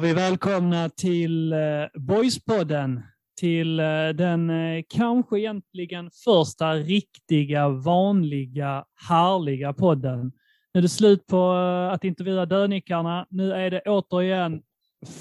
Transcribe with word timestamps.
vi 0.00 0.12
välkomna 0.12 0.88
till 0.88 1.52
eh, 1.52 1.58
Boyspodden. 1.94 3.02
Till 3.40 3.80
eh, 3.80 4.08
den 4.14 4.50
eh, 4.50 4.84
kanske 4.88 5.38
egentligen 5.38 6.10
första 6.24 6.74
riktiga, 6.74 7.68
vanliga, 7.68 8.84
härliga 9.08 9.72
podden. 9.72 10.32
Nu 10.74 10.78
är 10.78 10.82
det 10.82 10.88
slut 10.88 11.26
på 11.26 11.50
att 11.92 12.04
intervjua 12.04 12.46
dönickarna. 12.46 13.26
Nu 13.30 13.52
är 13.52 13.70
det 13.70 13.80
återigen 13.80 14.62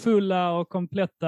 fulla 0.04 0.52
och 0.52 0.70
kompletta 0.70 1.28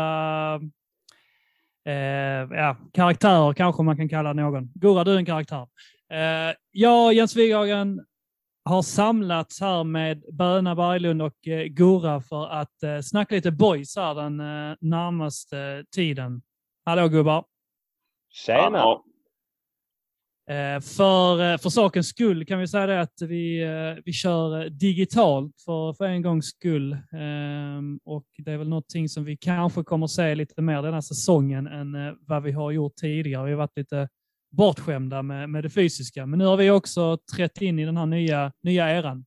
eh, 1.85 2.57
ja, 2.57 2.77
karaktärer, 2.93 3.53
kanske 3.53 3.83
man 3.83 3.97
kan 3.97 4.09
kalla 4.09 4.33
någon. 4.33 4.71
Gurra, 4.75 5.03
du 5.03 5.13
är 5.13 5.17
en 5.17 5.25
karaktär. 5.25 5.67
Eh, 6.11 6.55
jag, 6.71 7.13
Jens 7.13 7.35
Wighagen, 7.35 8.05
har 8.67 8.81
samlats 8.81 9.61
här 9.61 9.83
med 9.83 10.23
Böna 10.33 10.75
Berglund 10.75 11.21
och 11.21 11.47
eh, 11.47 11.65
Gurra 11.65 12.21
för 12.21 12.47
att 12.47 12.83
eh, 12.83 12.99
snacka 12.99 13.35
lite 13.35 13.51
boys 13.51 13.95
här 13.95 14.15
den 14.15 14.39
eh, 14.39 14.75
närmaste 14.81 15.85
tiden. 15.91 16.41
Hallå 16.85 17.07
gubbar! 17.07 17.45
Tjena! 18.29 18.97
För, 20.81 21.57
för 21.57 21.69
sakens 21.69 22.07
skull 22.07 22.45
kan 22.45 22.59
vi 22.59 22.67
säga 22.67 22.85
det 22.85 23.01
att 23.01 23.21
vi, 23.21 23.65
vi 24.05 24.13
kör 24.13 24.69
digitalt 24.69 25.61
för, 25.65 25.93
för 25.93 26.05
en 26.05 26.21
gångs 26.21 26.45
skull. 26.45 26.97
Ehm, 27.11 27.99
och 28.03 28.25
det 28.37 28.51
är 28.51 28.57
väl 28.57 28.69
någonting 28.69 29.09
som 29.09 29.23
vi 29.23 29.37
kanske 29.37 29.83
kommer 29.83 30.07
se 30.07 30.35
lite 30.35 30.61
mer 30.61 30.81
den 30.81 30.93
här 30.93 31.01
säsongen 31.01 31.67
än 31.67 32.17
vad 32.21 32.43
vi 32.43 32.51
har 32.51 32.71
gjort 32.71 32.95
tidigare. 32.95 33.45
Vi 33.45 33.51
har 33.51 33.57
varit 33.57 33.77
lite 33.77 34.09
bortskämda 34.57 35.21
med, 35.21 35.49
med 35.49 35.63
det 35.63 35.69
fysiska, 35.69 36.25
men 36.25 36.39
nu 36.39 36.45
har 36.45 36.57
vi 36.57 36.71
också 36.71 37.17
trätt 37.35 37.61
in 37.61 37.79
i 37.79 37.85
den 37.85 37.97
här 37.97 38.05
nya, 38.05 38.51
nya 38.63 38.89
eran. 38.89 39.25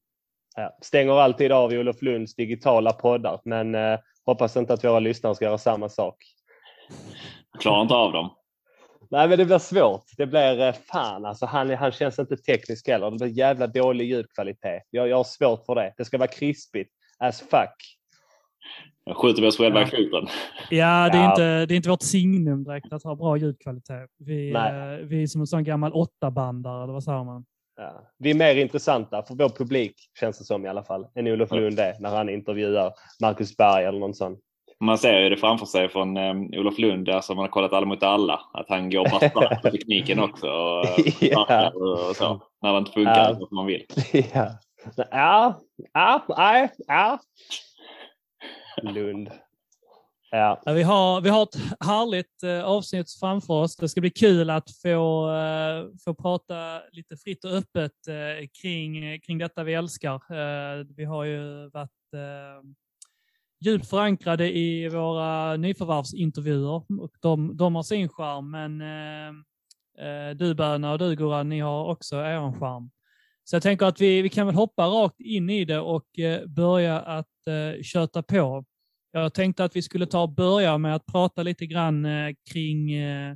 Ja, 0.57 0.79
stänger 0.83 1.13
alltid 1.13 1.53
av 1.53 1.73
i 1.73 1.79
Olof 1.79 2.03
Lunds 2.03 2.35
digitala 2.35 2.93
poddar, 2.93 3.41
men 3.45 3.75
eh, 3.75 3.99
hoppas 4.27 4.57
inte 4.57 4.73
att 4.73 4.85
våra 4.85 5.01
lyssnare 5.01 5.35
ska 5.35 5.45
göra 5.45 5.59
samma 5.59 5.89
sak. 5.89 6.17
jag 7.53 7.61
klarar 7.61 7.83
inte 7.83 7.95
av 7.95 8.13
dem. 8.13 8.31
Nej, 9.11 9.29
men 9.29 9.39
det 9.39 9.45
blir 9.45 9.59
svårt. 9.59 10.05
Det 10.17 10.27
blir 10.27 10.61
eh, 10.61 10.73
fan 10.73 11.25
alltså. 11.25 11.47
Han, 11.47 11.71
han 11.71 11.93
känns 11.93 12.19
inte 12.19 12.37
teknisk 12.37 12.89
heller. 12.89 13.11
Det 13.11 13.17
blir 13.17 13.39
jävla 13.39 13.67
dålig 13.67 14.05
ljudkvalitet. 14.05 14.83
Jag, 14.91 15.09
jag 15.09 15.17
har 15.17 15.25
svårt 15.25 15.67
för 15.67 15.75
det. 15.75 15.95
Det 15.97 16.05
ska 16.05 16.19
vara 16.19 16.29
krispigt 16.29 16.93
as 17.19 17.41
fuck. 17.41 18.00
Jag 19.11 19.17
skjuter 19.17 19.43
vi 19.43 19.49
oss 19.49 19.57
själva 19.57 19.81
Ja. 19.81 19.87
i 19.87 19.91
foten. 19.91 20.29
Ja, 20.71 21.09
det 21.13 21.19
är, 21.19 21.23
Ja. 21.23 21.31
Inte, 21.31 21.67
det 21.67 21.75
är 21.75 21.77
inte 21.77 21.89
vårt 21.89 22.03
signum 22.03 22.65
direkt 22.65 22.93
att 22.93 23.03
ha 23.03 23.15
bra 23.15 23.37
ljudkvalitet. 23.37 24.11
Vi, 24.19 24.51
eh, 24.55 24.63
vi 25.07 25.23
är 25.23 25.27
som 25.27 25.41
en 25.41 25.47
sån 25.47 25.65
gammal 25.65 25.93
åttabandare, 25.93 26.83
eller 26.85 26.93
vad 26.93 27.05
säger 27.05 27.25
man? 27.25 27.45
Ja. 27.77 28.03
Vi 28.19 28.31
är 28.31 28.35
mer 28.35 28.55
intressanta 28.57 29.23
för 29.23 29.35
vår 29.35 29.49
publik, 29.49 29.95
känns 30.21 30.39
det 30.39 30.45
som 30.45 30.65
i 30.65 30.69
alla 30.69 30.83
fall, 30.85 31.07
än 31.15 31.27
Olof. 31.27 31.51
Lund 31.53 31.79
är 31.79 31.95
när 32.01 32.17
han 32.17 32.29
intervjuar 32.29 32.93
Marcus 33.23 33.57
Berg 33.57 33.85
eller 33.85 33.99
någon 33.99 34.15
sån. 34.15 34.37
Man 34.85 34.99
ser 34.99 35.19
ju 35.21 35.29
det 35.29 35.37
framför 35.37 35.67
sig 35.67 35.89
från 35.89 36.17
eh, 36.17 36.35
Olof 36.61 36.79
Lund, 36.79 37.09
alltså 37.09 37.35
man 37.35 37.43
har 37.45 37.49
kollat 37.49 37.73
Alla 37.73 37.87
mot 37.87 38.03
alla, 38.03 38.41
att 38.53 38.67
han 38.69 38.91
går 38.91 39.05
bastard 39.05 39.63
på 39.63 39.71
tekniken 39.71 40.21
också. 40.21 40.47
Och, 40.47 40.87
Ja. 41.21 41.71
och, 41.75 42.09
och 42.09 42.17
så, 42.17 42.43
när 42.63 42.73
det 42.73 42.79
inte 42.79 42.93
funkar 42.93 43.29
Ja. 43.31 43.35
som 43.35 43.49
man 43.53 43.67
vill. 43.67 43.85
ja. 44.35 44.47
Ja, 45.11 45.55
ja, 46.29 46.69
ja. 46.87 47.19
Lund. 48.83 49.31
Ja. 50.31 50.63
Ja, 50.65 50.73
Vi 50.73 50.83
har, 50.83 51.21
vi 51.21 51.29
har 51.29 51.43
ett 51.43 51.57
härligt 51.81 52.43
eh, 52.43 52.65
avsnitt 52.65 53.13
framför 53.21 53.55
oss. 53.55 53.77
Det 53.77 53.89
ska 53.89 54.01
bli 54.01 54.11
kul 54.11 54.51
att 54.51 54.71
få, 54.83 55.33
eh, 55.33 55.87
få 56.05 56.15
prata 56.15 56.83
lite 56.93 57.17
fritt 57.17 57.45
och 57.45 57.51
öppet 57.51 58.09
eh, 58.09 58.49
kring, 58.63 59.21
kring 59.21 59.39
detta 59.39 59.65
vi 59.65 59.75
älskar. 59.75 60.15
Eh, 60.15 60.87
vi 60.97 61.05
har 61.05 61.25
ju 61.25 61.71
varit 61.71 62.15
eh, 62.15 62.71
djupt 63.65 63.91
förankrade 63.91 64.57
i 64.59 64.89
våra 64.89 65.57
nyförvärvsintervjuer 65.57 67.01
och 67.01 67.13
de, 67.21 67.57
de 67.57 67.75
har 67.75 67.83
sin 67.83 68.09
charm, 68.09 68.51
men 68.51 68.81
eh, 68.81 69.29
eh 70.07 70.37
du 70.37 70.55
Böna 70.55 70.93
och 70.93 70.99
du 70.99 71.17
Goran, 71.17 71.49
ni 71.49 71.61
har 71.61 71.85
också 71.85 72.17
er 72.17 72.59
charm. 72.61 72.91
Så 73.45 73.57
jag 73.57 73.63
tänker 73.63 73.87
att 73.87 74.01
vi, 74.01 74.23
vi 74.23 74.29
kan 74.29 74.47
väl 74.47 74.57
hoppa 74.57 74.87
rakt 74.87 75.21
in 75.21 75.51
i 75.51 75.65
det 75.65 75.81
och 75.81 76.19
eh, 76.19 76.47
börja 76.47 77.01
att 77.01 77.47
eh, 77.47 77.83
köta 77.83 78.23
på. 78.23 78.65
Jag 79.13 79.35
tänkte 79.35 79.65
att 79.65 79.77
vi 79.77 79.83
skulle 79.83 80.07
ta 80.07 80.23
och 80.23 80.35
börja 80.35 80.79
med 80.79 80.95
att 80.95 81.07
prata 81.07 81.43
lite 81.43 81.67
grann 81.67 82.05
eh, 82.05 82.35
kring, 82.53 82.93
eh, 82.93 83.35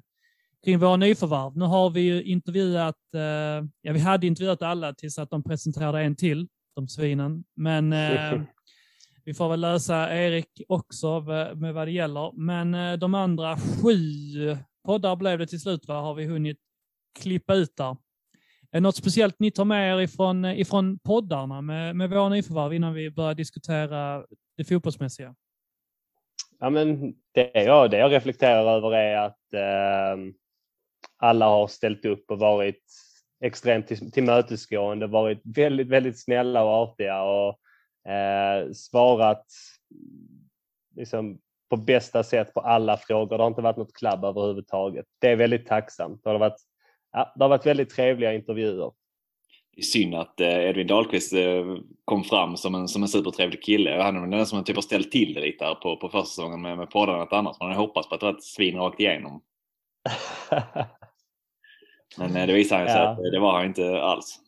kring 0.64 0.78
våra 0.78 0.96
nyförvärv. 0.96 1.56
Nu 1.56 1.64
har 1.64 1.90
vi 1.90 2.00
ju 2.00 2.22
intervjuat, 2.22 3.14
eh, 3.14 3.20
ja 3.82 3.92
vi 3.92 3.98
hade 3.98 4.26
intervjuat 4.26 4.62
alla 4.62 4.94
tills 4.94 5.18
att 5.18 5.30
de 5.30 5.42
presenterade 5.42 6.00
en 6.00 6.16
till, 6.16 6.48
de 6.76 6.88
svinen. 6.88 7.44
Men 7.56 7.92
eh, 7.92 8.42
vi 9.24 9.34
får 9.34 9.48
väl 9.48 9.60
lösa 9.60 10.14
Erik 10.14 10.62
också 10.68 11.20
med, 11.56 11.74
vad 11.74 11.88
det 11.88 11.92
gäller. 11.92 12.32
Men 12.32 12.74
eh, 12.74 12.92
de 12.92 13.14
andra 13.14 13.56
sju 13.56 13.96
poddar 14.84 15.16
blev 15.16 15.38
det 15.38 15.46
till 15.46 15.60
slut, 15.60 15.88
vad 15.88 16.02
har 16.02 16.14
vi 16.14 16.24
hunnit 16.24 16.58
klippa 17.20 17.54
ut 17.54 17.76
där? 17.76 17.96
Är 18.70 18.80
något 18.80 18.96
speciellt 18.96 19.38
ni 19.38 19.50
tar 19.50 19.64
med 19.64 19.94
er 19.94 20.00
ifrån, 20.00 20.44
ifrån 20.44 20.98
poddarna 20.98 21.60
med, 21.60 21.96
med 21.96 22.10
våra 22.10 22.28
nyförvärv 22.28 22.74
innan 22.74 22.94
vi 22.94 23.10
börjar 23.10 23.34
diskutera 23.34 24.24
det 24.56 24.64
fotbollsmässiga? 24.64 25.34
Ja, 26.58 26.70
men 26.70 27.14
det, 27.32 27.50
jag, 27.54 27.90
det 27.90 27.98
jag 27.98 28.12
reflekterar 28.12 28.76
över 28.76 28.94
är 28.94 29.16
att 29.16 29.54
eh, 29.54 30.24
alla 31.16 31.46
har 31.46 31.66
ställt 31.66 32.04
upp 32.04 32.30
och 32.30 32.38
varit 32.38 32.82
extremt 33.44 33.86
till, 33.86 34.12
tillmötesgående, 34.12 35.06
varit 35.06 35.40
väldigt, 35.44 35.88
väldigt 35.88 36.22
snälla 36.22 36.64
och 36.64 36.70
artiga 36.70 37.22
och 37.22 37.58
eh, 38.12 38.72
svarat 38.72 39.46
liksom, 40.96 41.38
på 41.70 41.76
bästa 41.76 42.22
sätt 42.22 42.54
på 42.54 42.60
alla 42.60 42.96
frågor. 42.96 43.38
Det 43.38 43.42
har 43.42 43.48
inte 43.48 43.62
varit 43.62 43.76
något 43.76 43.94
klabb 43.94 44.24
överhuvudtaget. 44.24 45.06
Det 45.20 45.28
är 45.28 45.36
väldigt 45.36 45.66
tacksamt. 45.66 46.24
Det 46.24 46.30
har 46.30 46.38
varit, 46.38 46.60
ja, 47.12 47.32
det 47.36 47.44
har 47.44 47.48
varit 47.48 47.66
väldigt 47.66 47.90
trevliga 47.90 48.32
intervjuer. 48.32 48.92
Synd 49.82 50.14
att 50.14 50.40
eh, 50.40 50.48
Edvin 50.48 50.86
Dahlqvist 50.86 51.32
eh, 51.32 51.64
kom 52.04 52.24
fram 52.24 52.56
som 52.56 52.74
en, 52.74 52.88
som 52.88 53.02
en 53.02 53.08
supertrevlig 53.08 53.62
kille. 53.62 54.02
Han 54.02 54.16
är 54.16 54.20
väl 54.20 54.30
den 54.30 54.46
som 54.46 54.64
typ 54.64 54.76
har 54.76 54.82
ställt 54.82 55.10
till 55.10 55.34
det 55.34 55.40
lite 55.40 55.64
här 55.64 55.74
på, 55.74 55.96
på 55.96 56.08
första 56.08 56.26
säsongen 56.26 56.62
med, 56.62 56.78
med 56.78 56.90
poddandet 56.90 57.32
annars. 57.32 57.56
Man 57.60 57.68
hade 57.68 57.80
hoppats 57.80 58.08
på 58.08 58.14
att 58.14 58.20
det 58.20 58.26
var 58.26 58.32
ett 58.34 58.44
svin 58.44 58.76
rakt 58.76 59.00
igenom. 59.00 59.42
Men 62.18 62.36
eh, 62.36 62.46
det 62.46 62.52
visade 62.52 62.86
sig 62.90 63.00
Ja. 63.00 63.08
att 63.08 63.18
det 63.32 63.40
var 63.40 63.56
han 63.56 63.66
inte 63.66 64.02
alls. 64.02 64.40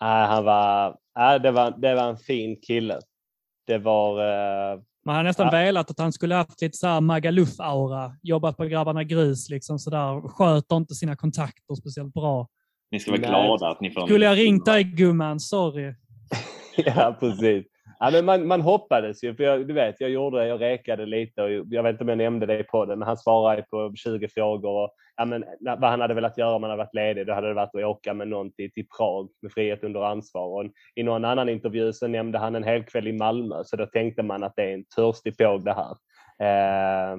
Nej, 0.00 0.26
han 0.26 0.44
var, 0.44 0.96
nej, 1.18 1.40
det, 1.40 1.50
var, 1.50 1.70
det 1.78 1.94
var 1.94 2.08
en 2.08 2.16
fin 2.16 2.60
kille. 2.66 3.00
Det 3.66 3.78
var... 3.78 4.18
Eh, 4.72 4.78
Man 5.04 5.14
hade 5.16 5.28
nästan 5.28 5.46
Ja. 5.46 5.50
velat 5.52 5.90
att 5.90 5.98
han 5.98 6.12
skulle 6.12 6.34
haft 6.34 6.62
lite 6.62 6.76
så 6.78 6.86
här 6.86 7.00
Magaluf-aura, 7.00 8.12
jobbat 8.22 8.56
på 8.56 8.64
Grabbarna 8.64 9.04
Grus, 9.04 9.50
liksom 9.50 9.78
sådär, 9.78 10.28
sköter 10.28 10.76
inte 10.76 10.94
sina 10.94 11.16
kontakter 11.16 11.74
speciellt 11.74 12.14
bra. 12.14 12.48
Ni 12.90 13.00
ska 13.00 13.10
vara 13.10 13.20
Nej. 13.20 13.30
glada 13.30 13.68
att 13.68 13.80
ni 13.80 13.90
får 13.90 14.06
Skulle 14.06 14.24
jag 14.24 14.38
ringt 14.38 14.64
dig 14.64 14.84
gumman, 14.84 15.40
sorry. 15.40 15.94
ja, 16.76 17.16
precis. 17.20 17.66
Ja, 18.00 18.10
men 18.10 18.24
man, 18.24 18.46
man 18.46 18.60
hoppades 18.60 19.24
ju, 19.24 19.34
för 19.34 19.44
jag, 19.44 19.68
du 19.68 19.74
vet, 19.74 20.00
jag 20.00 20.10
gjorde 20.10 20.46
jag 20.46 20.60
rekade 20.60 21.06
lite 21.06 21.42
och 21.42 21.50
jag 21.50 21.82
vet 21.82 21.92
inte 21.92 22.04
om 22.04 22.08
jag 22.08 22.18
nämnde 22.18 22.46
det 22.46 22.60
i 22.60 22.64
podden, 22.64 22.98
men 22.98 23.08
han 23.08 23.16
svarade 23.16 23.62
på 23.62 23.92
20 23.96 24.28
frågor. 24.28 24.84
Och, 24.84 24.90
ja, 25.16 25.24
men, 25.24 25.44
vad 25.60 25.90
han 25.90 26.00
hade 26.00 26.14
velat 26.14 26.38
göra 26.38 26.54
om 26.54 26.62
han 26.62 26.70
hade 26.70 26.82
varit 26.82 26.94
ledig, 26.94 27.26
då 27.26 27.32
hade 27.32 27.48
det 27.48 27.54
varit 27.54 27.74
att 27.74 27.84
åka 27.84 28.14
med 28.14 28.28
någon 28.28 28.52
till, 28.52 28.72
till 28.72 28.86
Prag 28.98 29.28
med 29.42 29.52
frihet 29.52 29.84
under 29.84 30.00
ansvar. 30.00 30.46
Och 30.46 30.70
I 30.94 31.02
någon 31.02 31.24
annan 31.24 31.48
intervju 31.48 31.92
så 31.92 32.06
nämnde 32.06 32.38
han 32.38 32.54
en 32.54 32.64
hel 32.64 32.84
kväll 32.84 33.08
i 33.08 33.12
Malmö, 33.12 33.62
så 33.64 33.76
då 33.76 33.86
tänkte 33.86 34.22
man 34.22 34.44
att 34.44 34.56
det 34.56 34.62
är 34.62 34.74
en 34.74 34.84
törstig 34.96 35.38
påg 35.38 35.64
det 35.64 35.74
här. 35.74 35.92
Eh, 36.42 37.16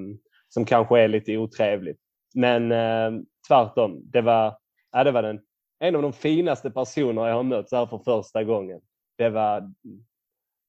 som 0.49 0.65
kanske 0.65 0.99
är 0.99 1.07
lite 1.07 1.37
otrevligt. 1.37 1.99
Men 2.35 2.71
eh, 2.71 3.21
tvärtom, 3.47 4.01
det 4.03 4.21
var, 4.21 4.57
ja, 4.91 5.03
det 5.03 5.11
var 5.11 5.21
den, 5.21 5.39
en 5.79 5.95
av 5.95 6.01
de 6.01 6.13
finaste 6.13 6.71
personer 6.71 7.27
jag 7.27 7.35
har 7.35 7.43
mött 7.43 7.69
så 7.69 7.75
här 7.75 7.85
för 7.85 7.97
första 7.97 8.43
gången. 8.43 8.81
Det 9.17 9.29
var, 9.29 9.73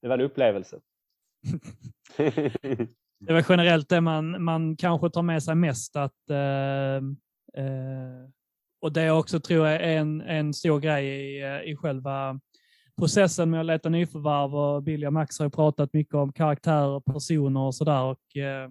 det 0.03 0.09
var 0.09 0.19
en 0.19 0.25
upplevelse. 0.25 0.81
Det 3.27 3.33
var 3.33 3.45
generellt 3.49 3.89
det 3.89 4.01
man, 4.01 4.45
man 4.45 4.77
kanske 4.77 5.11
tar 5.11 5.23
med 5.23 5.43
sig 5.43 5.55
mest. 5.55 5.97
Att, 5.97 6.31
eh, 6.31 6.97
eh, 7.65 8.29
och 8.81 8.93
det 8.93 9.11
också 9.11 9.41
tror 9.41 9.67
jag 9.67 9.77
är 9.77 9.97
en, 9.99 10.21
en 10.21 10.55
stor 10.55 10.81
grej 10.81 11.07
i, 11.07 11.43
eh, 11.43 11.73
i 11.73 11.77
själva 11.77 12.41
processen 12.99 13.51
med 13.51 13.61
att 13.61 13.67
leta 13.67 13.89
nyförvärv. 13.89 14.55
Och 14.55 14.83
Billy 14.83 15.07
och 15.07 15.13
Max 15.13 15.39
har 15.39 15.47
ju 15.47 15.51
pratat 15.51 15.93
mycket 15.93 16.15
om 16.15 16.33
karaktärer, 16.33 17.01
personer 17.01 17.61
och 17.61 17.75
sådär. 17.75 18.03
Och, 18.03 18.37
eh, 18.37 18.69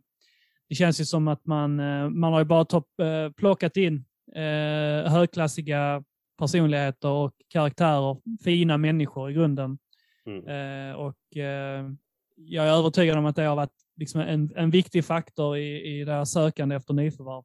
det 0.69 0.75
känns 0.75 1.01
ju 1.01 1.05
som 1.05 1.27
att 1.27 1.45
man, 1.45 1.79
eh, 1.79 2.09
man 2.09 2.33
har 2.33 2.39
ju 2.39 2.45
bara 2.45 2.65
topp, 2.65 2.99
eh, 2.99 3.31
plockat 3.31 3.77
in 3.77 4.05
eh, 4.35 5.11
högklassiga 5.11 6.03
personligheter 6.39 7.09
och 7.09 7.31
karaktärer, 7.49 8.17
fina 8.43 8.77
människor 8.77 9.29
i 9.31 9.33
grunden. 9.33 9.77
Mm. 10.25 10.47
Eh, 10.47 10.95
och 10.95 11.37
eh, 11.37 11.89
jag 12.35 12.67
är 12.67 12.71
övertygad 12.71 13.17
om 13.17 13.25
att 13.25 13.35
det 13.35 13.43
har 13.43 13.55
varit 13.55 13.73
liksom 13.97 14.21
en, 14.21 14.51
en 14.55 14.69
viktig 14.71 15.05
faktor 15.05 15.57
i, 15.57 15.99
i 15.99 16.03
det 16.05 16.11
här 16.13 16.25
sökande 16.25 16.75
efter 16.75 16.93
nyförvärv. 16.93 17.43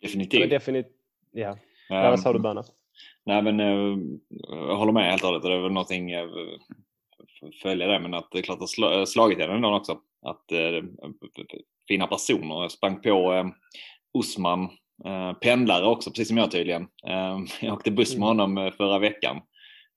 Definitivt. 0.00 0.50
Definit 0.50 0.86
ja. 1.32 1.58
Ja, 1.88 2.10
vad 2.10 2.20
sa 2.20 2.32
du 2.32 2.36
Ehm, 2.36 2.42
Berna? 2.42 2.62
Nej, 3.26 3.42
men 3.42 3.60
eh, 3.60 3.98
jag 4.50 4.76
håller 4.76 4.92
med 4.92 5.10
helt 5.10 5.22
och 5.22 5.28
hållet. 5.28 5.42
Det 5.42 5.52
är 5.52 5.60
väl 5.62 5.72
någonting 5.72 6.10
jag 6.10 6.28
f- 6.28 7.54
följer 7.62 7.88
det, 7.88 8.00
men 8.00 8.14
att 8.14 8.28
det 8.32 8.38
är 8.38 8.42
klart 8.42 8.62
att 8.62 8.68
sla- 8.78 8.98
eh, 8.98 9.04
slagit 9.04 9.38
henne 9.38 9.54
ändå 9.54 9.76
också. 9.76 9.92
Att 10.22 10.52
eh, 10.52 10.84
fina 11.88 12.06
personer. 12.06 12.62
Jag 12.62 12.70
sprang 12.70 13.00
på 13.00 13.32
eh, 13.32 13.46
Osman, 14.14 14.68
eh, 15.04 15.32
pendlare 15.32 15.86
också, 15.86 16.10
precis 16.10 16.28
som 16.28 16.36
jag 16.36 16.50
tydligen. 16.50 16.82
Eh, 17.08 17.38
jag 17.60 17.74
åkte 17.74 17.90
buss 17.90 18.16
med 18.16 18.28
Mm. 18.28 18.28
honom 18.28 18.58
eh, 18.66 18.72
förra 18.72 18.98
veckan. 18.98 19.40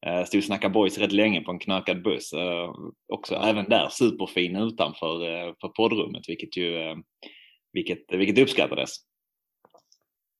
Eh, 0.06 0.24
stod 0.24 0.38
och 0.38 0.44
snackade 0.44 0.74
boys 0.74 0.98
rätt 0.98 1.12
länge 1.12 1.42
på 1.42 1.52
en 1.52 1.60
knökad 1.60 2.04
buss. 2.04 2.34
Eh, 2.34 2.72
också 3.14 3.36
även 3.36 3.70
där 3.70 3.88
superfin 3.90 4.56
utanför 4.56 5.24
eh, 5.24 5.54
för 5.62 5.68
poddrummet, 5.68 6.30
vilket 6.30 6.58
ju 6.58 6.78
eh, 6.78 6.96
vilket, 7.74 8.00
vilket 8.12 8.40
uppskattades. 8.40 8.90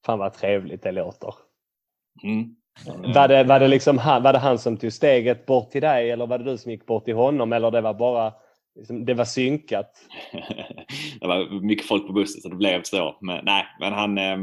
Fan 0.06 0.20
vad 0.20 0.34
trevligt 0.34 0.84
det 0.84 0.92
låter. 0.92 1.34
Mm. 2.24 2.56
Var 3.14 3.28
det, 3.28 3.44
var, 3.44 3.60
det 3.60 3.68
liksom 3.68 3.98
han, 3.98 4.24
var 4.24 4.34
det 4.34 4.40
han 4.40 4.60
som 4.60 4.78
tog 4.78 4.94
steget 4.94 5.46
bort 5.46 5.72
till 5.72 5.82
dig 5.82 6.12
eller 6.12 6.28
var 6.28 6.38
det 6.38 6.44
du 6.52 6.58
som 6.58 6.72
gick 6.72 6.86
bort 6.86 7.06
till 7.06 7.16
honom 7.16 7.54
eller 7.54 7.72
det 7.72 7.82
var 7.82 7.94
bara 7.94 8.34
det 9.06 9.14
var 9.14 9.26
synkat? 9.26 9.92
det 11.20 11.28
var 11.28 11.62
mycket 11.62 11.88
folk 11.88 12.08
på 12.08 12.14
bussen 12.14 12.42
så 12.42 12.50
det 12.50 12.56
blev 12.56 12.84
så. 12.84 13.18
Men, 13.22 13.46
nej, 13.46 13.66
men 13.80 13.94
han 13.94 14.18
eh, 14.18 14.38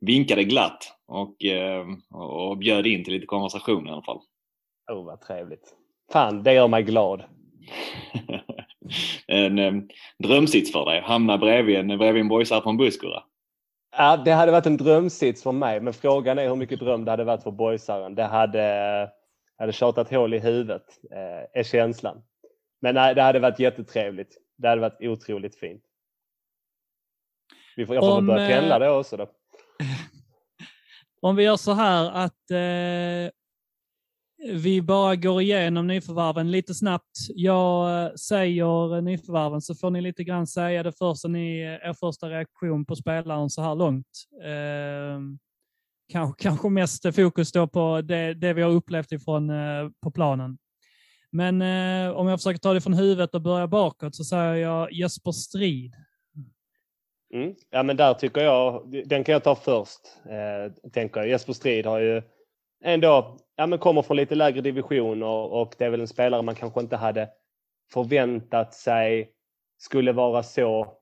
vinkade 0.00 0.44
glatt 0.44 0.92
och, 1.08 1.44
eh, 1.44 1.86
och 2.10 2.58
bjöd 2.58 2.86
in 2.86 3.04
till 3.04 3.12
lite 3.12 3.26
konversation 3.26 3.86
i 3.86 3.90
alla 3.90 4.02
fall. 4.02 4.20
Oh, 4.92 5.04
vad 5.04 5.20
trevligt. 5.20 5.74
Fan, 6.12 6.42
det 6.42 6.54
gör 6.54 6.68
mig 6.68 6.82
glad. 6.82 7.24
en 9.26 9.58
eh, 9.58 9.72
drömsits 10.18 10.72
för 10.72 10.84
dig, 10.84 11.00
hamna 11.00 11.38
bredvid 11.38 11.76
en, 11.76 11.98
bredvid 11.98 12.20
en 12.20 12.28
boysare 12.28 12.76
buss 12.76 12.98
Gurra. 12.98 13.22
Ja, 13.96 14.16
det 14.16 14.32
hade 14.32 14.52
varit 14.52 14.66
en 14.66 14.76
drömsits 14.76 15.42
för 15.42 15.52
mig, 15.52 15.80
men 15.80 15.92
frågan 15.92 16.38
är 16.38 16.48
hur 16.48 16.56
mycket 16.56 16.80
dröm 16.80 17.04
det 17.04 17.10
hade 17.10 17.24
varit 17.24 17.42
för 17.42 17.50
boysaren. 17.50 18.14
Det 18.14 18.24
hade, 18.24 19.08
hade 19.58 19.72
tjatat 19.72 20.10
hål 20.10 20.34
i 20.34 20.38
huvudet, 20.38 20.84
eh, 21.10 21.60
är 21.60 21.62
känslan. 21.62 22.22
Men 22.82 22.94
nej, 22.94 23.14
det 23.14 23.22
hade 23.22 23.38
varit 23.38 23.58
jättetrevligt. 23.58 24.38
Det 24.56 24.68
hade 24.68 24.80
varit 24.80 25.00
otroligt 25.00 25.56
fint. 25.56 25.82
Vi 27.76 27.86
får, 27.86 27.94
jag 27.94 28.04
får 28.04 28.18
Om, 28.18 28.26
börja 28.26 28.48
pendla 28.48 28.74
eh, 28.74 28.80
då 28.80 28.98
också 28.98 29.16
då. 29.16 29.30
Om 31.20 31.36
vi 31.36 31.42
gör 31.42 31.56
så 31.56 31.72
här 31.72 32.10
att 32.10 32.50
eh, 32.50 33.32
vi 34.54 34.82
bara 34.82 35.16
går 35.16 35.42
igenom 35.42 35.86
nyförvärven 35.86 36.50
lite 36.50 36.74
snabbt. 36.74 37.18
Jag 37.28 38.04
eh, 38.04 38.14
säger 38.14 39.00
nyförvärven 39.00 39.60
så 39.60 39.74
får 39.74 39.90
ni 39.90 40.00
lite 40.00 40.24
grann 40.24 40.46
säga 40.46 40.82
det 40.82 40.92
första 40.92 41.28
ni, 41.28 41.58
er 41.60 41.92
första 41.92 42.28
reaktion 42.30 42.84
på 42.84 42.96
spelaren 42.96 43.50
så 43.50 43.62
här 43.62 43.74
långt. 43.74 44.06
Eh, 44.44 45.20
kanske, 46.12 46.42
kanske 46.42 46.68
mest 46.68 47.14
fokus 47.14 47.52
då 47.52 47.66
på 47.66 48.00
det, 48.00 48.34
det 48.34 48.52
vi 48.52 48.62
har 48.62 48.70
upplevt 48.70 49.12
ifrån 49.12 49.50
eh, 49.50 49.88
på 50.02 50.10
planen. 50.10 50.58
Men 51.32 51.62
eh, 51.62 52.16
om 52.16 52.28
jag 52.28 52.38
försöker 52.38 52.58
ta 52.58 52.72
det 52.72 52.80
från 52.80 52.94
huvudet 52.94 53.34
och 53.34 53.42
börja 53.42 53.66
bakåt 53.66 54.14
så 54.14 54.24
säger 54.24 54.54
jag 54.54 54.92
Jesper 54.92 55.32
Strid. 55.32 55.94
Mm. 57.34 57.54
Ja, 57.70 57.82
men 57.82 57.96
där 57.96 58.14
tycker 58.14 58.40
jag, 58.40 58.90
den 59.06 59.24
kan 59.24 59.32
jag 59.32 59.44
ta 59.44 59.54
först. 59.54 60.00
Eh, 60.26 60.90
tänker 60.90 61.20
jag. 61.20 61.28
Jesper 61.28 61.52
Strid 61.52 61.86
har 61.86 61.98
ju 61.98 62.22
ändå, 62.84 63.36
ja 63.56 63.66
men 63.66 63.78
kommer 63.78 64.02
från 64.02 64.16
lite 64.16 64.34
lägre 64.34 64.60
divisioner 64.60 65.26
och 65.26 65.74
det 65.78 65.84
är 65.84 65.90
väl 65.90 66.00
en 66.00 66.08
spelare 66.08 66.42
man 66.42 66.54
kanske 66.54 66.80
inte 66.80 66.96
hade 66.96 67.28
förväntat 67.92 68.74
sig 68.74 69.32
skulle 69.78 70.12
vara 70.12 70.42
så 70.42 70.96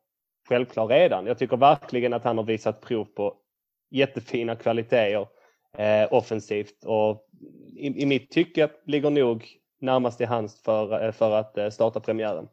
självklar 0.49 0.87
redan. 0.87 1.27
Jag 1.27 1.39
tycker 1.39 1.57
verkligen 1.57 2.13
att 2.13 2.25
han 2.25 2.39
har 2.39 2.45
visat 2.45 2.81
prov 2.81 3.05
på 3.05 3.37
jättefina 3.91 4.57
kvaliteter 4.57 5.27
eh, 5.79 6.13
offensivt 6.13 6.85
och 6.85 7.29
i, 7.77 8.03
i 8.03 8.07
mitt 8.07 8.31
tycke 8.31 8.71
ligger 8.87 9.11
nog 9.11 9.60
närmast 9.81 10.21
i 10.21 10.25
hands 10.25 10.63
för, 10.63 11.07
eh, 11.07 11.13
för 11.13 11.31
att 11.31 11.59
eh, 11.59 11.69
starta 11.71 12.01
premiären. 12.01 12.49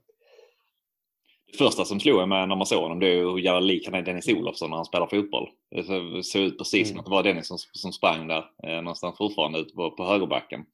Det 1.51 1.57
första 1.57 1.85
som 1.85 2.00
slog 2.00 2.27
med 2.29 2.50
när 2.50 2.56
man 2.56 2.65
såg 2.65 2.81
honom 2.81 3.00
det 3.00 3.07
är 3.07 3.18
hur 3.18 3.38
jävla 3.38 3.59
lik 3.59 3.85
han 3.85 3.95
är 3.95 4.01
Dennis 4.01 4.27
Olofsson 4.27 4.69
när 4.69 4.77
han 4.77 4.85
spelar 4.85 5.07
fotboll. 5.07 5.50
Det 5.71 5.83
så- 5.83 6.24
såg 6.24 6.41
ut 6.41 6.57
precis 6.57 6.88
som 6.88 6.95
Mm. 6.95 7.00
att 7.00 7.06
det 7.06 7.12
var 7.12 7.24
Dennis 7.24 7.47
som, 7.47 7.57
som 7.71 7.91
sprang 7.91 8.27
där 8.27 8.45
eh, 8.63 8.75
någonstans 8.81 9.18
fortfarande 9.18 9.59
ute 9.59 9.74
på, 9.75 9.91
på 9.91 10.06
högerbacken. 10.06 10.65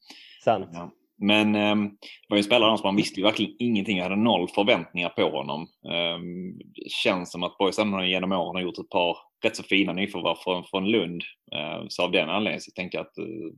Sant. 0.43 0.69
Ja. 0.73 0.91
Men 1.17 1.55
ehm, 1.55 1.89
det 1.89 2.29
var 2.29 2.37
ju 2.37 2.39
en 2.39 2.43
spelare 2.43 2.77
som 2.77 2.87
man 2.87 2.95
visste 2.95 3.19
ju 3.19 3.23
verkligen 3.25 3.55
ingenting. 3.59 3.97
Jag 3.97 4.03
hade 4.03 4.15
noll 4.15 4.49
förväntningar 4.49 5.09
på 5.09 5.29
honom. 5.29 5.67
Um, 6.15 6.59
känns 7.03 7.31
som 7.31 7.43
att 7.43 7.79
ändå 7.79 8.03
genom 8.03 8.31
åren 8.31 8.55
har 8.55 8.61
gjort 8.61 8.77
ett 8.77 8.89
par 8.89 9.17
rätt 9.43 9.55
så 9.55 9.63
fina 9.63 9.93
nyförvärv 9.93 10.35
från, 10.43 10.63
från 10.63 10.91
Lund. 10.91 11.21
Uh, 11.55 11.85
så 11.87 12.03
av 12.03 12.11
den 12.11 12.29
anledningen 12.29 12.61
så 12.61 12.71
tänker 12.71 12.97
jag 12.97 13.05
att 13.07 13.17
uh, 13.19 13.53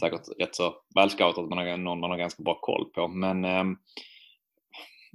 säkert 0.00 0.40
rätt 0.40 0.54
så 0.54 0.74
välscoutat 0.94 1.38
att 1.44 1.48
man 1.48 1.58
har 1.58 1.76
någon 1.76 2.00
man 2.00 2.10
har 2.10 2.18
ganska 2.18 2.42
bra 2.42 2.58
koll 2.60 2.84
på. 2.90 3.08
Men 3.08 3.44
um, 3.44 3.78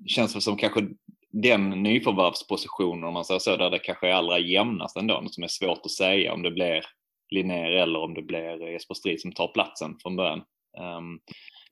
känns 0.07 0.35
väl 0.35 0.41
som 0.41 0.57
kanske 0.57 0.87
den 1.31 1.69
nyförvärvspositionen 1.69 3.03
om 3.03 3.13
man 3.13 3.25
säger 3.25 3.39
så, 3.39 3.55
där 3.57 3.69
det 3.69 3.79
kanske 3.79 4.07
är 4.09 4.13
allra 4.13 4.39
jämnast 4.39 4.97
ändå, 4.97 5.23
som 5.29 5.43
är 5.43 5.47
svårt 5.47 5.85
att 5.85 5.91
säga 5.91 6.33
om 6.33 6.41
det 6.41 6.51
blir 6.51 6.83
Linnér 7.29 7.71
eller 7.71 7.99
om 7.99 8.13
det 8.13 8.21
blir 8.21 8.71
Jesper 8.71 8.93
Strid 8.95 9.21
som 9.21 9.31
tar 9.31 9.47
platsen 9.47 9.97
från 10.03 10.15
början. 10.15 10.43
Um, 10.97 11.19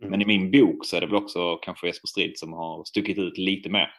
Mm. 0.02 0.12
Men 0.12 0.22
i 0.22 0.26
min 0.26 0.52
bok 0.52 0.86
så 0.86 0.98
är 0.98 1.02
det 1.02 1.08
väl 1.08 1.16
också 1.16 1.56
kanske 1.58 1.88
Jesper 1.88 2.08
Strid 2.08 2.38
som 2.40 2.54
har 2.54 2.84
stuckit 2.84 3.18
ut 3.18 3.38
lite 3.38 3.70
mer. 3.70 3.90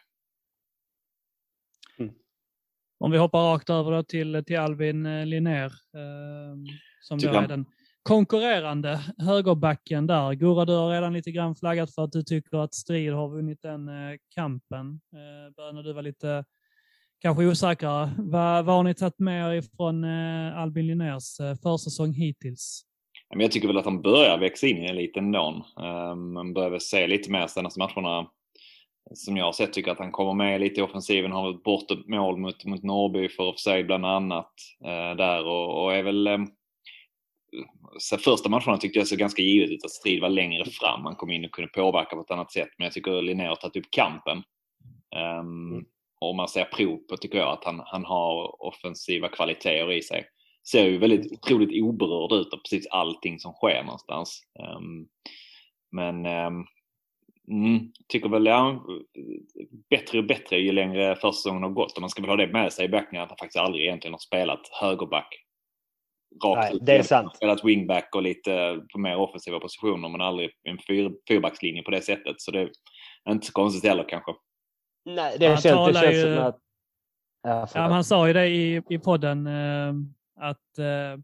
Om 2.99 3.11
vi 3.11 3.17
hoppar 3.17 3.39
rakt 3.39 3.69
över 3.69 3.91
då 3.91 4.03
till, 4.03 4.43
till 4.47 4.57
Alvin 4.59 5.05
eh, 5.05 5.25
Linnér, 5.25 5.65
eh, 5.65 6.55
som 7.01 7.17
då 7.17 7.21
Tycker 7.21 7.33
är 7.33 7.39
han- 7.39 7.49
den 7.49 7.65
konkurrerande 8.03 8.99
högerbacken 9.17 10.07
där. 10.07 10.33
Gurra, 10.33 10.65
du 10.65 10.73
har 10.73 10.91
redan 10.91 11.13
lite 11.13 11.31
grann 11.31 11.55
flaggat 11.55 11.95
för 11.95 12.03
att 12.03 12.11
du 12.11 12.23
tycker 12.23 12.57
att 12.57 12.73
Strid 12.73 13.13
har 13.13 13.29
vunnit 13.29 13.61
den 13.61 13.87
eh, 13.87 14.17
kampen. 14.35 15.01
Eh, 15.13 15.53
Böna, 15.55 15.71
när 15.71 15.83
du 15.83 15.93
var 15.93 16.01
lite 16.01 16.45
kanske 17.19 17.45
osäkrare. 17.45 18.09
Vad, 18.17 18.65
vad 18.65 18.75
har 18.75 18.83
ni 18.83 18.93
tagit 18.93 19.19
med 19.19 19.49
er 19.49 19.53
ifrån 19.53 20.03
eh, 20.03 20.57
Albin 20.57 20.87
Linnérs 20.87 21.37
försäsong 21.63 22.13
hittills? 22.13 22.85
Jag 23.35 23.51
tycker 23.51 23.67
väl 23.67 23.77
att 23.77 23.85
han 23.85 24.01
börjar 24.01 24.37
växa 24.37 24.67
in 24.67 24.77
i 24.77 24.85
eliten 24.85 25.25
ändå. 25.25 25.63
nån. 25.75 26.33
man 26.33 26.53
börjar 26.53 26.69
väl 26.69 26.81
se 26.81 27.07
lite 27.07 27.31
mer 27.31 27.47
senaste 27.47 27.79
matcherna. 27.79 28.27
Som 29.13 29.37
jag 29.37 29.45
har 29.45 29.51
sett 29.51 29.73
tycker 29.73 29.91
att 29.91 29.99
han 29.99 30.11
kommer 30.11 30.33
med 30.33 30.61
lite 30.61 30.79
i 30.79 30.83
offensiven. 30.83 31.31
Har 31.31 31.49
ett 31.49 31.63
bortom 31.63 32.03
mål 32.07 32.37
mot, 32.37 32.65
mot 32.65 32.83
Norrby 32.83 33.29
för 33.29 33.43
offside 33.43 33.85
bland 33.85 34.05
annat. 34.05 34.53
eh, 34.85 35.15
där 35.17 35.45
och, 35.45 35.83
och 35.83 35.93
är 35.93 36.03
väl... 36.03 36.27
Så 37.97 38.17
första 38.17 38.49
matcherna 38.49 38.77
tyckte 38.77 38.99
jag 38.99 39.07
så 39.07 39.15
ganska 39.15 39.41
givet 39.41 39.69
ut 39.69 39.85
att 39.85 39.91
Strid 39.91 40.21
var 40.21 40.29
längre 40.29 40.65
fram. 40.65 41.05
Han 41.05 41.15
kom 41.15 41.31
in 41.31 41.45
och 41.45 41.51
kunde 41.51 41.71
påverka 41.71 42.15
på 42.15 42.21
ett 42.21 42.31
annat 42.31 42.51
sätt. 42.51 42.69
Men 42.77 42.85
jag 42.85 42.93
tycker 42.93 43.21
Linnér 43.21 43.47
har 43.47 43.55
tagit 43.55 43.85
upp 43.85 43.91
kampen. 43.91 44.43
Um, 45.39 45.85
och 46.21 46.29
om 46.29 46.37
man 46.37 46.47
ser 46.47 46.65
prov 46.65 46.97
på 46.97 47.17
tycker 47.17 47.37
jag 47.37 47.53
att 47.53 47.63
han, 47.63 47.81
han 47.85 48.05
har 48.05 48.63
offensiva 48.63 49.29
kvaliteter 49.29 49.91
i 49.91 50.01
sig. 50.01 50.25
Ser 50.71 50.85
ju 50.85 50.97
väldigt 50.97 51.31
otroligt 51.31 51.83
oberörd 51.83 52.31
ut 52.31 52.53
av 52.53 52.57
precis 52.57 52.87
allting 52.87 53.39
som 53.39 53.53
sker 53.53 53.83
någonstans. 53.83 54.41
Um, 54.59 55.07
men 55.91 56.25
um, 56.25 56.65
mm, 57.47 57.91
tycker 58.07 58.29
väl 58.29 58.45
ja, 58.45 58.85
bättre 59.89 60.19
och 60.19 60.25
bättre 60.25 60.57
ju 60.57 60.71
längre 60.71 61.15
försäsongen 61.15 61.63
har 61.63 61.69
gått. 61.69 61.95
Och 61.95 62.01
man 62.01 62.09
ska 62.09 62.21
väl 62.21 62.29
ha 62.29 62.37
det 62.37 62.47
med 62.47 62.73
sig 62.73 62.85
i 62.85 62.89
beaktning 62.89 63.21
att 63.21 63.29
han 63.29 63.37
faktiskt 63.37 63.63
aldrig 63.63 63.85
egentligen 63.85 64.13
har 64.13 64.19
spelat 64.19 64.69
högerback. 64.81 65.43
Rakt 66.43 66.59
Nej, 66.63 66.75
ut. 66.75 66.85
det 66.85 66.97
är 66.97 67.03
sant. 67.03 67.35
Spelat 67.35 67.63
wingback 67.65 68.15
och 68.15 68.23
lite 68.23 68.81
på 68.93 68.99
mer 68.99 69.15
offensiva 69.17 69.59
positioner 69.59 70.09
men 70.09 70.21
aldrig 70.21 70.51
en 70.63 70.77
fyr, 70.87 71.11
fyrbackslinje 71.27 71.83
på 71.83 71.91
det 71.91 72.01
sättet. 72.01 72.35
Så 72.41 72.51
det 72.51 72.59
är 73.25 73.31
inte 73.31 73.45
så 73.47 73.53
konstigt 73.53 73.89
heller 73.89 74.05
kanske. 74.09 74.31
Nej, 75.05 75.35
det 75.39 75.47
Han 75.47 75.57
känns, 75.57 75.87
det 75.87 75.93
känns 76.01 76.15
ju- 76.15 76.35
som 76.35 76.43
att... 76.43 76.59
Ja, 77.43 77.67
Ja, 77.73 77.81
han 77.81 78.03
sa 78.03 78.27
ju 78.27 78.33
det 78.33 78.47
i, 78.47 78.81
i 78.89 78.99
podden 78.99 79.47
eh, 79.47 79.93
att, 80.39 80.77
eh, 80.77 81.19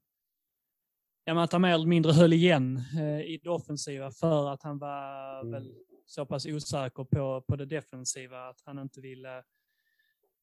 ja, 1.25 1.43
att 1.43 1.51
han 1.51 1.61
mer 1.61 1.73
eller 1.73 1.85
mindre 1.87 2.11
höll 2.11 2.33
igen 2.33 2.77
eh, 2.99 3.21
i 3.21 3.39
det 3.43 3.49
offensiva 3.49 4.11
för 4.11 4.49
att 4.53 4.63
han 4.63 4.79
var 4.79 5.39
Mm. 5.41 5.51
väl 5.51 5.71
så 6.05 6.25
pass 6.25 6.45
osäker 6.45 7.03
på, 7.03 7.41
på 7.47 7.55
det 7.55 7.65
defensiva 7.65 8.49
att 8.49 8.61
han 8.65 8.79
inte 8.79 9.01
ville 9.01 9.43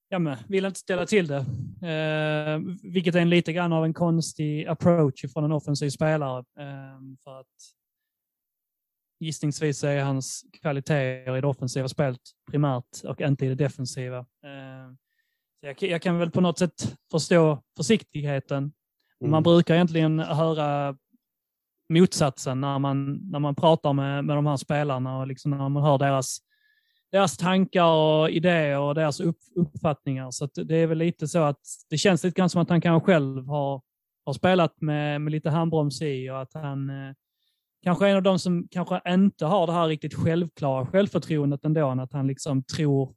Ja, 0.08 0.18
men 0.18 0.38
ville 0.48 0.68
inte 0.68 0.80
ställa 0.80 1.06
till 1.06 1.26
det. 1.26 1.36
Eh, 1.88 2.60
vilket 2.92 3.14
är 3.14 3.20
en 3.20 3.30
lite 3.30 3.52
grann 3.52 3.72
av 3.72 3.84
en 3.84 3.94
konstig 3.94 4.66
approach 4.66 5.24
från 5.32 5.44
en 5.44 5.52
offensiv 5.52 5.90
spelare. 5.90 6.38
Eh, 6.38 7.00
för 7.24 7.40
att 7.40 7.46
gissningsvis 9.20 9.84
är 9.84 10.04
hans 10.04 10.44
kvaliteter 10.62 11.36
i 11.36 11.40
det 11.40 11.46
offensiva 11.46 11.88
spelet 11.88 12.20
primärt 12.50 13.04
och 13.04 13.20
inte 13.20 13.46
i 13.46 13.48
det 13.48 13.54
defensiva. 13.54 14.18
Eh, 14.18 14.92
så 15.60 15.66
jag, 15.66 15.82
jag 15.82 16.02
kan 16.02 16.18
väl 16.18 16.30
på 16.30 16.40
något 16.40 16.58
sätt 16.58 16.96
förstå 17.10 17.62
försiktigheten. 17.76 18.72
Men 19.20 19.30
Man 19.30 19.38
Mm. 19.38 19.42
brukar 19.42 19.74
egentligen 19.74 20.18
höra 20.18 20.96
motsatsen 21.88 22.60
när 22.60 22.78
man, 22.78 23.14
när 23.14 23.38
man 23.38 23.54
pratar 23.54 23.92
med, 23.92 24.24
med 24.24 24.36
de 24.36 24.46
här 24.46 24.56
spelarna 24.56 25.18
och 25.18 25.26
liksom 25.26 25.50
när 25.50 25.68
man 25.68 25.82
hör 25.82 25.98
deras 25.98 26.38
deras 27.12 27.36
tankar 27.36 27.84
och 27.84 28.30
idéer 28.30 28.78
och 28.78 28.94
deras 28.94 29.20
upp, 29.20 29.38
uppfattningar. 29.54 30.30
Så 30.30 30.46
det 30.54 30.76
är 30.76 30.86
väl 30.86 30.98
lite 30.98 31.28
så 31.28 31.38
att 31.38 31.60
det 31.90 31.98
känns 31.98 32.24
lite 32.24 32.40
grann 32.40 32.50
som 32.50 32.62
att 32.62 32.70
han 32.70 32.80
kanske 32.80 33.06
själv 33.06 33.46
har, 33.46 33.82
har 34.24 34.32
spelat 34.32 34.80
med, 34.80 35.20
med 35.20 35.30
lite 35.30 35.50
handbroms 35.50 36.02
i 36.02 36.30
och 36.30 36.40
att 36.40 36.54
han 36.54 36.90
eh, 36.90 37.14
kanske 37.82 38.06
är 38.06 38.10
en 38.10 38.16
av 38.16 38.22
de 38.22 38.38
som 38.38 38.68
kanske 38.70 39.00
inte 39.08 39.46
har 39.46 39.66
det 39.66 39.72
här 39.72 39.88
riktigt 39.88 40.14
självklara 40.14 40.86
självförtroendet 40.86 41.64
ändå, 41.64 41.88
att 41.88 42.12
han 42.12 42.26
liksom 42.26 42.62
tror 42.62 43.14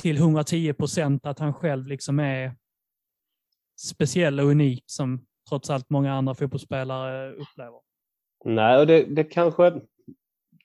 till 0.00 0.16
110 0.16 0.72
procent 0.72 1.26
att 1.26 1.38
han 1.38 1.54
själv 1.54 1.86
liksom 1.86 2.20
är 2.20 2.56
speciell 3.78 4.40
och 4.40 4.46
unik 4.46 4.84
som 4.86 5.26
trots 5.48 5.70
allt 5.70 5.90
många 5.90 6.12
andra 6.12 6.34
fotbollsspelare 6.34 7.32
upplever. 7.32 7.80
Nej, 8.44 8.80
och 8.80 8.86
det, 8.86 9.04
det 9.04 9.24
kanske 9.24 9.80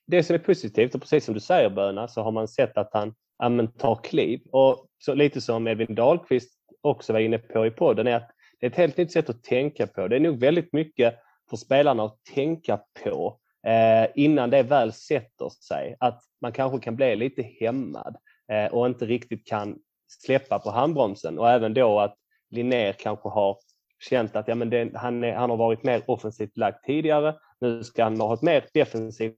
det 0.08 0.24
som 0.24 0.34
är 0.34 0.40
positivt 0.40 0.96
och 0.96 1.02
precis 1.02 1.26
som 1.26 1.34
du 1.34 1.40
säger 1.40 1.70
Böna 1.70 2.08
så 2.08 2.22
har 2.22 2.32
man 2.32 2.48
sett 2.48 2.78
att 2.78 2.90
han 2.94 3.16
ja, 3.38 3.68
tar 3.78 3.96
kliv 4.04 4.42
och 4.52 4.88
så 4.98 5.14
lite 5.14 5.42
som 5.42 5.68
Edvin 5.68 5.96
Dahlqvist 5.96 6.52
också 6.82 7.14
var 7.14 7.20
inne 7.20 7.38
på 7.38 7.66
i 7.66 7.72
podden 7.72 8.08
är 8.08 8.16
att 8.16 8.32
det 8.60 8.66
är 8.66 8.70
ett 8.70 8.78
helt 8.78 8.98
nytt 8.98 9.12
sätt 9.12 9.30
att 9.30 9.44
tänka 9.44 9.88
på. 9.88 10.08
Det 10.08 10.16
är 10.16 10.20
nog 10.20 10.40
väldigt 10.40 10.74
mycket 10.74 11.16
för 11.50 11.58
spelarna 11.58 12.04
att 12.04 12.24
tänka 12.34 12.80
på 13.04 13.40
eh, 13.68 14.10
innan 14.16 14.50
det 14.50 14.64
väl 14.64 14.94
sätter 14.94 15.50
sig. 15.50 15.96
Att 16.00 16.24
man 16.42 16.52
kanske 16.52 16.80
kan 16.80 16.96
bli 16.96 17.16
lite 17.16 17.42
hämmad 17.42 18.16
eh, 18.52 18.74
och 18.74 18.88
inte 18.88 19.06
riktigt 19.06 19.48
kan 19.48 19.80
släppa 20.08 20.60
på 20.60 20.72
handbromsen 20.72 21.40
och 21.40 21.50
även 21.50 21.74
då 21.74 22.00
att 22.00 22.16
Linnér 22.50 22.94
kanske 22.94 23.30
har 23.30 23.58
känt 24.10 24.36
att 24.36 24.48
ja, 24.48 24.56
men 24.56 24.70
det, 24.70 24.92
han, 24.96 25.24
är, 25.24 25.34
han 25.34 25.50
har 25.50 25.58
varit 25.58 25.84
mer 25.84 26.02
offensivt 26.08 26.58
lagd 26.58 26.84
tidigare. 26.86 27.36
Nu 27.60 27.84
ska 27.84 28.04
han 28.04 28.22
ha 28.22 28.34
ett 28.34 28.42
mer 28.42 28.66
defensivt 28.74 29.36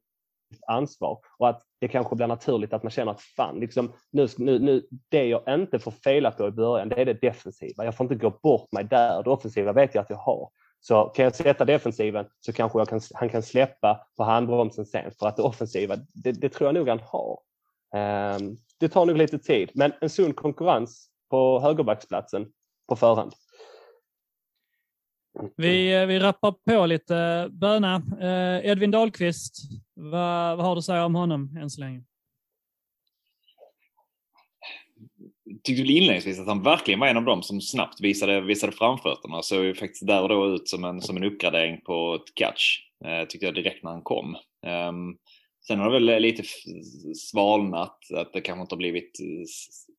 ansvar 0.68 1.20
och 1.38 1.50
att 1.50 1.62
det 1.80 1.88
kanske 1.88 2.16
blir 2.16 2.28
naturligt 2.28 2.74
att 2.74 2.84
man 2.84 2.92
känner 2.92 3.12
att 3.12 3.22
fan, 3.22 3.60
liksom, 3.60 3.94
nu, 4.12 4.28
nu, 4.38 4.60
nu, 4.60 4.88
det 5.10 5.26
jag 5.26 5.44
inte 5.50 5.80
får 5.80 5.92
fela 5.92 6.32
på 6.32 6.48
i 6.48 6.52
början, 6.52 6.90
det 6.90 7.02
är 7.02 7.06
det 7.06 7.22
defensiva. 7.22 7.86
Jag 7.86 7.96
får 7.96 8.04
inte 8.04 8.16
gå 8.16 8.30
bort 8.30 8.72
mig 8.72 8.84
där. 8.84 9.24
Det 9.24 9.30
offensiva 9.30 9.74
vet 9.74 9.96
jag 9.96 10.02
att 10.02 10.10
jag 10.10 10.18
har. 10.18 10.50
Så 10.82 11.04
kan 11.04 11.24
jag 11.24 11.36
sätta 11.36 11.66
defensiven 11.66 12.26
så 12.40 12.54
kanske 12.54 12.86
kan, 12.86 13.02
han 13.14 13.30
kan 13.30 13.44
släppa 13.44 14.08
på 14.18 14.24
handbromsen 14.24 14.86
sen 14.86 15.12
för 15.20 15.28
att 15.28 15.36
det 15.36 15.44
offensiva, 15.44 15.96
det, 16.14 16.32
det 16.32 16.50
tror 16.50 16.68
jag 16.68 16.76
nog 16.76 16.90
han 16.90 17.02
har. 17.06 17.40
Um, 18.36 18.58
det 18.80 18.90
tar 18.90 19.06
nog 19.06 19.18
lite 19.18 19.40
tid, 19.40 19.72
men 19.74 19.94
en 20.02 20.10
sund 20.10 20.36
konkurrens 20.36 21.10
på 21.30 21.60
högerbacksplatsen 21.60 22.48
på 22.88 22.96
förhand. 22.96 23.34
Vi, 25.58 26.02
eh, 26.02 26.06
vi 26.06 26.20
rappar 26.20 26.52
på 26.52 26.86
lite. 26.86 27.48
Böna, 27.52 27.96
eh, 28.22 28.70
Edvin 28.70 28.92
Dahlqvist, 28.92 29.56
vad, 29.94 30.58
vad 30.58 30.66
har 30.66 30.76
du 30.76 30.80
att 30.80 30.86
säga 30.86 31.06
om 31.06 31.16
honom 31.16 31.58
än 31.62 31.70
så 31.70 31.82
länge? 31.82 32.04
tyckte 35.64 35.82
väl 35.82 35.92
inledningsvis 35.92 36.40
att 36.40 36.48
han 36.48 36.64
verkligen 36.64 37.00
var 37.00 37.08
en 37.08 37.18
av 37.18 37.24
dem 37.24 37.44
som 37.44 37.62
snabbt 37.62 38.02
visade, 38.02 38.42
visade 38.42 38.72
framfötterna. 38.72 39.42
Såg 39.42 39.64
ju 39.64 39.76
faktiskt 39.76 40.08
där 40.08 40.22
och 40.22 40.30
då 40.30 40.48
ut 40.48 40.70
som 40.70 40.86
en, 40.86 41.02
som 41.02 41.18
en 41.18 41.24
uppgradering 41.24 41.82
på 41.82 42.16
ett 42.16 42.36
catch. 42.36 42.78
Eh, 43.06 43.28
tyckte 43.28 43.46
jag 43.46 43.56
direkt 43.56 43.84
när 43.84 43.92
han 43.92 44.02
kom. 44.02 44.36
Um, 44.90 45.18
sen 45.68 45.80
har 45.80 45.92
det 45.92 46.00
väl 46.00 46.22
lite 46.22 46.44
svalnat, 47.16 47.98
att 48.14 48.34
det 48.34 48.42
kanske 48.42 48.62
inte 48.62 48.76
har 48.76 48.78
blivit 48.78 49.12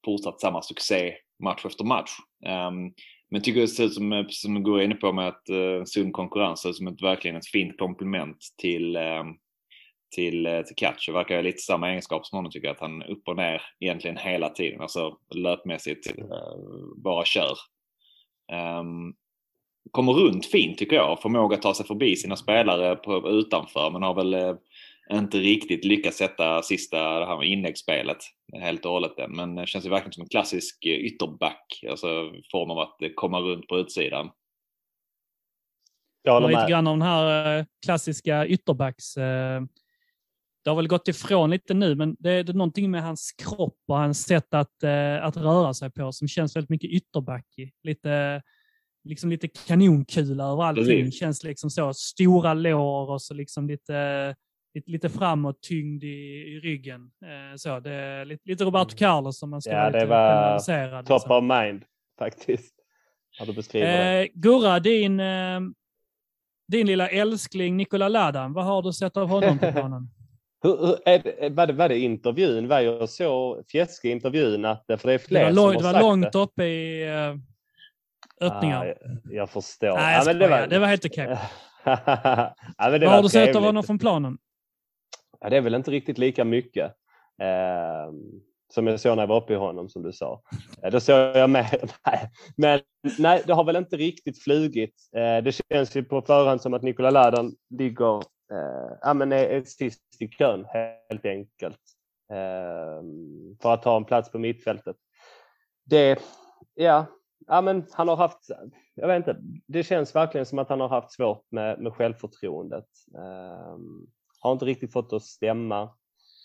fortsatt 0.05 0.41
samma 0.41 0.63
succé 0.63 1.15
match 1.43 1.67
efter 1.67 1.85
match. 1.85 2.11
Um, 2.69 2.93
men 3.31 3.43
tycker 3.43 3.61
det 3.61 3.69
ser 3.69 3.85
ut 3.85 3.95
som, 3.95 4.27
som 4.29 4.63
går 4.63 4.83
inne 4.83 4.95
på 4.95 5.13
med 5.13 5.29
att 5.29 5.51
uh, 5.51 5.85
sund 5.85 6.13
konkurrens, 6.13 6.77
som 6.77 6.87
ett, 6.87 7.03
verkligen 7.03 7.37
ett 7.37 7.47
fint 7.47 7.79
komplement 7.79 8.39
till, 8.59 8.97
uh, 8.97 9.25
till, 10.15 10.47
uh, 10.47 10.63
till 10.63 10.77
catch. 10.77 11.07
Det 11.07 11.13
verkar 11.13 11.35
ha 11.35 11.43
lite 11.43 11.59
samma 11.59 11.91
egenskap 11.91 12.27
som 12.27 12.37
honom 12.37 12.53
tycker 12.53 12.69
jag, 12.69 12.75
att 12.75 12.81
han 12.81 13.03
upp 13.03 13.29
och 13.29 13.37
ner 13.37 13.63
egentligen 13.81 14.17
hela 14.17 14.49
tiden, 14.49 14.81
alltså 14.81 15.17
löpmässigt 15.35 16.19
uh, 16.19 17.03
bara 17.05 17.25
kör. 17.25 17.57
Um, 18.81 19.15
kommer 19.91 20.13
runt 20.13 20.47
fint 20.47 20.79
tycker 20.79 20.97
jag, 20.97 21.23
förmåga 21.23 21.57
att 21.57 21.63
ta 21.63 21.75
sig 21.75 21.87
förbi 21.87 22.17
sina 22.17 22.37
spelare 22.37 22.97
på, 22.97 23.29
utanför 23.31 23.91
men 23.91 24.03
har 24.03 24.15
väl 24.15 24.35
uh, 24.35 24.57
inte 25.19 25.39
riktigt 25.39 25.85
lyckats 25.85 26.17
sätta 26.17 26.63
sista 26.63 27.21
det 27.21 27.27
här 27.27 27.39
med 27.39 27.49
inläggsspelet 27.49 28.19
helt 28.53 28.85
och 28.85 28.93
hållet 28.93 29.19
än. 29.19 29.37
Men 29.37 29.55
det 29.55 29.67
känns 29.67 29.87
ju 29.87 29.91
verkligen 29.91 30.13
som 30.13 30.23
en 30.23 30.29
klassisk 30.29 30.87
eh, 30.87 30.93
ytterback, 30.93 31.85
alltså 31.91 32.07
form 32.53 32.71
av 32.71 32.79
att 32.79 32.97
komma 33.15 33.41
runt 33.41 33.69
på 33.69 33.79
utsidan. 33.79 34.31
Jag 36.23 36.33
håller 36.33 36.49
Lite 36.49 36.67
grann 36.71 36.87
om 36.87 36.99
den 36.99 37.09
här 37.09 37.59
eh, 37.59 37.65
klassiska 37.85 38.47
ytterbacks... 38.47 39.17
Eh, 39.17 39.63
det 40.65 40.71
har 40.71 40.77
väl 40.77 40.89
gått 40.89 41.09
ifrån 41.09 41.51
lite 41.51 41.75
nu, 41.75 41.95
men 41.95 42.17
det 42.19 42.31
är, 42.31 42.53
någonting 42.53 42.91
med 42.91 43.03
hans 43.03 43.33
kropp 43.33 43.79
och 43.89 43.97
hans 43.97 44.23
sätt 44.23 44.55
att, 44.55 44.85
att 45.21 45.37
röra 45.37 45.75
sig 45.75 45.91
på 45.91 46.13
som 46.13 46.29
känns 46.29 46.57
väldigt 46.57 46.71
mycket 46.71 46.91
ytterbackig. 46.91 47.73
Lite, 47.83 48.43
liksom 49.05 49.31
lite 49.31 49.49
kanonkula 49.49 50.45
över 50.45 50.63
allting. 50.63 51.05
Det 51.05 51.11
känns 51.13 51.45
liksom 51.45 51.71
så. 51.71 51.95
Stora 51.95 52.55
lår 52.55 53.11
och 53.11 53.23
så 53.23 53.35
liksom 53.35 53.69
lite 53.69 54.35
lite, 54.75 54.91
lite 54.91 55.09
framåt, 55.09 55.63
tyngd 55.63 56.05
i, 56.05 56.07
i 56.07 56.61
ryggen. 56.61 57.11
Eh, 57.25 57.57
så, 57.57 57.81
det 57.81 57.95
är 57.95 58.25
lite, 58.25 58.49
lite 58.49 58.65
Roberto 58.65 58.93
mm. 58.93 58.99
Carlos 58.99 59.39
som 59.39 59.51
man 59.51 59.63
ska 59.63 59.71
ja, 59.71 59.91
det 59.91 60.07
var 60.07 60.59
top 61.03 61.11
liksom. 61.11 61.51
of 61.51 61.61
mind 61.61 61.85
faktiskt. 62.19 62.75
När 63.39 63.47
du 63.47 63.53
beskriver 63.53 64.21
eh, 64.21 64.27
Gurra, 64.35 64.81
din, 64.81 65.21
eh, 65.21 65.61
din 66.69 66.87
lilla 66.87 67.09
älskling 67.09 67.77
Nikola 67.77 68.09
Ladan, 68.09 68.53
vad 68.53 68.65
har 68.65 68.83
du 68.83 68.93
sett 68.93 69.17
av 69.17 69.29
honom 69.29 69.59
på 69.59 69.73
planen? 69.73 70.09
Hur, 70.63 70.87
hur, 70.87 70.97
är, 71.05 71.51
var, 71.51 71.67
det, 71.67 71.73
var 71.73 71.89
det 71.89 71.99
intervjun? 71.99 72.69
Var 72.69 72.81
jag 72.81 73.09
så 73.09 73.63
fjäskig 73.73 74.11
intervjun 74.11 74.65
att 74.65 74.85
för 74.87 75.09
det 75.09 75.15
är 75.15 75.19
fler 75.19 75.41
det 75.41 75.45
var, 75.45 75.53
lång, 75.53 75.75
som 75.75 75.85
har 75.85 75.93
det 75.93 76.01
var 76.01 76.09
långt 76.09 76.35
uppe 76.35 76.65
i 76.65 77.11
uh, 77.11 77.37
öppningar. 78.41 78.81
Ah, 78.81 78.87
jag, 78.87 78.97
jag, 79.31 79.51
förstår. 79.51 79.97
Nej, 79.97 80.17
jag 80.17 80.27
ja, 80.27 80.33
det, 80.33 80.49
var... 80.49 80.67
det 80.67 80.79
var 80.79 80.87
helt 80.87 81.05
okej. 81.05 81.25
Okay. 81.25 81.37
ja, 81.85 82.55
Vad 82.79 83.03
har 83.03 83.23
du 83.23 83.29
sett 83.29 83.57
av 83.57 83.63
honom 83.63 83.83
från 83.83 83.99
planen? 83.99 84.39
Ja, 85.41 85.51
det 85.51 85.57
är 85.57 85.61
väl 85.61 85.75
inte 85.75 85.91
riktigt 85.91 86.19
lika 86.19 86.45
mycket 86.45 86.93
eh, 87.43 88.13
som 88.73 88.87
jag 88.87 89.01
såg 89.01 89.17
när 89.17 89.23
jag 89.23 89.29
var 89.29 89.43
uppe 89.43 89.53
i 89.53 89.57
honom 89.57 89.89
som 89.89 90.03
du 90.03 90.13
sa. 90.13 90.43
Eh, 90.83 90.91
då 90.91 91.01
såg 91.01 91.37
jag 91.37 91.51
med. 91.51 91.91
Nej. 92.07 92.31
Men 92.57 92.81
nej, 93.19 93.43
det 93.47 93.53
har 93.53 93.65
väl 93.65 93.77
inte 93.77 93.97
riktigt 93.97 94.43
flugit. 94.43 94.95
Eh, 95.17 95.45
det 95.45 95.61
känns 95.73 95.97
ju 95.97 96.05
på 96.05 96.23
förhand 96.23 96.61
som 96.61 96.75
att 96.75 96.83
Nikola 96.83 97.11
Ladan 97.11 97.53
ligger 97.71 98.17
eh, 98.53 98.97
ja, 99.01 99.15
men 99.15 99.33
är 99.33 99.63
sist 99.65 100.03
i 100.19 100.29
kön 100.29 100.67
helt 101.09 101.27
enkelt. 101.27 101.81
Eh, 102.33 103.03
för 103.63 103.75
att 103.75 103.83
ta 103.83 103.97
en 103.97 104.05
plats 104.05 104.31
på 104.31 104.39
mittfältet. 104.39 104.97
Det, 105.85 106.19
ja, 106.75 107.07
ja, 107.47 107.61
men 107.61 107.87
han 107.93 108.09
har 108.09 108.17
haft, 108.17 108.51
jag 108.95 109.09
vet 109.09 109.17
inte, 109.17 109.37
det 109.67 109.83
känns 109.83 110.15
verkligen 110.15 110.47
som 110.47 110.59
att 110.59 110.69
han 110.69 110.81
har 110.81 110.89
haft 110.89 111.13
svårt 111.13 111.45
med, 111.51 111.81
med 111.81 111.93
självförtroendet. 111.93 112.87
Um, 113.15 114.07
har 114.41 114.53
inte 114.53 114.65
riktigt 114.65 114.93
fått 114.93 115.11
det 115.11 115.17
att 115.17 115.23
stämma. 115.23 115.91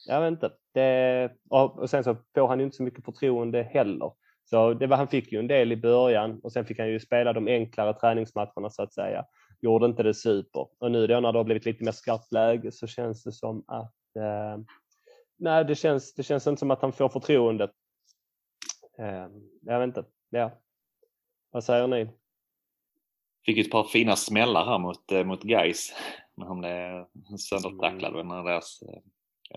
Jag 0.08 0.22
vet 0.22 0.32
inte. 0.32 0.52
Det, 0.74 1.32
och 1.50 1.90
sen 1.90 2.04
så 2.04 2.16
får 2.36 2.48
han 2.48 2.60
ju 2.60 2.66
inte 2.66 2.78
så 2.78 2.84
mycket 2.84 3.06
förtroende 3.06 3.64
heller. 3.64 4.12
Så 4.50 4.74
det 4.74 4.88
var, 4.88 4.98
han 4.98 5.08
fick 5.08 5.32
ju 5.32 5.40
en 5.40 5.48
del 5.48 5.72
i 5.72 5.78
början 5.78 6.40
och 6.44 6.52
sen 6.52 6.66
fick 6.66 6.80
han 6.80 6.90
ju 6.90 7.00
spela 7.00 7.34
de 7.34 7.48
enklare 7.48 7.94
träningsmatcherna 7.94 8.70
så 8.70 8.84
att 8.84 8.94
säga. 8.94 9.26
Gjorde 9.62 9.86
inte 9.86 10.04
det 10.04 10.14
super. 10.14 10.68
Och 10.80 10.92
nu 10.92 11.08
då 11.08 11.20
när 11.20 11.32
det 11.32 11.40
har 11.40 11.44
blivit 11.44 11.66
lite 11.66 11.84
mer 11.84 11.92
skarpt 11.92 12.32
läge 12.32 12.72
så 12.72 12.88
känns 12.88 13.24
det 13.24 13.32
som 13.32 13.64
att 13.68 14.16
eh, 14.16 14.58
nej, 15.38 15.66
det 15.66 15.76
känns, 15.76 16.14
det 16.14 16.24
känns 16.24 16.48
inte 16.48 16.60
som 16.60 16.72
att 16.72 16.82
han 16.82 16.94
får 16.94 17.10
förtroendet. 17.10 17.72
Eh, 19.00 19.28
jag 19.62 19.80
vet 19.80 19.88
inte. 19.88 20.06
Ja. 20.30 20.52
Vad 21.52 21.64
säger 21.64 21.88
ni? 21.88 22.10
Fick 23.46 23.58
ett 23.58 23.72
par 23.72 23.84
fina 23.84 24.16
smällar 24.16 24.66
här 24.66 24.80
mot, 24.80 25.12
eh, 25.12 25.24
mot 25.24 25.44
Gais 25.44 25.94
när 26.38 26.46
han 26.46 26.60
blev 26.60 27.06
söndertacklad. 27.38 28.20
Mm. 28.20 28.46
Deras, 28.46 28.82
eh, 28.82 29.02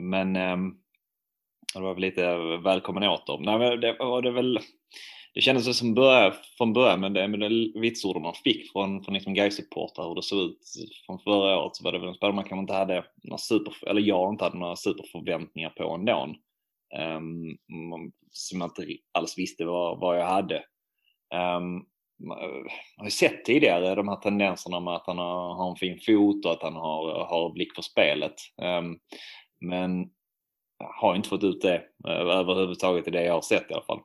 men 0.02 0.36
ehm, 0.36 0.74
det 1.74 1.80
var 1.80 1.94
väl 1.94 2.00
lite 2.00 2.36
välkommen 2.64 3.02
åt 3.02 3.26
dem. 3.26 3.42
Nej, 3.42 3.76
det 3.76 3.96
var 3.98 4.22
det 4.22 4.30
väl 4.30 4.60
det 5.34 5.40
kändes 5.40 5.78
som 5.78 5.94
början, 5.94 6.32
från 6.58 6.72
början 6.72 7.00
med 7.00 7.14
det, 7.14 7.28
med 7.28 7.40
det 7.40 7.80
vitsorden 7.80 8.22
man 8.22 8.34
fick 8.34 8.72
från, 8.72 9.04
från 9.04 9.14
liksom 9.14 9.34
Gais-supportrar 9.34 10.08
hur 10.08 10.14
det 10.14 10.22
såg 10.22 10.40
ut 10.40 10.58
från 11.06 11.18
förra 11.18 11.58
året 11.58 11.76
så 11.76 11.84
var 11.84 11.92
det 11.92 11.98
väl 11.98 12.08
en 12.08 12.14
spelare 12.14 12.34
man 12.34 12.44
kanske 12.44 12.60
inte 12.60 12.74
hade 12.74 13.04
några 13.22 13.38
super, 13.38 13.88
eller 13.88 14.00
jag 14.00 14.32
inte 14.32 14.44
hade 14.44 14.58
några 14.58 14.76
superförväntningar 14.76 15.70
på 15.70 15.94
ändå. 15.94 16.34
Um, 17.16 17.58
som 18.30 18.60
jag 18.60 18.68
inte 18.68 18.86
alls 19.12 19.38
visste 19.38 19.64
vad, 19.64 20.00
vad 20.00 20.18
jag 20.18 20.26
hade. 20.26 20.64
Um, 21.56 21.86
har 22.96 23.04
ju 23.04 23.10
sett 23.10 23.44
tidigare 23.44 23.94
de 23.94 24.08
här 24.08 24.16
tendenserna 24.16 24.80
med 24.80 24.94
att 24.94 25.06
han 25.06 25.18
har, 25.18 25.54
har 25.54 25.70
en 25.70 25.76
fin 25.76 26.00
fot 26.06 26.44
och 26.44 26.52
att 26.52 26.62
han 26.62 26.74
har, 26.74 27.24
har 27.24 27.52
blick 27.52 27.74
för 27.74 27.82
spelet. 27.82 28.34
Um, 28.62 28.98
men 29.60 30.10
jag 30.78 30.92
har 31.00 31.16
inte 31.16 31.28
fått 31.28 31.44
ut 31.44 31.60
det 31.60 31.82
uh, 32.08 32.12
överhuvudtaget 32.12 33.08
i 33.08 33.10
det 33.10 33.24
jag 33.24 33.34
har 33.34 33.40
sett 33.40 33.70
i 33.70 33.74
alla 33.74 33.84
fall. 33.84 34.00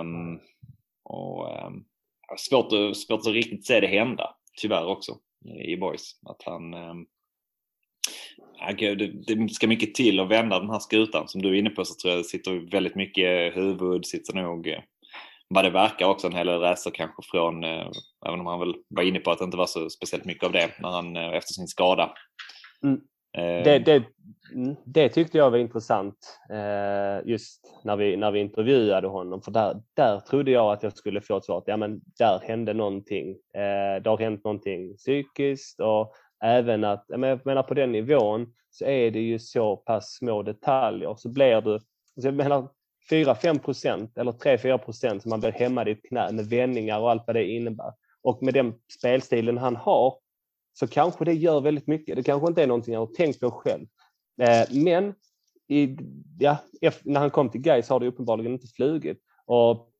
Um, 0.00 0.40
och 1.04 1.66
um, 1.66 1.84
svårt, 2.36 2.96
svårt 2.96 3.20
att 3.20 3.26
riktigt 3.26 3.66
se 3.66 3.80
det 3.80 3.86
hända, 3.86 4.34
tyvärr 4.60 4.86
också, 4.86 5.16
i 5.64 5.76
boys. 5.76 6.20
Att 6.26 6.42
han, 6.42 6.70
det, 8.78 9.34
det 9.34 9.48
ska 9.48 9.66
mycket 9.66 9.94
till 9.94 10.20
att 10.20 10.30
vända 10.30 10.60
den 10.60 10.70
här 10.70 10.78
skutan. 10.78 11.28
Som 11.28 11.42
du 11.42 11.48
är 11.48 11.54
inne 11.54 11.70
på 11.70 11.84
så 11.84 11.94
tror 11.94 12.14
jag 12.14 12.20
det 12.20 12.28
sitter 12.28 12.70
väldigt 12.70 12.94
mycket 12.94 13.56
huvud, 13.56 14.06
sitter 14.06 14.34
nog 14.34 14.68
eh, 14.68 14.80
vad 15.54 15.64
det 15.64 15.70
verkar 15.70 16.06
också 16.06 16.26
en 16.26 16.32
hel 16.32 16.46
del 16.46 16.60
resor 16.60 16.90
kanske 16.90 17.22
från, 17.30 17.64
eh, 17.64 17.90
även 18.26 18.40
om 18.40 18.46
han 18.46 18.60
väl 18.60 18.74
var 18.88 19.02
inne 19.02 19.18
på 19.18 19.30
att 19.30 19.38
det 19.38 19.44
inte 19.44 19.56
var 19.56 19.66
så 19.66 19.90
speciellt 19.90 20.24
mycket 20.24 20.44
av 20.44 20.52
det 20.52 20.70
när 20.80 20.88
han, 20.88 21.16
eh, 21.16 21.32
efter 21.32 21.52
sin 21.52 21.66
skada. 21.66 22.14
Mm. 22.84 23.00
Eh. 23.38 23.64
Det, 23.64 23.78
det, 23.78 24.04
mm, 24.54 24.76
det, 24.84 25.08
tyckte 25.08 25.38
jag 25.38 25.50
var 25.50 25.58
intressant 25.58 26.38
just 27.24 27.80
när 27.84 27.96
vi, 27.96 28.16
när 28.16 28.30
vi 28.30 28.40
intervjuade 28.40 29.08
honom 29.08 29.42
för 29.42 29.50
där, 29.50 29.82
där 29.96 30.20
trodde 30.20 30.50
jag 30.50 30.72
att 30.72 30.82
jag 30.82 30.96
skulle 30.96 31.20
få 31.20 31.36
ett 31.36 31.44
svar 31.44 31.58
att 31.58 31.64
ja, 31.66 31.76
men 31.76 32.00
där 32.18 32.40
hände 32.42 32.74
någonting. 32.74 33.36
Det 34.02 34.06
har 34.06 34.18
hänt 34.18 34.44
någonting 34.44 34.96
psykiskt 34.96 35.80
och 35.80 36.12
även 36.44 36.84
att, 36.84 37.04
jag 37.08 37.20
menar 37.20 37.62
på 37.62 37.74
den 37.74 37.92
nivån 37.92 38.52
så 38.70 38.84
är 38.84 39.10
det 39.10 39.20
ju 39.20 39.38
så 39.38 39.76
pass 39.76 40.14
små 40.14 40.42
detaljer 40.42 41.14
så 41.14 41.28
blir 41.28 41.60
du, 41.60 41.78
jag 42.14 42.34
menar 42.34 42.68
4-5 43.10 43.58
procent 43.58 44.18
eller 44.18 44.32
3-4 44.32 44.78
procent 44.78 45.22
som 45.22 45.30
man 45.30 45.40
blir 45.40 45.52
hämmad 45.52 45.88
i 45.88 45.90
ett 45.90 46.08
knä 46.08 46.32
med 46.32 46.46
vändningar 46.46 46.98
och 46.98 47.10
allt 47.10 47.26
vad 47.26 47.36
det 47.36 47.44
innebär. 47.44 47.92
Och 48.22 48.42
med 48.42 48.54
den 48.54 48.74
spelstilen 48.98 49.58
han 49.58 49.76
har 49.76 50.14
så 50.72 50.86
kanske 50.86 51.24
det 51.24 51.32
gör 51.32 51.60
väldigt 51.60 51.86
mycket. 51.86 52.16
Det 52.16 52.22
kanske 52.22 52.48
inte 52.48 52.62
är 52.62 52.66
någonting 52.66 52.94
jag 52.94 53.00
har 53.00 53.14
tänkt 53.14 53.40
på 53.40 53.50
själv. 53.50 53.86
Eh, 54.42 54.84
men 54.84 55.14
i, 55.68 55.96
ja, 56.38 56.56
när 57.02 57.20
han 57.20 57.30
kom 57.30 57.50
till 57.50 57.60
Gais 57.60 57.88
har 57.88 58.00
det 58.00 58.06
uppenbarligen 58.06 58.52
inte 58.52 58.66
flugit. 58.66 59.18
Och 59.46 59.90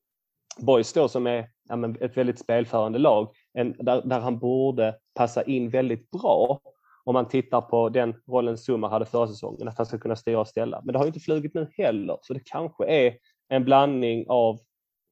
Boys 0.57 0.93
då 0.93 1.07
som 1.07 1.27
är 1.27 1.49
ja, 1.69 1.93
ett 2.01 2.17
väldigt 2.17 2.39
spelförande 2.39 2.99
lag, 2.99 3.29
en, 3.53 3.75
där, 3.79 4.01
där 4.01 4.19
han 4.19 4.39
borde 4.39 4.95
passa 5.13 5.43
in 5.43 5.69
väldigt 5.69 6.11
bra 6.11 6.59
om 7.03 7.13
man 7.13 7.27
tittar 7.27 7.61
på 7.61 7.89
den 7.89 8.15
rollen 8.27 8.57
Zuma 8.57 8.89
hade 8.89 9.05
förra 9.05 9.27
säsongen, 9.27 9.67
att 9.67 9.77
han 9.77 9.85
ska 9.85 9.97
kunna 9.97 10.15
styra 10.15 10.39
och 10.39 10.47
ställa. 10.47 10.81
Men 10.85 10.93
det 10.93 10.99
har 10.99 11.05
ju 11.05 11.09
inte 11.09 11.19
flugit 11.19 11.53
nu 11.53 11.67
heller, 11.77 12.17
så 12.21 12.33
det 12.33 12.45
kanske 12.45 12.85
är 12.85 13.17
en 13.49 13.63
blandning 13.63 14.25
av, 14.29 14.59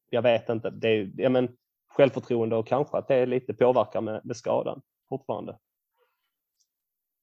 jag 0.09 0.21
vet 0.21 0.49
inte, 0.49 0.69
det 0.69 0.87
är, 0.87 1.11
ja, 1.17 1.29
men, 1.29 1.49
självförtroende 1.89 2.55
och 2.55 2.67
kanske 2.67 2.97
att 2.97 3.07
det 3.07 3.15
är 3.15 3.25
lite 3.25 3.53
påverkar 3.53 4.01
med, 4.01 4.21
med 4.23 4.37
skadan 4.37 4.81
fortfarande. 5.09 5.57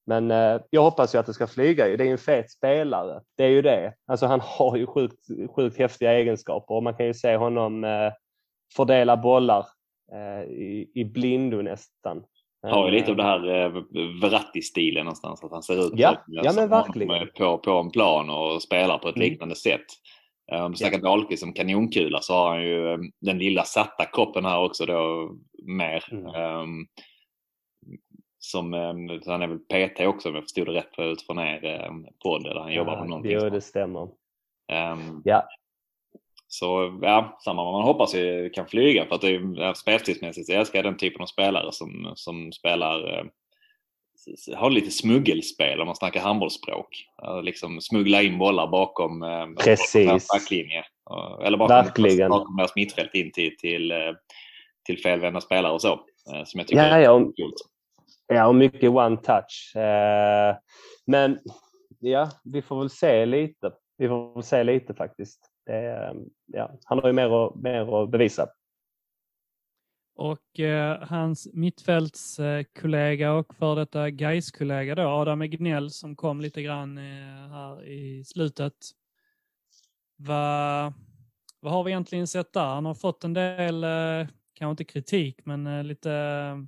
Men 0.05 0.31
eh, 0.31 0.61
jag 0.69 0.83
hoppas 0.83 1.15
ju 1.15 1.19
att 1.19 1.25
det 1.25 1.33
ska 1.33 1.47
flyga. 1.47 1.85
Det 1.85 2.03
är 2.03 2.05
ju 2.05 2.11
en 2.11 2.17
fet 2.17 2.51
spelare. 2.51 3.21
Det 3.35 3.43
är 3.43 3.49
ju 3.49 3.61
det. 3.61 3.93
Alltså 4.05 4.25
han 4.25 4.41
har 4.43 4.77
ju 4.77 4.87
sjukt, 4.87 5.27
sjukt 5.55 5.77
häftiga 5.77 6.13
egenskaper 6.13 6.75
och 6.75 6.83
man 6.83 6.93
kan 6.93 7.05
ju 7.05 7.13
se 7.13 7.35
honom 7.35 7.83
eh, 7.83 8.13
fördela 8.75 9.17
bollar 9.17 9.65
eh, 10.11 10.43
i, 10.43 10.91
i 10.95 11.05
blindo 11.05 11.61
nästan. 11.61 12.23
Har 12.61 12.85
ju 12.85 12.91
lite 12.91 13.11
av 13.11 13.17
det 13.17 13.23
här 13.23 13.49
eh, 13.49 13.71
Verratti-stilen 14.21 15.05
någonstans. 15.05 15.43
Att 15.43 15.51
han 15.51 15.63
ser 15.63 15.87
ut 15.87 15.93
ja, 15.95 16.23
ja, 16.27 16.53
men 16.55 16.69
verkligen. 16.69 17.27
På, 17.37 17.57
på 17.57 17.71
en 17.71 17.91
plan 17.91 18.29
och 18.29 18.61
spelar 18.61 18.97
på 18.97 19.09
ett 19.09 19.15
mm. 19.15 19.29
liknande 19.29 19.55
sätt. 19.55 19.85
Om 20.51 20.71
vi 20.71 20.77
snackar 20.77 20.97
ja. 20.97 21.03
Dahlqvist 21.03 21.39
som 21.39 21.53
kanonkula 21.53 22.21
så 22.21 22.33
har 22.33 22.49
han 22.49 22.63
ju 22.63 22.93
eh, 22.93 22.99
den 23.21 23.37
lilla 23.37 23.63
satta 23.63 24.05
kroppen 24.05 24.45
här 24.45 24.63
också 24.63 24.85
då 24.85 25.31
mer. 25.67 26.03
Mm. 26.11 26.25
Um, 26.25 26.87
som, 28.39 28.73
um, 28.73 29.21
han 29.25 29.41
är 29.41 29.47
väl 29.47 29.59
PT 29.59 29.99
också 29.99 30.29
om 30.29 30.35
jag 30.35 30.43
förstod 30.43 30.67
det 30.67 30.73
rätt 30.73 30.99
utifrån 30.99 31.39
er 31.39 31.87
um, 31.89 32.07
podd 32.23 32.43
där 32.43 32.55
han 32.55 32.71
ja, 32.71 32.77
jobbar 32.77 32.97
på 32.97 33.05
någonting. 33.05 33.31
Jo, 33.31 33.49
det 33.49 33.61
stämmer. 33.61 34.01
Um, 34.01 35.21
ja. 35.25 35.47
Så 36.47 36.99
ja, 37.01 37.37
samma. 37.43 37.71
Man 37.71 37.83
hoppas 37.83 38.15
ju 38.15 38.49
kan 38.49 38.67
flyga 38.67 39.05
för 39.05 39.15
att 39.15 39.21
det 39.21 39.35
är 39.35 39.73
spelstidsmässigt. 39.73 40.49
Jag 40.49 40.59
älskar 40.59 40.83
den 40.83 40.97
typen 40.97 41.21
av 41.21 41.25
spelare 41.25 41.71
som, 41.71 42.11
som 42.15 42.51
spelar 42.51 43.19
eh, 43.19 43.25
har 44.55 44.69
lite 44.69 44.91
smuggelspel 44.91 45.81
om 45.81 45.85
man 45.85 45.95
snackar 45.95 46.21
handbollsspråk. 46.21 46.87
Liksom 47.43 47.81
smuggla 47.81 48.21
in 48.21 48.37
bollar 48.37 48.67
bakom 48.67 49.23
eh, 49.23 49.47
Precis. 49.63 50.27
backlinje. 50.27 50.83
Eller 51.43 51.57
bakom, 51.57 51.75
Verkligen. 51.75 52.29
bakom 52.29 52.57
deras 52.57 52.75
mittfält 52.75 53.15
in 53.15 53.31
till, 53.31 53.57
till, 53.57 53.91
eh, 53.91 53.97
till 54.85 54.99
felvända 54.99 55.41
spelare 55.41 55.73
och 55.73 55.81
så. 55.81 55.93
Eh, 56.33 56.43
som 56.45 56.59
jag 56.59 56.67
tycker 56.67 56.83
ja, 56.83 56.87
är 56.87 56.99
ja, 56.99 57.11
och, 57.11 57.33
ja, 58.27 58.47
och 58.47 58.55
mycket 58.55 58.89
one 58.89 59.17
touch. 59.17 59.73
Men 61.05 61.39
ja, 61.99 62.29
vi 62.43 62.61
får 62.61 62.79
väl 62.79 62.89
se 62.89 63.25
lite. 63.25 63.71
Vi 63.97 64.07
får 64.07 64.33
väl 64.33 64.43
se 64.43 64.63
lite 64.63 64.93
faktiskt. 64.93 65.39
Ja, 66.45 66.71
han 66.83 66.99
har 66.99 67.07
ju 67.07 67.13
mer, 67.13 67.31
och, 67.31 67.57
mer 67.57 68.03
att 68.03 68.09
bevisa. 68.09 68.47
Och 70.15 70.59
eh, 70.59 71.03
hans 71.07 71.47
mittfältskollega 71.53 73.33
och 73.33 73.55
för 73.55 73.75
detta 73.75 74.09
Gais-kollega 74.09 74.95
då, 74.95 75.01
Adam 75.01 75.41
Egnell 75.41 75.91
som 75.91 76.15
kom 76.15 76.41
lite 76.41 76.61
grann 76.61 76.97
eh, 76.97 77.49
här 77.49 77.85
i 77.87 78.23
slutet. 78.25 78.73
Vad, 80.15 80.93
vad 81.59 81.73
har 81.73 81.83
vi 81.83 81.91
egentligen 81.91 82.27
sett 82.27 82.53
där? 82.53 82.65
Han 82.65 82.85
har 82.85 82.93
fått 82.93 83.23
en 83.23 83.33
del, 83.33 83.83
eh, 83.83 84.27
kanske 84.53 84.71
inte 84.71 84.83
kritik, 84.83 85.45
men 85.45 85.67
eh, 85.67 85.83
lite... 85.83 86.67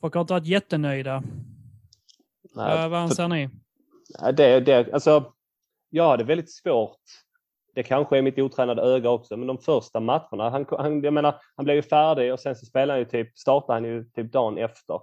Folk 0.00 0.14
har 0.14 0.20
inte 0.20 0.32
varit 0.32 0.46
jättenöjda. 0.46 1.22
Nej, 2.54 2.88
vad 2.88 3.00
anser 3.00 3.28
ni? 3.28 3.50
Det, 4.36 4.60
det, 4.60 4.92
alltså, 4.92 5.32
jag 5.90 6.08
hade 6.08 6.24
väldigt 6.24 6.52
svårt 6.52 7.23
det 7.74 7.82
kanske 7.82 8.18
är 8.18 8.22
mitt 8.22 8.38
otränade 8.38 8.82
öga 8.82 9.10
också, 9.10 9.36
men 9.36 9.46
de 9.46 9.58
första 9.58 10.00
matcherna, 10.00 10.50
han, 10.50 10.66
han, 10.70 11.02
jag 11.02 11.12
menar, 11.12 11.34
han 11.56 11.64
blev 11.64 11.76
ju 11.76 11.82
färdig 11.82 12.32
och 12.32 12.40
sen 12.40 12.56
så 12.56 12.66
spelade 12.66 12.92
han 12.92 12.98
ju 12.98 13.04
typ, 13.04 13.38
startade 13.38 13.72
han 13.72 13.84
ju 13.84 14.04
typ 14.04 14.32
dagen 14.32 14.58
efter. 14.58 15.00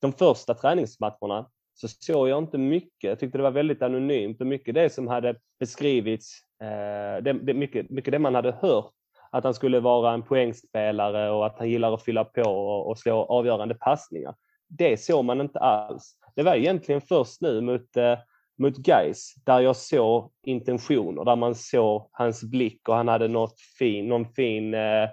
De 0.00 0.12
första 0.12 0.54
träningsmatcherna 0.54 1.50
så 1.74 1.88
såg 1.88 2.28
jag 2.28 2.38
inte 2.38 2.58
mycket. 2.58 3.08
Jag 3.08 3.18
tyckte 3.18 3.38
det 3.38 3.42
var 3.42 3.50
väldigt 3.50 3.82
anonymt 3.82 4.40
och 4.40 4.46
mycket 4.46 4.74
det 4.74 4.90
som 4.90 5.08
hade 5.08 5.36
beskrivits, 5.60 6.40
eh, 6.62 7.22
det, 7.22 7.32
det, 7.32 7.54
mycket, 7.54 7.90
mycket 7.90 8.12
det 8.12 8.18
man 8.18 8.34
hade 8.34 8.52
hört, 8.52 8.92
att 9.30 9.44
han 9.44 9.54
skulle 9.54 9.80
vara 9.80 10.12
en 10.12 10.22
poängspelare 10.22 11.30
och 11.30 11.46
att 11.46 11.58
han 11.58 11.70
gillar 11.70 11.94
att 11.94 12.02
fylla 12.02 12.24
på 12.24 12.42
och, 12.42 12.88
och 12.88 12.98
slå 12.98 13.24
avgörande 13.24 13.74
passningar. 13.74 14.34
Det 14.68 14.96
såg 14.96 15.24
man 15.24 15.40
inte 15.40 15.58
alls. 15.58 16.16
Det 16.34 16.42
var 16.42 16.54
egentligen 16.54 17.00
först 17.00 17.40
nu 17.40 17.60
mot 17.60 17.96
eh, 17.96 18.18
mot 18.58 18.88
Geis 18.88 19.34
där 19.44 19.60
jag 19.60 19.76
såg 19.76 20.32
intentioner, 20.44 21.24
där 21.24 21.36
man 21.36 21.54
såg 21.54 22.08
hans 22.12 22.44
blick 22.44 22.88
och 22.88 22.94
han 22.94 23.08
hade 23.08 23.28
något 23.28 23.60
fin, 23.78 24.08
någon 24.08 24.32
fin 24.32 24.74
eh, 24.74 25.08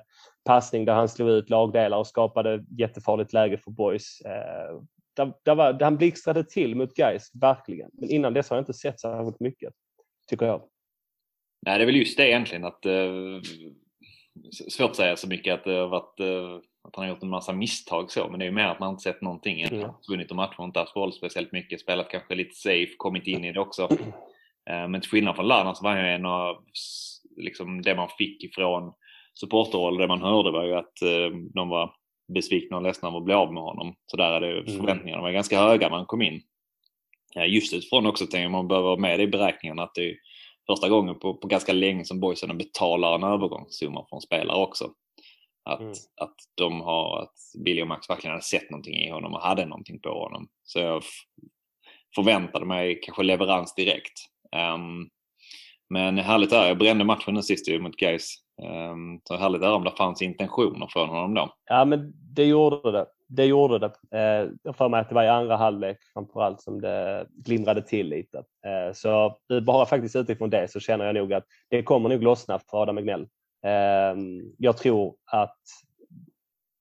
passning 0.45 0.85
där 0.85 0.93
han 0.93 1.09
slog 1.09 1.29
ut 1.29 1.49
lagdelar 1.49 1.97
och 1.97 2.07
skapade 2.07 2.65
jättefarligt 2.77 3.33
läge 3.33 3.57
för 3.57 3.71
boys. 3.71 4.21
Eh, 4.21 4.81
där, 5.15 5.33
där 5.43 5.55
var, 5.55 5.73
där 5.73 5.85
han 5.85 5.97
blixtrade 5.97 6.43
till 6.43 6.75
mot 6.75 6.97
Geis 6.97 7.31
verkligen. 7.33 7.89
Men 7.93 8.09
innan 8.09 8.33
dess 8.33 8.49
har 8.49 8.57
jag 8.57 8.61
inte 8.61 8.73
sett 8.73 8.99
särskilt 8.99 9.39
mycket, 9.39 9.73
tycker 10.29 10.45
jag. 10.45 10.61
Nej, 11.65 11.77
det 11.77 11.83
är 11.83 11.85
väl 11.85 11.95
just 11.95 12.17
det 12.17 12.29
egentligen 12.29 12.65
att 12.65 12.85
eh, 12.85 13.41
svårt 14.69 14.89
att 14.89 14.95
säga 14.95 15.15
så 15.15 15.27
mycket 15.27 15.53
att 15.53 15.63
det 15.63 15.71
har 15.73 15.87
varit 15.87 16.19
eh, 16.19 16.59
att 16.83 16.95
han 16.95 17.05
har 17.05 17.09
gjort 17.09 17.23
en 17.23 17.29
massa 17.29 17.53
misstag 17.53 18.11
så, 18.11 18.27
men 18.29 18.39
det 18.39 18.45
är 18.45 18.47
ju 18.47 18.55
mer 18.55 18.67
att 18.67 18.79
man 18.79 18.89
inte 18.89 19.03
sett 19.03 19.21
någonting 19.21 19.61
än. 19.61 19.75
Mm. 19.75 19.91
Vunnit 20.09 20.29
och 20.29 20.35
matcher, 20.35 20.63
inte 20.63 20.79
haft 20.79 20.95
roll 20.95 21.13
speciellt 21.13 21.51
mycket, 21.51 21.81
spelat 21.81 22.09
kanske 22.09 22.35
lite 22.35 22.55
safe, 22.55 22.91
kommit 22.97 23.27
in 23.27 23.45
i 23.45 23.51
det 23.51 23.59
också. 23.59 23.87
Eh, 24.69 24.87
men 24.87 25.01
till 25.01 25.09
skillnad 25.09 25.35
från 25.35 25.47
Lana 25.47 25.75
så 25.75 25.83
var 25.83 25.91
han 25.91 26.05
ju 26.05 26.11
en 26.11 26.25
av, 26.25 26.63
liksom 27.37 27.81
det 27.81 27.95
man 27.95 28.09
fick 28.17 28.43
ifrån 28.43 28.93
supporterhåll, 29.33 29.97
det 29.97 30.07
man 30.07 30.21
hörde 30.21 30.51
var 30.51 30.65
ju 30.65 30.73
att 30.73 31.01
eh, 31.01 31.37
de 31.53 31.69
var 31.69 31.93
besvikna 32.33 32.77
och 32.77 32.83
ledsna 32.83 33.07
av 33.07 33.15
att 33.15 33.23
bli 33.23 33.33
av 33.33 33.53
med 33.53 33.63
honom. 33.63 33.95
Så 34.05 34.17
där 34.17 34.31
är 34.31 34.41
det 34.41 34.59
mm. 34.59 34.77
förväntningarna 34.77 35.21
var 35.21 35.31
ganska 35.31 35.59
höga 35.59 35.89
när 35.89 35.97
han 35.97 36.05
kom 36.05 36.21
in. 36.21 36.41
Just 37.47 37.73
utifrån 37.73 38.05
också 38.05 38.25
tänker 38.25 38.49
man 38.49 38.67
behöver 38.67 38.89
ha 38.89 38.97
med 38.97 39.19
det 39.19 39.23
i 39.23 39.27
beräkningen 39.27 39.79
att 39.79 39.95
det 39.95 40.09
är 40.09 40.15
första 40.67 40.89
gången 40.89 41.19
på, 41.19 41.33
på 41.33 41.47
ganska 41.47 41.73
länge 41.73 42.05
som 42.05 42.19
boysen 42.19 42.57
betalar 42.57 43.15
en 43.15 43.23
övergångssumma 43.23 44.05
från 44.09 44.21
spelare 44.21 44.57
också. 44.57 44.89
Att, 45.65 45.79
mm. 45.79 45.93
att 46.21 46.35
de 46.55 46.81
har, 46.81 47.21
att 47.21 47.63
Billy 47.65 47.81
och 47.81 47.87
Max 47.87 48.09
verkligen 48.09 48.31
hade 48.31 48.43
sett 48.43 48.69
någonting 48.69 48.95
i 48.95 49.09
honom 49.09 49.33
och 49.33 49.41
hade 49.41 49.65
någonting 49.65 49.99
på 49.99 50.09
honom. 50.09 50.47
Så 50.63 50.79
jag 50.79 51.03
förväntade 52.15 52.65
mig 52.65 52.99
kanske 53.03 53.23
leverans 53.23 53.75
direkt. 53.75 54.19
Um, 54.75 55.09
men 55.89 56.17
härligt 56.17 56.51
är, 56.51 56.67
jag 56.67 56.77
brände 56.77 57.03
matchen 57.03 57.33
nu 57.33 57.41
sist 57.41 57.67
mot 57.79 57.95
Gais. 57.95 58.35
Um, 58.91 59.21
så 59.23 59.37
härligt 59.37 59.61
är 59.61 59.73
om 59.73 59.83
det 59.83 59.91
fanns 59.91 60.21
intentioner 60.21 60.87
från 60.87 61.09
honom 61.09 61.33
då. 61.33 61.53
Ja 61.65 61.85
men 61.85 62.13
det 62.35 62.45
gjorde 62.45 62.91
det. 62.91 63.05
Det 63.27 63.45
gjorde 63.45 63.79
det. 63.79 64.17
Eh, 64.17 64.49
jag 64.63 64.75
får 64.75 64.89
mig 64.89 64.99
att 64.99 65.09
det 65.09 65.15
var 65.15 65.23
i 65.23 65.27
andra 65.27 65.55
halvlek 65.57 65.97
framförallt 66.13 66.61
som 66.61 66.81
det 66.81 67.27
glimrade 67.29 67.81
till 67.81 68.09
lite. 68.09 68.37
Eh, 68.37 68.93
så 68.93 69.37
bara 69.65 69.85
faktiskt 69.85 70.15
utifrån 70.15 70.49
det 70.49 70.71
så 70.71 70.79
känner 70.79 71.05
jag 71.05 71.15
nog 71.15 71.33
att 71.33 71.45
det 71.69 71.83
kommer 71.83 72.09
nog 72.09 72.23
lossna 72.23 72.59
för 72.59 72.81
Adam 72.81 72.97
Egnell. 72.97 73.27
Ehm, 73.63 74.53
jag 74.57 74.77
tror 74.77 75.15
att 75.25 75.59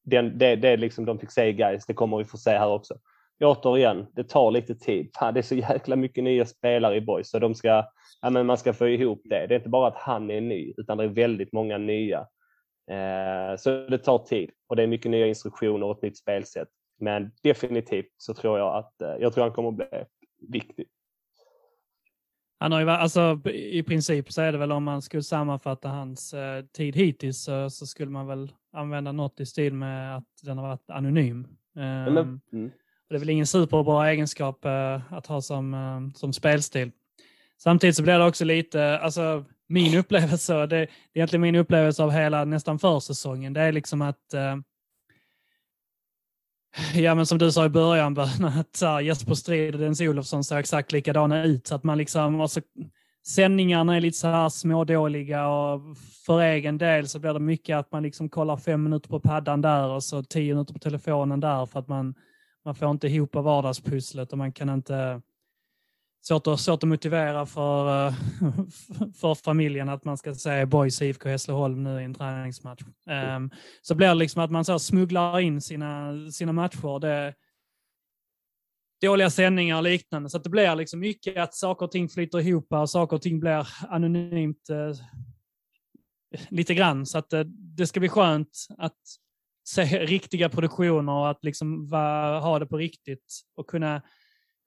den, 0.04 0.38
det, 0.38 0.56
det 0.56 0.76
liksom 0.76 1.04
de 1.04 1.18
fick 1.18 1.30
se 1.30 1.52
guys, 1.52 1.86
det 1.86 1.94
kommer 1.94 2.18
vi 2.18 2.24
få 2.24 2.36
se 2.36 2.50
här 2.50 2.68
också. 2.68 2.94
Återigen, 3.40 4.06
det 4.12 4.24
tar 4.24 4.50
lite 4.50 4.74
tid. 4.74 5.10
det 5.20 5.40
är 5.40 5.42
så 5.42 5.54
jäkla 5.54 5.96
mycket 5.96 6.24
nya 6.24 6.46
spelare 6.46 6.96
i 6.96 7.00
boys 7.00 7.30
så 7.30 7.38
de 7.38 7.54
ska, 7.54 7.84
ja, 8.22 8.30
men 8.30 8.46
man 8.46 8.58
ska 8.58 8.72
få 8.72 8.88
ihop 8.88 9.20
det. 9.24 9.46
Det 9.46 9.54
är 9.54 9.58
inte 9.58 9.68
bara 9.68 9.88
att 9.88 9.96
han 9.96 10.30
är 10.30 10.40
ny 10.40 10.74
utan 10.76 10.98
det 10.98 11.04
är 11.04 11.08
väldigt 11.08 11.52
många 11.52 11.78
nya. 11.78 12.26
Ehm, 12.90 13.58
så 13.58 13.70
det 13.70 13.98
tar 13.98 14.18
tid 14.18 14.50
och 14.68 14.76
det 14.76 14.82
är 14.82 14.86
mycket 14.86 15.10
nya 15.10 15.26
instruktioner 15.26 15.86
och 15.86 15.96
ett 15.96 16.02
nytt 16.02 16.18
spelsätt. 16.18 16.68
Men 17.00 17.30
definitivt 17.42 18.14
så 18.16 18.34
tror 18.34 18.58
jag 18.58 18.76
att 18.76 19.02
eh, 19.02 19.16
jag 19.20 19.34
tror 19.34 19.44
han 19.44 19.52
kommer 19.52 19.68
att 19.68 19.74
bli 19.74 19.86
viktig. 20.48 20.86
Han 22.62 22.72
har 22.72 22.80
ju, 22.80 22.90
alltså, 22.90 23.40
I 23.54 23.82
princip 23.82 24.32
så 24.32 24.42
är 24.42 24.52
det 24.52 24.58
väl 24.58 24.72
om 24.72 24.84
man 24.84 25.02
skulle 25.02 25.22
sammanfatta 25.22 25.88
hans 25.88 26.34
eh, 26.34 26.64
tid 26.64 26.96
hittills 26.96 27.42
så, 27.42 27.70
så, 27.70 27.86
skulle 27.86 28.10
man 28.10 28.26
väl 28.26 28.52
använda 28.72 29.12
något 29.12 29.40
i 29.40 29.46
stil 29.46 29.74
med 29.74 30.16
att 30.16 30.24
den 30.42 30.58
har 30.58 30.68
varit 30.68 30.90
anonym. 30.90 31.46
Um, 31.76 32.40
mm. 32.52 32.70
Det 33.08 33.14
är 33.14 33.18
väl 33.18 33.30
ingen 33.30 33.46
superbra 33.46 34.10
egenskap 34.10 34.64
uh, 34.66 35.14
att 35.14 35.26
ha 35.26 35.40
som, 35.40 35.74
uh, 35.74 36.12
som 36.14 36.32
spelstil. 36.32 36.90
Samtidigt 37.58 37.96
så 37.96 38.02
blir 38.02 38.18
det 38.18 38.26
också 38.26 38.44
lite, 38.44 38.98
alltså 38.98 39.44
min 39.68 39.98
upplevelse, 39.98 40.54
det, 40.54 40.66
det 40.66 40.76
är 40.76 40.88
egentligen 41.14 41.40
min 41.40 41.56
upplevelse 41.56 42.02
av 42.02 42.10
hela 42.10 42.44
nästan 42.44 42.78
försäsongen, 42.78 43.52
det 43.52 43.60
är 43.60 43.72
liksom 43.72 44.02
att 44.02 44.34
uh, 44.34 44.56
Ja, 46.94 47.14
men 47.14 47.26
som 47.26 47.38
du 47.38 47.52
sa 47.52 47.64
i 47.64 47.68
början, 47.68 48.18
att 48.58 48.76
så 48.76 48.86
här, 48.86 49.00
Jesper 49.00 49.34
Strid 49.34 49.74
och 49.74 49.80
Dennis 49.80 50.00
Olofsson 50.00 50.44
ser 50.44 50.56
exakt 50.56 50.92
likadana 50.92 51.44
ut. 51.44 51.66
Så 51.66 51.74
att 51.74 51.84
man 51.84 51.98
liksom, 51.98 52.40
alltså, 52.40 52.60
sändningarna 53.26 53.96
är 53.96 54.00
lite 54.00 54.18
så 54.18 54.28
här 54.28 54.48
smådåliga 54.48 55.48
och 55.48 55.80
för 56.26 56.40
egen 56.40 56.78
del 56.78 57.08
så 57.08 57.18
blir 57.18 57.32
det 57.32 57.40
mycket 57.40 57.76
att 57.76 57.92
man 57.92 58.02
liksom 58.02 58.28
kollar 58.28 58.56
fem 58.56 58.82
minuter 58.82 59.08
på 59.08 59.20
paddan 59.20 59.60
där 59.60 59.88
och 59.88 60.04
så 60.04 60.22
tio 60.22 60.54
minuter 60.54 60.74
på 60.74 60.80
telefonen 60.80 61.40
där 61.40 61.66
för 61.66 61.80
att 61.80 61.88
man, 61.88 62.14
man 62.64 62.74
får 62.74 62.90
inte 62.90 63.06
ihop 63.06 63.34
vardagspusslet 63.34 64.32
och 64.32 64.38
man 64.38 64.52
kan 64.52 64.68
inte 64.68 65.20
svårt 66.22 66.46
att, 66.46 66.60
svårt 66.60 66.82
att 66.82 66.88
motivera 66.88 67.46
för, 67.46 68.06
eh, 68.06 68.14
för 69.20 69.34
familjen 69.34 69.88
att 69.88 70.04
man 70.04 70.18
ska 70.18 70.34
säga 70.34 70.66
Boys 70.66 71.02
IFK 71.02 71.28
Hässleholm 71.28 71.82
nu 71.82 72.00
i 72.00 72.04
en 72.04 72.14
träningsmatch. 72.14 72.82
Um, 73.36 73.50
så 73.82 73.94
blir 73.94 74.08
det 74.08 74.14
liksom 74.14 74.42
att 74.42 74.50
man 74.50 74.64
så 74.64 74.78
smugglar 74.78 75.40
in 75.40 75.60
sina, 75.60 76.12
sina 76.30 76.52
matcher. 76.52 76.98
Det, 77.00 77.34
dåliga 79.02 79.30
sändningar 79.30 79.76
och 79.76 79.82
liknande. 79.82 80.30
Så 80.30 80.38
det 80.38 80.50
blir 80.50 80.76
liksom 80.76 81.00
mycket 81.00 81.36
att 81.36 81.54
saker 81.54 81.86
och 81.86 81.92
ting 81.92 82.08
flyter 82.08 82.40
ihop 82.40 82.72
och 82.72 82.90
saker 82.90 83.16
och 83.16 83.22
ting 83.22 83.40
blir 83.40 83.68
anonymt 83.88 84.70
eh, 84.70 84.92
lite 86.48 86.74
grann. 86.74 87.06
Så 87.06 87.18
att 87.18 87.32
eh, 87.32 87.40
det 87.76 87.86
ska 87.86 88.00
bli 88.00 88.08
skönt 88.08 88.66
att 88.78 88.98
se 89.64 89.84
riktiga 89.84 90.48
produktioner 90.48 91.12
och 91.12 91.30
att 91.30 91.44
liksom 91.44 91.88
va, 91.88 92.38
ha 92.38 92.58
det 92.58 92.66
på 92.66 92.76
riktigt 92.76 93.42
och 93.56 93.66
kunna 93.66 94.02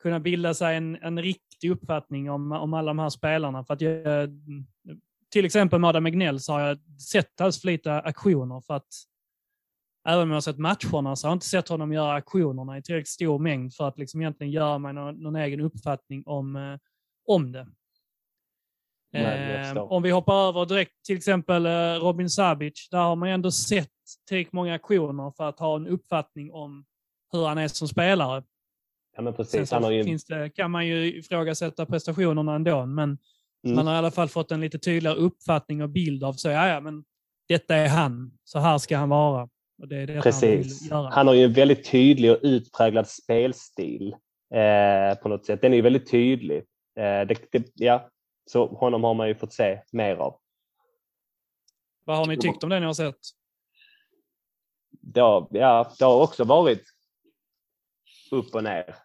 kunna 0.05 0.19
bilda 0.19 0.53
sig 0.53 0.75
en, 0.75 0.95
en 1.01 1.21
riktig 1.21 1.71
uppfattning 1.71 2.31
om, 2.31 2.51
om 2.51 2.73
alla 2.73 2.89
de 2.89 2.99
här 2.99 3.09
spelarna. 3.09 3.63
För 3.63 3.73
att 3.73 3.81
jag, 3.81 4.29
till 5.31 5.45
exempel 5.45 5.79
med 5.79 5.87
Adam 5.89 6.05
Egnell 6.05 6.39
så 6.39 6.53
har 6.53 6.59
jag 6.59 6.77
sett 7.01 7.39
hans 7.39 7.61
för 7.61 7.67
lite 7.67 7.93
aktioner 7.93 8.61
för 8.61 8.73
att 8.73 8.87
även 10.07 10.23
om 10.23 10.29
jag 10.29 10.35
har 10.35 10.41
sett 10.41 10.57
matcherna 10.57 11.15
så 11.15 11.27
har 11.27 11.31
jag 11.31 11.35
inte 11.35 11.45
sett 11.45 11.69
honom 11.69 11.93
göra 11.93 12.13
aktionerna 12.13 12.77
i 12.77 12.81
tillräckligt 12.81 13.07
stor 13.07 13.39
mängd 13.39 13.73
för 13.73 13.87
att 13.87 13.97
liksom 13.97 14.21
egentligen 14.21 14.51
göra 14.51 14.77
mig 14.77 14.93
någon, 14.93 15.15
någon 15.15 15.35
egen 15.35 15.61
uppfattning 15.61 16.23
om, 16.25 16.55
eh, 16.55 16.77
om 17.27 17.51
det. 17.51 17.67
eh, 19.77 19.77
om 19.77 20.03
vi 20.03 20.11
hoppar 20.11 20.49
över 20.49 20.65
direkt 20.65 21.05
till 21.05 21.17
exempel 21.17 21.65
eh, 21.65 21.71
Robin 22.01 22.29
Sabic, 22.29 22.87
där 22.91 22.97
har 22.97 23.15
man 23.15 23.29
ändå 23.29 23.51
sett 23.51 23.89
tillräckligt 24.27 24.53
många 24.53 24.73
aktioner 24.73 25.31
för 25.37 25.49
att 25.49 25.59
ha 25.59 25.75
en 25.75 25.87
uppfattning 25.87 26.51
om 26.51 26.85
hur 27.31 27.45
han 27.45 27.57
är 27.57 27.67
som 27.67 27.87
spelare. 27.87 28.43
Ja, 29.15 29.21
men 29.21 29.33
precis. 29.33 29.69
Sen 29.69 29.93
ju... 29.93 30.03
finns 30.03 30.25
det, 30.25 30.49
kan 30.49 30.71
man 30.71 30.87
ju 30.87 31.17
ifrågasätta 31.17 31.85
prestationerna 31.85 32.55
ändå, 32.55 32.85
men 32.85 33.17
mm. 33.65 33.75
man 33.75 33.87
har 33.87 33.95
i 33.95 33.97
alla 33.97 34.11
fall 34.11 34.27
fått 34.27 34.51
en 34.51 34.61
lite 34.61 34.79
tydligare 34.79 35.15
uppfattning 35.15 35.83
och 35.83 35.89
bild 35.89 36.23
av 36.23 36.33
så, 36.33 36.49
ja, 36.49 36.67
ja, 36.67 36.79
men 36.79 37.03
detta 37.47 37.75
är 37.75 37.87
han, 37.87 38.31
så 38.43 38.59
här 38.59 38.77
ska 38.77 38.97
han 38.97 39.09
vara. 39.09 39.49
Och 39.81 39.87
det 39.87 39.97
är 39.97 40.07
det 40.07 40.21
precis. 40.21 40.91
Han, 40.91 41.05
han, 41.05 41.27
har 41.27 41.33
ju 41.33 41.43
en 41.43 41.53
väldigt 41.53 41.91
tydlig 41.91 42.31
och 42.31 42.39
utpräglad 42.41 43.07
spelstil 43.07 44.15
eh, 44.53 45.17
på 45.21 45.29
något 45.29 45.45
sätt. 45.45 45.61
Den 45.61 45.71
är 45.73 45.75
ju 45.75 45.81
väldigt 45.81 46.11
tydlig. 46.11 46.57
Eh, 46.97 47.27
det, 47.27 47.51
det, 47.51 47.63
ja, 47.73 48.09
så 48.45 48.67
honom 48.67 49.03
har 49.03 49.13
man 49.13 49.27
ju 49.27 49.35
fått 49.35 49.53
se 49.53 49.81
mer 49.91 50.15
av. 50.15 50.39
Vad 52.05 52.17
har 52.17 52.25
ni 52.25 52.37
tyckt 52.37 52.63
om 52.63 52.69
det 52.69 52.79
ni 52.79 52.85
har 52.85 52.93
sett? 52.93 53.19
Det 55.01 55.21
har, 55.21 55.47
ja, 55.51 55.93
det 55.99 56.05
har 56.05 56.21
också 56.21 56.43
varit 56.43 56.83
upp 58.31 58.55
och 58.55 58.63
ner 58.63 58.95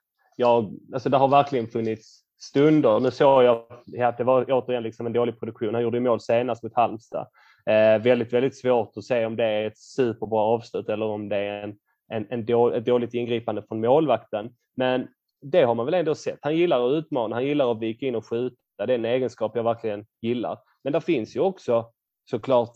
jag, 0.40 0.74
alltså 0.92 1.09
det 1.09 1.16
har 1.16 1.29
verkligen 1.29 1.66
funnits 1.66 2.20
stunder. 2.38 3.00
Nu 3.00 3.11
såg 3.11 3.42
jag 3.42 3.64
att 4.03 4.18
det 4.18 4.24
var 4.24 4.44
återigen 4.53 4.83
liksom 4.83 5.07
en 5.07 5.12
dålig 5.12 5.40
produktion. 5.40 5.74
Han 5.74 5.83
gjorde 5.83 6.00
mål 6.00 6.20
senast 6.20 6.62
mot 6.62 6.74
Halmstad. 6.74 7.26
Eh, 7.66 8.03
väldigt, 8.03 8.33
väldigt 8.33 8.59
svårt 8.59 8.96
att 8.96 9.05
se 9.05 9.26
om 9.26 9.37
det 9.37 9.44
är 9.44 9.66
ett 9.66 9.79
superbra 9.79 10.40
avslut 10.40 10.88
eller 10.88 11.07
om 11.07 11.29
det 11.29 11.37
är 11.37 11.62
en, 11.62 11.76
en, 12.12 12.26
en 12.31 12.46
då, 12.46 12.70
ett 12.70 12.85
dåligt 12.85 13.14
ingripande 13.14 13.62
från 13.62 13.81
målvakten. 13.81 14.50
Men 14.76 15.09
det 15.42 15.62
har 15.62 15.74
man 15.74 15.87
väl 15.87 15.94
ändå 15.94 16.14
sett. 16.14 16.38
Han 16.42 16.57
gillar 16.57 16.87
att 16.87 16.92
utmana, 16.92 17.37
han 17.37 17.46
gillar 17.46 17.72
att 17.72 17.81
vika 17.83 18.07
in 18.07 18.14
och 18.14 18.26
skjuta. 18.26 18.57
Det 18.87 18.92
är 18.92 18.98
en 18.98 19.05
egenskap 19.05 19.53
jag 19.55 19.64
verkligen 19.64 20.07
gillar. 20.20 20.59
Men 20.85 20.92
det 20.92 21.00
finns 21.00 21.37
ju 21.37 21.40
också 21.40 21.90
såklart 22.31 22.72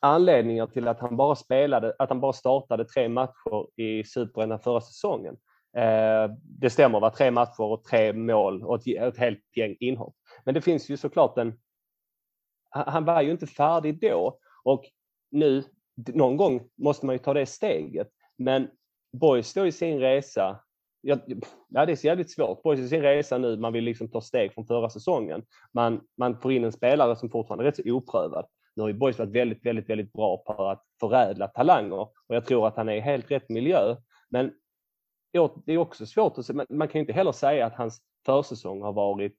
anledningar 0.00 0.66
till 0.66 0.88
att 0.88 1.00
han 1.00 1.16
bara 1.16 1.34
spelade, 1.34 1.94
att 1.98 2.08
han 2.08 2.20
bara 2.20 2.32
startade 2.32 2.84
tre 2.84 3.08
matcher 3.08 3.80
i 3.80 4.04
Superettan 4.04 4.60
förra 4.60 4.80
säsongen. 4.80 5.36
Eh, 5.76 6.30
det 6.42 6.70
stämmer, 6.70 7.00
var 7.00 7.10
tre 7.10 7.30
matcher 7.30 7.60
och 7.60 7.84
tre 7.84 8.12
mål 8.12 8.64
och 8.64 8.88
ett, 8.88 8.96
ett 8.96 9.18
helt 9.18 9.56
gäng 9.56 9.76
inhopp. 9.80 10.14
Men 10.44 10.54
det 10.54 10.60
finns 10.60 10.90
ju 10.90 10.96
såklart 10.96 11.38
en... 11.38 11.58
Han 12.70 13.04
var 13.04 13.22
ju 13.22 13.30
inte 13.30 13.46
färdig 13.46 14.00
då 14.00 14.38
och 14.64 14.84
nu, 15.30 15.64
någon 15.94 16.36
gång 16.36 16.68
måste 16.76 17.06
man 17.06 17.14
ju 17.14 17.18
ta 17.18 17.34
det 17.34 17.46
steget. 17.46 18.08
Men 18.36 18.68
Boys 19.12 19.48
står 19.48 19.66
i 19.66 19.72
sin 19.72 20.00
resa 20.00 20.60
Ja, 21.04 21.18
ja, 21.68 21.86
det 21.86 21.92
är 21.92 21.96
så 21.96 22.06
jävligt 22.06 22.30
svårt. 22.30 22.62
Boys 22.62 22.80
i 22.80 22.88
sin 22.88 23.02
resa 23.02 23.38
nu, 23.38 23.56
man 23.56 23.72
vill 23.72 23.84
liksom 23.84 24.08
ta 24.08 24.20
steg 24.20 24.54
från 24.54 24.66
förra 24.66 24.90
säsongen. 24.90 25.42
Man, 25.72 26.00
man 26.18 26.40
får 26.40 26.52
in 26.52 26.64
en 26.64 26.72
spelare 26.72 27.16
som 27.16 27.30
fortfarande 27.30 27.64
är 27.64 27.66
rätt 27.66 27.76
så 27.76 27.82
oprövad. 27.92 28.46
Nu 28.76 28.82
har 28.82 28.88
ju 28.88 28.94
Boys 28.94 29.18
varit 29.18 29.30
väldigt, 29.30 29.66
väldigt, 29.66 29.90
väldigt 29.90 30.12
bra 30.12 30.36
på 30.36 30.68
att 30.68 30.84
förädla 31.00 31.48
talanger 31.48 32.00
och 32.00 32.34
jag 32.34 32.46
tror 32.46 32.68
att 32.68 32.76
han 32.76 32.88
är 32.88 32.94
i 32.94 33.00
helt 33.00 33.30
rätt 33.30 33.48
miljö. 33.48 33.96
Men 34.28 34.52
det 35.64 35.72
är 35.72 35.78
också 35.78 36.06
svårt 36.06 36.38
att 36.38 36.46
se, 36.46 36.52
man 36.68 36.88
kan 36.88 37.00
inte 37.00 37.12
heller 37.12 37.32
säga 37.32 37.66
att 37.66 37.74
hans 37.74 38.02
försäsong 38.26 38.82
har 38.82 38.92
varit 38.92 39.36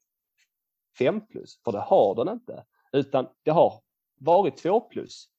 5 0.98 1.28
plus, 1.28 1.62
för 1.64 1.72
det 1.72 1.80
har 1.80 2.16
den 2.16 2.34
inte, 2.34 2.64
utan 2.92 3.28
det 3.44 3.52
har 3.52 3.82
varit 4.20 4.58
2 4.58 4.80
plus. 4.80 5.30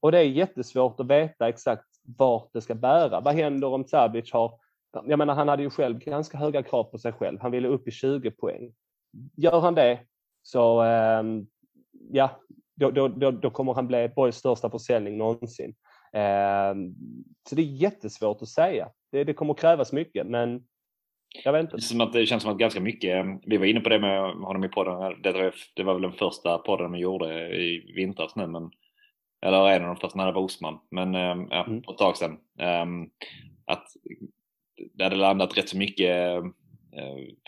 Och 0.00 0.12
det 0.12 0.18
är 0.18 0.24
jättesvårt 0.24 1.00
att 1.00 1.06
veta 1.06 1.48
exakt 1.48 1.86
vart 2.18 2.52
det 2.52 2.60
ska 2.60 2.74
bära. 2.74 3.20
Vad 3.20 3.34
händer 3.34 3.68
om 3.68 3.84
Sabic 3.84 4.32
har, 4.32 4.58
jag 4.92 5.18
menar 5.18 5.34
han 5.34 5.48
hade 5.48 5.62
ju 5.62 5.70
själv 5.70 5.98
ganska 5.98 6.38
höga 6.38 6.62
krav 6.62 6.84
på 6.84 6.98
sig 6.98 7.12
själv, 7.12 7.40
han 7.40 7.50
ville 7.50 7.68
upp 7.68 7.88
i 7.88 7.90
20 7.90 8.30
poäng. 8.30 8.74
Gör 9.36 9.60
han 9.60 9.74
det 9.74 10.00
så, 10.42 10.80
ehm, 10.80 11.46
ja, 12.10 12.40
då, 12.74 12.90
då, 12.90 13.08
då, 13.08 13.30
då 13.30 13.50
kommer 13.50 13.74
han 13.74 13.86
bli 13.86 14.08
Borgs 14.08 14.36
största 14.36 14.70
försäljning 14.70 15.18
någonsin. 15.18 15.74
Ehm, 16.12 16.94
så 17.48 17.54
det 17.54 17.62
är 17.62 17.66
jättesvårt 17.66 18.42
att 18.42 18.48
säga. 18.48 18.90
Det, 19.16 19.24
det 19.24 19.34
kommer 19.34 19.54
krävas 19.54 19.92
mycket, 19.92 20.26
men 20.26 20.62
jag 21.44 21.52
vet 21.52 21.62
inte. 21.62 21.80
Som 21.80 22.00
att 22.00 22.12
det 22.12 22.26
känns 22.26 22.42
som 22.42 22.52
att 22.52 22.58
ganska 22.58 22.80
mycket, 22.80 23.26
vi 23.46 23.56
var 23.56 23.66
inne 23.66 23.80
på 23.80 23.88
det 23.88 23.98
med 23.98 24.20
honom 24.20 24.64
i 24.64 24.68
podden, 24.68 25.22
det 25.22 25.52
det 25.74 25.82
var 25.82 25.92
väl 25.92 26.02
den 26.02 26.12
första 26.12 26.58
podden 26.58 26.92
vi 26.92 26.98
gjorde 26.98 27.56
i 27.56 27.92
vintras 27.96 28.36
nu, 28.36 28.46
men, 28.46 28.70
eller 29.46 29.70
en 29.70 29.82
av 29.82 29.88
de 29.88 29.96
första 29.96 30.18
när 30.18 30.26
det 30.26 30.32
var 30.32 30.42
Osman, 30.42 30.78
men 30.90 31.14
ehm, 31.14 31.46
ja, 31.50 31.64
mm. 31.64 31.82
på 31.82 31.92
ett 31.92 31.98
tag 31.98 32.16
sedan. 32.16 32.38
Ehm, 32.58 33.10
att 33.66 33.84
det 34.94 35.04
hade 35.04 35.16
landat 35.16 35.58
rätt 35.58 35.68
så 35.68 35.76
mycket 35.78 36.36
eh, 36.36 36.42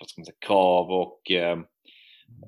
vad 0.01 0.09
ska 0.09 0.21
man 0.21 0.27
säga, 0.27 0.37
krav 0.47 0.91
och 0.91 1.31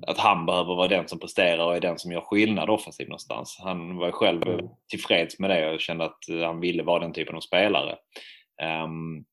att 0.07 0.17
han 0.17 0.45
behöver 0.45 0.75
vara 0.75 0.87
den 0.87 1.07
som 1.07 1.19
presterar 1.19 1.65
och 1.65 1.75
är 1.75 1.81
den 1.81 1.99
som 1.99 2.11
gör 2.11 2.21
skillnad 2.21 2.69
offensivt 2.69 3.07
någonstans. 3.07 3.59
Han 3.63 3.97
var 3.97 4.11
själv 4.11 4.47
mm. 4.47 4.65
tillfreds 4.89 5.39
med 5.39 5.49
det 5.49 5.73
och 5.73 5.79
kände 5.79 6.05
att 6.05 6.19
han 6.43 6.59
ville 6.59 6.83
vara 6.83 6.99
den 6.99 7.13
typen 7.13 7.35
av 7.35 7.41
spelare. 7.41 7.97
Um, 8.61 9.25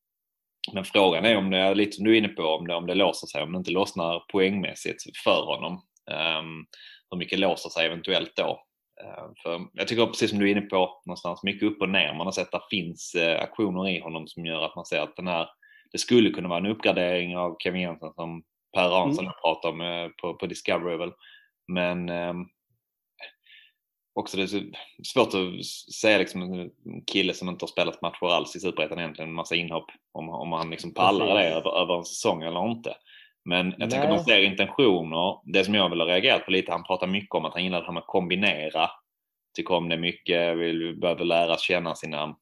men 0.73 0.85
frågan 0.85 1.25
är 1.25 1.37
om 1.37 1.49
det 1.49 1.57
är 1.57 1.75
lite 1.75 1.91
som 1.91 2.05
du 2.05 2.13
är 2.13 2.17
inne 2.17 2.27
på, 2.27 2.43
om 2.43 2.67
det, 2.67 2.75
om 2.75 2.85
det 2.85 2.95
låser 2.95 3.27
sig, 3.27 3.43
om 3.43 3.51
det 3.51 3.57
inte 3.57 3.71
lossnar 3.71 4.23
poängmässigt 4.31 5.17
för 5.23 5.45
honom. 5.45 5.73
Um, 6.11 6.65
hur 7.11 7.17
mycket 7.17 7.39
låser 7.39 7.69
sig 7.69 7.85
eventuellt 7.85 8.35
då? 8.35 8.63
Uh, 9.03 9.31
för 9.43 9.67
jag 9.73 9.87
tycker 9.87 10.05
precis 10.05 10.29
som 10.29 10.39
du 10.39 10.47
är 10.47 10.51
inne 10.51 10.61
på, 10.61 11.01
någonstans 11.05 11.43
mycket 11.43 11.63
upp 11.63 11.81
och 11.81 11.89
ner. 11.89 12.13
Man 12.13 12.27
har 12.27 12.31
sett 12.31 12.53
att 12.53 12.67
det 12.69 12.75
finns 12.77 13.15
uh, 13.17 13.41
aktioner 13.41 13.89
i 13.89 13.99
honom 13.99 14.27
som 14.27 14.45
gör 14.45 14.65
att 14.65 14.75
man 14.75 14.85
ser 14.85 15.01
att 15.01 15.15
den 15.15 15.27
här, 15.27 15.49
det 15.91 15.97
skulle 15.97 16.29
kunna 16.29 16.49
vara 16.49 16.59
en 16.59 16.71
uppgradering 16.71 17.37
av 17.37 17.55
Kevin 17.59 17.81
Jensen 17.81 18.13
som 18.13 18.43
Per 18.73 18.89
Hansson 18.89 19.25
mm. 19.25 19.33
pratade 19.41 19.73
om 19.73 19.81
eh, 19.81 20.09
på, 20.21 20.33
på 20.33 20.47
Discovery 20.47 20.97
väl. 20.97 21.11
Men 21.67 22.09
eh, 22.09 22.33
också 24.19 24.37
det 24.37 24.43
är 24.43 24.63
svårt 25.03 25.27
att 25.27 25.65
säga 26.01 26.17
liksom 26.17 26.41
en 26.41 26.71
kille 27.07 27.33
som 27.33 27.49
inte 27.49 27.63
har 27.63 27.67
spelat 27.67 28.01
matcher 28.01 28.25
alls 28.25 28.55
i 28.55 28.59
Superettan 28.59 28.99
egentligen, 28.99 29.29
en 29.29 29.35
massa 29.35 29.55
inhopp, 29.55 29.91
om, 30.11 30.29
om 30.29 30.51
han 30.51 30.69
liksom 30.69 30.93
pallar 30.93 31.35
det 31.35 31.49
över, 31.49 31.81
över 31.81 31.97
en 31.97 32.05
säsong 32.05 32.43
eller 32.43 32.71
inte. 32.71 32.95
Men 33.45 33.73
jag 33.77 33.89
tänker 33.89 34.09
man 34.09 34.23
ser 34.23 34.43
intentioner. 34.43 35.39
Det 35.53 35.63
som 35.63 35.75
jag 35.75 35.89
vill 35.89 35.99
ha 35.99 36.07
reagerat 36.07 36.45
på 36.45 36.51
lite, 36.51 36.71
han 36.71 36.83
pratar 36.83 37.07
mycket 37.07 37.35
om 37.35 37.45
att 37.45 37.53
han 37.53 37.63
gillar 37.63 37.79
det 37.79 37.85
här 37.85 37.93
med 37.93 38.01
att 38.01 38.07
kombinera. 38.07 38.89
Tycker 39.55 39.73
om 39.73 39.89
det 39.89 39.97
mycket, 39.97 40.57
vill, 40.57 40.99
behöver 40.99 41.25
lära 41.25 41.57
känna 41.57 41.95
sina 41.95 42.35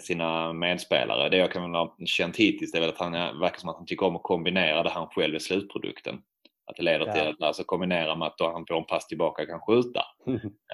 sina 0.00 0.52
medspelare. 0.52 1.28
Det 1.28 1.36
jag 1.36 1.52
kan 1.52 1.74
ha 1.74 1.96
känt 2.06 2.36
hittills 2.36 2.74
är 2.74 2.80
väl 2.80 2.88
att 2.88 2.98
han 2.98 3.12
verkar 3.12 3.58
som 3.58 3.68
att 3.68 3.76
han 3.76 3.86
tycker 3.86 4.06
om 4.06 4.16
att 4.16 4.22
kombinera 4.22 4.82
det 4.82 4.90
han 4.90 5.08
själv 5.08 5.34
är 5.34 5.38
slutprodukten. 5.38 6.22
Att 6.66 6.76
det 6.76 6.82
leder 6.82 7.12
till 7.12 7.28
att 7.28 7.42
alltså, 7.42 7.64
kombinera 7.64 8.14
med 8.14 8.26
att 8.26 8.40
han 8.40 8.66
får 8.68 8.76
en 8.76 8.84
pass 8.84 9.06
tillbaka 9.06 9.46
kan 9.46 9.60
skjuta. 9.60 10.02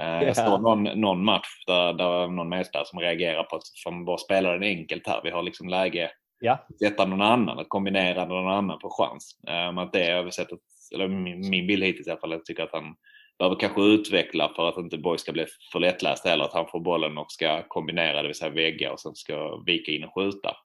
yeah. 0.01 0.23
Jag 0.25 0.37
står 0.37 0.59
någon, 0.59 0.83
någon 0.83 1.25
match 1.25 1.65
där, 1.67 1.93
där 1.93 2.29
någon 2.29 2.49
medspelare 2.49 2.87
som 2.87 3.01
reagerar 3.01 3.45
på 3.45 3.57
att 3.57 3.67
som 3.67 4.05
bara 4.05 4.19
spelar 4.19 4.53
den 4.53 4.63
enkelt 4.63 5.07
här. 5.07 5.21
Vi 5.25 5.31
har 5.31 5.43
liksom 5.43 5.69
läge 5.69 6.11
ja. 6.41 6.67
sätta 6.79 7.07
någon 7.07 7.23
annan, 7.23 7.59
att 7.59 7.69
kombinera 7.69 8.25
någon 8.25 8.53
annan 8.53 8.79
på 8.79 8.91
chans. 8.91 9.41
Um, 9.69 9.79
att 9.79 9.93
det 9.93 10.07
är 10.07 10.31
sättet, 10.31 10.59
eller 10.95 11.09
min, 11.09 11.51
min 11.51 11.67
bild 11.67 11.85
hittills 11.85 12.07
i 12.07 12.11
alla 12.11 12.21
fall, 12.21 12.33
jag 12.33 12.45
tycker 12.45 12.63
att 12.63 12.73
han 12.73 12.95
behöver 13.39 13.57
kanske 13.57 13.83
utveckla 13.83 14.53
för 14.57 14.69
att 14.69 14.77
inte 14.77 14.99
Boy 14.99 15.19
ska 15.19 15.33
bli 15.33 15.47
för 15.73 15.81
lättläst 15.81 16.27
heller. 16.27 16.45
Att 16.45 16.53
han 16.53 16.67
får 16.67 16.81
bollen 16.81 17.19
och 17.19 17.33
ska 17.33 17.63
kombinera, 17.69 18.23
det 18.23 18.29
vill 18.29 18.37
säga 18.37 18.51
vägga 18.51 18.93
och 18.93 19.01
sen 19.01 19.15
ska 19.15 19.63
vika 19.67 19.93
in 19.93 20.05
och 20.05 20.15
skjuta. 20.15 20.57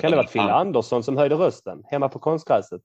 Kan 0.00 0.10
det 0.10 0.16
vara 0.16 0.26
Fille 0.26 0.52
Andersson 0.52 1.02
som 1.02 1.16
höjde 1.16 1.34
rösten 1.34 1.82
hemma 1.90 2.08
på 2.08 2.18
konstgräset? 2.18 2.82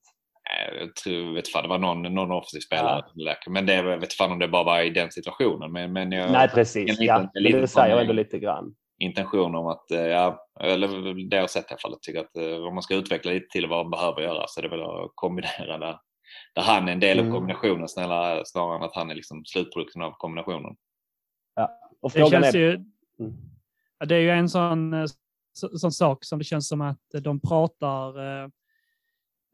Jag 0.80 0.96
tror, 0.96 1.34
vet 1.36 1.48
fan, 1.48 1.64
det 1.64 1.70
var 1.70 1.78
någon, 1.78 2.02
någon 2.02 2.32
offensiv 2.32 2.60
spelare. 2.60 3.04
Ja. 3.14 3.36
Men 3.48 3.66
det, 3.66 3.74
jag 3.74 3.98
vet 4.00 4.14
fan 4.14 4.32
om 4.32 4.40
det 4.40 4.48
bara 4.48 4.64
var 4.64 4.82
i 4.82 4.90
den 4.90 5.12
situationen. 5.12 5.72
Men, 5.72 5.94
men 5.94 6.12
jag, 6.12 6.32
Nej, 6.32 6.50
precis. 6.50 7.00
Liten, 7.00 7.06
ja, 7.06 7.32
men 7.34 7.62
det 7.62 7.68
säger 7.68 7.98
ändå 7.98 8.14
lite 8.14 8.40
grann. 8.40 8.76
Intention 9.02 9.56
om 9.56 9.68
att, 9.68 9.92
eh, 9.92 10.00
ja, 10.00 10.48
eller 10.60 10.88
det 11.30 11.36
jag 11.36 11.44
har 11.44 11.48
sett 11.48 11.66
i 11.66 11.74
alla 11.74 11.80
fall, 11.80 11.92
jag 11.92 12.02
tycker 12.02 12.20
att 12.20 12.38
eh, 12.38 12.68
om 12.68 12.74
man 12.74 12.84
ska 12.84 12.96
utveckla 12.96 13.32
lite 13.32 13.48
till 13.48 13.68
vad 13.68 13.86
man 13.86 13.92
behöver 13.92 14.22
göra 14.22 14.44
så 14.48 14.60
är 14.60 14.62
det 14.62 14.70
väl 14.70 14.82
att 14.82 15.12
kombinera 15.16 15.78
det 15.78 16.00
där 16.56 16.62
han 16.62 16.88
är 16.88 16.92
en 16.92 17.00
del 17.00 17.20
av 17.20 17.26
mm. 17.26 17.36
kombinationen 17.36 17.90
snälla, 17.90 18.42
snarare 18.46 18.78
än 18.78 18.84
att 18.84 18.96
han 18.96 19.12
är 19.12 19.16
liksom 19.16 19.46
slutprodukten 19.46 20.02
av 20.02 20.12
kombinationen. 20.12 20.76
Ja. 21.56 21.80
Och 22.02 22.12
det, 22.12 22.30
känns 22.30 22.56
är... 22.56 22.60
ju, 22.60 22.74
mm. 23.20 23.34
det 24.06 24.16
är 24.16 24.20
ju 24.20 24.30
en 24.30 24.50
sån, 24.50 24.94
eh, 24.94 25.06
sån 25.54 25.92
sak 25.92 26.26
som 26.26 26.40
det 26.40 26.46
känns 26.46 26.68
som 26.68 26.82
att 26.82 27.02
de 27.24 27.40
pratar 27.40 28.20
eh, 28.20 28.44
eh, 28.44 28.50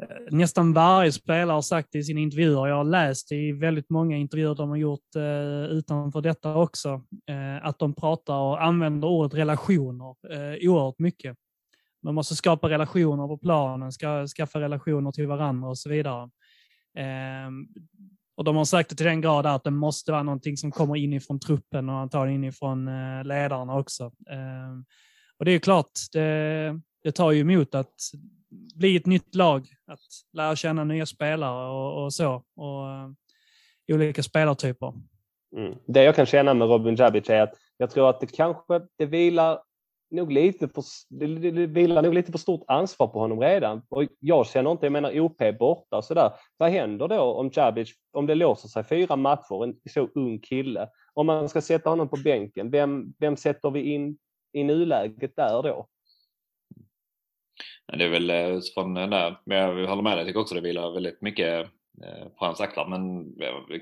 Eh, 0.03 0.07
nästan 0.31 0.73
varje 0.73 1.11
spelare 1.11 1.55
har 1.55 1.61
sagt 1.61 1.95
i 1.95 2.03
sina 2.03 2.19
intervjuer, 2.19 2.67
jag 2.67 2.75
har 2.75 2.83
läst 2.83 3.31
i 3.31 3.51
väldigt 3.51 3.89
många 3.89 4.17
intervjuer 4.17 4.55
de 4.55 4.69
har 4.69 4.77
gjort 4.77 5.15
eh, 5.15 5.77
utanför 5.77 6.21
detta 6.21 6.55
också, 6.55 6.89
eh, 7.29 7.65
att 7.65 7.79
de 7.79 7.93
pratar 7.93 8.37
och 8.37 8.63
använder 8.63 9.07
ordet 9.07 9.33
relationer 9.33 10.15
eh, 10.29 10.69
oerhört 10.69 10.99
mycket. 10.99 11.37
Man 12.03 12.15
måste 12.15 12.35
skapa 12.35 12.69
relationer 12.69 13.27
på 13.27 13.37
planen, 13.37 13.91
ska, 13.91 14.27
skaffa 14.27 14.59
relationer 14.59 15.11
till 15.11 15.27
varandra 15.27 15.69
och 15.69 15.77
så 15.77 15.89
vidare. 15.89 16.29
Ehm, 16.97 17.67
och 18.37 18.43
de 18.43 18.55
har 18.55 18.65
sagt 18.65 18.89
det 18.89 18.95
till 18.95 19.05
den 19.05 19.21
grad 19.21 19.45
att 19.45 19.63
det 19.63 19.71
måste 19.71 20.11
vara 20.11 20.23
någonting 20.23 20.57
som 20.57 20.71
kommer 20.71 20.95
inifrån 20.95 21.39
truppen 21.39 21.89
och 21.89 21.95
antagligen 21.95 22.43
inifrån 22.43 22.87
eh, 22.87 23.23
ledarna 23.23 23.75
också. 23.75 24.11
Ehm, 24.29 24.85
och 25.39 25.45
det 25.45 25.51
är 25.51 25.59
klart, 25.59 25.91
det, 26.11 26.81
det 27.03 27.11
tar 27.11 27.31
ju 27.31 27.39
emot 27.39 27.75
att 27.75 27.95
bli 28.75 28.95
ett 28.95 29.05
nytt 29.05 29.35
lag, 29.35 29.67
att 29.87 29.99
lära 30.33 30.55
känna 30.55 30.83
nya 30.83 31.05
spelare 31.05 31.69
och, 31.69 32.03
och 32.03 32.13
så. 32.13 32.43
Och 32.55 32.85
uh, 32.85 33.11
olika 33.87 34.23
spelartyper. 34.23 34.93
Mm. 35.57 35.75
Det 35.85 36.03
jag 36.03 36.15
kan 36.15 36.25
känna 36.25 36.53
med 36.53 36.67
Robin 36.67 36.95
Djabic 36.95 37.29
är 37.29 37.41
att 37.41 37.53
jag 37.77 37.89
tror 37.89 38.09
att 38.09 38.19
det 38.19 38.27
kanske 38.27 38.81
det 38.97 39.05
vilar 39.05 39.59
nog 40.11 40.31
lite 40.31 40.67
på, 40.67 40.83
det 41.09 41.25
vilar 41.65 42.01
nog 42.01 42.13
lite 42.13 42.31
på 42.31 42.37
stort 42.37 42.63
ansvar 42.67 43.07
på 43.07 43.19
honom 43.19 43.39
redan. 43.39 43.81
Och 43.89 44.03
jag 44.19 44.47
känner 44.47 44.71
inte, 44.71 44.85
jag 44.85 44.93
menar 44.93 45.19
OP 45.19 45.37
borta 45.59 45.97
och 45.97 46.05
sådär. 46.05 46.31
Vad 46.57 46.71
händer 46.71 47.07
då 47.07 47.21
om 47.21 47.49
Djabic, 47.53 47.93
om 48.13 48.25
det 48.25 48.35
låser 48.35 48.67
sig 48.67 48.83
fyra 48.83 49.15
matcher, 49.15 49.63
en 49.63 49.75
så 49.89 50.09
ung 50.15 50.39
kille, 50.39 50.89
om 51.13 51.25
man 51.25 51.49
ska 51.49 51.61
sätta 51.61 51.89
honom 51.89 52.09
på 52.09 52.17
bänken, 52.23 52.71
vem, 52.71 53.13
vem 53.19 53.37
sätter 53.37 53.71
vi 53.71 53.81
in 53.93 54.17
i 54.53 54.63
nuläget 54.63 55.35
där 55.35 55.63
då? 55.63 55.87
Det 57.87 58.03
är 58.03 58.09
väl 58.09 58.29
eh, 58.29 58.59
från 58.73 58.93
den 58.93 59.09
där, 59.09 59.37
men 59.45 59.57
jag 59.57 59.87
håller 59.87 60.03
med 60.03 60.11
dig, 60.11 60.19
jag 60.19 60.27
tycker 60.27 60.39
också 60.39 60.55
det 60.55 60.61
vilar 60.61 60.91
väldigt 60.91 61.21
mycket 61.21 61.65
eh, 62.03 62.27
på 62.27 62.45
hans 62.45 62.61
axlar. 62.61 62.87
Men 62.87 63.33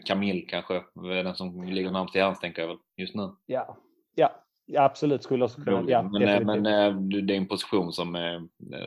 Camille 0.05 0.41
kanske 0.41 0.75
är 0.75 1.23
den 1.23 1.35
som 1.35 1.63
ligger 1.63 1.91
närmast 1.91 2.13
till 2.13 2.21
hands 2.21 2.39
tänker 2.39 2.61
jag 2.61 2.69
väl 2.69 2.77
just 2.97 3.15
nu. 3.15 3.31
Ja, 3.45 3.77
ja 4.15 4.43
Ja, 4.65 4.83
absolut 4.83 5.23
skulle 5.23 5.45
också 5.45 5.61
kunna. 5.61 5.83
Ja, 5.87 6.01
men, 6.01 6.21
eh, 6.21 6.41
men 6.45 6.65
eh, 6.65 6.95
det 7.23 7.33
är 7.33 7.37
en 7.37 7.47
position 7.47 7.93
som 7.93 8.11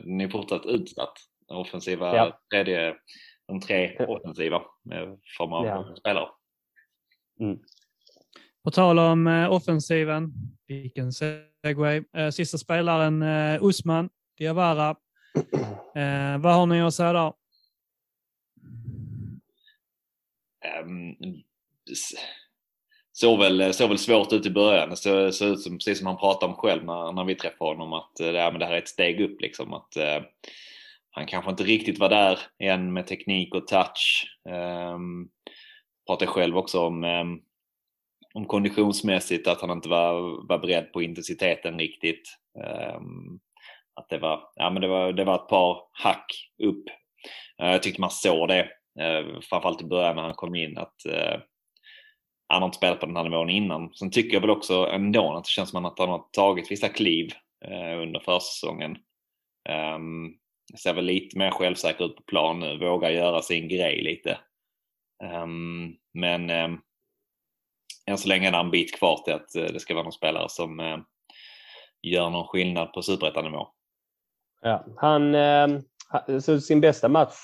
ni 0.03 0.23
är 0.23 0.29
fortsatt 0.29 0.65
utsatt. 0.65 1.13
Offensiva, 1.47 2.15
ja. 2.15 2.39
tredje, 2.53 2.95
de 3.47 3.61
tre 3.61 4.05
offensiva 4.05 4.61
form 5.37 5.53
av 5.53 5.65
ja. 5.65 5.95
spelare. 5.99 6.27
Mm. 7.39 7.59
På 8.63 8.71
tal 8.71 8.99
om 8.99 9.47
offensiven, 9.51 10.33
vilken 10.67 11.11
segway. 11.11 12.03
Sista 12.31 12.57
spelaren 12.57 13.23
Usman 13.61 14.09
Diawara. 14.37 14.95
Eh, 15.95 16.37
vad 16.37 16.53
har 16.53 16.65
ni 16.65 16.81
att 16.81 16.93
säga 16.93 17.13
där? 17.13 17.33
Um, 20.83 21.09
ehm, 21.09 21.43
såg 23.11 23.39
väl, 23.39 23.73
såg 23.73 23.89
väl 23.89 23.97
svårt 23.97 24.33
ut 24.33 24.45
i 24.45 24.49
början. 24.49 24.89
Det 24.89 24.95
såg, 24.95 25.33
såg 25.33 25.49
ut 25.49 25.61
som, 25.61 25.77
precis 25.77 25.97
som 25.97 26.07
han 26.07 26.17
pratade 26.17 26.51
om 26.51 26.57
själv 26.57 26.85
när, 26.85 27.11
när 27.11 27.23
vi 27.23 27.35
träffade 27.35 27.71
honom, 27.71 27.93
att 27.93 28.19
eh, 28.19 28.27
äh, 28.27 28.51
men 28.51 28.59
det 28.59 28.65
här 28.65 28.73
är 28.73 28.77
ett 28.77 28.87
steg 28.87 29.21
upp. 29.21 29.41
Liksom, 29.41 29.73
att, 29.73 29.95
äh, 29.97 30.21
han 31.11 31.25
kanske 31.25 31.51
inte 31.51 31.63
riktigt 31.63 31.99
var 31.99 32.09
där 32.09 32.39
än 32.59 32.93
med 32.93 33.07
teknik 33.07 33.55
och 33.55 33.67
touch. 33.67 34.37
Ehm, 34.49 34.93
um, 34.93 35.29
pratade 36.07 36.31
själv 36.31 36.57
också 36.57 36.85
om, 36.85 37.03
um, 37.03 37.41
om 38.33 38.45
konditionsmässigt 38.45 39.47
att 39.47 39.61
han 39.61 39.71
inte 39.71 39.89
var, 39.89 40.47
var 40.47 40.59
beredd 40.59 40.93
på 40.93 41.01
intensiteten 41.01 41.79
riktigt. 41.79 42.37
Um, 42.95 43.39
att 43.97 44.09
det 44.09 44.17
var, 44.17 44.49
ja, 44.55 44.69
men 44.69 44.81
det, 44.81 44.87
var, 44.87 45.13
det 45.13 45.23
var 45.23 45.35
ett 45.35 45.47
par 45.47 45.81
hack 45.91 46.25
upp. 46.63 46.83
Eh, 47.61 47.71
jag 47.71 47.83
tyckte 47.83 48.01
man 48.01 48.11
såg 48.11 48.47
det, 48.47 48.69
eh, 48.99 49.39
framförallt 49.41 49.81
i 49.81 49.85
början 49.85 50.15
när 50.15 50.23
han 50.23 50.33
kom 50.33 50.55
in, 50.55 50.77
att 50.77 51.05
eh, 51.05 51.39
han 52.47 52.61
har 52.61 52.65
inte 52.65 52.77
spelat 52.77 52.99
på 52.99 53.05
den 53.05 53.15
här 53.15 53.23
nivån 53.23 53.49
innan. 53.49 53.93
Sen 53.93 54.11
tycker 54.11 54.33
jag 54.33 54.41
väl 54.41 54.49
också 54.49 54.87
ändå 54.91 55.33
att 55.33 55.43
det 55.43 55.49
känns 55.49 55.69
som 55.69 55.85
att 55.85 55.99
han 55.99 56.09
har 56.09 56.25
tagit 56.31 56.71
vissa 56.71 56.89
kliv 56.89 57.31
under 58.01 58.19
försäsongen. 58.19 58.97
Um, 59.69 60.37
ser 60.75 60.93
väl 60.93 61.05
lite 61.05 61.37
mer 61.37 61.51
självsäker 61.51 62.05
ut 62.05 62.15
på 62.15 62.23
plan 62.23 62.59
nu, 62.59 62.77
vågar 62.77 63.09
göra 63.09 63.41
sin 63.41 63.67
grej 63.67 64.01
lite. 64.01 64.39
Um, 65.43 65.95
men 66.13 66.49
um, 66.49 66.81
än 68.05 68.17
så 68.17 68.27
länge 68.27 68.47
är 68.47 68.51
det 68.51 68.57
en 68.57 68.71
bit 68.71 68.97
kvar 68.97 69.17
till 69.17 69.33
att 69.33 69.55
uh, 69.57 69.73
det 69.73 69.79
ska 69.79 69.93
vara 69.93 70.03
någon 70.03 70.11
spelare 70.11 70.49
som 70.49 70.79
uh, 70.79 70.97
gör 72.01 72.29
någon 72.29 72.47
skillnad 72.47 72.93
på 72.93 73.01
superettanivå. 73.01 73.67
Ja, 74.61 74.85
han, 74.95 75.35
uh, 75.35 75.79
sin 76.59 76.81
bästa 76.81 77.09
match 77.09 77.35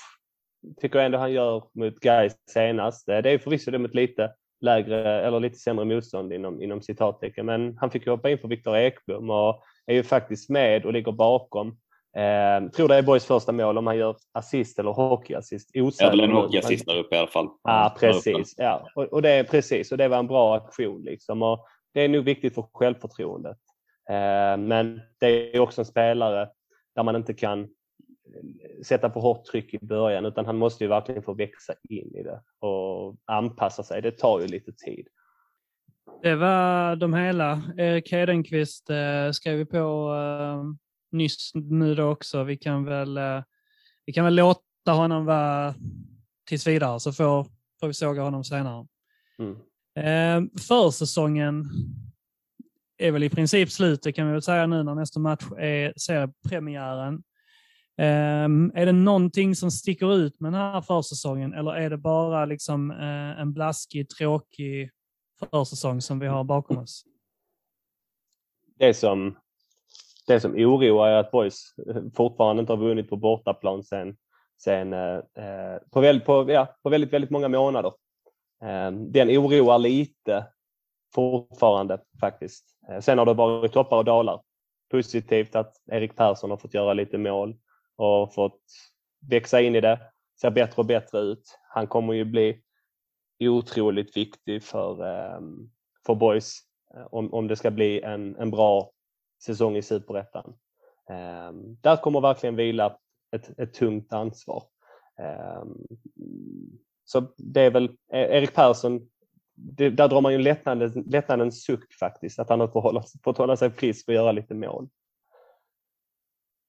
tycker 0.80 0.98
jag 0.98 1.06
ändå 1.06 1.18
han 1.18 1.32
gör 1.32 1.64
mot 1.74 2.00
Gais 2.00 2.36
senast. 2.50 3.06
Det 3.06 3.30
är 3.30 3.38
förvisso 3.38 3.70
det 3.70 3.78
mot 3.78 3.94
lite 3.94 4.32
lägre 4.60 5.26
eller 5.26 5.40
lite 5.40 5.58
sämre 5.58 5.84
motstånd 5.84 6.32
inom, 6.32 6.62
inom 6.62 6.82
citattecken. 6.82 7.46
Men 7.46 7.76
han 7.80 7.90
fick 7.90 8.06
hoppa 8.06 8.30
in 8.30 8.38
för 8.38 8.48
Viktor 8.48 8.76
Ekblom 8.76 9.30
och 9.30 9.62
är 9.86 9.94
ju 9.94 10.02
faktiskt 10.02 10.50
med 10.50 10.86
och 10.86 10.92
ligger 10.92 11.12
bakom. 11.12 11.68
Eh, 12.16 12.70
tror 12.70 12.88
det 12.88 12.94
är 12.94 13.02
Boys 13.02 13.24
första 13.24 13.52
mål 13.52 13.78
om 13.78 13.86
han 13.86 13.96
gör 13.96 14.16
assist 14.32 14.78
eller 14.78 14.92
hockeyassist. 14.92 15.70
Ja, 15.72 15.90
väl 16.10 16.20
en 16.20 16.32
hockeyassist 16.32 16.86
där 16.86 16.98
uppe 16.98 17.16
i 17.16 17.18
alla 17.18 17.28
fall. 17.28 17.48
Ja, 17.62 17.96
precis. 18.00 18.54
Ja. 18.56 18.88
Och, 18.94 19.04
och, 19.04 19.22
det 19.22 19.30
är 19.30 19.44
precis 19.44 19.92
och 19.92 19.98
det 19.98 20.08
var 20.08 20.18
en 20.18 20.26
bra 20.26 20.56
aktion 20.56 21.02
liksom. 21.02 21.42
Och 21.42 21.66
det 21.94 22.00
är 22.00 22.08
nog 22.08 22.24
viktigt 22.24 22.54
för 22.54 22.66
självförtroendet. 22.72 23.56
Eh, 24.10 24.56
men 24.56 25.00
det 25.20 25.56
är 25.56 25.60
också 25.60 25.80
en 25.80 25.84
spelare 25.84 26.48
där 26.94 27.02
man 27.02 27.16
inte 27.16 27.34
kan 27.34 27.68
sätta 28.82 29.10
för 29.10 29.20
hårt 29.20 29.44
tryck 29.44 29.74
i 29.74 29.78
början 29.78 30.24
utan 30.24 30.46
han 30.46 30.56
måste 30.56 30.84
ju 30.84 30.88
verkligen 30.88 31.22
få 31.22 31.34
växa 31.34 31.74
in 31.88 32.14
i 32.14 32.22
det 32.22 32.40
och 32.58 33.16
anpassa 33.24 33.82
sig. 33.82 34.02
Det 34.02 34.10
tar 34.10 34.40
ju 34.40 34.46
lite 34.46 34.72
tid. 34.72 35.06
Det 36.22 36.34
var 36.34 36.96
de 36.96 37.14
hela. 37.14 37.62
Erik 37.76 38.12
Hedenqvist 38.12 38.90
eh, 38.90 39.30
skrev 39.32 39.58
vi 39.58 39.64
på 39.64 40.14
eh, 40.14 40.64
nyss 41.12 41.50
nu 41.54 41.94
då 41.94 42.10
också. 42.10 42.44
Vi 42.44 42.56
kan 42.56 42.84
väl, 42.84 43.16
eh, 43.16 43.42
vi 44.06 44.12
kan 44.12 44.24
väl 44.24 44.34
låta 44.34 44.92
honom 44.92 45.24
vara 45.24 45.74
tills 46.48 46.66
vidare 46.66 47.00
så 47.00 47.12
får, 47.12 47.46
får 47.80 47.86
vi 47.86 47.94
såga 47.94 48.22
honom 48.22 48.44
senare. 48.44 48.86
Mm. 49.38 49.56
Eh, 49.96 50.50
försäsongen 50.68 51.64
är 52.98 53.10
väl 53.10 53.22
i 53.22 53.30
princip 53.30 53.70
slut, 53.70 54.02
det 54.02 54.12
kan 54.12 54.26
vi 54.26 54.32
väl 54.32 54.42
säga 54.42 54.66
nu 54.66 54.82
när 54.82 54.94
nästa 54.94 55.20
match 55.20 55.44
är 55.58 55.92
seriepremiären. 55.96 57.14
Um, 57.98 58.04
ehm, 58.06 58.72
är 58.74 58.86
det 58.86 58.92
någonting 58.92 59.54
som 59.54 59.70
sticker 59.70 60.14
ut 60.14 60.40
med 60.40 60.52
den 60.52 60.60
här 60.60 60.80
försäsongen 60.80 61.54
eller 61.54 61.72
är 61.72 61.90
det 61.90 61.96
bara 61.96 62.44
liksom, 62.44 62.90
uh, 62.90 63.40
en 63.40 63.52
blaskig, 63.52 64.08
tråkig 64.08 64.90
försäsong 65.50 66.00
som 66.00 66.18
vi 66.18 66.26
har 66.26 66.44
bakom 66.44 66.78
oss? 66.78 67.04
Det 68.78 68.94
som, 68.94 69.38
det 70.26 70.40
som 70.40 70.52
oroar 70.52 71.08
är 71.08 71.16
att 71.16 71.30
Boys 71.30 71.74
eh, 71.88 72.02
fortfarande 72.16 72.60
inte 72.60 72.72
har 72.72 72.78
vunnit 72.78 73.10
på 73.10 73.16
bortaplan 73.16 73.84
sen, 73.84 74.16
sen 74.62 74.92
uh, 74.92 75.20
på, 75.90 76.00
väldigt, 76.00 76.26
på, 76.26 76.52
ja, 76.52 76.76
på 76.82 76.88
väldigt, 76.88 77.12
väldigt 77.12 77.30
många 77.30 77.48
månader. 77.48 77.92
Um, 78.62 79.12
den 79.12 79.28
oroar 79.28 79.78
lite 79.78 80.46
fortfarande 81.14 82.00
faktiskt. 82.20 82.64
Eh, 82.88 83.00
sen 83.00 83.18
har 83.18 83.26
det 83.26 83.34
varit 83.34 83.72
toppar 83.72 83.96
och 83.96 84.04
dalar 84.04 84.40
positivt 84.90 85.56
att 85.56 85.74
Erik 85.92 86.16
Persson 86.16 86.50
har 86.50 86.56
fått 86.56 86.74
göra 86.74 86.94
lite 86.94 87.18
mål 87.18 87.56
och 87.96 88.34
fått 88.34 88.60
växa 89.30 89.60
in 89.60 89.74
i 89.74 89.80
det. 89.80 90.00
Ser 90.40 90.50
bättre 90.50 90.74
och 90.76 90.86
bättre 90.86 91.18
ut. 91.18 91.58
Han 91.68 91.86
kommer 91.86 92.12
ju 92.14 92.24
bli 92.24 92.62
otroligt 93.40 94.16
viktig 94.16 94.62
för, 94.62 95.06
ehm, 95.06 95.70
för 96.06 96.14
Boys 96.14 96.58
eh, 96.94 97.06
om, 97.10 97.34
om 97.34 97.48
det 97.48 97.56
ska 97.56 97.70
bli 97.70 98.02
en, 98.02 98.36
en 98.36 98.50
bra 98.50 98.90
säsong 99.44 99.76
i 99.76 99.82
Superettan. 99.82 100.54
Ehm, 101.10 101.76
där 101.80 101.96
kommer 101.96 102.20
verkligen 102.20 102.56
vila 102.56 102.98
ett, 103.36 103.58
ett 103.58 103.74
tungt 103.74 104.12
ansvar. 104.12 104.62
Ehm, 105.18 105.86
så 107.04 107.20
det 107.36 107.60
är 107.60 107.70
väl 107.70 107.84
e-, 108.12 108.36
Erik 108.38 108.54
Persson, 108.54 109.08
det, 109.54 109.90
där 109.90 110.08
drar 110.08 110.20
man 110.20 110.32
ju 110.32 110.38
lättnadens, 110.38 110.96
lättnadens 111.06 111.64
suck 111.64 111.94
faktiskt, 111.94 112.38
att 112.38 112.48
han 112.48 112.60
har 112.60 112.68
fått 112.68 112.82
hålla, 112.82 113.02
fått 113.24 113.38
hålla 113.38 113.56
sig 113.56 113.70
frisk 113.70 114.08
och 114.08 114.14
göra 114.14 114.32
lite 114.32 114.54
mål. 114.54 114.88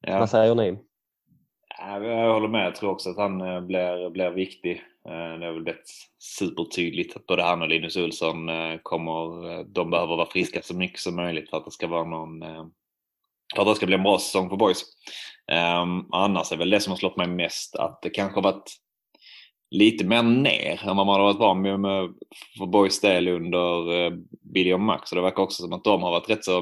Ja. 0.02 0.20
Vad 0.20 0.30
säger 0.30 0.56
ni? 0.56 0.80
Jag 1.78 2.34
håller 2.34 2.48
med. 2.48 2.66
Jag 2.66 2.76
tror 2.76 2.92
också 2.92 3.10
att 3.10 3.18
han 3.18 3.42
eh, 3.42 3.62
blir, 3.62 4.10
blir 4.10 4.30
viktig. 4.30 4.84
Eh, 5.08 5.40
det 5.40 5.46
är 5.46 5.52
väl 5.52 5.64
blivit 5.64 5.92
supertydligt 6.20 7.16
att 7.16 7.26
både 7.26 7.44
han 7.44 7.62
och 7.62 7.68
Linus 7.68 7.98
Olsson 7.98 8.50
eh, 8.50 8.78
kommer, 8.84 9.64
de 9.64 9.90
behöver 9.90 10.16
vara 10.16 10.30
friska 10.30 10.62
så 10.62 10.76
mycket 10.76 11.00
som 11.00 11.16
möjligt 11.16 11.50
för 11.50 11.58
att 11.58 11.66
det 11.66 11.72
ska 11.72 11.88
vara 11.88 12.04
någon, 12.04 12.40
för 13.56 13.62
att 13.62 13.68
det 13.68 13.76
ska 13.76 13.86
bli 13.86 13.96
en 13.96 14.04
bra 14.04 14.20
säsong 14.20 14.50
för 14.50 14.58
boys. 14.58 14.84
Um, 15.52 16.10
annars 16.12 16.52
är 16.52 16.58
väl 16.58 16.70
det 16.70 16.80
som 16.80 16.92
har 16.92 16.98
slått 16.98 17.18
mig 17.18 17.28
mest 17.28 17.76
att 17.76 18.02
det 18.02 18.10
kanske 18.10 18.38
har 18.38 18.44
varit 18.44 18.72
lite 19.72 20.06
mer 20.06 20.24
ner 20.24 20.88
än 20.88 20.98
vad 20.98 21.06
man 21.06 21.20
har 21.20 21.24
varit 21.24 21.40
van 21.40 21.62
med, 21.62 21.80
med 21.80 22.14
för 22.58 22.66
boys 22.66 23.02
del 23.02 23.28
under 23.28 23.94
eh, 24.06 24.12
Billy 24.54 24.74
och 24.74 24.80
Max. 24.80 25.12
Och 25.12 25.16
det 25.16 25.22
verkar 25.22 25.44
också 25.44 25.64
som 25.64 25.74
att 25.74 25.84
de 25.84 26.04
har 26.04 26.12
varit 26.12 26.30
rätt 26.30 26.46
så 26.46 26.58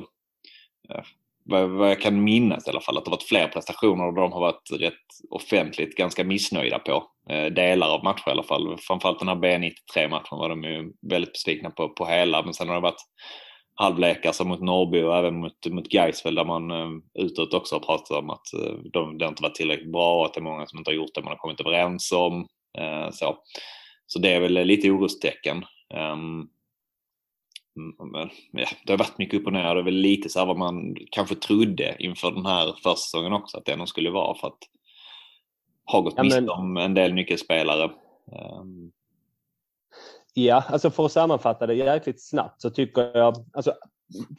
eh, 0.90 1.04
vad, 1.46 1.70
vad 1.70 1.90
jag 1.90 2.02
kan 2.02 2.24
minnas 2.24 2.68
i 2.68 2.70
alla 2.70 2.82
fall, 2.82 2.98
att 2.98 3.06
det 3.06 3.12
varit 3.12 3.24
fler 3.24 3.48
prestationer 3.48 4.08
och 4.08 4.14
de 4.14 4.32
har 4.32 4.40
varit 4.40 4.72
rätt 4.80 4.94
offentligt 5.30 5.98
ganska 5.98 6.24
missnöjda 6.24 6.80
på. 6.80 7.04
Eh, 7.30 7.46
delar 7.46 7.90
av 7.90 8.04
matcher 8.04 8.28
i 8.28 8.32
alla 8.32 8.44
fall. 8.44 8.78
Framförallt 8.80 9.20
den 9.20 9.28
här 9.28 9.36
B93-matchen 9.36 10.38
var 10.38 10.50
de 10.50 10.64
ju 10.64 10.94
väldigt 11.10 11.34
besvikna 11.34 11.70
på, 11.70 11.90
på 11.90 12.06
hela, 12.06 12.44
men 12.44 12.54
sen 12.54 12.68
har 12.68 12.76
det 12.76 12.82
varit 12.82 13.06
halvlekar 13.76 14.32
som 14.32 14.48
mot 14.48 14.62
Norrby 14.62 15.04
och 15.04 15.18
även 15.18 15.40
mot, 15.40 15.66
mot 15.70 15.88
Gaisfeld 15.88 16.38
där 16.38 16.46
man 16.46 16.72
eh, 16.72 16.90
utåt 17.14 17.54
också 17.54 17.76
har 17.76 17.80
pratat 17.80 18.18
om 18.18 18.30
att 18.30 18.54
eh, 18.54 18.76
de, 18.94 19.18
det 19.18 19.28
inte 19.28 19.44
varit 19.44 19.56
tillräckligt 19.56 19.92
bra 19.92 20.20
och 20.20 20.26
att 20.26 20.34
det 20.34 20.40
är 20.40 20.44
många 20.44 20.66
som 20.66 20.80
inte 20.80 20.92
har 20.92 20.96
gjort 20.96 21.14
det 21.14 21.22
man 21.22 21.32
har 21.32 21.38
kommit 21.38 21.60
överens 21.60 22.12
om. 22.12 22.48
Eh, 22.78 23.12
så. 23.12 23.38
så 24.08 24.20
det 24.20 24.34
är 24.34 24.40
väl 24.40 24.54
lite 24.54 24.92
orostecken. 24.92 25.66
Um, 25.94 26.50
men, 28.12 28.30
ja, 28.52 28.68
det 28.86 28.94
har 28.94 28.98
varit 28.98 29.18
mycket 29.18 29.40
upp 29.40 29.48
och 29.48 29.54
ner. 29.54 29.76
Det 29.76 29.82
är 29.82 29.84
väl 29.84 29.94
lite 29.94 30.30
så 30.30 30.40
här 30.40 30.46
vad 30.46 30.58
man 30.58 30.96
kanske 31.12 31.36
trodde 31.36 31.96
inför 32.00 32.32
den 32.32 32.46
här 32.46 32.74
försäsongen 32.84 33.34
också 33.34 33.58
att 33.58 33.66
det 33.66 33.76
nog 33.76 33.88
skulle 33.90 34.10
vara 34.10 34.36
för 34.36 34.48
att 34.48 34.60
ha 35.92 36.02
gått 36.02 36.14
ja, 36.18 36.24
miste 36.24 36.48
om 36.48 36.78
en 36.78 36.94
del 36.94 37.14
nyckelspelare. 37.14 37.92
Um. 38.60 38.92
Ja, 40.34 40.64
alltså 40.68 40.92
för 40.92 41.06
att 41.06 41.12
sammanfatta 41.12 41.68
det 41.68 41.74
jäkligt 41.74 42.22
snabbt 42.22 42.62
så 42.62 42.70
tycker 42.70 43.18
jag, 43.18 43.36
alltså 43.54 43.74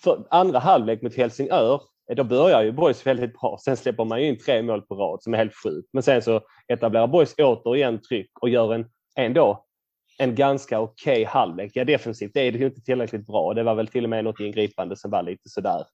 för 0.03 0.27
andra 0.31 0.59
halvlek 0.59 1.03
mot 1.03 1.16
Helsingör, 1.16 1.81
Eh, 2.10 2.16
då 2.16 2.24
börjar 2.24 2.62
ju 2.62 2.72
Boys 2.72 3.06
väldigt 3.06 3.40
bra. 3.40 3.58
Sen 3.64 3.76
släpper 3.76 4.04
man 4.04 4.22
ju 4.22 4.28
in 4.28 4.38
tre 4.38 4.62
mål 4.62 4.82
på 4.82 4.94
rad 4.94 5.22
som 5.22 5.34
är 5.34 5.38
helt 5.38 5.54
sjukt. 5.64 5.88
Men 5.92 6.02
sen 6.02 6.22
så 6.22 6.40
etablerar 6.68 7.06
Boys 7.06 7.34
återigen 7.38 8.00
tryck 8.00 8.30
och 8.40 8.48
gör 8.48 8.74
en 8.74 8.86
ändå 9.16 9.64
en 10.18 10.34
ganska 10.34 10.80
okej 10.80 11.12
okay 11.12 11.24
halvlek. 11.24 11.72
Ja, 11.74 11.84
defensivt 11.84 12.30
det 12.34 12.40
är 12.40 12.52
det 12.52 12.58
ju 12.58 12.66
inte 12.66 12.80
tillräckligt 12.80 13.26
bra. 13.26 13.54
Det 13.54 13.62
var 13.62 13.74
väl 13.74 13.86
till 13.86 14.04
och 14.04 14.10
med 14.10 14.24
något 14.24 14.40
ingripande 14.40 14.96
som 14.96 15.10
var 15.10 15.22
lite 15.22 15.48
sådär 15.48 15.84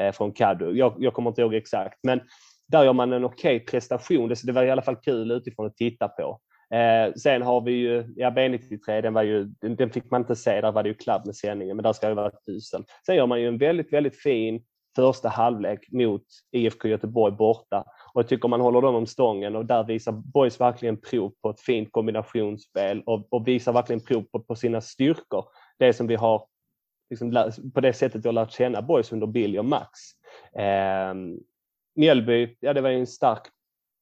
eh, 0.00 0.12
från 0.12 0.32
Kadu. 0.32 0.72
Jag, 0.72 0.94
jag 0.98 1.14
kommer 1.14 1.30
inte 1.30 1.40
ihåg 1.40 1.54
exakt, 1.54 1.98
men 2.02 2.20
där 2.68 2.84
gör 2.84 2.92
man 2.92 3.12
en 3.12 3.24
okej 3.24 3.56
okay 3.56 3.66
prestation. 3.66 4.28
Det, 4.28 4.34
det 4.44 4.52
var 4.52 4.62
i 4.62 4.70
alla 4.70 4.82
fall 4.82 4.96
kul 4.96 5.30
utifrån 5.30 5.66
att 5.66 5.76
titta 5.76 6.08
på. 6.08 6.40
Eh, 6.74 7.12
sen 7.14 7.42
har 7.42 7.60
vi 7.60 7.72
ju, 7.72 8.04
ja 8.16 8.30
B93, 8.30 9.02
den, 9.02 9.14
var 9.14 9.22
ju, 9.22 9.44
den, 9.44 9.76
den, 9.76 9.90
fick 9.90 10.10
man 10.10 10.20
inte 10.20 10.36
se, 10.36 10.60
där 10.60 10.72
var 10.72 10.82
det 10.82 10.88
ju 10.88 10.94
klabb 10.94 11.26
med 11.26 11.36
sändningen, 11.36 11.76
men 11.76 11.82
där 11.82 11.92
ska 11.92 12.08
det 12.08 12.14
vara 12.14 12.32
tusen. 12.46 12.84
Sen 13.06 13.16
gör 13.16 13.26
man 13.26 13.40
ju 13.40 13.48
en 13.48 13.58
väldigt, 13.58 13.92
väldigt 13.92 14.22
fin 14.22 14.64
första 14.96 15.28
halvlek 15.28 15.92
mot 15.92 16.24
IFK 16.52 16.88
Göteborg 16.88 17.32
borta 17.32 17.84
och 18.14 18.22
jag 18.22 18.28
tycker 18.28 18.48
man 18.48 18.60
håller 18.60 18.80
dem 18.82 18.94
om 18.94 19.06
stången 19.06 19.56
och 19.56 19.66
där 19.66 19.84
visar 19.84 20.12
Boys 20.12 20.60
verkligen 20.60 21.00
prov 21.00 21.32
på 21.42 21.50
ett 21.50 21.60
fint 21.60 21.92
kombinationsspel 21.92 23.02
och, 23.06 23.32
och 23.32 23.48
visar 23.48 23.72
verkligen 23.72 24.00
prov 24.00 24.22
på, 24.22 24.40
på, 24.40 24.56
sina 24.56 24.80
styrkor. 24.80 25.44
Det 25.78 25.92
som 25.92 26.06
vi 26.06 26.14
har 26.14 26.46
liksom, 27.10 27.52
på 27.74 27.80
det 27.80 27.92
sättet 27.92 28.24
vi 28.24 28.28
har 28.28 28.32
lärt 28.32 28.52
känna 28.52 28.82
Boys 28.82 29.12
under 29.12 29.26
Billy 29.26 29.58
och 29.58 29.64
Max. 29.64 29.90
Eh, 30.58 31.14
Mjällby, 31.94 32.56
ja 32.60 32.72
det 32.72 32.80
var 32.80 32.90
ju 32.90 32.98
en 32.98 33.06
stark 33.06 33.42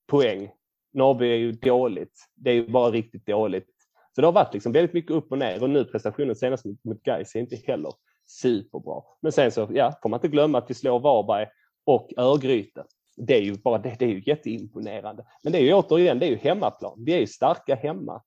poäng. 0.07 0.51
Norrby 0.93 1.31
är 1.31 1.37
ju 1.37 1.53
dåligt. 1.53 2.29
Det 2.35 2.51
är 2.51 2.55
ju 2.55 2.69
bara 2.69 2.91
riktigt 2.91 3.27
dåligt. 3.27 3.69
Så 4.15 4.21
det 4.21 4.27
har 4.27 4.33
varit 4.33 4.55
liksom 4.55 4.73
väldigt 4.73 4.95
mycket 4.95 5.11
upp 5.11 5.33
och 5.33 5.39
ner 5.39 5.63
och 5.63 5.71
nu 5.71 5.85
prestationen 5.85 6.37
senast 6.37 6.65
mot, 6.65 6.85
mot 6.85 7.03
Gais 7.03 7.35
är 7.35 7.41
inte 7.41 7.57
heller 7.57 7.93
superbra. 8.31 9.03
Men 9.21 9.33
sen 9.33 9.53
så 9.53 9.69
ja, 9.71 9.99
får 10.03 10.09
man 10.09 10.19
inte 10.19 10.29
glömma 10.29 10.59
att 10.59 10.71
vi 10.71 10.75
slår 10.75 11.01
Varberg 11.01 11.47
och 11.85 12.13
Örgryte 12.17 12.85
det 13.19 13.37
är 13.37 13.43
ju 13.43 13.55
bara 13.55 13.79
det, 13.79 13.97
det 13.99 14.05
är 14.05 14.09
ju 14.09 14.23
jätteimponerande. 14.27 15.25
Men 15.43 15.53
det 15.53 15.59
är 15.59 15.63
ju 15.63 15.75
återigen, 15.75 16.19
det 16.19 16.27
är 16.27 16.31
ju 16.31 16.37
hemmaplan. 16.37 17.05
Vi 17.05 17.15
är 17.15 17.21
ju 17.21 17.27
starka 17.27 17.75
hemma. 17.75 18.23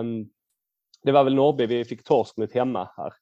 Um, 0.00 0.30
det 1.02 1.12
var 1.12 1.24
väl 1.24 1.34
Norrby 1.34 1.66
vi 1.66 1.84
fick 1.84 2.04
torsk 2.04 2.36
mot 2.36 2.52
hemma 2.52 2.90
här. 2.96 3.12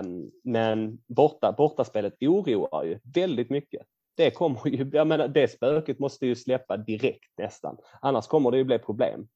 Um, 0.00 0.30
men 0.44 0.98
borta, 1.08 1.52
bortaspelet 1.52 2.22
oroar 2.22 2.84
ju 2.84 2.98
väldigt 3.14 3.50
mycket. 3.50 3.82
Det 4.16 4.30
kommer 4.30 4.68
ju, 4.68 4.90
jag 4.92 5.06
menar, 5.06 5.28
det 5.28 5.48
spöket 5.48 5.98
måste 5.98 6.26
ju 6.26 6.34
släppa 6.34 6.76
direkt 6.76 7.38
nästan. 7.38 7.76
Annars 8.00 8.26
kommer 8.26 8.50
det 8.50 8.58
ju 8.58 8.64
bli 8.64 8.78
problem. 8.78 9.28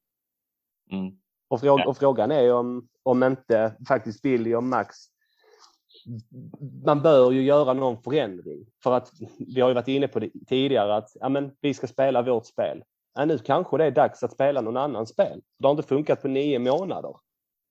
Mm. 0.91 1.17
Och, 1.47 1.59
fråga, 1.59 1.85
och, 1.85 1.97
frågan 1.97 2.31
är 2.31 2.53
om, 2.53 2.87
om 3.03 3.23
inte 3.23 3.75
faktiskt 3.87 4.21
Billy 4.21 4.53
och 4.53 4.63
Max 4.63 4.95
man 6.85 7.01
bör 7.01 7.31
ju 7.31 7.41
göra 7.41 7.73
någon 7.73 8.03
förändring. 8.03 8.65
För 8.83 8.93
att 8.93 9.11
vi 9.37 9.61
har 9.61 9.69
ju 9.69 9.75
varit 9.75 9.87
inne 9.87 10.07
på 10.07 10.19
det 10.19 10.29
tidigare 10.47 10.95
att 10.95 11.09
ja, 11.19 11.29
men, 11.29 11.51
vi 11.61 11.73
ska 11.73 11.87
spela 11.87 12.21
vårt 12.21 12.45
spel. 12.45 12.83
Ja, 13.13 13.25
nu 13.25 13.37
kanske 13.37 13.77
det 13.77 13.85
är 13.85 13.91
dags 13.91 14.23
att 14.23 14.33
spela 14.33 14.61
någon 14.61 14.77
annan 14.77 15.07
spel. 15.07 15.41
Det 15.59 15.67
har 15.67 15.71
inte 15.71 15.87
funkat 15.87 16.21
på 16.21 16.27
nio 16.27 16.59
månader. 16.59 17.15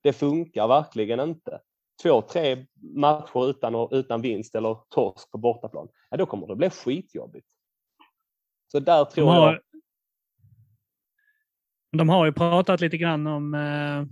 Det 0.03 0.13
funkar 0.13 0.69
verkligen 0.69 1.21
inte. 1.21 1.61
Två, 2.03 2.23
tre 2.23 2.67
matcher 2.95 3.51
utan, 3.51 3.89
utan 3.91 4.21
vinst 4.21 4.55
eller 4.55 4.79
torsk 4.89 5.31
på 5.31 5.39
bortaplan. 5.39 5.89
Ja, 6.11 6.17
då 6.17 6.27
kommer 6.27 6.47
det 6.47 6.57
bli 6.57 6.71
skitjobbigt. 6.71 7.49
Så 8.73 8.81
där 8.81 9.05
tror 9.05 9.27
de 9.27 9.31
har, 9.31 9.53
jag... 9.53 9.61
De 11.99 12.09
har 12.09 12.27
ju 12.27 12.33
pratat 12.33 12.81
lite 12.81 12.97
grann 12.97 13.27
om 13.27 13.55
eh 13.55 14.05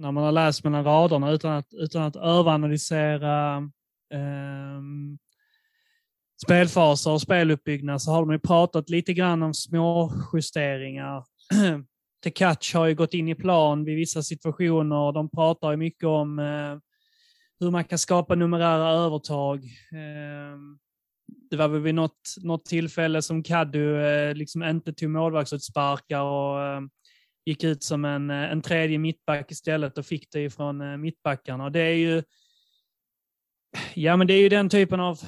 när 0.00 0.12
man 0.12 0.24
har 0.24 0.32
läst 0.32 0.64
mellan 0.64 0.84
raderna 0.84 1.30
utan 1.30 1.52
att, 1.52 1.66
utan 1.72 2.02
att 2.02 2.16
överanalysera 2.16 3.56
eh, 4.14 4.80
spelfaser 6.44 7.10
och 7.10 7.20
speluppbyggnad 7.20 8.02
så 8.02 8.10
har 8.10 8.20
de 8.20 8.32
ju 8.32 8.38
pratat 8.38 8.90
lite 8.90 9.12
grann 9.12 9.42
om 9.42 9.54
små 9.54 10.12
justeringar. 10.32 11.24
Tekac 12.24 12.74
har 12.74 12.86
ju 12.86 12.94
gått 12.94 13.14
in 13.14 13.28
i 13.28 13.34
plan 13.34 13.84
vid 13.84 13.96
vissa 13.96 14.22
situationer. 14.22 15.12
De 15.12 15.30
pratar 15.30 15.70
ju 15.70 15.76
mycket 15.76 16.04
om 16.04 16.38
eh, 16.38 16.78
hur 17.60 17.70
man 17.70 17.84
kan 17.84 17.98
skapa 17.98 18.34
numerära 18.34 18.90
övertag. 18.90 19.64
Eh, 19.92 20.58
det 21.50 21.56
var 21.56 21.68
väl 21.68 21.80
vid 21.80 21.94
något, 21.94 22.34
något 22.42 22.64
tillfälle 22.64 23.22
som 23.22 23.42
Kaddu 23.42 24.00
eh, 24.00 24.34
liksom 24.34 24.62
inte 24.62 24.92
tog 24.92 25.10
målvaktsutsparkar 25.10 26.20
och 26.20 26.62
eh, 26.62 26.80
gick 27.44 27.64
ut 27.64 27.82
som 27.82 28.04
en, 28.04 28.30
eh, 28.30 28.52
en 28.52 28.62
tredje 28.62 28.98
mittback 28.98 29.50
istället 29.50 29.98
och 29.98 30.06
fick 30.06 30.30
det 30.32 30.40
ifrån 30.40 30.80
eh, 30.80 30.96
mittbackarna. 30.96 31.70
Det 31.70 31.80
är 31.80 31.94
ju 31.94 32.22
Ja, 33.94 34.16
men 34.16 34.26
det 34.26 34.34
är 34.34 34.40
ju 34.40 34.48
den 34.48 34.68
typen 34.68 35.00
av 35.00 35.20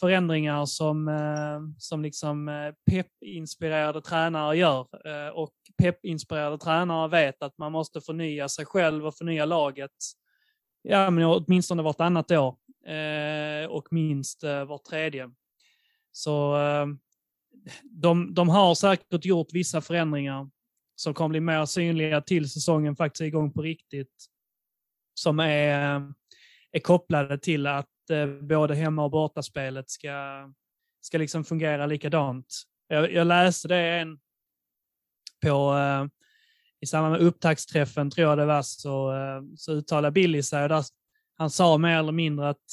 förändringar 0.00 0.66
som, 0.66 1.08
eh, 1.08 1.60
som 1.78 2.02
liksom 2.02 2.72
peppinspirerade 2.90 4.00
tränare 4.00 4.56
gör. 4.56 4.86
Och 5.34 5.52
peppinspirerade 5.82 6.58
tränare 6.58 7.08
vet 7.08 7.42
att 7.42 7.58
man 7.58 7.72
måste 7.72 8.00
förnya 8.00 8.48
sig 8.48 8.64
själv 8.64 9.06
och 9.06 9.14
förnya 9.14 9.44
laget. 9.44 9.90
Ja, 10.82 11.10
men 11.10 11.24
åtminstone 11.24 11.82
vartannat 11.82 12.30
år 12.30 12.56
och 13.68 13.88
minst 13.90 14.44
vart 14.66 14.84
tredje. 14.84 15.30
Så 16.12 16.56
de, 17.82 18.34
de 18.34 18.48
har 18.48 18.74
säkert 18.74 19.24
gjort 19.24 19.52
vissa 19.52 19.80
förändringar 19.80 20.50
som 21.00 21.14
kommer 21.14 21.28
bli 21.28 21.40
mer 21.40 21.64
synliga 21.64 22.20
till 22.20 22.50
säsongen 22.50 22.96
faktiskt 22.96 23.20
är 23.20 23.24
igång 23.24 23.52
på 23.52 23.62
riktigt. 23.62 24.26
Som 25.14 25.40
är, 25.40 26.12
är 26.72 26.80
kopplade 26.82 27.38
till 27.38 27.66
att 27.66 28.10
eh, 28.10 28.26
både 28.26 28.74
hemma 28.74 29.04
och 29.04 29.10
bortaspelet 29.10 29.90
ska, 29.90 30.48
ska 31.00 31.18
liksom 31.18 31.44
fungera 31.44 31.86
likadant. 31.86 32.62
Jag, 32.88 33.12
jag 33.12 33.26
läste 33.26 33.68
det 33.68 33.76
en 33.76 34.18
på, 35.42 35.74
eh, 35.74 36.06
i 36.80 36.86
samband 36.86 37.12
med 37.12 37.20
upptaktsträffen, 37.20 38.10
tror 38.10 38.28
jag 38.28 38.38
det 38.38 38.46
var, 38.46 38.62
så, 38.62 39.14
eh, 39.14 39.42
så 39.56 39.72
uttalade 39.72 40.12
Billy 40.12 40.42
sig. 40.42 40.68
Där, 40.68 40.84
han 41.36 41.50
sa 41.50 41.78
mer 41.78 41.98
eller 41.98 42.12
mindre 42.12 42.48
att 42.48 42.66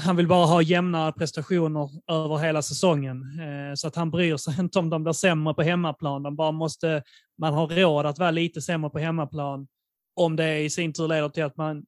han 0.00 0.16
vill 0.16 0.28
bara 0.28 0.46
ha 0.46 0.62
jämna 0.62 1.12
prestationer 1.12 1.90
över 2.12 2.38
hela 2.38 2.62
säsongen. 2.62 3.22
Eh, 3.40 3.74
så 3.74 3.88
att 3.88 3.96
han 3.96 4.10
bryr 4.10 4.36
sig 4.36 4.54
inte 4.60 4.78
om 4.78 4.90
de 4.90 5.02
blir 5.02 5.12
sämre 5.12 5.54
på 5.54 5.62
hemmaplan. 5.62 6.22
De 6.22 6.36
bara 6.36 6.52
måste, 6.52 7.02
man 7.38 7.54
har 7.54 7.68
råd 7.68 8.06
att 8.06 8.18
vara 8.18 8.30
lite 8.30 8.62
sämre 8.62 8.90
på 8.90 8.98
hemmaplan 8.98 9.68
om 10.14 10.36
det 10.36 10.60
i 10.60 10.70
sin 10.70 10.92
tur 10.92 11.08
leder 11.08 11.28
till 11.28 11.44
att 11.44 11.56
man 11.56 11.84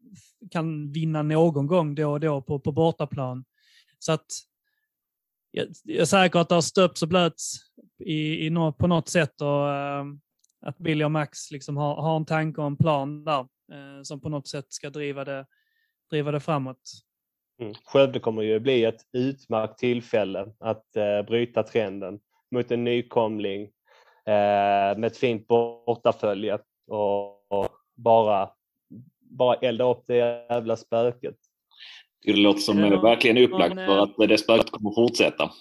kan 0.51 0.93
vinna 0.93 1.23
någon 1.23 1.67
gång 1.67 1.95
då 1.95 2.11
och 2.11 2.21
då 2.21 2.43
på, 2.43 2.61
på 2.61 2.73
bortaplan. 2.73 3.45
Så 3.99 4.13
att 4.13 4.27
jag, 5.51 5.67
jag 5.85 6.01
är 6.01 6.05
säker 6.05 6.39
att 6.39 6.49
det 6.49 6.55
har 6.55 6.63
stöpts 6.63 7.03
och 7.03 7.09
blöts 7.09 7.57
i, 7.99 8.47
i 8.47 8.51
no, 8.51 8.73
på 8.73 8.87
något 8.87 9.09
sätt 9.09 9.41
och 9.41 9.69
eh, 9.69 10.05
att 10.61 10.79
Billy 10.79 11.05
och 11.05 11.11
Max 11.11 11.51
liksom 11.51 11.77
har, 11.77 12.03
har 12.03 12.17
en 12.17 12.25
tanke 12.25 12.61
och 12.61 12.67
en 12.67 12.77
plan 12.77 13.25
där 13.25 13.41
eh, 13.73 14.03
som 14.03 14.21
på 14.21 14.29
något 14.29 14.49
sätt 14.49 14.67
ska 14.69 14.91
driva 14.91 15.25
det, 15.25 15.47
driva 16.11 16.31
det 16.31 16.41
framåt. 16.41 16.81
Mm. 17.61 17.75
Skövde 17.85 18.19
kommer 18.19 18.43
ju 18.43 18.61
bli 18.61 18.85
ett 18.85 19.01
utmärkt 19.13 19.79
tillfälle 19.79 20.47
att 20.59 20.85
uh, 20.97 21.27
bryta 21.27 21.63
trenden 21.63 22.21
mot 22.51 22.71
en 22.71 22.85
nykomling 22.85 23.71
med 24.97 25.05
ett 25.05 25.17
fint 25.17 25.47
bortafölje 25.47 26.59
och, 26.87 27.53
och 27.53 27.69
bara, 27.97 28.51
bara 29.21 29.55
elda 29.55 29.85
upp 29.85 30.05
det 30.07 30.17
jävla 30.17 30.77
spöket. 30.77 31.35
Det 32.25 32.33
låter 32.33 32.61
som 32.61 32.79
ja, 32.79 33.01
verkligen 33.01 33.39
upplagt 33.39 33.75
för 33.75 33.99
att 33.99 34.29
det 34.29 34.39
spöket 34.39 34.71
kommer 34.71 34.95
fortsätta. 34.95 35.51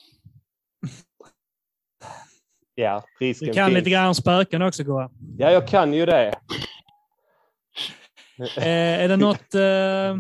Ja, 2.76 3.04
risken 3.20 3.48
Du 3.48 3.54
kan 3.54 3.66
finns. 3.66 3.78
lite 3.78 3.90
grann 3.90 4.08
om 4.08 4.16
spöken 4.16 4.62
också, 4.62 4.84
Goa. 4.84 5.10
Ja, 5.38 5.52
jag 5.52 5.68
kan 5.68 5.94
ju 5.94 6.06
det. 6.06 6.28
eh, 8.58 9.04
är 9.04 9.08
det 9.08 9.18
något, 9.18 9.56
eh, 9.56 10.18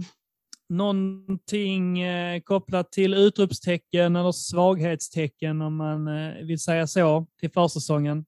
någonting 0.69 1.99
eh, 1.99 2.41
kopplat 2.41 2.91
till 2.91 3.13
utropstecken 3.13 4.15
eller 4.15 4.31
svaghetstecken, 4.31 5.61
om 5.61 5.75
man 5.75 6.07
eh, 6.07 6.45
vill 6.45 6.59
säga 6.59 6.87
så, 6.87 7.27
till 7.39 7.51
försäsongen? 7.51 8.25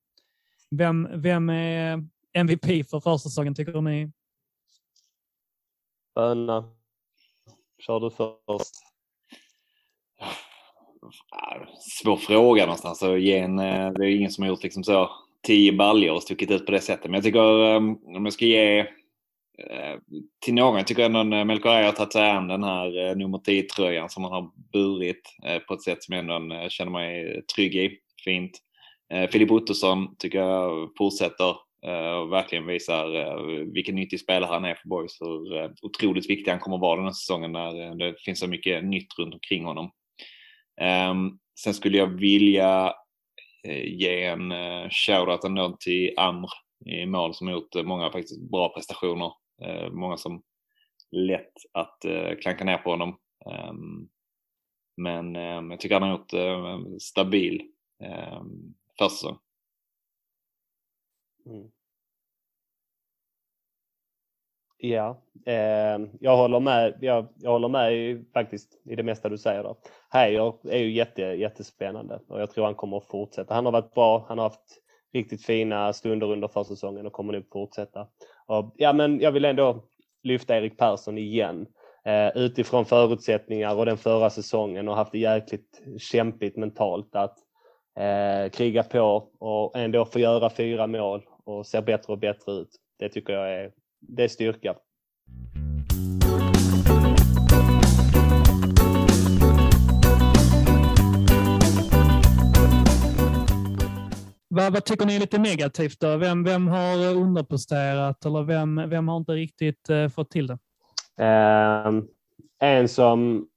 Vem, 0.72 1.08
vem 1.22 1.50
är 1.50 2.04
MVP 2.34 2.90
för 2.90 3.00
försäsongen, 3.00 3.56
tycker 3.56 3.82
ni? 3.82 4.12
Böna. 6.16 6.70
Kör 7.80 8.00
du 8.00 8.10
först. 8.10 8.76
Svår 11.80 12.18
fråga 12.18 12.66
någonstans. 12.66 13.04
Att 13.04 13.22
ge 13.22 13.38
en, 13.38 13.60
eh, 13.60 13.92
det 13.92 14.06
är 14.06 14.16
ingen 14.16 14.32
som 14.32 14.42
har 14.42 14.50
gjort 14.50 14.64
liksom 14.64 14.84
så 14.84 15.10
tio 15.44 15.74
baljor 15.74 16.16
och 16.16 16.24
stuckit 16.24 16.52
ut 16.52 16.66
på 16.66 16.72
det 16.72 16.82
sättet. 16.82 17.06
Men 17.06 17.14
jag 17.14 17.24
tycker 17.24 17.76
om 17.78 18.26
jag 18.26 18.34
ska 18.34 18.46
ge 18.46 18.88
Eh, 19.70 20.00
till 20.46 20.54
någon, 20.54 20.78
jag 20.78 20.88
tycker 20.88 21.06
ändå 21.06 21.24
Melchior 21.24 21.84
har 21.84 21.92
tagit 21.92 22.14
sig 22.14 22.30
an 22.30 22.48
den 22.48 22.64
här 22.64 23.10
eh, 23.10 23.16
nummer 23.16 23.38
10-tröjan 23.38 24.10
som 24.10 24.24
han 24.24 24.34
har 24.34 24.52
burit 24.74 25.22
eh, 25.46 25.60
på 25.60 25.74
ett 25.74 25.84
sätt 25.84 26.04
som 26.04 26.16
jag 26.16 26.32
ändå 26.32 26.70
känner 26.70 26.92
mig 26.92 27.42
trygg 27.56 27.76
i. 27.76 27.98
Fint. 28.26 28.52
Filip 29.32 29.52
Ottosson 29.52 30.16
tycker 30.16 30.40
jag 30.40 30.90
fortsätter 30.98 31.50
och 32.22 32.32
verkligen 32.32 32.66
visar 32.66 33.74
vilken 33.74 33.96
nyttig 33.96 34.20
spelare 34.20 34.50
han 34.50 34.66
är 34.66 34.76
för 34.76 34.90
Boys. 34.90 35.18
Hur 35.22 35.74
otroligt 35.82 36.30
viktig 36.30 36.52
han 36.52 36.60
kommer 36.60 36.76
att 36.76 36.82
vara 36.82 36.96
den 36.96 37.06
här 37.06 37.12
säsongen 37.12 37.52
när 37.52 37.96
det 37.96 38.16
finns 38.26 38.40
så 38.40 38.48
mycket 38.48 38.84
nytt 38.84 39.20
runt 39.20 39.34
omkring 39.34 39.66
honom. 39.66 39.92
Ehm, 40.82 41.30
sen 41.60 41.74
skulle 41.74 41.98
jag 41.98 42.08
vilja 42.08 42.94
ge 43.84 44.24
en 44.24 44.54
shoutout 44.90 45.44
ändå 45.44 45.78
till 45.80 46.14
Amr 46.18 46.50
i 46.86 47.06
mål 47.06 47.34
som 47.34 47.48
har 47.48 47.54
gjort 47.54 47.86
många 47.86 48.12
faktiskt 48.12 48.52
bra 48.52 48.70
prestationer. 48.70 49.32
Eh, 49.62 49.92
många 49.92 50.18
som 50.18 50.44
lätt 51.12 51.54
att 51.72 52.06
eh, 52.06 52.36
klanka 52.42 52.64
ner 52.64 52.78
på 52.78 52.90
honom. 52.90 53.18
Ehm, 53.46 54.10
men 54.98 55.36
ehm, 55.36 55.72
jag 55.72 55.80
tycker 55.80 56.00
han 56.00 56.10
har 56.10 56.18
gjort 56.18 56.34
uh, 56.34 56.98
stabil 56.98 57.62
ehm, 58.00 58.74
försäsong. 58.98 59.38
Mm. 61.46 61.72
Ja, 64.78 65.22
eh, 65.46 66.00
jag 66.20 66.38
håller 66.38 66.60
med. 66.60 66.98
Jag, 67.02 67.28
jag 67.36 67.52
håller 67.52 67.68
med 67.68 67.94
i, 67.94 68.26
faktiskt 68.34 68.82
i 68.86 68.96
det 68.96 69.04
mesta 69.04 69.30
du 69.30 69.38
säger 69.38 69.64
där. 69.64 69.76
Heijer 70.10 70.54
är 70.70 70.78
ju 70.78 70.92
jätte, 70.92 71.22
jättespännande 71.22 72.20
och 72.28 72.42
jag 72.42 72.52
tror 72.52 72.66
han 72.66 72.76
kommer 72.76 72.98
att 72.98 73.08
fortsätta. 73.08 73.54
Han 73.54 73.66
har 73.66 73.72
varit 73.72 73.94
bra. 73.94 74.26
Han 74.28 74.38
har 74.38 74.46
haft 74.46 74.82
riktigt 75.14 75.46
fina 75.46 75.94
stunder 75.94 76.32
under 76.32 76.48
försäsongen 76.48 77.06
och 77.06 77.14
kommer 77.14 77.34
nog 77.34 77.44
fortsätta. 77.52 78.08
Och, 78.52 78.74
ja, 78.78 78.94
men 78.94 79.20
jag 79.20 79.32
vill 79.32 79.46
ändå 79.46 79.84
lyfta 80.24 80.58
Erik 80.58 80.78
Persson 80.78 81.18
igen. 81.18 81.68
Eh, 82.06 82.38
utifrån 82.38 82.86
förutsättningar 82.86 83.76
och 83.76 83.86
den 83.86 83.98
förra 83.98 84.30
säsongen 84.30 84.88
och 84.88 84.96
haft 84.96 85.12
det 85.12 85.20
jäkligt 85.20 85.82
kämpigt 85.98 86.58
mentalt 86.58 87.16
att 87.16 87.38
eh, 88.00 88.50
kriga 88.52 88.84
på 88.84 89.30
och 89.40 89.78
ändå 89.78 90.06
få 90.06 90.20
göra 90.20 90.50
fyra 90.50 90.88
mål 90.88 91.22
och 91.46 91.66
ser 91.66 91.82
bättre 91.82 92.14
och 92.14 92.20
bättre 92.20 92.52
ut. 92.52 92.70
Det 93.00 93.10
tycker 93.10 93.34
jag 93.34 93.54
är 93.54 93.72
det 94.00 94.24
är 94.24 94.28
styrka. 94.28 94.76
Vad, 104.54 104.74
vad 104.74 104.86
tycker 104.86 105.06
ni 105.06 105.16
är 105.16 105.20
lite 105.20 105.38
negativt 105.38 106.00
då? 106.00 106.18
Vem, 106.18 106.44
vem 106.44 106.68
har 106.68 107.16
underpresterat 107.16 108.26
eller 108.26 108.44
vem, 108.44 108.90
vem 108.90 109.08
har 109.08 109.18
inte 109.18 109.32
riktigt 109.32 109.90
uh, 109.90 110.10
fått 110.10 110.30
till 110.30 110.48
det? 110.48 110.58
Uh, 111.22 112.04
en 112.60 112.88
som 112.88 113.48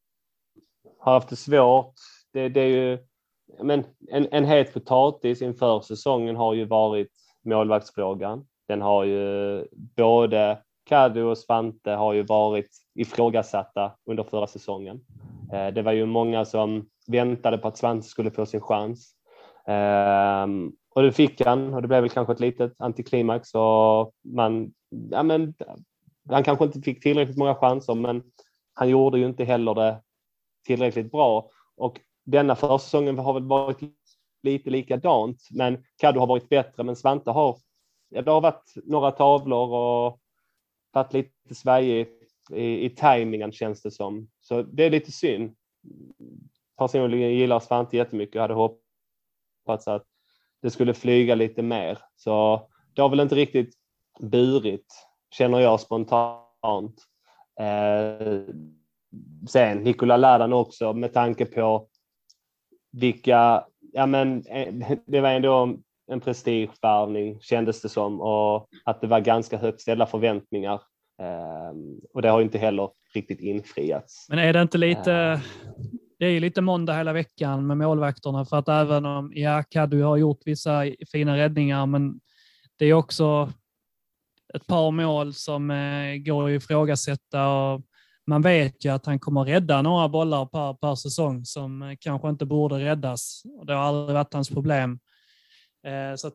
har 0.98 1.12
haft 1.12 1.28
det 1.28 1.36
svårt, 1.36 1.94
det, 2.32 2.48
det 2.48 2.60
är 2.60 2.68
ju 2.68 2.98
men 3.62 3.84
en, 4.10 4.28
en 4.30 4.44
het 4.44 4.74
potatis 4.74 5.42
inför 5.42 5.80
säsongen 5.80 6.36
har 6.36 6.54
ju 6.54 6.64
varit 6.64 7.10
målvaktsfrågan. 7.44 8.46
Den 8.68 8.82
har 8.82 9.04
ju 9.04 9.64
både 9.96 10.58
Kadu 10.86 11.22
och 11.22 11.38
Svante 11.38 11.90
har 11.90 12.12
ju 12.12 12.22
varit 12.22 12.70
ifrågasatta 12.94 13.92
under 14.06 14.22
förra 14.22 14.46
säsongen. 14.46 15.00
Eh, 15.52 15.66
det 15.66 15.82
var 15.82 15.92
ju 15.92 16.06
många 16.06 16.44
som 16.44 16.86
väntade 17.06 17.58
på 17.58 17.68
att 17.68 17.76
Svante 17.76 18.06
skulle 18.06 18.30
få 18.30 18.46
sin 18.46 18.60
chans. 18.60 19.14
Ehm, 19.66 20.72
och 20.94 21.02
det 21.02 21.12
fick 21.12 21.40
han 21.40 21.74
och 21.74 21.82
det 21.82 21.88
blev 21.88 22.02
väl 22.02 22.10
kanske 22.10 22.32
ett 22.32 22.40
litet 22.40 22.80
antiklimax 22.80 23.54
och 23.54 24.12
man, 24.24 24.72
ja 25.10 25.22
men, 25.22 25.54
han 26.28 26.44
kanske 26.44 26.64
inte 26.64 26.80
fick 26.80 27.02
tillräckligt 27.02 27.38
många 27.38 27.54
chanser 27.54 27.94
men 27.94 28.22
han 28.74 28.88
gjorde 28.88 29.18
ju 29.18 29.26
inte 29.26 29.44
heller 29.44 29.74
det 29.74 30.02
tillräckligt 30.66 31.10
bra 31.10 31.50
och 31.76 32.00
denna 32.24 32.56
försäsongen 32.56 33.18
har 33.18 33.32
väl 33.34 33.44
varit 33.44 33.78
lite 34.42 34.70
likadant 34.70 35.48
men 35.50 35.84
Kaddo 35.96 36.20
har 36.20 36.26
varit 36.26 36.48
bättre 36.48 36.84
men 36.84 36.96
Svante 36.96 37.30
har 37.30 37.58
ja, 38.08 38.22
det 38.22 38.30
har 38.30 38.40
varit 38.40 38.74
några 38.84 39.10
tavlor 39.10 39.68
och 39.68 40.20
varit 40.92 41.12
lite 41.12 41.54
svajig 41.54 42.08
i, 42.50 42.84
i 42.84 42.90
tajmingen 42.90 43.52
känns 43.52 43.82
det 43.82 43.90
som. 43.90 44.28
Så 44.40 44.62
det 44.62 44.84
är 44.84 44.90
lite 44.90 45.12
synd. 45.12 45.54
Personligen 46.78 47.34
gillar 47.34 47.60
Svante 47.60 47.96
jättemycket 47.96 48.34
och 48.34 48.40
hade 48.40 48.54
hoppats 48.54 49.88
att 49.88 50.06
det 50.64 50.70
skulle 50.70 50.94
flyga 50.94 51.34
lite 51.34 51.62
mer. 51.62 51.98
Så 52.16 52.66
det 52.94 53.02
har 53.02 53.08
väl 53.08 53.20
inte 53.20 53.34
riktigt 53.34 53.74
burit, 54.20 54.86
känner 55.30 55.60
jag 55.60 55.80
spontant. 55.80 57.02
Eh, 57.60 58.54
sen 59.48 59.78
Nikola 59.78 60.16
Ladan 60.16 60.52
också 60.52 60.92
med 60.92 61.12
tanke 61.12 61.46
på 61.46 61.88
vilka, 62.92 63.64
ja 63.92 64.06
men 64.06 64.46
eh, 64.46 64.74
det 65.06 65.20
var 65.20 65.30
ändå 65.30 65.76
en 66.12 66.20
prestigevärvning 66.20 67.40
kändes 67.40 67.82
det 67.82 67.88
som 67.88 68.20
och 68.20 68.68
att 68.84 69.00
det 69.00 69.06
var 69.06 69.20
ganska 69.20 69.56
högt 69.56 69.80
ställda 69.80 70.06
förväntningar. 70.06 70.80
Ehm, 71.22 72.00
och 72.14 72.22
det 72.22 72.28
har 72.28 72.42
inte 72.42 72.58
heller 72.58 72.90
riktigt 73.14 73.40
infriats. 73.40 74.26
Men 74.28 74.38
är 74.38 74.52
det 74.52 74.62
inte 74.62 74.78
lite, 74.78 75.12
ehm 75.12 75.40
det 76.24 76.28
är 76.28 76.32
ju 76.32 76.40
lite 76.40 76.60
måndag 76.60 76.96
hela 76.96 77.12
veckan 77.12 77.66
med 77.66 77.76
målvakterna 77.76 78.44
för 78.44 78.56
att 78.56 78.68
även 78.68 79.06
om, 79.06 79.32
ja, 79.34 79.62
Kaddu 79.62 80.02
har 80.02 80.16
gjort 80.16 80.40
vissa 80.44 80.82
fina 81.12 81.36
räddningar, 81.36 81.86
men 81.86 82.20
det 82.78 82.86
är 82.86 82.92
också 82.92 83.52
ett 84.54 84.66
par 84.66 84.90
mål 84.90 85.34
som 85.34 85.70
eh, 85.70 86.16
går 86.16 86.44
att 86.44 86.62
ifrågasätta 86.62 87.48
och 87.48 87.82
man 88.26 88.42
vet 88.42 88.84
ju 88.84 88.88
att 88.92 89.06
han 89.06 89.18
kommer 89.18 89.44
rädda 89.44 89.82
några 89.82 90.08
bollar 90.08 90.46
per, 90.46 90.74
per 90.74 90.94
säsong 90.94 91.44
som 91.44 91.82
eh, 91.82 91.96
kanske 92.00 92.28
inte 92.28 92.46
borde 92.46 92.78
räddas. 92.78 93.42
Det 93.66 93.74
har 93.74 93.82
aldrig 93.82 94.14
varit 94.14 94.34
hans 94.34 94.48
problem. 94.48 94.98
Eh, 95.86 96.16
så 96.16 96.30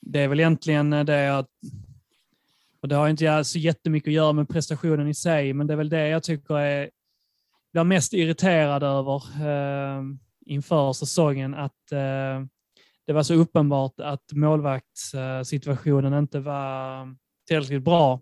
det 0.00 0.20
är 0.20 0.28
väl 0.28 0.40
egentligen 0.40 0.92
eh, 0.92 1.04
det 1.04 1.38
att 1.38 1.50
och 2.82 2.88
det 2.88 2.94
har 2.94 3.08
inte 3.08 3.44
så 3.44 3.58
jättemycket 3.58 4.08
att 4.08 4.14
göra 4.14 4.32
med 4.32 4.48
prestationen 4.48 5.08
i 5.08 5.14
sig, 5.14 5.52
men 5.52 5.66
det 5.66 5.72
är 5.72 5.76
väl 5.76 5.88
det 5.88 6.08
jag 6.08 6.22
tycker 6.22 6.58
är 6.58 6.90
är 7.80 7.84
mest 7.84 8.12
irriterad 8.12 8.82
över 8.82 9.16
eh, 9.16 10.02
inför 10.46 10.92
säsongen, 10.92 11.54
att 11.54 11.92
eh, 11.92 12.46
det 13.06 13.12
var 13.12 13.22
så 13.22 13.34
uppenbart 13.34 14.00
att 14.00 14.32
målvaktssituationen 14.32 16.14
inte 16.14 16.40
var 16.40 17.08
tillräckligt 17.48 17.84
bra. 17.84 18.20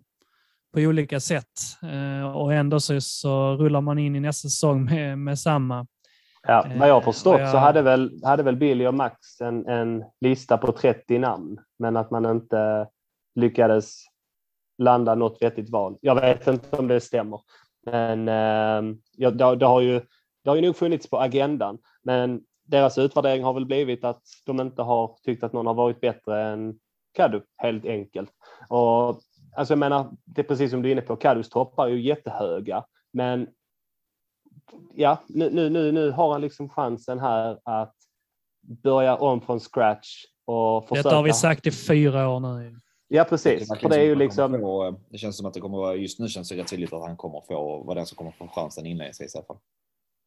på 0.73 0.79
olika 0.79 1.19
sätt. 1.19 1.51
Eh, 1.83 2.35
och 2.35 2.53
ändå 2.53 2.79
så, 2.79 3.01
så 3.01 3.55
rullar 3.55 3.81
man 3.81 3.99
in 3.99 4.15
i 4.15 4.19
nästa 4.19 4.49
säsong 4.49 4.85
med, 4.85 5.19
med 5.19 5.39
samma. 5.39 5.87
Ja, 6.47 6.65
vad 6.79 6.89
jag 6.89 6.93
har 6.93 7.01
förstått 7.01 7.39
jag... 7.39 7.51
så 7.51 7.57
hade 7.57 7.81
väl, 7.81 8.19
hade 8.23 8.43
väl 8.43 8.55
Billy 8.55 8.87
och 8.87 8.93
Max 8.93 9.41
en, 9.41 9.67
en 9.67 10.03
lista 10.21 10.57
på 10.57 10.71
30 10.71 11.19
namn, 11.19 11.59
men 11.79 11.97
att 11.97 12.11
man 12.11 12.25
inte 12.25 12.87
lyckades 13.35 14.03
landa 14.77 15.15
något 15.15 15.41
vettigt 15.41 15.69
val. 15.69 15.97
Jag 16.01 16.15
vet 16.15 16.47
inte 16.47 16.77
om 16.77 16.87
det 16.87 17.01
stämmer, 17.01 17.41
men 17.85 18.27
eh, 18.27 18.95
ja, 19.17 19.31
det, 19.31 19.55
det, 19.55 19.65
har 19.65 19.81
ju, 19.81 20.01
det 20.43 20.49
har 20.49 20.55
ju 20.55 20.61
nog 20.61 20.75
funnits 20.75 21.09
på 21.09 21.19
agendan. 21.19 21.77
Men 22.03 22.41
deras 22.65 22.97
utvärdering 22.97 23.43
har 23.43 23.53
väl 23.53 23.65
blivit 23.65 24.03
att 24.03 24.21
de 24.45 24.61
inte 24.61 24.81
har 24.81 25.15
tyckt 25.23 25.43
att 25.43 25.53
någon 25.53 25.67
har 25.67 25.73
varit 25.73 26.01
bättre 26.01 26.43
än 26.43 26.79
Kadu, 27.13 27.41
helt 27.57 27.85
enkelt. 27.85 28.31
Och 28.69 29.21
alltså 29.55 29.71
jag 29.71 29.79
menar, 29.79 30.11
det 30.25 30.41
är 30.41 30.45
precis 30.45 30.71
som 30.71 30.81
du 30.81 30.89
är 30.89 30.91
inne 30.91 31.01
på, 31.01 31.15
Kadus 31.15 31.49
toppar 31.49 31.85
är 31.85 31.89
ju 31.89 32.01
jättehöga, 32.01 32.83
men 33.13 33.47
ja, 34.93 35.17
nu, 35.27 35.49
nu, 35.49 35.69
nu, 35.69 35.91
nu 35.91 36.11
har 36.11 36.31
han 36.31 36.41
liksom 36.41 36.69
chansen 36.69 37.19
här 37.19 37.59
att 37.63 37.95
börja 38.83 39.15
om 39.15 39.41
från 39.41 39.59
scratch 39.59 40.25
och 40.45 40.87
försöka. 40.87 41.09
Detta 41.09 41.15
har 41.15 41.23
vi 41.23 41.33
sagt 41.33 41.67
i 41.67 41.71
fyra 41.71 42.29
år 42.29 42.39
nu. 42.39 42.79
Ja, 43.15 43.23
precis. 43.23 43.69
Det, 43.69 43.79
För 43.79 43.89
det 43.89 43.95
är 43.95 44.03
ju 44.03 44.15
liksom... 44.15 44.59
Få, 44.59 44.95
det 45.09 45.17
känns 45.17 45.37
som 45.37 45.45
att 45.45 45.53
det 45.53 45.59
kommer 45.59 45.77
vara, 45.77 45.95
just 45.95 46.19
nu 46.19 46.27
känns 46.27 46.49
det 46.49 46.55
rätt 46.55 46.67
tydligt 46.67 46.93
att 46.93 47.01
han 47.01 47.17
kommer 47.17 47.41
få, 47.47 47.83
vara 47.83 47.95
den 47.95 48.05
som 48.05 48.15
kommer 48.15 48.31
få 48.31 48.47
chansen 48.47 48.85
inledningsvis 48.85 49.35
i 49.35 49.37
alla 49.37 49.45
fall. 49.45 49.57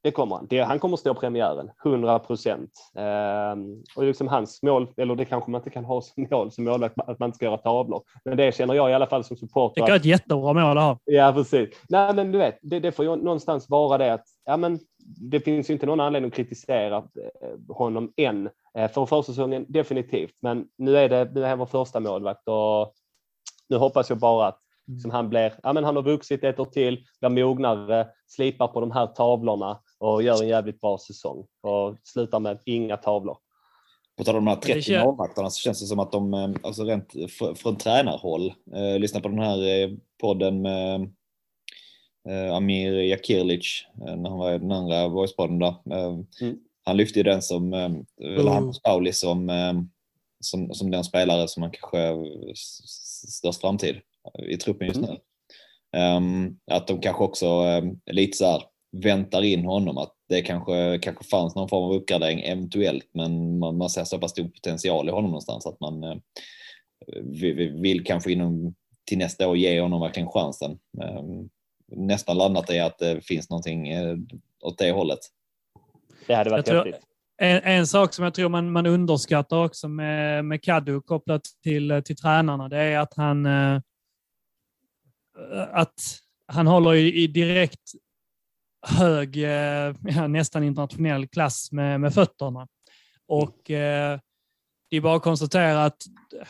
Det 0.03 0.11
kommer 0.11 0.37
han. 0.37 0.47
Det, 0.51 0.61
han 0.61 0.79
kommer 0.79 0.97
stå 0.97 1.15
premiären, 1.15 1.71
100 1.85 2.19
procent. 2.19 2.71
Ehm, 2.97 3.83
och 3.97 4.05
liksom 4.05 4.29
hans 4.29 4.63
mål, 4.63 4.89
eller 4.97 5.15
det 5.15 5.25
kanske 5.25 5.51
man 5.51 5.59
inte 5.59 5.71
kan 5.71 5.85
ha 5.85 6.03
som 6.03 6.27
mål 6.31 6.53
som 6.53 6.65
målvakt, 6.65 6.95
att 6.99 7.19
man 7.19 7.29
inte 7.29 7.37
ska 7.37 7.45
göra 7.45 7.57
tavlor. 7.57 8.03
Men 8.25 8.37
det 8.37 8.55
känner 8.55 8.75
jag 8.75 8.91
i 8.91 8.95
alla 8.95 9.07
fall 9.07 9.25
som 9.25 9.37
supporter. 9.37 9.87
Det 9.87 9.93
är 9.93 9.97
ett 9.97 10.05
jättebra 10.05 10.53
mål 10.53 10.79
att 10.79 10.85
ha. 10.85 10.99
Ja, 11.05 11.33
precis. 11.33 11.69
Nej, 11.89 12.15
men 12.15 12.33
du 12.33 12.39
vet, 12.39 12.59
det, 12.63 12.81
det 12.81 12.93
får 12.93 13.05
ju 13.05 13.17
någonstans 13.17 13.69
vara 13.69 13.99
det 13.99 14.13
att 14.13 14.25
ja, 14.45 14.57
men 14.57 14.79
det 15.31 15.41
finns 15.41 15.71
ju 15.71 15.75
inte 15.75 15.87
någon 15.87 16.01
anledning 16.01 16.29
att 16.29 16.35
kritisera 16.35 16.97
eh, 16.97 17.77
honom 17.77 18.13
än. 18.17 18.49
Eh, 18.77 18.91
för 18.91 19.07
försäsongen 19.07 19.67
definitivt, 19.69 20.35
men 20.41 20.69
nu 20.79 20.97
är 20.97 21.09
det, 21.09 21.31
nu 21.35 21.45
är 21.45 21.49
han 21.49 21.59
vår 21.59 21.67
första 21.67 22.01
målvakt 22.01 22.49
och 22.49 22.95
nu 23.69 23.77
hoppas 23.77 24.09
jag 24.09 24.19
bara 24.19 24.47
att 24.47 24.61
liksom, 24.87 25.11
han 25.11 25.29
blir, 25.29 25.53
ja 25.63 25.73
men 25.73 25.85
han 25.85 25.97
har 25.97 26.03
vuxit 26.03 26.45
ett 26.45 26.61
år 26.61 26.65
till, 26.65 27.05
blir 27.21 27.45
mognare, 27.45 28.09
slipar 28.27 28.69
på 28.69 28.81
de 28.81 28.91
här 28.91 29.07
tavlorna 29.07 29.81
och 29.99 30.23
gör 30.23 30.43
en 30.43 30.49
jävligt 30.49 30.81
bra 30.81 30.99
säsong 30.99 31.47
och 31.63 31.97
slutar 32.03 32.41
med 32.41 32.59
inga 32.65 32.97
tavlor. 32.97 33.39
På 34.19 34.25
tal 34.25 34.37
om 34.37 34.45
de 34.45 34.51
här 34.51 34.57
30 34.57 35.05
målvakterna 35.05 35.51
så 35.51 35.59
känns 35.61 35.81
det 35.81 35.87
som 35.87 35.99
att 35.99 36.13
de, 36.13 36.35
eh, 36.35 36.51
alltså 36.63 36.85
rent 36.85 37.15
från 37.57 37.77
tränarhåll, 37.77 38.53
eh, 38.75 38.99
lyssna 38.99 39.21
på 39.21 39.29
den 39.29 39.39
här 39.39 39.83
eh, 39.83 39.91
podden 40.21 40.63
med 40.63 41.01
eh, 42.29 42.55
Amir 42.55 42.93
Jakirlic, 42.93 43.87
när 43.95 44.31
han 44.31 44.39
var 44.39 44.55
i 44.55 44.59
den 44.59 44.73
andra 44.73 45.09
voicepodden 45.09 45.59
där. 45.59 45.75
Eh, 45.91 46.19
mm. 46.41 46.59
Han 46.87 46.97
lyfte 46.97 47.19
ju 47.19 47.23
den 47.23 47.43
som, 47.43 47.73
eh, 47.73 47.91
eller 48.21 48.51
Hampus 48.51 48.83
Pauli 48.83 49.13
som, 49.13 49.51
som, 50.41 50.75
som 50.75 50.91
den 50.91 51.05
spelare 51.05 51.49
som 51.49 51.61
man 51.61 51.71
kanske 51.71 52.15
störst 53.29 53.61
framtid 53.61 53.97
i 54.49 54.57
truppen 54.57 54.87
just 54.87 54.99
mm. 54.99 55.11
nu. 55.11 55.21
Um, 55.99 56.59
att 56.71 56.87
de 56.87 57.01
kanske 57.01 57.25
också 57.25 57.65
lite 58.11 58.37
så 58.37 58.47
här 58.47 58.63
väntar 59.03 59.43
in 59.43 59.65
honom. 59.65 59.99
Att 59.99 60.15
det 60.29 60.43
kanske, 60.43 60.99
kanske 61.03 61.25
fanns 61.25 61.55
någon 61.55 61.69
form 61.69 61.85
av 61.85 61.93
uppgradering 61.93 62.41
eventuellt, 62.41 63.09
men 63.13 63.59
man, 63.59 63.77
man 63.77 63.91
ser 63.91 64.05
så 64.05 64.19
pass 64.19 64.31
stor 64.31 64.49
potential 64.49 65.09
i 65.09 65.13
honom 65.13 65.31
någonstans 65.31 65.67
att 65.67 65.81
man 65.81 66.05
eh, 66.05 66.17
vill, 67.23 67.73
vill 67.73 68.05
kanske 68.05 68.33
inom 68.33 68.75
till 69.05 69.19
nästa 69.19 69.49
år 69.49 69.57
ge 69.57 69.81
honom 69.81 70.01
verkligen 70.01 70.29
chansen. 70.29 70.79
Eh, 71.03 71.23
nästan 71.89 72.37
landat 72.37 72.71
i 72.71 72.81
att 72.81 72.99
det 72.99 73.25
finns 73.25 73.51
någonting 73.51 73.89
eh, 73.89 74.17
åt 74.63 74.79
det 74.79 74.93
hållet. 74.93 75.19
Det 76.27 76.35
hade 76.35 76.51
varit 76.51 76.67
tror, 76.67 76.85
häftigt. 76.85 77.03
En, 77.39 77.61
en, 77.63 77.87
sak 77.87 78.15
som 78.15 78.25
jag 78.25 78.35
tror 78.35 78.49
man, 78.49 78.73
man 78.73 78.87
underskattar 78.87 79.65
också 79.65 79.89
med, 79.89 80.45
med 80.45 80.63
Kaddu 80.63 81.01
kopplat 81.01 81.43
till, 81.63 82.03
till 82.05 82.17
tränarna, 82.17 82.69
det 82.69 82.79
är 82.79 82.99
att 82.99 83.15
han 83.17 83.47
eh, 83.47 83.81
att 85.73 86.01
han 86.49 86.67
håller 86.67 86.95
i 86.95 87.27
direkt 87.27 87.93
hög, 88.87 89.37
eh, 89.37 89.95
ja, 90.05 90.27
nästan 90.27 90.65
internationell 90.65 91.29
klass 91.29 91.73
med, 91.73 92.01
med 92.01 92.15
fötterna. 92.15 92.69
Och 93.29 93.71
eh, 93.71 94.19
det 94.91 94.97
är 94.97 95.01
bara 95.01 95.17
att 95.17 95.23
konstatera 95.23 95.85
att 95.85 96.03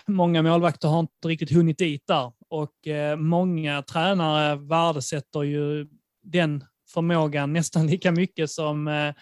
många 0.06 0.42
målvakter 0.42 0.88
har 0.88 1.00
inte 1.00 1.28
riktigt 1.28 1.52
hunnit 1.52 1.78
dit 1.78 2.06
där 2.06 2.32
och 2.48 2.86
eh, 2.86 3.16
många 3.16 3.82
tränare 3.82 4.56
värdesätter 4.56 5.42
ju 5.42 5.86
den 6.22 6.64
förmågan 6.92 7.52
nästan 7.52 7.86
lika 7.86 8.12
mycket 8.12 8.50
som 8.50 8.88
eh, 8.88 9.14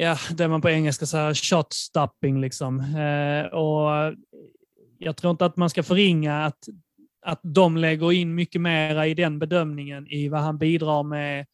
ja, 0.00 0.18
det 0.34 0.48
man 0.48 0.60
på 0.60 0.70
engelska 0.70 1.06
säger 1.06 1.34
shot 1.34 1.72
stopping. 1.72 2.40
Liksom. 2.40 2.80
Eh, 2.80 3.46
och 3.46 4.14
jag 4.98 5.16
tror 5.16 5.30
inte 5.30 5.44
att 5.44 5.56
man 5.56 5.70
ska 5.70 5.82
förringa 5.82 6.44
att, 6.44 6.58
att 7.26 7.40
de 7.42 7.76
lägger 7.76 8.12
in 8.12 8.34
mycket 8.34 8.60
mera 8.60 9.06
i 9.06 9.14
den 9.14 9.38
bedömningen 9.38 10.06
i 10.06 10.28
vad 10.28 10.40
han 10.40 10.58
bidrar 10.58 11.02
med 11.02 11.46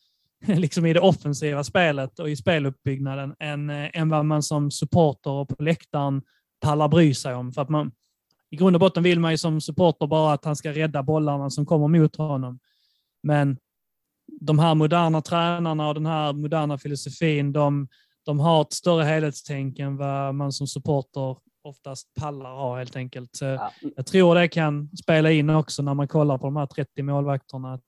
liksom 0.46 0.86
i 0.86 0.92
det 0.92 1.00
offensiva 1.00 1.64
spelet 1.64 2.18
och 2.18 2.30
i 2.30 2.36
speluppbyggnaden 2.36 3.34
än, 3.38 3.70
eh, 3.70 3.90
än 3.92 4.08
vad 4.08 4.24
man 4.24 4.42
som 4.42 4.70
supporter 4.70 5.30
och 5.30 5.48
på 5.48 5.62
läktaren 5.62 6.22
pallar 6.60 6.88
bry 6.88 7.14
sig 7.14 7.34
om. 7.34 7.52
För 7.52 7.62
att 7.62 7.68
man, 7.68 7.92
I 8.50 8.56
grund 8.56 8.76
och 8.76 8.80
botten 8.80 9.02
vill 9.02 9.20
man 9.20 9.30
ju 9.30 9.38
som 9.38 9.60
supporter 9.60 10.06
bara 10.06 10.32
att 10.32 10.44
han 10.44 10.56
ska 10.56 10.72
rädda 10.72 11.02
bollarna 11.02 11.50
som 11.50 11.66
kommer 11.66 11.88
mot 11.88 12.16
honom. 12.16 12.58
Men 13.22 13.58
de 14.40 14.58
här 14.58 14.74
moderna 14.74 15.22
tränarna 15.22 15.88
och 15.88 15.94
den 15.94 16.06
här 16.06 16.32
moderna 16.32 16.78
filosofin, 16.78 17.52
de, 17.52 17.88
de 18.26 18.40
har 18.40 18.62
ett 18.62 18.72
större 18.72 19.04
helhetstänk 19.04 19.78
än 19.78 19.96
vad 19.96 20.34
man 20.34 20.52
som 20.52 20.66
supporter 20.66 21.36
oftast 21.62 22.14
pallar 22.14 22.54
ha 22.54 22.78
helt 22.78 22.96
enkelt. 22.96 23.38
Ja. 23.40 23.72
Jag 23.96 24.06
tror 24.06 24.34
det 24.34 24.48
kan 24.48 24.90
spela 24.96 25.30
in 25.30 25.50
också 25.50 25.82
när 25.82 25.94
man 25.94 26.08
kollar 26.08 26.38
på 26.38 26.46
de 26.46 26.56
här 26.56 26.66
30 26.66 27.02
målvakterna, 27.02 27.72
att 27.74 27.82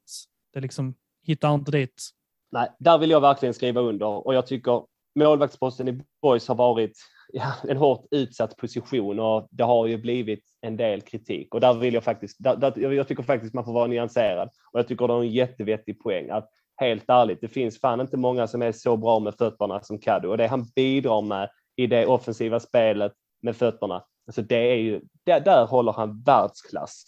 det 0.52 0.60
liksom 0.60 0.94
hittar 1.22 1.54
inte 1.54 1.70
dit. 1.70 2.10
Nej, 2.52 2.68
där 2.78 2.98
vill 2.98 3.10
jag 3.10 3.20
verkligen 3.20 3.54
skriva 3.54 3.80
under 3.80 4.26
och 4.26 4.34
jag 4.34 4.46
tycker 4.46 4.82
målvaktsposten 5.18 5.88
i 5.88 6.00
Boys 6.22 6.48
har 6.48 6.54
varit 6.54 6.98
ja, 7.32 7.52
en 7.68 7.76
hårt 7.76 8.06
utsatt 8.10 8.56
position 8.56 9.18
och 9.18 9.48
det 9.50 9.64
har 9.64 9.86
ju 9.86 9.98
blivit 9.98 10.44
en 10.60 10.76
del 10.76 11.00
kritik 11.00 11.54
och 11.54 11.60
där 11.60 11.74
vill 11.74 11.94
jag 11.94 12.04
faktiskt, 12.04 12.36
där, 12.38 12.56
där, 12.56 12.92
jag 12.92 13.08
tycker 13.08 13.22
faktiskt 13.22 13.54
man 13.54 13.64
får 13.64 13.72
vara 13.72 13.86
nyanserad 13.86 14.48
och 14.72 14.78
jag 14.78 14.88
tycker 14.88 15.08
det 15.08 15.14
är 15.14 15.20
en 15.20 15.32
jättevettig 15.32 16.00
poäng 16.00 16.30
att 16.30 16.50
helt 16.78 17.04
ärligt, 17.08 17.40
det 17.40 17.48
finns 17.48 17.80
fan 17.80 18.00
inte 18.00 18.16
många 18.16 18.46
som 18.46 18.62
är 18.62 18.72
så 18.72 18.96
bra 18.96 19.18
med 19.18 19.34
fötterna 19.34 19.82
som 19.82 19.98
Kadu 19.98 20.28
och 20.28 20.36
det 20.36 20.46
han 20.46 20.66
bidrar 20.76 21.22
med 21.22 21.50
i 21.76 21.86
det 21.86 22.06
offensiva 22.06 22.60
spelet 22.60 23.12
med 23.42 23.56
fötterna, 23.56 24.04
alltså 24.26 24.42
det 24.42 24.72
är 24.72 24.76
ju, 24.76 25.00
där, 25.24 25.40
där 25.40 25.66
håller 25.66 25.92
han 25.92 26.22
världsklass. 26.22 27.04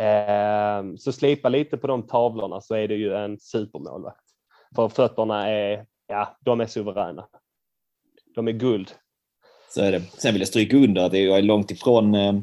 Eh, 0.00 0.96
så 0.98 1.12
slipa 1.12 1.48
lite 1.48 1.76
på 1.76 1.86
de 1.86 2.06
tavlorna 2.06 2.60
så 2.60 2.74
är 2.74 2.88
det 2.88 2.94
ju 2.94 3.14
en 3.14 3.38
supermålvakt. 3.38 4.24
För 4.76 4.88
fötterna 4.88 5.48
är, 5.50 5.86
ja, 6.06 6.36
de 6.40 6.60
är 6.60 6.66
suveräna. 6.66 7.26
De 8.34 8.48
är 8.48 8.52
guld. 8.52 8.90
Så 9.68 9.82
är 9.82 9.92
det. 9.92 10.00
Sen 10.00 10.32
vill 10.32 10.40
jag 10.40 10.48
stryka 10.48 10.76
under 10.76 11.04
att 11.04 11.12
jag 11.12 11.38
är 11.38 11.42
långt 11.42 11.70
ifrån 11.70 12.14
eh, 12.14 12.34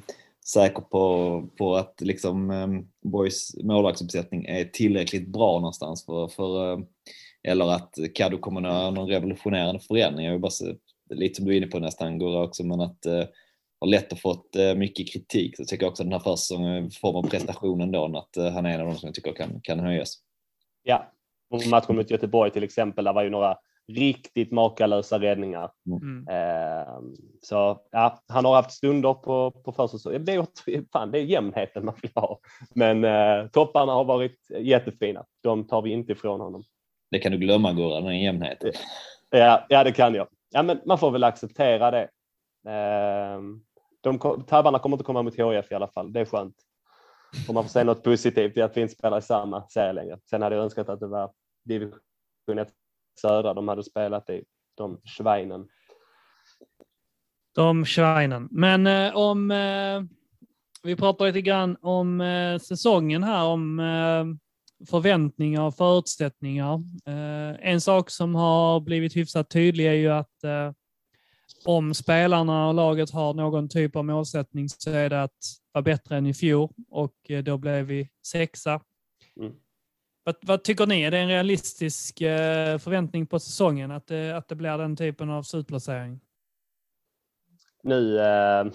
säker 0.46 0.82
på, 0.82 1.50
på 1.58 1.76
att 1.76 2.02
liksom, 2.02 2.52
eh, 2.52 2.68
Boys 3.10 3.56
målvaktsuppsättning 3.64 4.46
är 4.46 4.66
tillräckligt 4.66 5.28
bra 5.28 5.60
någonstans 5.60 6.06
för, 6.06 6.28
för 6.28 6.74
eh, 6.74 6.80
eller 7.44 7.66
att 7.66 7.98
Caddo 8.16 8.38
kommer 8.38 8.62
att 8.62 8.74
göra 8.74 8.92
någon 8.92 9.10
revolutionerande 9.10 9.80
förändring. 9.80 10.26
Jag 10.26 10.34
vill 10.34 10.42
bara 10.42 10.52
se, 10.52 10.76
lite 11.10 11.36
som 11.36 11.46
du 11.46 11.54
är 11.54 11.58
inne 11.58 11.68
på 11.68 11.80
nästan 11.80 12.20
Gurra 12.20 12.44
också, 12.44 12.64
men 12.64 12.82
att 12.82 13.06
eh, 13.06 13.24
har 13.80 13.88
lätt 13.88 14.14
att 14.14 14.20
fått 14.20 14.56
eh, 14.56 14.76
mycket 14.76 15.14
kritik. 15.14 15.56
Så 15.56 15.62
jag 15.62 15.68
tycker 15.68 15.88
också 15.88 16.04
att 16.04 16.10
den 16.10 16.14
här 16.14 16.20
försäsongen, 16.20 16.92
form 16.92 17.16
av 17.16 17.30
prestationen 17.30 17.92
då, 17.92 18.18
att 18.18 18.38
eh, 18.38 18.52
han 18.52 18.66
är 18.66 18.74
en 18.74 18.82
av 18.82 18.88
de 18.88 18.96
som 18.96 19.08
jag 19.08 19.16
tycker 19.16 19.34
kan, 19.34 19.62
kan 19.62 19.80
höjas. 19.80 20.18
Ja, 20.84 21.12
och 21.50 21.68
matchen 21.68 21.96
mot 21.96 22.12
Göteborg 22.12 22.52
till 22.52 22.64
exempel, 22.64 23.06
där 23.06 23.14
var 23.14 23.24
ju 23.24 23.30
några 23.30 23.58
riktigt 23.88 24.52
makalösa 24.52 25.20
räddningar. 25.20 25.72
Mm. 25.86 26.28
Eh, 26.28 27.00
så 27.42 27.82
ja, 27.92 28.24
han 28.28 28.46
har 28.46 28.56
haft 28.56 28.72
stunder 28.72 29.14
på, 29.14 29.52
på 29.52 29.72
försäsongen. 29.72 30.26
Det, 30.26 30.34
är, 30.34 30.92
fan, 30.92 31.12
det 31.12 31.20
är 31.20 31.24
jämnheten 31.24 31.86
man 31.86 31.96
vill 32.02 32.12
ha. 32.16 32.40
Men 32.76 33.04
eh, 33.04 33.48
topparna 33.48 33.92
har 33.92 34.04
varit 34.04 34.38
jättefina. 34.60 35.26
De 35.44 35.68
tar 35.68 35.82
vi 35.82 35.92
inte 35.92 36.12
ifrån 36.12 36.40
honom. 36.40 36.64
Det 37.12 37.20
kan 37.20 37.32
du 37.32 37.38
glömma 37.38 37.74
Gurra, 37.74 38.02
den 38.02 38.20
jämnheten. 38.20 38.72
Ja, 39.30 39.66
ja, 39.70 39.84
det 39.84 39.92
kan 39.92 40.16
jag. 40.16 40.28
Ja, 40.52 40.64
men 40.64 40.82
man 40.86 40.98
får 40.98 41.12
väl 41.12 41.24
acceptera 41.24 41.92
det. 41.92 42.10
Eh, 42.68 43.42
de, 44.02 44.20
tabbarna 44.48 44.80
kommer 44.80 44.96
inte 44.96 45.06
komma 45.06 45.22
mot 45.22 45.38
HF 45.38 45.72
i 45.72 45.76
alla 45.76 45.88
fall. 45.88 46.14
Det 46.14 46.20
är 46.20 46.26
skönt. 46.26 46.56
Om 47.48 47.56
man 47.56 47.64
får 47.64 47.70
säga 47.70 47.86
något 47.86 48.04
positivt 48.04 48.58
i 48.58 48.62
att 48.62 48.78
vi 48.78 48.82
inte 48.82 48.94
spelar 48.94 49.18
i 49.18 49.22
samma 49.22 49.68
serie 49.68 49.94
längre. 49.94 50.20
Sen 50.30 50.42
hade 50.42 50.56
jag 50.56 50.64
önskat 50.64 50.90
att 50.90 51.00
det 51.00 51.08
var 51.08 51.32
division 51.66 52.00
1 52.58 52.70
södra 53.22 53.54
de 53.54 53.68
hade 53.68 53.84
spelat 53.84 54.30
i, 54.30 54.44
de 54.76 55.02
Schweinen. 55.06 55.68
De 57.56 57.86
Schweinen. 57.86 58.48
Men 58.52 58.88
eh, 58.88 59.16
om, 59.16 59.52
eh, 59.52 60.04
vi 60.84 60.96
pratar 60.96 61.26
lite 61.26 61.42
grann 61.42 61.78
om 61.82 62.22
eh, 62.22 62.60
säsongen 62.60 63.24
här, 63.24 63.46
om 63.46 63.80
eh, 63.80 64.26
förväntningar 64.90 65.62
och 65.62 65.76
förutsättningar. 65.76 66.74
Eh, 67.06 67.70
en 67.72 67.82
sak 67.82 68.10
som 68.10 68.36
har 68.36 68.80
blivit 68.80 69.16
hyfsat 69.16 69.50
tydlig 69.50 69.88
är 69.88 69.94
ju 69.94 70.10
att 70.10 70.44
eh, 70.44 70.72
om 71.66 71.94
spelarna 71.94 72.68
och 72.68 72.74
laget 72.74 73.12
har 73.12 73.34
någon 73.34 73.70
typ 73.70 73.96
av 73.96 74.06
målsättning 74.06 74.70
så 74.70 74.92
är 74.92 75.10
det 75.10 75.24
att 75.24 75.38
vara 75.72 75.82
bättre 75.82 76.18
än 76.18 76.26
i 76.26 76.34
fjol 76.34 76.70
och 76.90 77.16
då 77.44 77.58
blev 77.58 77.86
vi 77.86 78.10
sexa. 78.28 78.82
Mm. 79.40 79.54
Vad, 80.24 80.36
vad, 80.42 80.64
tycker 80.64 80.86
ni? 80.86 81.02
Är 81.04 81.12
det 81.12 81.18
en 81.18 81.28
realistisk 81.28 82.22
eh, 82.22 82.78
förväntning 82.78 83.26
på 83.26 83.40
säsongen 83.40 83.92
att 83.92 84.08
det, 84.08 84.38
att 84.38 84.48
det 84.48 84.56
blir 84.56 84.78
den 84.78 84.96
typen 84.96 85.30
av 85.30 85.44
slutplacering? 85.44 86.20
Nu 87.84 88.20
eh, 88.20 88.66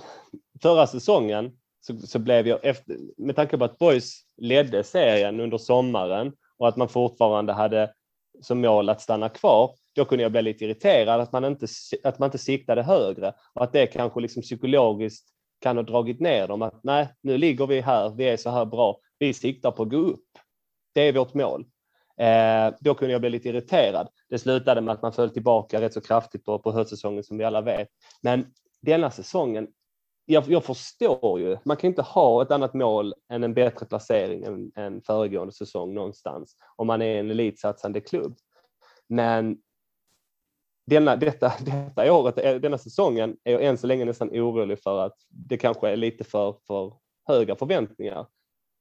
förra 0.62 0.86
säsongen 0.86 1.52
så, 1.80 1.98
så, 1.98 2.18
blev 2.18 2.48
jag, 2.48 2.64
efter, 2.64 2.96
med 3.16 3.36
tanke 3.36 3.58
på 3.58 3.64
att 3.64 3.78
Boys 3.78 4.20
ledde 4.36 4.84
serien 4.84 5.40
under 5.40 5.58
sommaren 5.58 6.32
och 6.58 6.68
att 6.68 6.76
man 6.76 6.88
fortfarande 6.88 7.52
hade 7.52 7.92
som 8.42 8.60
mål 8.60 8.88
att 8.88 9.00
stanna 9.00 9.28
kvar, 9.28 9.74
då 9.94 10.04
kunde 10.04 10.22
jag 10.22 10.32
bli 10.32 10.42
lite 10.42 10.64
irriterad 10.64 11.20
att 11.20 11.32
man 11.32 11.44
inte, 11.44 11.66
att 12.04 12.18
man 12.18 12.26
inte 12.26 12.38
siktade 12.38 12.82
högre 12.82 13.34
och 13.54 13.64
att 13.64 13.72
det 13.72 13.86
kanske 13.86 14.20
liksom 14.20 14.42
psykologiskt 14.42 15.28
kan 15.60 15.76
ha 15.76 15.82
dragit 15.82 16.20
ner 16.20 16.48
dem. 16.48 16.62
Att 16.62 16.84
nej, 16.84 17.08
nu 17.20 17.38
ligger 17.38 17.66
vi 17.66 17.80
här, 17.80 18.10
vi 18.10 18.24
är 18.24 18.36
så 18.36 18.50
här 18.50 18.64
bra, 18.64 19.00
vi 19.18 19.34
siktar 19.34 19.70
på 19.70 19.82
att 19.82 19.90
gå 19.90 19.96
upp. 19.96 20.24
Det 20.98 21.02
är 21.02 21.12
vårt 21.12 21.34
mål. 21.34 21.64
Eh, 22.20 22.74
då 22.80 22.94
kunde 22.94 23.12
jag 23.12 23.20
bli 23.20 23.30
lite 23.30 23.48
irriterad. 23.48 24.08
Det 24.28 24.38
slutade 24.38 24.80
med 24.80 24.94
att 24.94 25.02
man 25.02 25.12
föll 25.12 25.30
tillbaka 25.30 25.80
rätt 25.80 25.94
så 25.94 26.00
kraftigt 26.00 26.44
på, 26.44 26.58
på 26.58 26.72
höstsäsongen 26.72 27.24
som 27.24 27.38
vi 27.38 27.44
alla 27.44 27.60
vet. 27.60 27.88
Men 28.22 28.46
denna 28.82 29.10
säsongen, 29.10 29.68
jag, 30.24 30.50
jag, 30.50 30.64
förstår 30.64 31.40
ju, 31.40 31.56
man 31.64 31.76
kan 31.76 31.88
inte 31.88 32.02
ha 32.02 32.42
ett 32.42 32.50
annat 32.50 32.74
mål 32.74 33.14
än 33.32 33.44
en 33.44 33.54
bättre 33.54 33.86
placering 33.86 34.44
än, 34.44 34.72
än 34.76 35.02
föregående 35.02 35.52
säsong 35.52 35.94
någonstans 35.94 36.56
om 36.76 36.86
man 36.86 37.02
är 37.02 37.20
en 37.20 37.30
elitsatsande 37.30 38.00
klubb. 38.00 38.36
Men 39.08 39.58
denna, 40.86 41.16
detta, 41.16 41.52
detta 41.64 42.12
året, 42.12 42.38
eh, 42.38 42.54
denna 42.54 42.78
säsongen 42.78 43.36
är 43.44 43.52
jag 43.52 43.64
än 43.64 43.78
så 43.78 43.86
länge 43.86 44.04
nästan 44.04 44.30
orolig 44.30 44.82
för 44.82 44.98
att 44.98 45.16
det 45.28 45.56
kanske 45.56 45.88
är 45.88 45.96
lite 45.96 46.24
för, 46.24 46.56
för 46.66 46.92
höga 47.26 47.56
förväntningar. 47.56 48.26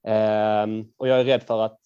Um, 0.06 0.92
och 0.96 1.08
jag 1.08 1.20
är 1.20 1.24
rädd 1.24 1.42
för 1.42 1.62
att 1.62 1.80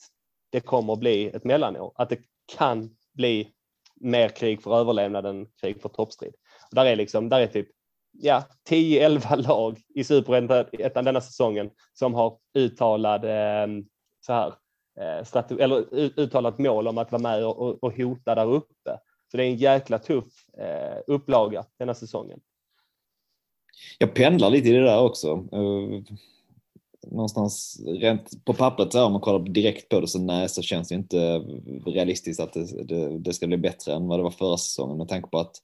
det 0.53 0.61
kommer 0.61 0.93
att 0.93 0.99
bli 0.99 1.27
ett 1.27 1.45
mellanår, 1.45 1.93
att 1.95 2.09
det 2.09 2.19
kan 2.57 2.97
bli 3.13 3.53
mer 4.01 4.29
krig 4.29 4.63
för 4.63 4.81
överlevnad 4.81 5.27
än 5.27 5.47
krig 5.61 5.83
för 5.83 5.89
toppstrid. 5.89 6.35
där 6.71 6.85
är 6.85 6.97
liksom, 6.97 7.29
där 7.29 7.41
är 7.41 7.47
typ 7.47 7.69
ja, 8.13 8.45
10-11 8.71 9.37
lag 9.49 9.81
i 9.95 10.05
superettan 10.05 11.05
denna 11.05 11.21
säsongen 11.21 11.71
som 11.93 12.15
har 12.15 12.39
uttalad 12.55 13.25
eh, 13.25 13.83
så 14.21 14.33
här, 14.33 14.53
eh, 15.01 15.61
eller 15.61 15.95
uttalat 16.21 16.59
mål 16.59 16.89
om 16.89 16.99
att 16.99 17.13
vara 17.13 17.23
med 17.23 17.47
och, 17.47 17.85
och 17.85 17.97
hota 17.97 18.35
där 18.35 18.53
uppe. 18.53 18.99
Så 19.31 19.37
det 19.37 19.45
är 19.45 19.49
en 19.49 19.57
jäkla 19.57 19.99
tuff 19.99 20.49
eh, 20.59 20.99
upplaga 21.07 21.65
denna 21.79 21.95
säsongen. 21.95 22.41
Jag 23.99 24.15
pendlar 24.15 24.51
lite 24.51 24.69
i 24.69 24.73
det 24.73 24.85
där 24.85 25.01
också. 25.01 25.49
Eh, 25.53 26.17
Någonstans 27.11 27.81
rent 27.87 28.45
på 28.45 28.55
pappret, 28.55 28.93
så 28.93 29.05
om 29.05 29.13
man 29.13 29.21
kollar 29.21 29.39
direkt 29.39 29.89
på 29.89 30.01
det 30.01 30.09
så 30.09 30.19
nej, 30.19 30.49
så 30.49 30.63
känns 30.63 30.89
det 30.89 30.95
inte 30.95 31.39
realistiskt 31.87 32.41
att 32.41 32.53
det, 32.53 32.85
det, 32.85 33.19
det 33.19 33.33
ska 33.33 33.47
bli 33.47 33.57
bättre 33.57 33.95
än 33.95 34.09
vad 34.09 34.19
det 34.19 34.23
var 34.23 34.31
förra 34.31 34.57
säsongen 34.57 34.99
med 34.99 35.09
tanke 35.09 35.29
på 35.29 35.39
att 35.39 35.57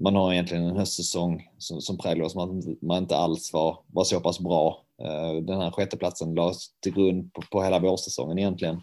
man 0.00 0.16
har 0.16 0.32
egentligen 0.32 0.64
en 0.64 0.76
höstsäsong 0.76 1.48
som, 1.58 1.80
som 1.80 1.98
präglas 1.98 2.36
av 2.36 2.42
att 2.42 2.82
man 2.82 2.98
inte 2.98 3.16
alls 3.16 3.52
var, 3.52 3.78
var 3.86 4.04
så 4.04 4.20
pass 4.20 4.40
bra. 4.40 4.84
Eh, 5.02 5.32
den 5.32 5.60
här 5.60 5.70
sjätteplatsen 5.70 6.34
lades 6.34 6.80
till 6.80 6.94
grund 6.94 7.32
på, 7.32 7.42
på 7.42 7.62
hela 7.62 7.78
vårsäsongen 7.78 8.38
egentligen. 8.38 8.82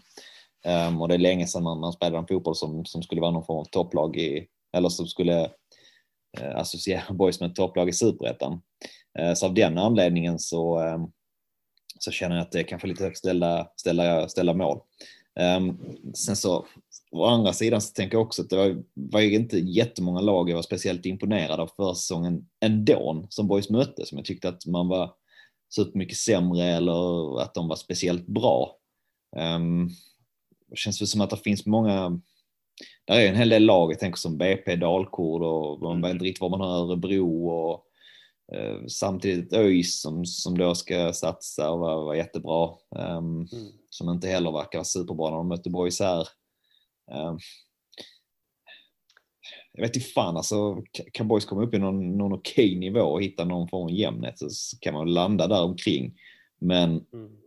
Um, 0.88 1.02
och 1.02 1.08
det 1.08 1.14
är 1.14 1.18
länge 1.18 1.46
sedan 1.46 1.62
man, 1.62 1.80
man 1.80 1.92
spelade 1.92 2.18
en 2.18 2.26
fotboll 2.26 2.54
som, 2.54 2.84
som 2.84 3.02
skulle 3.02 3.20
vara 3.20 3.30
någon 3.30 3.44
form 3.44 3.58
av 3.58 3.64
topplag 3.64 4.16
i, 4.16 4.46
eller 4.76 4.88
som 4.88 5.06
skulle 5.06 5.42
eh, 6.38 6.56
associera 6.56 7.02
boys 7.14 7.40
med 7.40 7.50
ett 7.50 7.56
topplag 7.56 7.88
i 7.88 7.92
superettan. 7.92 8.62
Eh, 9.18 9.34
så 9.34 9.46
av 9.46 9.54
den 9.54 9.78
anledningen 9.78 10.38
så, 10.38 10.80
eh, 10.80 10.98
så 12.04 12.10
känner 12.10 12.36
jag 12.36 12.42
att 12.42 12.52
det 12.52 12.58
är 12.58 12.64
kanske 12.64 12.88
lite 12.88 13.04
högt 13.04 13.18
ställda, 13.18 13.68
ställa, 13.76 14.28
ställa 14.28 14.54
mål. 14.54 14.80
Um, 15.58 15.78
sen 16.14 16.36
så 16.36 16.66
å 17.10 17.24
andra 17.24 17.52
sidan 17.52 17.80
så 17.80 17.92
tänker 17.92 18.16
jag 18.16 18.26
också 18.26 18.42
att 18.42 18.50
det 18.50 18.56
var, 18.56 18.82
var 18.94 19.20
inte 19.20 19.58
jättemånga 19.58 20.20
lag 20.20 20.50
jag 20.50 20.54
var 20.54 20.62
speciellt 20.62 21.06
imponerad 21.06 21.60
av 21.60 21.70
förra 21.76 21.94
säsongen 21.94 22.48
ändå 22.60 23.26
som 23.28 23.48
boys 23.48 23.70
mötte 23.70 24.06
som 24.06 24.18
jag 24.18 24.24
tyckte 24.24 24.48
att 24.48 24.66
man 24.66 24.88
var 24.88 25.12
supermycket 25.74 26.16
sämre 26.16 26.64
eller 26.64 27.40
att 27.42 27.54
de 27.54 27.68
var 27.68 27.76
speciellt 27.76 28.26
bra. 28.26 28.76
Um, 29.36 29.90
det 30.70 30.76
känns 30.76 31.00
väl 31.00 31.08
som 31.08 31.20
att 31.20 31.30
det 31.30 31.36
finns 31.36 31.66
många 31.66 32.20
där 33.06 33.20
är 33.20 33.28
en 33.28 33.36
hel 33.36 33.48
del 33.48 33.64
lag, 33.64 33.92
jag 33.92 33.98
tänker 33.98 34.18
som 34.18 34.38
BP, 34.38 34.76
Dalkurd 34.76 35.42
och 35.42 35.80
man 35.80 36.02
vet 36.02 36.10
inte 36.10 36.24
riktigt 36.24 36.40
var 36.40 36.50
man 36.50 36.60
har 36.60 36.68
Örebro 36.68 37.48
och 37.48 37.86
samtidigt 38.88 39.52
ÖIS 39.52 40.00
som, 40.00 40.26
som 40.26 40.58
då 40.58 40.74
ska 40.74 41.12
satsa 41.12 41.70
och 41.70 41.78
vara, 41.78 41.96
vara 41.96 42.16
jättebra. 42.16 42.70
Um, 42.90 43.48
mm. 43.52 43.68
Som 43.90 44.08
inte 44.08 44.28
heller 44.28 44.52
verkar 44.52 44.78
vara 44.78 44.84
superbra 44.84 45.30
när 45.30 45.36
de 45.36 45.48
mötte 45.48 45.70
Boys 45.70 46.00
här. 46.00 46.28
Um, 47.12 47.38
jag 49.72 49.82
vet 49.82 49.96
inte 49.96 50.08
fan 50.08 50.36
alltså, 50.36 50.82
kan 51.12 51.28
Boys 51.28 51.44
komma 51.44 51.62
upp 51.62 51.74
i 51.74 51.78
någon, 51.78 52.18
någon 52.18 52.32
okej 52.32 52.78
nivå 52.78 53.00
och 53.00 53.22
hitta 53.22 53.44
någon 53.44 53.68
form 53.68 53.82
av 53.82 53.92
jämnhet 53.92 54.38
så 54.38 54.78
kan 54.80 54.94
man 54.94 55.14
landa 55.14 55.46
där 55.46 55.62
omkring. 55.62 56.18
Men 56.60 57.06
mm 57.12 57.44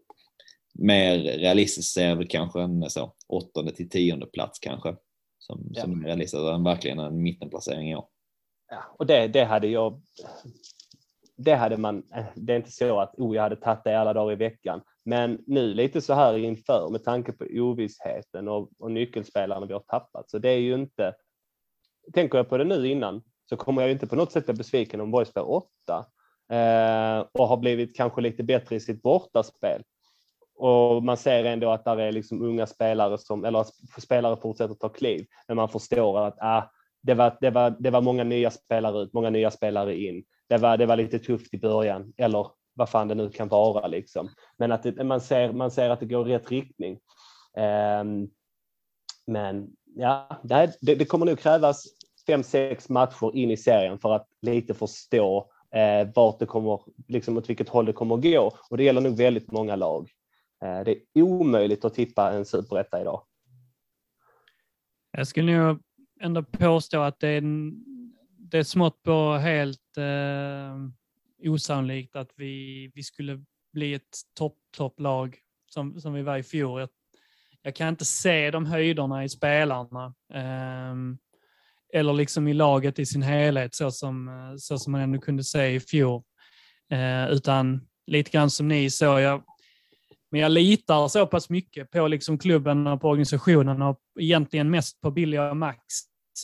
mer 0.78 1.18
realistiskt 1.18 1.94
ser 1.94 2.10
jag 2.10 2.16
väl 2.16 2.28
kanske 2.28 2.62
en 2.62 2.90
så, 2.90 3.14
åttonde 3.28 3.72
till 3.72 3.90
tionde 3.90 4.26
plats 4.26 4.60
kanske 4.60 4.96
som, 5.40 5.72
ja. 5.74 5.82
som 5.82 6.02
är 6.02 6.06
realistiskt 6.06 6.44
än 6.44 6.64
verkligen 6.64 7.00
en 7.00 7.22
mittenplacering 7.22 7.92
i 7.92 7.96
år. 7.96 8.06
Ja, 8.70 8.96
och 9.00 9.06
det, 9.06 9.28
det 9.28 9.46
hade 9.46 9.68
jag. 9.68 10.02
Det 11.38 11.56
hade 11.56 11.78
man. 11.78 12.04
Eh, 12.16 12.26
det 12.36 12.54
är 12.54 12.58
inte 12.58 12.72
så 12.72 13.00
att 13.00 13.16
oh, 13.18 13.36
jag 13.36 13.44
hade 13.44 13.56
tagit 13.56 13.84
det 13.84 14.00
alla 14.00 14.14
dagar 14.14 14.32
i 14.32 14.36
veckan, 14.36 14.82
men 15.06 15.44
nu 15.48 15.74
lite 15.74 16.02
så 16.02 16.14
här 16.14 16.38
inför 16.38 16.90
med 16.92 17.04
tanke 17.04 17.32
på 17.32 17.46
ovissheten 17.52 18.48
och, 18.48 18.70
och 18.80 18.92
nyckelspelarna 18.92 19.66
vi 19.66 19.74
har 19.74 19.80
tappat. 19.80 20.30
Så 20.30 20.38
det 20.38 20.50
är 20.50 20.60
ju 20.60 20.74
inte. 20.74 21.14
Tänker 22.14 22.38
jag 22.38 22.50
på 22.50 22.58
det 22.58 22.64
nu 22.64 22.88
innan 22.88 23.22
så 23.50 23.58
kommer 23.58 23.82
jag 23.82 23.92
inte 23.92 24.08
på 24.08 24.16
något 24.16 24.32
sätt 24.32 24.46
bli 24.46 24.54
besviken 24.54 25.02
om 25.02 25.12
Boys 25.12 25.34
blir 25.34 25.50
åtta 25.50 26.06
eh, 26.52 27.26
och 27.32 27.48
har 27.48 27.58
blivit 27.58 27.96
kanske 27.96 28.22
lite 28.22 28.44
bättre 28.44 28.76
i 28.76 28.80
sitt 28.80 29.02
bortaspel. 29.02 29.84
Och 30.56 31.04
man 31.04 31.18
ser 31.18 31.46
ändå 31.46 31.72
att 31.72 31.86
där 31.86 31.98
är 31.98 32.12
liksom 32.12 32.42
unga 32.42 32.68
spelare 32.68 33.18
som, 33.18 33.46
eller 33.46 33.66
spelare 34.02 34.38
fortsätter 34.38 34.74
ta 34.74 34.90
kliv, 34.90 35.26
men 35.48 35.58
man 35.58 35.70
förstår 35.70 36.28
att 36.28 36.38
ah, 36.40 36.72
det, 37.02 37.14
var, 37.14 37.38
det, 37.42 37.50
var, 37.50 37.76
det 37.80 37.90
var 37.90 38.02
många 38.02 38.24
nya 38.24 38.52
spelare 38.52 39.04
ut, 39.04 39.14
många 39.14 39.30
nya 39.30 39.52
spelare 39.52 39.96
in. 39.98 40.24
Det 40.48 40.58
var, 40.58 40.78
det 40.78 40.86
var 40.86 40.96
lite 40.96 41.20
tufft 41.20 41.54
i 41.54 41.60
början, 41.60 42.14
eller 42.18 42.48
vad 42.74 42.90
fan 42.90 43.08
det 43.08 43.16
nu 43.16 43.30
kan 43.30 43.48
vara 43.48 43.88
liksom. 43.88 44.30
Men 44.58 44.72
att 44.72 44.84
det, 44.84 45.04
man, 45.04 45.22
ser, 45.22 45.54
man 45.54 45.72
ser 45.72 45.90
att 45.90 46.00
det 46.00 46.06
går 46.06 46.30
i 46.30 46.34
rätt 46.34 46.52
riktning. 46.52 47.00
Um, 48.02 48.30
men 49.28 49.68
ja, 49.96 50.42
det, 50.44 50.74
det 50.82 51.06
kommer 51.06 51.26
nog 51.26 51.40
krävas 51.40 51.86
fem, 52.28 52.44
sex 52.44 52.90
matcher 52.90 53.36
in 53.36 53.52
i 53.52 53.58
serien 53.58 54.00
för 54.00 54.14
att 54.14 54.28
lite 54.42 54.74
förstå 54.74 55.52
eh, 55.76 56.08
vart 56.16 56.40
det 56.40 56.46
kommer, 56.46 56.82
liksom 57.08 57.38
åt 57.38 57.50
vilket 57.50 57.70
håll 57.70 57.86
det 57.86 57.94
kommer 57.94 58.16
att 58.16 58.24
gå. 58.24 58.52
Och 58.70 58.78
det 58.78 58.84
gäller 58.84 59.02
nog 59.02 59.18
väldigt 59.18 59.52
många 59.52 59.76
lag. 59.76 60.10
Eh, 60.64 60.80
det 60.86 60.92
är 60.92 61.22
omöjligt 61.22 61.86
att 61.86 61.94
tippa 61.94 62.32
en 62.32 62.46
superetta 62.46 63.02
idag. 63.02 63.24
Jag 65.12 65.28
skulle 65.28 65.58
nog 65.58 65.80
ändå 66.22 66.44
påstå 66.44 67.00
att 67.00 67.20
det 67.20 67.28
är, 67.28 67.42
det 68.52 68.58
är 68.58 68.64
smått 68.64 69.04
på 69.04 69.38
helt 69.38 69.98
eh, 69.98 70.78
osannolikt 71.52 72.16
att 72.16 72.32
vi, 72.36 72.92
vi 72.96 73.04
skulle 73.04 73.44
bli 73.74 73.94
ett 73.94 74.18
topp, 74.38 74.58
topplag 74.78 75.38
som, 75.70 76.02
som 76.02 76.14
vi 76.14 76.22
var 76.22 76.38
i 76.38 76.44
fjol. 76.44 76.80
Jag, 76.80 76.90
jag, 77.62 77.76
kan 77.76 77.88
inte 77.88 78.06
se 78.06 78.52
de 78.52 78.66
höjderna 78.66 79.24
i 79.24 79.30
spelarna 79.30 80.14
eh, 80.34 80.96
eller 81.94 82.14
liksom 82.14 82.48
i 82.48 82.54
laget 82.54 83.00
i 83.00 83.06
sin 83.06 83.22
helhet 83.22 83.76
så 83.76 83.92
som, 83.92 84.56
så 84.60 84.78
som 84.78 84.92
man 84.92 85.02
ändå 85.02 85.20
kunde 85.20 85.44
se 85.44 85.68
i 85.68 85.80
fjol. 85.80 86.24
Eh, 86.92 87.30
utan 87.30 87.88
lite 88.08 88.32
grann 88.32 88.50
som 88.50 88.68
ni 88.68 88.90
såg, 88.90 89.20
jag, 89.20 89.44
men 90.32 90.42
jag 90.42 90.52
litar 90.52 91.08
så 91.08 91.28
pass 91.28 91.50
mycket 91.50 91.92
på 91.92 92.08
liksom 92.08 92.38
klubben 92.38 92.88
och 92.88 93.02
på 93.02 93.10
organisationen 93.10 93.82
och 93.82 94.00
egentligen 94.20 94.70
mest 94.70 95.02
på 95.02 95.12
Billy 95.12 95.38
och 95.38 95.58
Max 95.58 95.82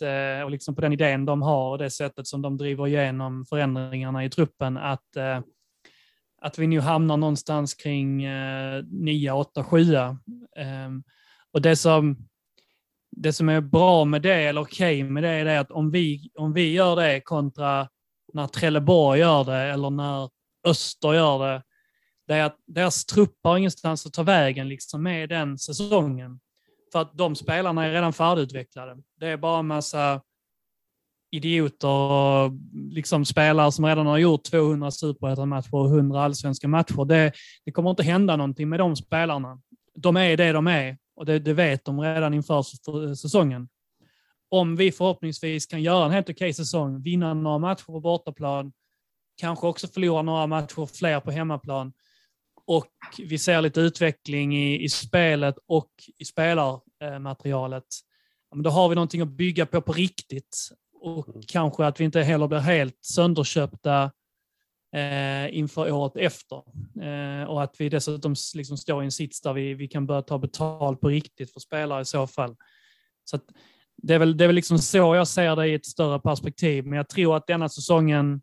Eh, 0.02 0.44
och 0.44 0.52
liksom 0.52 0.76
på 0.76 0.82
den 0.82 0.94
idén 0.94 1.26
de 1.26 1.42
har 1.42 1.70
och 1.70 1.78
det 1.78 1.90
sättet 1.90 2.28
som 2.28 2.42
de 2.42 2.58
driver 2.58 2.88
igenom 2.88 3.46
förändringarna 3.46 4.26
i 4.26 4.30
truppen 4.30 4.78
att, 4.78 5.16
eh, 5.16 5.40
att 6.42 6.60
vi 6.60 6.68
nu 6.68 6.80
hamnar 6.80 7.18
någonstans 7.18 7.74
kring 7.74 8.28
9, 8.88 9.32
8, 9.32 9.64
7. 9.64 9.86
Och 11.52 11.62
det 11.62 11.76
som, 11.76 12.18
det 13.12 13.34
som 13.34 13.50
är 13.50 13.62
bra 13.62 14.06
med 14.06 14.22
det, 14.22 14.44
eller 14.44 14.62
okej 14.62 15.04
okay 15.04 15.12
med 15.12 15.24
det, 15.24 15.30
är 15.30 15.46
det 15.46 15.60
att 15.60 15.72
om 15.72 15.92
vi, 15.92 16.32
om 16.36 16.54
vi 16.54 16.74
gör 16.74 16.96
det 16.96 17.22
kontra 17.22 17.90
när 18.34 18.48
Trelleborg 18.48 19.20
gör 19.20 19.44
det 19.44 19.58
eller 19.58 19.90
när 19.90 20.30
Öster 20.68 21.14
gör 21.14 21.48
det, 21.48 21.64
det 22.28 22.34
är 22.34 22.44
att 22.44 22.58
deras 22.68 23.06
trupp 23.06 23.36
har 23.44 23.58
ingenstans 23.58 24.06
att 24.06 24.14
ta 24.14 24.24
vägen 24.24 24.68
liksom 24.68 25.04
med 25.04 25.30
den 25.30 25.58
säsongen. 25.58 26.40
För 26.94 27.02
att 27.02 27.18
de 27.18 27.36
spelarna 27.36 27.86
är 27.86 27.92
redan 27.92 28.14
färdigutvecklade. 28.14 28.98
Det 29.20 29.28
är 29.28 29.38
bara 29.38 29.60
en 29.60 29.68
massa 29.68 30.22
idioter 31.32 31.88
och 31.88 32.52
liksom 32.74 33.26
spelare 33.26 33.72
som 33.72 33.86
redan 33.86 34.06
har 34.06 34.18
gjort 34.18 34.44
200 34.44 34.92
superettan-matcher 34.92 35.76
och 35.76 35.90
100 35.90 36.24
allsvenska 36.24 36.68
matcher. 36.68 37.06
Det, 37.06 37.32
det 37.66 37.72
kommer 37.72 37.90
inte 37.90 38.04
hända 38.04 38.36
någonting 38.36 38.70
med 38.70 38.80
de 38.80 38.96
spelarna. 38.96 39.62
De 39.96 40.18
är 40.18 40.38
det 40.38 40.52
de 40.52 40.68
är 40.68 40.98
och 41.16 41.26
det, 41.26 41.40
det 41.40 41.54
vet 41.54 41.86
de 41.86 42.02
redan 42.02 42.34
inför 42.34 42.58
eh, 42.58 43.14
säsongen. 43.14 43.70
Om 44.50 44.76
vi 44.76 44.92
förhoppningsvis 44.92 45.66
kan 45.66 45.82
göra 45.82 46.06
en 46.06 46.12
helt 46.12 46.30
okej 46.30 46.54
säsong, 46.54 47.02
vinna 47.02 47.34
några 47.34 47.58
matcher 47.58 47.86
på 47.86 48.00
bortaplan, 48.00 48.74
kanske 49.38 49.68
också 49.68 49.88
förlora 49.88 50.22
några 50.22 50.48
matcher 50.48 50.86
fler 50.86 51.20
på 51.20 51.32
hemmaplan 51.32 51.94
och 52.66 52.88
vi 53.18 53.38
ser 53.38 53.62
lite 53.62 53.82
utveckling 53.82 54.58
i, 54.58 54.84
i 54.84 54.90
spelet 54.90 55.56
och 55.68 55.90
i 56.18 56.26
spelare, 56.26 56.80
spelarmaterialet, 57.04 57.84
då 58.56 58.70
har 58.70 58.90
vi 58.90 58.96
någonting 58.96 59.22
att 59.22 59.28
bygga 59.28 59.66
på 59.66 59.82
på 59.82 59.94
riktigt 59.94 60.58
och 61.02 61.30
mm. 61.30 61.42
kanske 61.48 61.86
att 61.86 62.00
vi 62.00 62.04
inte 62.04 62.22
heller 62.22 62.48
blir 62.48 62.60
helt 62.60 62.98
sönderköpta 63.02 64.12
eh, 64.96 65.58
inför 65.58 65.92
året 65.92 66.16
efter. 66.16 66.58
Eh, 67.02 67.50
och 67.50 67.64
att 67.64 67.76
vi 67.80 67.90
dessutom 67.90 68.36
liksom 68.56 68.78
står 68.78 69.02
i 69.02 69.06
en 69.06 69.12
sits 69.12 69.42
där 69.42 69.54
vi, 69.54 69.74
vi 69.74 69.88
kan 69.88 70.06
börja 70.08 70.22
ta 70.22 70.38
betalt 70.38 71.02
på 71.02 71.08
riktigt 71.08 71.54
för 71.54 71.60
spelare 71.60 72.02
i 72.02 72.06
så 72.06 72.28
fall. 72.28 72.56
Så 73.24 73.40
det 73.98 74.14
är 74.14 74.20
väl, 74.20 74.38
det 74.38 74.44
är 74.44 74.48
väl 74.48 74.56
liksom 74.56 74.80
så 74.80 75.16
jag 75.16 75.28
ser 75.28 75.56
det 75.56 75.68
i 75.68 75.74
ett 75.74 75.86
större 75.86 76.20
perspektiv, 76.20 76.86
men 76.86 76.98
jag 76.98 77.10
tror 77.10 77.38
att 77.38 77.48
denna 77.48 77.70
säsongen 77.70 78.42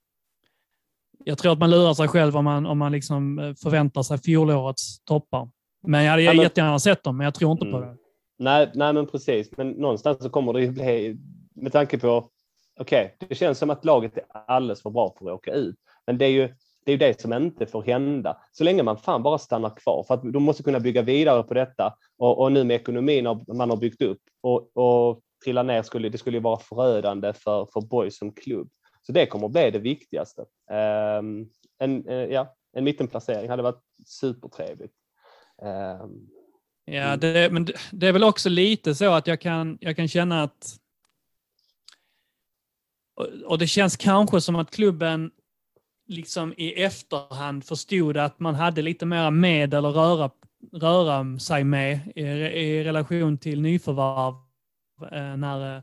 jag 1.24 1.38
tror 1.38 1.52
att 1.52 1.58
man 1.58 1.70
lurar 1.70 1.94
sig 1.94 2.08
själv 2.08 2.36
om 2.36 2.44
man, 2.44 2.66
om 2.66 2.78
man 2.78 2.92
liksom 2.92 3.38
eh, 3.38 3.54
förväntar 3.54 4.02
sig 4.02 4.18
fjolårets 4.18 5.00
toppar. 5.04 5.50
Men 5.82 6.04
jag 6.04 6.10
hade 6.10 6.22
ja, 6.22 6.32
men... 6.32 6.42
jättegärna 6.42 6.78
sett 6.78 7.04
dem, 7.04 7.16
men 7.16 7.24
jag 7.24 7.34
tror 7.34 7.52
inte 7.52 7.66
mm. 7.66 7.80
på 7.80 7.86
det. 7.86 7.96
Nej, 8.40 8.70
nej, 8.74 8.92
men 8.92 9.06
precis. 9.06 9.56
Men 9.56 9.70
någonstans 9.70 10.22
så 10.22 10.30
kommer 10.30 10.52
det 10.52 10.60
ju 10.60 10.70
bli, 10.70 11.16
med 11.54 11.72
tanke 11.72 11.98
på 11.98 12.30
okej, 12.80 13.14
okay, 13.16 13.28
det 13.28 13.34
känns 13.34 13.58
som 13.58 13.70
att 13.70 13.84
laget 13.84 14.16
är 14.16 14.24
alldeles 14.32 14.82
för 14.82 14.90
bra 14.90 15.14
för 15.18 15.26
att 15.26 15.32
åka 15.32 15.52
ut. 15.52 15.76
Men 16.06 16.18
det 16.18 16.24
är 16.24 16.30
ju 16.30 16.54
det, 16.84 16.92
är 16.92 16.92
ju 16.92 16.98
det 16.98 17.20
som 17.20 17.32
inte 17.32 17.66
får 17.66 17.82
hända. 17.82 18.36
Så 18.52 18.64
länge 18.64 18.82
man 18.82 18.96
fan 18.96 19.22
bara 19.22 19.38
stannar 19.38 19.76
kvar. 19.76 20.04
För 20.06 20.14
att 20.14 20.32
de 20.32 20.42
måste 20.42 20.62
kunna 20.62 20.80
bygga 20.80 21.02
vidare 21.02 21.42
på 21.42 21.54
detta. 21.54 21.94
Och, 22.18 22.42
och 22.42 22.52
nu 22.52 22.64
med 22.64 22.76
ekonomin 22.76 23.44
man 23.54 23.70
har 23.70 23.76
byggt 23.76 24.02
upp 24.02 24.20
och, 24.40 24.76
och 24.76 25.20
trilla 25.44 25.62
ner 25.62 25.82
skulle 25.82 26.08
det 26.08 26.18
skulle 26.18 26.36
ju 26.36 26.42
vara 26.42 26.58
förödande 26.58 27.32
för, 27.32 27.66
för 27.72 27.80
Boys 27.80 28.18
som 28.18 28.32
klubb. 28.32 28.70
Så 29.02 29.12
det 29.12 29.26
kommer 29.26 29.46
att 29.46 29.52
bli 29.52 29.70
det 29.70 29.78
viktigaste. 29.78 30.42
Um, 31.18 31.50
en, 31.78 32.08
uh, 32.08 32.32
ja, 32.32 32.54
en 32.72 32.84
mittenplacering 32.84 33.50
hade 33.50 33.62
varit 33.62 33.82
supertrevligt. 34.06 34.94
Um, 36.02 36.30
ja, 36.90 37.16
det, 37.16 37.52
men 37.52 37.68
det, 37.90 38.06
är 38.06 38.12
väl 38.12 38.24
också 38.24 38.48
lite 38.48 38.94
så 38.94 39.12
att 39.12 39.26
jag 39.26 39.40
kan, 39.40 39.78
jag 39.80 39.96
kan 39.96 40.08
känna 40.08 40.42
att 40.42 40.76
och 43.46 43.58
det 43.58 43.66
känns 43.66 43.96
kanske 43.96 44.40
som 44.40 44.56
att 44.56 44.70
klubben 44.70 45.30
liksom 46.08 46.54
i 46.56 46.82
efterhand 46.82 47.64
förstod 47.64 48.16
att 48.16 48.40
man 48.40 48.54
hade 48.54 48.82
lite 48.82 49.06
mera 49.06 49.30
medel 49.30 49.84
att 49.84 49.94
röra, 49.94 50.30
röra 50.72 51.38
sig 51.38 51.64
med 51.64 52.12
i, 52.14 52.22
i 52.22 52.84
relation 52.84 53.38
till 53.38 53.60
nyförvärv. 53.60 54.34
Eh, 55.12 55.36
när, 55.36 55.76
eh, 55.76 55.82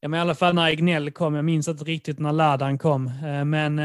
ja, 0.00 0.08
men 0.08 0.18
I 0.18 0.20
alla 0.20 0.34
fall 0.34 0.54
när 0.54 0.68
Egnell 0.68 1.10
kom, 1.10 1.34
jag 1.34 1.44
minns 1.44 1.68
inte 1.68 1.84
riktigt 1.84 2.18
när 2.18 2.32
Ladan 2.32 2.78
kom, 2.78 3.06
eh, 3.06 3.44
men 3.44 3.78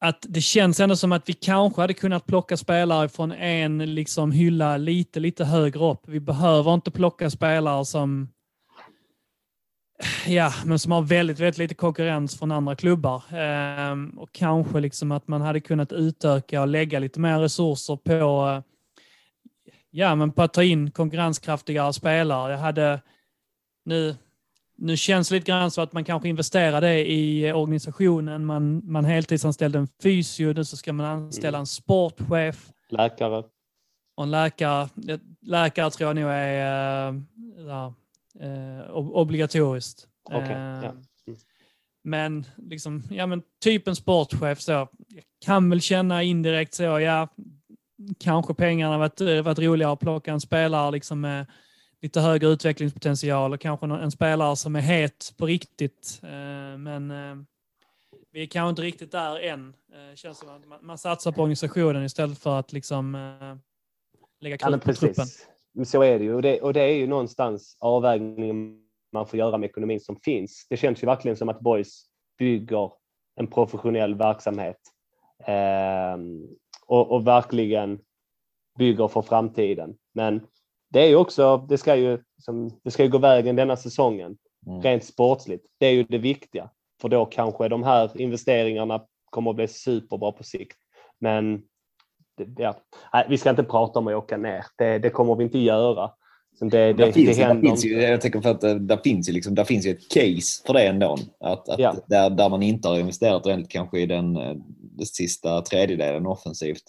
att 0.00 0.26
det 0.28 0.40
känns 0.40 0.80
ändå 0.80 0.96
som 0.96 1.12
att 1.12 1.28
vi 1.28 1.32
kanske 1.32 1.80
hade 1.80 1.94
kunnat 1.94 2.26
plocka 2.26 2.56
spelare 2.56 3.08
från 3.08 3.32
en 3.32 3.94
liksom 3.94 4.32
hylla 4.32 4.76
lite, 4.76 5.20
lite 5.20 5.44
högre 5.44 5.90
upp. 5.90 6.00
Vi 6.06 6.20
behöver 6.20 6.74
inte 6.74 6.90
plocka 6.90 7.30
spelare 7.30 7.84
som 7.84 8.28
Ja, 10.26 10.52
men 10.64 10.78
som 10.78 10.92
har 10.92 11.02
väldigt, 11.02 11.40
väldigt 11.40 11.58
lite 11.58 11.74
konkurrens 11.74 12.38
från 12.38 12.52
andra 12.52 12.76
klubbar. 12.76 13.22
Ehm, 13.30 14.18
och 14.18 14.32
kanske 14.32 14.80
liksom 14.80 15.12
att 15.12 15.28
man 15.28 15.40
hade 15.40 15.60
kunnat 15.60 15.92
utöka 15.92 16.60
och 16.60 16.68
lägga 16.68 16.98
lite 16.98 17.20
mer 17.20 17.38
resurser 17.38 17.96
på, 17.96 18.62
ja, 19.90 20.14
men 20.14 20.32
på 20.32 20.42
att 20.42 20.52
ta 20.52 20.62
in 20.62 20.90
konkurrenskraftigare 20.90 21.92
spelare. 21.92 22.52
Jag 22.52 22.58
hade, 22.58 23.00
nu, 23.84 24.16
nu 24.78 24.96
känns 24.96 25.28
det 25.28 25.34
lite 25.34 25.46
grann 25.46 25.70
så 25.70 25.80
att 25.80 25.92
man 25.92 26.04
kanske 26.04 26.28
investerade 26.28 27.10
i 27.10 27.52
organisationen. 27.52 28.44
Man, 28.44 28.82
man 28.84 29.04
heltidsanställde 29.04 29.78
en 29.78 29.88
fysio, 30.02 30.52
nu 30.52 30.64
så 30.64 30.76
ska 30.76 30.92
man 30.92 31.06
anställa 31.06 31.58
en 31.58 31.66
sportchef. 31.66 32.70
Läkare. 32.88 33.44
Och 34.16 34.24
en 34.24 34.30
läkare. 34.30 34.88
Läkare 35.42 35.90
tror 35.90 36.08
jag 36.08 36.16
nog 36.16 36.30
är, 36.30 37.12
uh, 37.12 37.92
eh, 38.40 38.90
obligatoriskt. 38.92 40.08
Okay, 40.24 40.52
ja. 40.52 40.82
Eh, 40.82 40.84
mm. 40.84 40.96
Men, 42.04 42.46
liksom, 42.56 43.02
ja, 43.10 43.26
men 43.26 43.42
typ 43.62 43.88
en 43.88 43.96
sportchef 43.96 44.60
så, 44.60 44.72
jag 44.72 44.88
kan 45.44 45.70
väl 45.70 45.80
känna 45.80 46.22
indirekt 46.22 46.74
så, 46.74 46.82
ja, 46.82 47.28
kanske 48.18 48.54
pengarna 48.54 48.98
varit, 48.98 49.20
eh, 49.20 49.42
varit 49.42 49.58
roligare 49.58 49.92
att 49.92 50.00
plocka 50.00 50.32
en 50.32 50.40
spelare 50.40 50.90
liksom 50.90 51.20
med 51.20 51.46
lite 52.02 52.20
högre 52.20 52.48
utvecklingspotential 52.48 53.52
och 53.52 53.60
kanske 53.60 53.86
en 53.86 54.10
spelare 54.10 54.56
som 54.56 54.76
är 54.76 54.80
het 54.80 55.34
på 55.36 55.46
riktigt. 55.46 56.20
Eh, 56.22 56.78
men 56.78 57.12
vi 58.32 58.42
är 58.42 58.46
kanske 58.46 58.70
inte 58.70 58.82
riktigt 58.82 59.12
där 59.12 59.40
än. 59.40 59.74
Känns 60.14 60.38
som 60.38 60.48
att 60.48 60.82
man 60.82 60.98
satsar 60.98 61.32
på 61.32 61.42
organisationen 61.42 62.04
istället 62.04 62.38
för 62.38 62.58
att 62.58 62.72
liksom 62.72 63.12
lägga 64.40 64.58
krut 64.58 64.84
på 64.84 64.92
truppen 64.92 65.26
så 65.84 66.02
är 66.02 66.18
det 66.18 66.24
ju 66.24 66.34
och 66.34 66.42
det, 66.42 66.60
och 66.60 66.72
det 66.72 66.80
är 66.80 66.94
ju 66.94 67.06
någonstans 67.06 67.76
avvägningen 67.80 68.82
man 69.12 69.26
får 69.26 69.38
göra 69.38 69.58
med 69.58 69.68
ekonomin 69.68 70.00
som 70.00 70.16
finns. 70.16 70.66
Det 70.70 70.76
känns 70.76 71.02
ju 71.02 71.06
verkligen 71.06 71.36
som 71.36 71.48
att 71.48 71.60
Boys 71.60 72.04
bygger 72.38 72.92
en 73.36 73.46
professionell 73.46 74.14
verksamhet 74.14 74.78
eh, 75.46 76.18
och, 76.86 77.10
och, 77.10 77.26
verkligen 77.26 78.00
bygger 78.78 79.08
för 79.08 79.22
framtiden. 79.22 79.96
Men 80.14 80.46
det 80.88 81.00
är 81.00 81.06
ju 81.06 81.16
också, 81.16 81.66
det 81.68 81.78
ska 81.78 81.96
ju, 81.96 82.18
som, 82.38 82.70
det 82.84 82.90
ska 82.90 83.02
ju 83.02 83.08
gå 83.08 83.18
vägen 83.18 83.56
denna 83.56 83.76
säsongen, 83.76 84.36
mm. 84.66 84.82
rent 84.82 85.04
sportsligt. 85.04 85.66
Det 85.78 85.86
är 85.86 85.92
ju 85.92 86.02
det 86.02 86.18
viktiga, 86.18 86.70
för 87.00 87.08
då 87.08 87.24
kanske 87.24 87.68
de 87.68 87.82
här 87.82 88.20
investeringarna 88.20 89.04
kommer 89.30 89.50
att 89.50 89.56
bli 89.56 89.68
superbra 89.68 90.32
på 90.32 90.44
sikt. 90.44 90.76
Men 91.20 91.62
ja, 92.56 92.76
vi 93.28 93.38
ska 93.38 93.50
inte 93.50 93.62
prata 93.62 93.98
om 93.98 94.08
att 94.08 94.14
åka 94.14 94.36
ner. 94.36 94.64
Det, 94.78 94.98
det 94.98 95.10
kommer 95.10 95.34
vi 95.34 95.44
inte 95.44 95.58
göra. 95.58 96.10
Det, 96.60 96.68
det, 96.68 96.92
det, 96.92 97.12
finns, 97.12 97.36
det 97.36 97.60
finns 97.60 97.84
ju, 97.84 98.00
jag 98.02 98.20
tänker 98.20 98.40
för 98.40 98.50
att 98.50 98.88
det 98.88 99.00
finns 99.04 99.28
ju, 99.28 99.32
liksom, 99.32 99.54
där 99.54 99.64
finns 99.64 99.86
ju 99.86 99.90
ett 99.90 100.08
case 100.08 100.62
för 100.66 100.72
det 100.72 100.82
ändå. 100.82 101.18
Att, 101.40 101.68
att 101.68 101.78
ja. 101.78 101.94
där, 102.06 102.30
där 102.30 102.48
man 102.48 102.62
inte 102.62 102.88
har 102.88 102.98
investerat 102.98 103.46
ordentligt 103.46 103.70
kanske 103.70 104.00
i 104.00 104.06
den, 104.06 104.34
den 104.34 105.06
sista 105.06 105.62
tredjedelen 105.62 106.26
offensivt. 106.26 106.82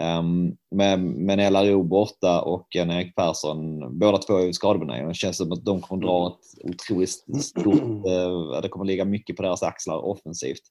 Um, 0.00 0.56
med, 0.70 1.00
med 1.00 1.40
en 1.40 1.52
LRO 1.52 1.82
borta 1.82 2.42
och 2.42 2.76
en 2.76 2.90
Erik 2.90 3.16
Persson, 3.16 3.98
båda 3.98 4.18
två 4.18 4.36
är 4.36 4.52
skadebenägna. 4.52 5.08
Det 5.08 5.14
känns 5.14 5.36
som 5.36 5.52
att 5.52 5.64
de 5.64 5.80
kommer 5.80 6.02
dra 6.02 6.26
ett 6.26 6.70
otroligt 6.74 7.10
stort, 7.44 8.06
uh, 8.06 8.60
det 8.62 8.68
kommer 8.68 8.84
ligga 8.84 9.04
mycket 9.04 9.36
på 9.36 9.42
deras 9.42 9.62
axlar 9.62 9.96
offensivt. 9.96 10.62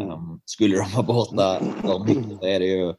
Um, 0.00 0.40
skulle 0.44 0.76
de 0.76 0.90
vara 0.92 1.06
borta 1.06 1.60
för 1.80 2.04
mycket 2.04 2.38
så 2.40 2.46
är 2.46 2.60
det 2.60 2.66
ju 2.66 2.94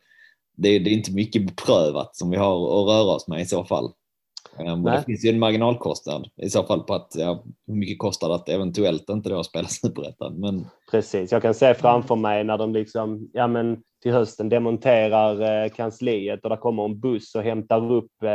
det 0.57 0.69
är, 0.69 0.79
det 0.79 0.89
är 0.89 0.93
inte 0.93 1.11
mycket 1.11 1.45
beprövat 1.47 2.15
som 2.15 2.29
vi 2.29 2.37
har 2.37 2.55
att 2.55 2.87
röra 2.87 3.15
oss 3.15 3.27
med 3.27 3.41
i 3.41 3.45
så 3.45 3.65
fall. 3.65 3.91
Um, 4.59 4.83
det 4.83 5.03
finns 5.05 5.25
ju 5.25 5.29
en 5.29 5.39
marginalkostnad 5.39 6.27
i 6.37 6.49
så 6.49 6.63
fall 6.63 6.83
på 6.83 6.93
att 6.93 7.15
ja, 7.15 7.43
hur 7.67 7.75
mycket 7.75 7.99
kostar 7.99 8.29
det 8.29 8.35
att 8.35 8.49
eventuellt 8.49 9.09
inte 9.09 9.29
då 9.29 9.43
spela 9.43 9.67
superettan. 9.67 10.39
Men... 10.39 10.65
Precis, 10.91 11.31
jag 11.31 11.41
kan 11.41 11.53
se 11.53 11.73
framför 11.73 12.15
mig 12.15 12.43
när 12.43 12.57
de 12.57 12.73
liksom, 12.73 13.29
ja 13.33 13.47
men 13.47 13.81
till 14.03 14.13
hösten 14.13 14.49
demonterar 14.49 15.63
eh, 15.63 15.69
kansliet 15.69 16.43
och 16.43 16.49
där 16.49 16.57
kommer 16.57 16.85
en 16.85 16.99
buss 16.99 17.35
och 17.35 17.43
hämtar 17.43 17.91
upp 17.91 18.23
eh, 18.23 18.31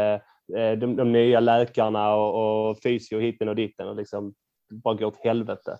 eh 0.61 0.79
de, 0.79 0.97
de, 0.97 1.13
nya 1.13 1.41
läkarna 1.41 2.15
och, 2.15 2.71
och 2.71 2.79
fysio 2.83 3.21
hitten 3.21 3.49
och 3.49 3.57
ditten 3.57 3.89
och 3.89 3.97
liksom 3.97 4.35
bara 4.71 4.95
går 4.95 5.07
åt 5.07 5.25
helvete. 5.25 5.77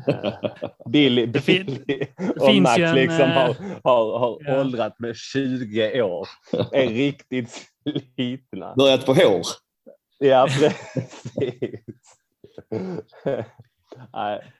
Billy, 0.90 1.26
Billy 1.26 2.06
och 2.40 2.54
Max 2.54 2.78
en, 2.78 2.94
liksom 2.94 3.30
har, 3.30 3.48
eh, 3.48 3.56
har, 3.84 4.18
har 4.18 4.38
ja. 4.40 4.60
åldrat 4.60 4.98
med 4.98 5.16
20 5.16 6.02
år. 6.02 6.28
Är 6.72 6.88
riktigt 6.88 7.68
slitna. 8.14 8.74
Börjat 8.74 9.04
få 9.04 9.14
hår. 9.14 9.42
Ja, 10.18 10.48
precis. 10.50 11.80
Nej, 14.12 14.52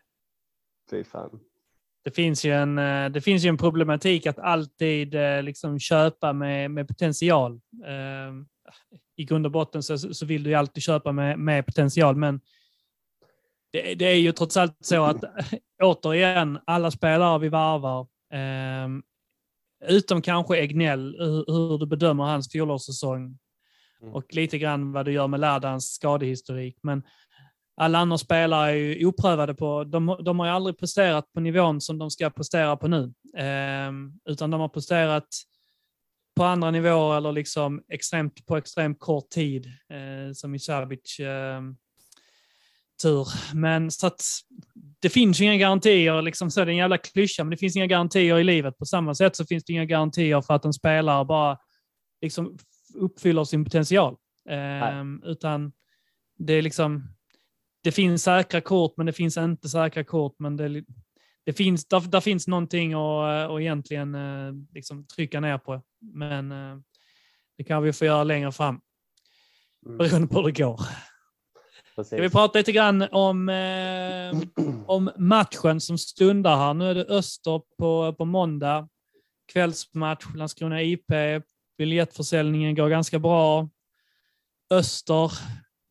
fy 0.91 1.05
fan. 1.05 1.41
Det 2.05 2.11
finns, 2.11 2.45
ju 2.45 2.53
en, 2.53 2.79
eh, 2.79 3.09
det 3.11 3.21
finns 3.21 3.45
ju 3.45 3.49
en 3.49 3.57
problematik 3.57 4.27
att 4.27 4.39
alltid 4.39 5.15
eh, 5.15 5.43
liksom 5.43 5.79
köpa 5.79 6.33
med, 6.33 6.71
med 6.71 6.89
potential. 6.89 7.61
I 9.17 9.25
grund 9.25 9.47
och 9.47 9.53
botten 9.53 9.83
så, 9.83 9.99
så 9.99 10.27
vill 10.27 10.43
du 10.43 10.55
alltid 10.55 10.83
köpa 10.83 11.13
med, 11.13 11.39
med 11.39 11.67
potential, 11.67 12.17
men 12.17 12.41
det, 13.73 13.95
det, 13.95 14.05
är 14.05 14.15
ju 14.15 14.33
trots 14.33 14.57
allt 14.57 14.77
så 14.81 15.05
att 15.05 15.25
återigen, 15.83 16.59
alla 16.67 16.91
spelare 16.91 17.39
vi 17.39 17.49
varvar 17.49 18.01
eh, 18.33 18.89
utom 19.89 20.23
kanske 20.23 20.57
Egnell, 20.57 21.17
hur, 21.19 21.45
hur 21.47 21.79
du 21.79 21.87
bedömer 21.87 22.25
hans 22.25 22.53
fjolårssäsong 22.53 23.39
Mm. 24.03 24.15
och 24.15 24.35
lite 24.35 24.59
grann 24.59 24.93
vad 24.93 25.05
du 25.05 25.13
gör 25.13 25.29
med 25.29 25.41
Ladans 25.41 25.95
skadehistorik. 25.95 26.79
Men 26.83 27.03
alla 27.77 27.99
andra 27.99 28.19
spelare 28.19 28.71
är 28.71 28.75
ju 28.75 29.07
oprövade 29.07 29.55
på, 29.55 29.85
de, 29.85 30.17
de 30.25 30.39
har 30.39 30.47
ju 30.47 30.53
aldrig 30.53 30.79
presterat 30.79 31.33
på 31.33 31.41
nivån 31.41 31.81
som 31.81 31.99
de 31.99 32.11
ska 32.11 32.31
prestera 32.31 32.77
på 32.77 32.89
nu. 32.89 33.13
Ehm, 33.37 34.13
utan 34.25 34.51
de 34.51 34.61
har 34.61 34.69
presterat 34.69 35.29
på 36.37 36.45
andra 36.45 36.71
nivåer 36.71 37.17
eller 37.17 37.33
liksom 37.33 37.83
extremt, 37.93 38.47
på 38.47 38.57
extremt 38.57 39.01
kort 39.01 39.31
tid, 39.31 39.67
eh, 39.67 40.33
som 40.35 40.55
i 40.55 40.59
Sabic 40.59 41.19
eh, 41.19 41.61
tur. 43.03 43.29
Men 43.55 43.91
så 43.91 44.07
att 44.07 44.23
det 45.01 45.09
finns 45.09 45.41
ju 45.41 45.45
inga 45.45 45.57
garantier, 45.57 46.23
liksom 46.23 46.51
så 46.51 46.61
är 46.61 46.67
det 46.67 46.73
en 46.73 46.77
jävla 46.77 46.99
klyscha, 46.99 47.45
men 47.45 47.51
det 47.51 47.57
finns 47.57 47.77
inga 47.77 47.87
garantier 47.87 48.39
i 48.39 48.45
livet. 48.45 48.79
På 48.79 48.87
samma 48.87 49.15
sätt 49.15 49.37
så 49.37 49.47
finns 49.47 49.65
det 49.65 49.73
inga 49.73 49.85
garantier 49.85 50.41
för 50.41 50.55
att 50.55 50.65
en 50.65 50.73
spelare 50.73 51.25
bara 51.25 51.59
liksom 52.21 52.59
uppfyller 52.95 53.45
sin 53.45 53.65
potential. 53.65 54.17
Ehm, 54.49 55.23
utan 55.25 55.73
det 56.39 56.53
är 56.53 56.63
liksom, 56.63 57.15
det 57.83 57.93
finns 57.93 58.23
säkra 58.23 58.61
kort, 58.61 58.95
men 58.97 59.07
det 59.07 59.13
finns 59.13 59.37
inte 59.37 59.69
säkra 59.69 60.05
kort. 60.05 60.35
Men 60.39 60.57
det, 60.57 60.85
det 61.45 61.53
finns, 61.53 61.89
där, 61.89 62.01
där 62.01 62.21
finns 62.21 62.49
någonting 62.49 62.93
att, 62.93 63.51
att 63.51 63.61
egentligen 63.61 64.15
eh, 64.15 64.53
liksom 64.75 65.07
trycka 65.07 65.41
ner 65.41 65.59
på. 65.59 65.83
Men 66.01 66.53
eh, 66.53 66.79
det 67.59 67.65
kan 67.65 67.83
vi 67.83 67.93
få 67.93 68.05
göra 68.05 68.25
längre 68.25 68.53
fram, 68.53 68.81
Mm. 69.87 69.99
beroende 69.99 70.29
på 70.29 70.35
hur 70.41 70.47
det 70.47 70.63
går. 70.63 70.81
Precis. 71.97 72.11
Ska 72.11 72.23
vi 72.23 72.31
prata 72.31 72.59
lite 72.59 72.73
grann 72.73 73.03
om, 73.11 73.49
eh, 73.49 74.65
om 74.87 75.11
matchen 75.17 75.81
som 75.81 75.99
stundar 75.99 76.57
här. 76.57 76.75
Nu 76.75 76.91
är 76.91 76.95
det 76.95 77.05
Öster 77.05 77.63
på, 77.79 78.15
på 78.19 78.25
måndag. 78.25 78.89
Kvällsmatch, 79.53 80.25
Landskrona 80.35 80.83
IP. 80.83 81.13
Biljettförsäljningen 81.79 82.75
går 82.75 82.89
ganska 82.89 83.19
bra. 83.19 83.69
Öster, 84.71 85.33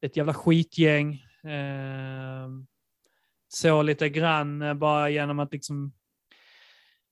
ett 0.01 0.17
jävla 0.17 0.33
skitgäng. 0.33 1.13
Eh, 1.43 2.49
så 3.47 3.81
lite 3.81 4.09
grann 4.09 4.61
eh, 4.61 4.73
bara 4.73 5.09
genom 5.09 5.39
att 5.39 5.53
liksom 5.53 5.91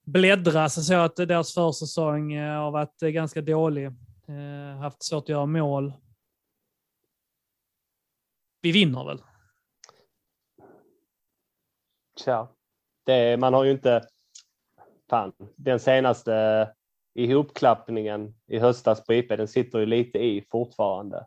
bläddra 0.06 0.70
så 0.70 0.82
såg 0.82 0.98
att 0.98 1.16
deras 1.16 1.54
försäsong 1.54 2.34
eh, 2.34 2.62
har 2.62 2.72
varit 2.72 3.04
eh, 3.04 3.10
ganska 3.10 3.42
dålig. 3.42 3.86
Eh, 3.86 4.80
haft 4.80 5.04
svårt 5.04 5.24
att 5.24 5.30
göra 5.30 5.46
mål. 5.46 5.94
Vi 8.62 8.72
vinner 8.72 9.06
väl? 9.06 9.22
Tja. 12.24 12.48
Det, 13.06 13.40
man 13.40 13.54
har 13.54 13.64
ju 13.64 13.72
inte... 13.72 14.02
Fan, 15.10 15.34
den 15.56 15.80
senaste 15.80 16.68
ihopklappningen 17.16 18.34
i 18.48 18.60
höstas 18.60 19.06
på 19.06 19.14
IP, 19.14 19.30
den 19.30 19.48
sitter 19.48 19.80
ju 19.80 19.86
lite 19.86 20.20
i 20.20 20.46
fortfarande. 20.52 21.26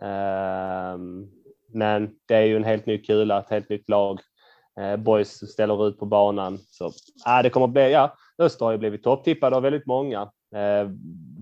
Um, 0.00 1.30
men 1.72 2.16
det 2.26 2.34
är 2.34 2.44
ju 2.44 2.56
en 2.56 2.64
helt 2.64 2.86
ny 2.86 2.98
kula, 2.98 3.38
ett 3.38 3.50
helt 3.50 3.68
nytt 3.68 3.88
lag. 3.88 4.20
Uh, 4.80 4.96
boys 4.96 5.50
ställer 5.52 5.88
ut 5.88 5.98
på 5.98 6.06
banan. 6.06 6.58
Så, 6.58 6.86
äh, 7.26 7.42
det 7.42 7.50
kommer 7.50 7.66
bli, 7.66 7.92
ja, 7.92 8.16
Öster 8.38 8.64
har 8.64 8.72
ju 8.72 8.78
blivit 8.78 9.02
topptippade 9.02 9.56
av 9.56 9.62
väldigt 9.62 9.86
många. 9.86 10.22
Uh, 10.54 10.90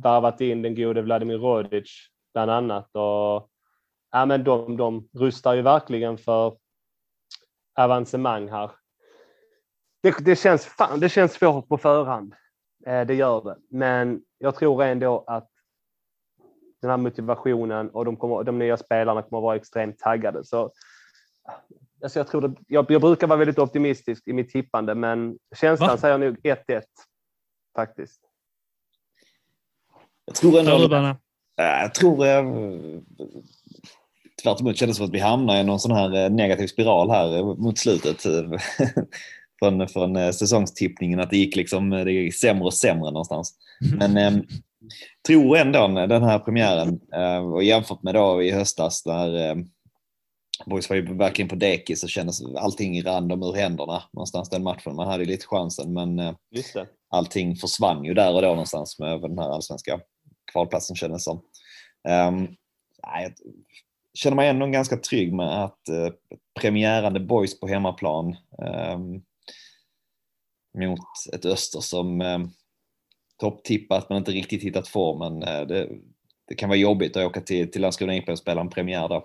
varvat 0.03 0.41
in 0.41 0.62
den 0.62 0.74
gode 0.74 1.03
Vladimir 1.03 1.39
Rodic 1.39 1.91
bland 2.34 2.51
annat. 2.51 2.97
Och, 2.97 3.51
ja, 4.16 4.26
men 4.26 4.44
de, 4.44 4.76
de 4.76 5.08
rustar 5.12 5.54
ju 5.54 5.62
verkligen 5.62 6.18
för 6.18 6.56
avancemang 7.74 8.48
här. 8.48 8.70
Det, 10.02 10.14
det, 10.24 10.36
känns, 10.36 10.66
fan, 10.66 11.00
det 11.00 11.08
känns 11.08 11.32
svårt 11.32 11.68
på 11.68 11.78
förhand. 11.78 12.34
Eh, 12.86 13.06
det 13.06 13.14
gör 13.14 13.44
det. 13.44 13.56
Men 13.70 14.22
jag 14.38 14.56
tror 14.56 14.82
ändå 14.82 15.24
att 15.26 15.48
den 16.80 16.90
här 16.90 16.96
motivationen 16.96 17.90
och 17.90 18.04
de, 18.04 18.16
kommer, 18.16 18.44
de 18.44 18.58
nya 18.58 18.76
spelarna 18.76 19.22
kommer 19.22 19.38
att 19.38 19.42
vara 19.42 19.56
extremt 19.56 19.98
taggade. 19.98 20.44
Så, 20.44 20.72
alltså 22.02 22.18
jag, 22.18 22.28
tror 22.28 22.40
det, 22.40 22.54
jag, 22.66 22.90
jag 22.90 23.00
brukar 23.00 23.26
vara 23.26 23.38
väldigt 23.38 23.58
optimistisk 23.58 24.28
i 24.28 24.32
mitt 24.32 24.50
tippande, 24.50 24.94
men 24.94 25.38
känslan 25.54 25.88
Va? 25.88 25.96
säger 25.96 26.18
nog 26.18 26.38
1-1 26.38 26.82
faktiskt. 27.76 28.20
Jag 30.24 30.34
tror 30.34 30.58
ändå... 30.58 31.16
Jag 31.56 31.94
tror... 31.94 32.26
eh, 32.26 32.44
Tvärt 34.43 34.61
emot 34.61 34.76
kändes 34.76 34.97
det 34.97 34.99
som 34.99 35.07
att 35.07 35.14
vi 35.14 35.18
hamnar 35.18 35.61
i 35.61 35.64
någon 35.64 35.80
sån 35.80 35.97
här 35.97 36.24
eh, 36.24 36.30
negativ 36.30 36.66
spiral 36.66 37.11
här 37.11 37.37
eh, 37.37 37.45
mot 37.45 37.78
slutet. 37.78 38.26
eh, 38.26 38.32
från, 39.59 39.89
från 39.89 40.32
säsongstippningen, 40.32 41.20
att 41.20 41.30
det 41.30 41.37
gick 41.37 41.57
liksom 41.57 41.91
det 41.91 42.12
gick 42.12 42.34
sämre 42.34 42.64
och 42.64 42.74
sämre 42.74 43.11
någonstans. 43.11 43.55
Men 43.99 44.16
eh, 44.16 44.43
tror 45.26 45.57
ändå 45.57 46.07
den 46.07 46.22
här 46.22 46.39
premiären 46.39 47.01
eh, 47.14 47.53
och 47.53 47.64
jämfört 47.64 48.03
med 48.03 48.14
då 48.14 48.43
i 48.43 48.51
höstas 48.51 49.03
där 49.03 49.51
eh, 49.51 49.57
Boys 50.66 50.89
var 50.89 50.97
ju 50.97 51.14
verkligen 51.14 51.49
på 51.49 51.55
dekis 51.55 52.01
så 52.01 52.09
kändes 52.09 52.43
allting 52.43 53.03
rann 53.03 53.28
dem 53.28 53.43
ur 53.43 53.53
händerna 53.53 54.03
någonstans 54.12 54.51
den 54.51 54.62
matchen. 54.62 54.97
Man 54.97 55.09
hade 55.09 55.24
ju 55.24 55.30
lite 55.30 55.47
chansen 55.47 55.93
men 55.93 56.18
eh, 56.18 56.34
allting 57.11 57.57
försvann 57.57 58.05
ju 58.05 58.14
där 58.14 58.34
och 58.34 58.43
då 58.43 58.49
någonstans 58.49 58.99
med 58.99 59.20
den 59.20 59.39
här 59.39 59.51
allsvenska 59.51 60.01
kvalplatsen 60.53 60.97
kändes 60.97 61.24
som. 61.24 61.37
Um, 62.09 62.49
nej, 63.07 63.34
känner 64.16 64.36
mig 64.36 64.48
ändå 64.48 64.66
ganska 64.66 64.96
trygg 64.96 65.32
med 65.32 65.64
att 65.64 65.80
uh, 65.90 66.08
premiärande 66.60 67.20
boys 67.20 67.60
på 67.60 67.66
hemmaplan 67.66 68.36
um, 68.94 69.22
mot 70.78 71.00
ett 71.32 71.44
Öster 71.44 71.80
som 71.80 72.20
um, 72.20 72.50
topptippat 73.36 74.08
men 74.08 74.18
inte 74.18 74.30
riktigt 74.30 74.62
hittat 74.62 74.88
formen. 74.88 75.42
Uh, 75.42 75.66
det, 75.66 75.88
det 76.48 76.54
kan 76.54 76.68
vara 76.68 76.78
jobbigt 76.78 77.16
att 77.16 77.26
åka 77.26 77.40
till, 77.40 77.70
till 77.70 77.82
Landskrona 77.82 78.16
IP 78.16 78.28
och 78.28 78.38
spela 78.38 78.60
en 78.60 78.70
premiär 78.70 79.08
där. 79.08 79.22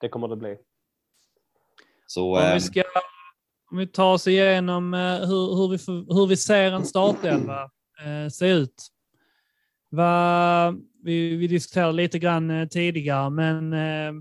Det 0.00 0.08
kommer 0.08 0.28
det 0.28 0.36
bli. 0.36 0.56
Så 2.06 2.38
Om 2.38 2.52
vi, 2.54 2.60
ska, 2.60 2.82
om 3.70 3.78
vi 3.78 3.86
tar 3.86 4.12
oss 4.12 4.26
igenom 4.26 4.94
eh, 4.94 5.00
hur, 5.00 5.56
hur, 5.56 5.68
vi, 5.68 6.04
hur 6.14 6.26
vi 6.26 6.36
ser 6.36 6.72
en 6.72 6.86
startelva 6.86 7.62
eh, 8.04 8.28
se 8.30 8.46
ut. 8.46 8.92
Va, 9.90 10.74
vi, 11.06 11.36
vi 11.36 11.46
diskuterade 11.46 11.92
lite 11.92 12.18
grann 12.18 12.50
eh, 12.50 12.68
tidigare, 12.68 13.30
men 13.30 13.72
eh, 13.72 14.12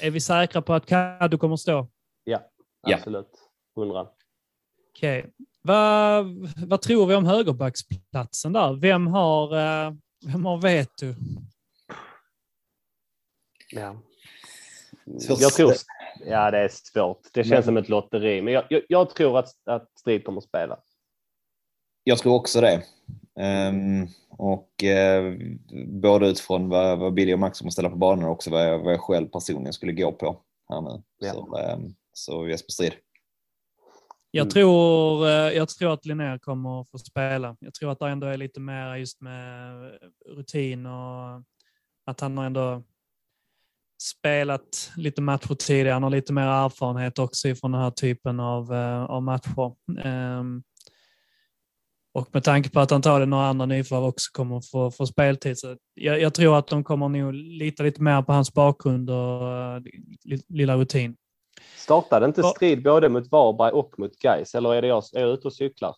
är 0.00 0.10
vi 0.10 0.20
säkra 0.20 0.62
på 0.62 0.74
att 0.74 0.86
Kaddo 0.86 1.38
kommer 1.38 1.54
att 1.54 1.60
stå? 1.60 1.88
Ja. 2.24 2.40
Absolut. 2.82 3.30
Hundra. 3.76 4.08
Okej. 4.96 5.26
Vad, 5.62 6.26
vad 6.66 6.82
tror 6.82 7.06
vi 7.06 7.14
om 7.14 7.26
högerbacksplatsen 7.26 8.52
där? 8.52 8.72
Vem 8.72 9.06
har, 9.06 9.56
eh, 9.58 9.92
vem 10.26 10.44
har 10.44 10.58
veto? 10.58 11.06
Ja. 13.72 13.96
Jag 15.40 15.52
tror, 15.52 15.72
ja, 16.26 16.50
det 16.50 16.58
är 16.58 16.68
svårt. 16.68 17.20
Det 17.32 17.44
känns 17.44 17.50
Men- 17.50 17.62
som 17.62 17.76
ett 17.76 17.88
lotteri, 17.88 18.42
men 18.42 18.54
jag, 18.54 18.64
jag, 18.70 18.82
jag 18.88 19.10
tror 19.14 19.38
att, 19.38 19.48
att 19.64 19.98
Strid 19.98 20.24
kommer 20.24 20.38
att 20.38 20.44
spela. 20.44 20.78
Jag 22.04 22.18
tror 22.18 22.34
också 22.34 22.60
det. 22.60 22.82
Ehm, 23.40 24.06
och 24.30 24.84
eh, 24.84 25.34
både 25.86 26.28
utifrån 26.28 26.68
vad, 26.68 26.98
vad 26.98 27.14
Billy 27.14 27.34
och 27.34 27.38
Max 27.38 27.58
kommer 27.58 27.70
ställa 27.70 27.90
på 27.90 27.96
banan 27.96 28.24
och 28.24 28.30
också 28.30 28.50
vad 28.50 28.66
jag, 28.68 28.78
vad 28.78 28.92
jag 28.92 29.00
själv 29.00 29.26
personligen 29.26 29.72
skulle 29.72 29.92
gå 29.92 30.12
på 30.12 30.40
här 30.68 30.80
nu. 30.80 31.02
Ja. 31.18 31.32
Så, 31.32 31.56
ehm, 31.58 31.94
så 32.12 32.48
Jesper 32.48 32.72
Strid. 32.72 32.92
Jag, 34.30 34.42
Mm. 34.44 34.50
tror, 34.52 35.26
eh, 35.26 35.32
jag 35.32 35.68
tror 35.68 35.92
att 35.92 36.06
Linnér 36.06 36.38
kommer 36.38 36.80
att 36.80 36.90
få 36.90 36.98
spela. 36.98 37.56
Jag 37.60 37.74
tror 37.74 37.90
att 37.92 37.98
det 37.98 38.08
ändå 38.08 38.26
är 38.26 38.36
lite 38.36 38.60
mer 38.60 38.94
just 38.96 39.20
med 39.20 39.74
rutin 40.26 40.86
och 40.86 41.42
att 42.06 42.20
han 42.20 42.38
har 42.38 42.44
ändå 42.44 42.82
spelat 44.02 44.92
lite 44.96 45.20
matcher 45.22 45.54
tidigare. 45.54 45.92
Han 45.92 46.02
har 46.02 46.10
lite 46.10 46.32
mer 46.32 46.46
erfarenhet 46.46 47.18
också 47.18 47.48
ifrån 47.48 47.72
den 47.72 47.80
här 47.80 47.90
typen 47.90 48.40
av, 48.40 48.74
eh, 48.74 49.04
av 49.04 49.22
matcher. 49.22 49.74
Ehm, 50.04 50.62
och 52.12 52.28
med 52.32 52.44
tanke 52.44 52.70
på 52.70 52.80
att 52.80 52.92
antagligen 52.92 53.30
några 53.30 53.46
andra 53.46 53.66
nyförvärv 53.66 54.04
också 54.04 54.30
kommer 54.32 54.56
att 54.56 54.66
få, 54.66 54.90
få 54.90 55.06
speltid. 55.06 55.58
Så 55.58 55.76
jag, 55.94 56.20
jag 56.20 56.34
tror 56.34 56.58
att 56.58 56.66
de 56.66 56.84
kommer 56.84 57.08
nog 57.08 57.34
lita 57.34 57.82
lite 57.82 58.02
mer 58.02 58.22
på 58.22 58.32
hans 58.32 58.54
bakgrund 58.54 59.10
och 59.10 59.52
eh, 59.52 59.80
li- 60.24 60.42
lilla 60.48 60.76
rutin. 60.76 61.16
Startade 61.76 62.26
inte. 62.26 62.42
Strid 62.42 62.82
både 62.82 63.08
mot 63.08 63.30
Varberg 63.30 63.72
och 63.72 63.98
mot 63.98 64.18
Gais 64.18 64.54
eller 64.54 64.74
är, 64.74 64.82
det 64.82 64.88
jag, 64.88 65.02
är 65.14 65.20
jag 65.20 65.30
ute 65.30 65.46
och 65.46 65.52
cyklar? 65.52 65.94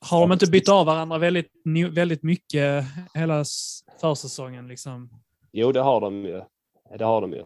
Har 0.00 0.20
de 0.20 0.32
inte 0.32 0.50
bytt 0.50 0.68
av 0.68 0.86
varandra 0.86 1.18
väldigt, 1.18 1.50
väldigt 1.90 2.22
mycket 2.22 2.84
hela 3.14 3.44
försäsongen? 4.00 4.68
Liksom? 4.68 5.10
Jo, 5.52 5.72
det 5.72 5.80
har 5.80 6.00
de 6.00 6.24
ju. 6.24 6.42
Det 6.98 7.04
har 7.04 7.20
de 7.20 7.32
ju. 7.32 7.44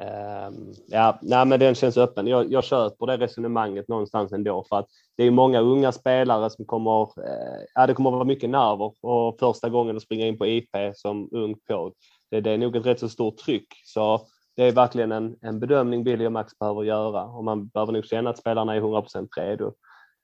Ehm, 0.00 0.72
ja, 0.86 1.18
nej, 1.22 1.46
men 1.46 1.60
den 1.60 1.74
känns 1.74 1.96
öppen. 1.96 2.26
Jag, 2.26 2.52
jag 2.52 2.64
köper 2.64 3.06
det 3.06 3.16
resonemanget 3.16 3.88
någonstans 3.88 4.32
ändå 4.32 4.64
för 4.68 4.76
att 4.76 4.86
det 5.16 5.24
är 5.24 5.30
många 5.30 5.60
unga 5.60 5.92
spelare 5.92 6.50
som 6.50 6.64
kommer. 6.64 7.02
Eh, 7.02 7.64
ja, 7.74 7.86
det 7.86 7.94
kommer 7.94 8.10
att 8.10 8.14
vara 8.14 8.24
mycket 8.24 8.50
nerver 8.50 8.92
och 9.02 9.38
första 9.38 9.68
gången 9.68 9.96
att 9.96 10.02
springa 10.02 10.26
in 10.26 10.38
på 10.38 10.46
IP 10.46 10.76
som 10.94 11.28
ung 11.32 11.54
på. 11.68 11.92
Det, 12.30 12.40
det 12.40 12.50
är 12.50 12.58
nog 12.58 12.76
ett 12.76 12.86
rätt 12.86 13.00
så 13.00 13.08
stort 13.08 13.36
tryck 13.36 13.68
så 13.84 14.20
det 14.56 14.64
är 14.64 14.72
verkligen 14.72 15.12
en, 15.12 15.36
en 15.40 15.60
bedömning 15.60 16.04
Billy 16.04 16.26
och 16.26 16.32
Max 16.32 16.58
behöver 16.58 16.82
göra 16.82 17.24
och 17.24 17.44
man 17.44 17.66
behöver 17.66 17.92
nog 17.92 18.04
känna 18.04 18.30
att 18.30 18.38
spelarna 18.38 18.74
är 18.74 18.80
100% 18.80 19.28
redo. 19.36 19.72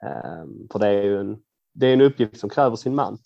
Ehm, 0.04 0.68
för 0.72 0.78
det 0.78 0.86
är 0.86 1.02
ju 1.02 1.20
en 1.20 1.38
det 1.74 1.86
är 1.86 1.92
en 1.92 2.00
uppgift 2.00 2.40
som 2.40 2.50
kräver 2.50 2.76
sin 2.76 2.94
man. 2.94 3.18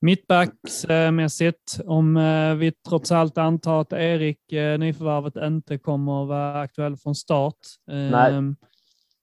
Mittbacksmässigt, 0.00 1.80
om 1.84 2.16
eh, 2.16 2.54
vi 2.54 2.72
trots 2.88 3.12
allt 3.12 3.38
antar 3.38 3.80
att 3.80 3.92
Erik, 3.92 4.52
eh, 4.52 4.78
nyförvärvet, 4.78 5.36
inte 5.36 5.78
kommer 5.78 6.22
att 6.22 6.28
vara 6.28 6.60
aktuell 6.60 6.96
från 6.96 7.14
start. 7.14 7.58
Nej. 7.86 8.34
Ehm, 8.34 8.56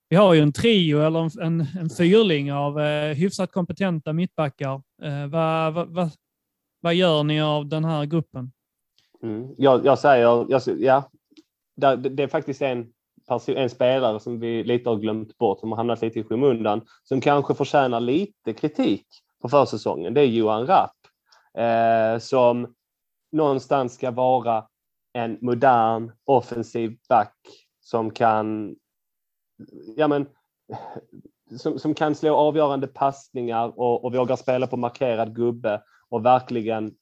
vi 0.10 0.16
har 0.16 0.34
ju 0.34 0.42
en 0.42 0.54
trio 0.54 1.02
eller 1.02 1.44
en, 1.44 1.66
en 1.80 1.90
fyrling 1.90 2.54
av 2.54 2.80
eh, 2.80 3.16
hyfsat 3.16 3.52
kompetenta 3.52 4.14
mittbackar. 4.14 4.82
Vad, 5.30 5.74
vad, 5.74 5.88
vad, 5.88 6.10
vad 6.82 6.96
gör 6.96 7.24
ni 7.24 7.42
av 7.42 7.68
den 7.68 7.86
här 7.86 8.06
gruppen? 8.06 8.52
Mm. 9.24 9.54
Jag, 9.58 9.86
jag, 9.86 10.00
säger, 10.00 10.46
jag, 10.50 11.04
ja, 11.76 11.96
det 11.96 12.24
är 12.24 12.28
faktiskt 12.28 12.62
en, 12.62 12.88
person, 13.28 13.58
en 13.58 13.70
spelare 13.70 14.20
som 14.20 14.40
vi 14.40 14.64
lite 14.64 14.90
har 14.90 14.98
glömt 14.98 15.38
bort, 15.38 15.60
som 15.60 15.72
har 15.72 15.78
hamnat 15.78 16.02
lite 16.02 16.20
i 16.20 16.24
skymundan, 16.24 16.82
som 17.04 17.22
kanske 17.22 17.54
förtjänar 17.54 18.00
lite 18.00 18.54
kritik 18.54 19.06
på 19.48 19.50
försäsongen. 19.50 20.14
Det 20.14 20.22
är 20.22 20.26
Johan 20.26 20.68
Rapp 20.68 20.96
eh, 21.58 22.20
som 22.20 22.76
någonstans 23.32 23.94
ska 23.94 24.12
vara 24.12 24.68
en 25.14 25.38
modern 25.42 26.12
offensiv 26.26 26.98
back 27.10 27.36
som 27.80 28.12
kan 28.12 28.76
ja 29.96 30.08
men, 30.08 30.28
som, 31.60 31.80
som 31.80 31.94
kan 31.94 32.16
slå 32.16 32.36
avgörande 32.36 32.88
passningar 32.88 33.80
och, 33.80 34.06
och 34.06 34.16
vågar 34.16 34.36
spela 34.36 34.68
på 34.68 34.78
markerad 34.78 35.36
gubbe 35.36 35.84
och 36.10 36.26
verkligen 36.26 36.96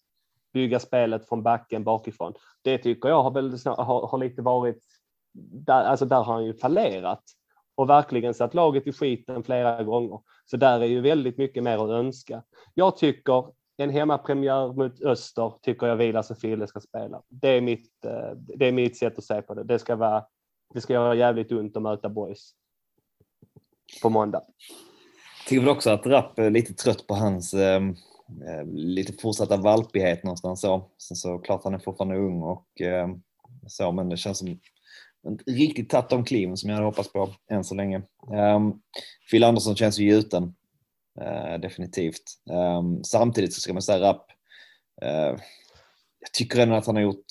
bygga 0.54 0.80
spelet 0.80 1.30
från 1.30 1.44
backen 1.44 1.84
bakifrån. 1.84 2.34
Det 2.62 2.78
tycker 2.78 3.10
jag 3.10 3.24
har, 3.24 3.32
väl, 3.32 3.58
har, 3.66 4.08
har 4.08 4.18
lite 4.18 4.42
varit, 4.42 4.84
där, 5.34 5.84
alltså 5.84 6.06
där 6.06 6.24
har 6.24 6.34
han 6.34 6.46
ju 6.46 6.54
fallerat 6.54 7.24
och 7.76 7.90
verkligen 7.90 8.34
satt 8.34 8.54
laget 8.54 8.88
i 8.88 8.92
skiten 8.92 9.44
flera 9.44 9.84
gånger. 9.84 10.20
Så 10.46 10.58
där 10.58 10.80
är 10.80 10.86
ju 10.86 11.02
väldigt 11.02 11.38
mycket 11.38 11.64
mer 11.64 11.78
att 11.78 11.90
önska. 11.90 12.44
Jag 12.74 12.98
tycker 12.98 13.46
en 13.78 13.90
hemmapremiär 13.90 14.74
mot 14.74 15.02
Öster 15.02 15.54
tycker 15.62 15.88
jag 15.88 15.96
Vilas 15.96 16.32
och 16.32 16.38
Fille 16.38 16.68
ska 16.68 16.80
spela. 16.80 17.22
Det 17.28 17.50
är 17.50 17.62
mitt, 17.62 18.06
eh, 18.06 18.32
det 18.36 18.68
är 18.68 18.72
mitt 18.72 18.98
sätt 18.98 19.18
att 19.18 19.24
se 19.24 19.42
på 19.42 19.54
det. 19.54 19.64
Det 19.64 19.80
ska 19.80 19.96
vara, 19.96 20.26
det 20.74 20.82
ska 20.82 20.94
göra 20.94 21.16
jävligt 21.16 21.52
ont 21.52 21.78
att 21.78 21.84
möta 21.84 22.10
boys 22.10 22.52
på 24.02 24.10
måndag. 24.10 24.42
Jag 25.40 25.50
tycker 25.50 25.62
väl 25.62 25.70
också 25.70 25.90
att 25.90 26.06
Rapp 26.06 26.40
är 26.40 26.50
lite 26.50 26.74
trött 26.74 27.08
på 27.08 27.14
hans 27.14 27.54
eh, 27.54 27.82
eh, 28.48 28.66
lite 28.74 29.14
fortsatta 29.14 29.58
valpighet 29.58 30.24
någonstans 30.24 30.62
så. 30.62 30.90
Sen 30.98 31.18
så 31.18 31.38
klart 31.38 31.64
han 31.64 31.74
är 31.74 31.80
fortfarande 31.80 32.18
ung 32.18 32.42
och 32.42 32.82
eh, 32.82 33.08
så, 33.68 33.92
men 33.92 34.10
det 34.10 34.18
känns 34.18 34.38
som 34.38 34.60
inte 35.26 35.44
riktigt 35.52 35.90
tagit 35.90 36.10
de 36.10 36.26
kliven 36.26 36.58
som 36.58 36.70
jag 36.70 36.76
hade 36.76 36.88
hoppats 36.88 37.12
på 37.12 37.30
än 37.52 37.64
så 37.64 37.76
länge. 37.76 38.02
Um, 38.56 38.82
Phil 39.32 39.44
Andersson 39.44 39.76
känns 39.76 40.00
ju 40.00 40.10
gjuten. 40.10 40.56
Uh, 41.22 41.60
definitivt. 41.60 42.24
Um, 42.50 43.04
samtidigt 43.04 43.54
så 43.54 43.62
ska 43.62 43.74
man 43.74 43.82
säga 43.82 44.00
Rapp. 44.00 44.32
Uh, 45.04 45.40
jag 46.20 46.32
tycker 46.34 46.60
ändå 46.60 46.76
att 46.76 46.86
han 46.86 46.96
har 46.96 47.04
gjort 47.04 47.26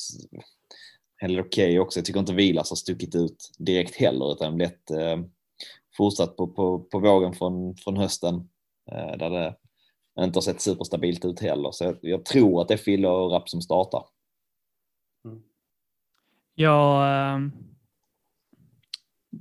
heller 1.17 1.43
okej 1.43 1.65
okay 1.65 1.79
också. 1.79 1.99
Jag 1.99 2.07
tycker 2.07 2.21
inte 2.21 2.35
Vilas 2.35 2.71
har 2.71 2.77
stuckit 2.77 3.15
ut 3.15 3.51
direkt 3.59 3.97
heller 3.97 4.33
utan 4.33 4.57
blivit 4.57 4.91
uh, 4.91 5.25
fortsatt 5.97 6.37
på, 6.37 6.47
på, 6.47 6.79
på 6.79 6.99
vågen 6.99 7.33
från, 7.33 7.77
från 7.77 7.97
hösten 7.97 8.35
uh, 8.93 9.17
där 9.19 9.31
det 9.31 9.57
inte 10.21 10.37
har 10.37 10.43
sett 10.43 10.61
superstabilt 10.61 11.25
ut 11.25 11.41
heller. 11.41 11.71
Så 11.71 11.85
jag, 11.85 11.97
jag 12.01 12.25
tror 12.25 12.63
att 12.63 12.69
det 12.69 12.75
är 12.75 12.79
Fille 12.79 13.09
och 13.09 13.31
Rapp 13.31 13.49
som 13.49 13.61
startar. 13.61 14.05
Mm. 15.25 15.43
Ja, 16.55 17.09
ehm, 17.09 17.53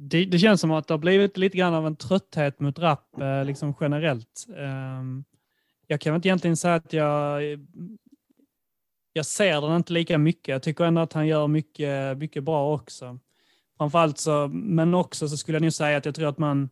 det, 0.10 0.26
det, 0.26 0.39
känns 0.39 0.62
som 0.62 0.72
att 0.72 0.88
det 0.88 0.93
har 0.93 0.99
blivit 0.99 1.38
lite 1.38 1.58
grann 1.58 1.74
av 1.74 1.88
en 1.88 1.95
trötthet 1.95 2.60
mot 2.60 2.80
rap 2.80 3.22
eh, 3.22 3.45
liksom 3.45 3.74
generellt. 3.82 4.47
Ehm, 4.58 5.24
jag 5.88 6.01
kan 6.01 6.14
väl 6.14 6.18
inte 6.18 6.28
egentligen 6.28 6.58
säga 6.58 6.76
att 6.76 6.93
jag, 6.93 7.41
jag 9.14 9.26
ser 9.26 9.62
den 9.62 9.76
inte 9.76 9.93
lika 9.93 10.18
mycket. 10.18 10.47
Jag 10.47 10.64
tycker 10.64 10.84
ändå 10.84 11.01
att 11.01 11.14
han 11.14 11.28
gör 11.28 11.47
mycket, 11.47 12.18
mycket 12.18 12.43
bra 12.43 12.74
också. 12.74 13.20
Framförallt 13.78 14.18
så, 14.18 14.47
men 14.54 14.93
också 14.93 15.28
så 15.28 15.38
skulle 15.38 15.56
jag 15.56 15.62
nog 15.62 15.74
säga 15.74 15.97
att 15.97 16.06
jag 16.06 16.16
tror 16.16 16.28
att 16.28 16.38
man 16.38 16.70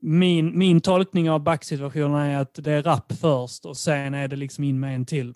min, 0.00 0.58
min 0.58 0.80
tolkning 0.80 1.30
av 1.30 1.40
backsituationen 1.40 2.20
är 2.20 2.38
att 2.38 2.54
det 2.54 2.72
är 2.72 2.82
rap 2.82 3.12
först 3.12 3.64
och 3.64 3.76
sen 3.76 4.14
är 4.14 4.28
det 4.28 4.36
liksom 4.36 4.64
in 4.64 4.80
med 4.80 4.94
en 4.94 5.06
till. 5.06 5.34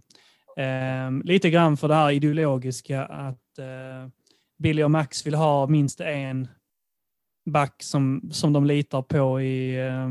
Eh, 0.57 1.25
lite 1.25 1.51
grann 1.51 1.77
för 1.77 1.89
det 1.89 1.95
här 1.95 2.11
ideologiska 2.11 3.05
att 3.05 3.59
eh, 3.59 4.11
Billy 4.59 4.83
och 4.83 4.91
Max 4.91 5.27
vill 5.27 5.35
ha 5.35 5.67
minst 5.67 6.01
en 6.01 6.49
back 7.47 7.83
som, 7.83 8.29
som 8.33 8.53
de 8.53 8.67
litar 8.67 9.03
på 9.03 9.41
i, 9.41 9.77
eh, 9.77 10.09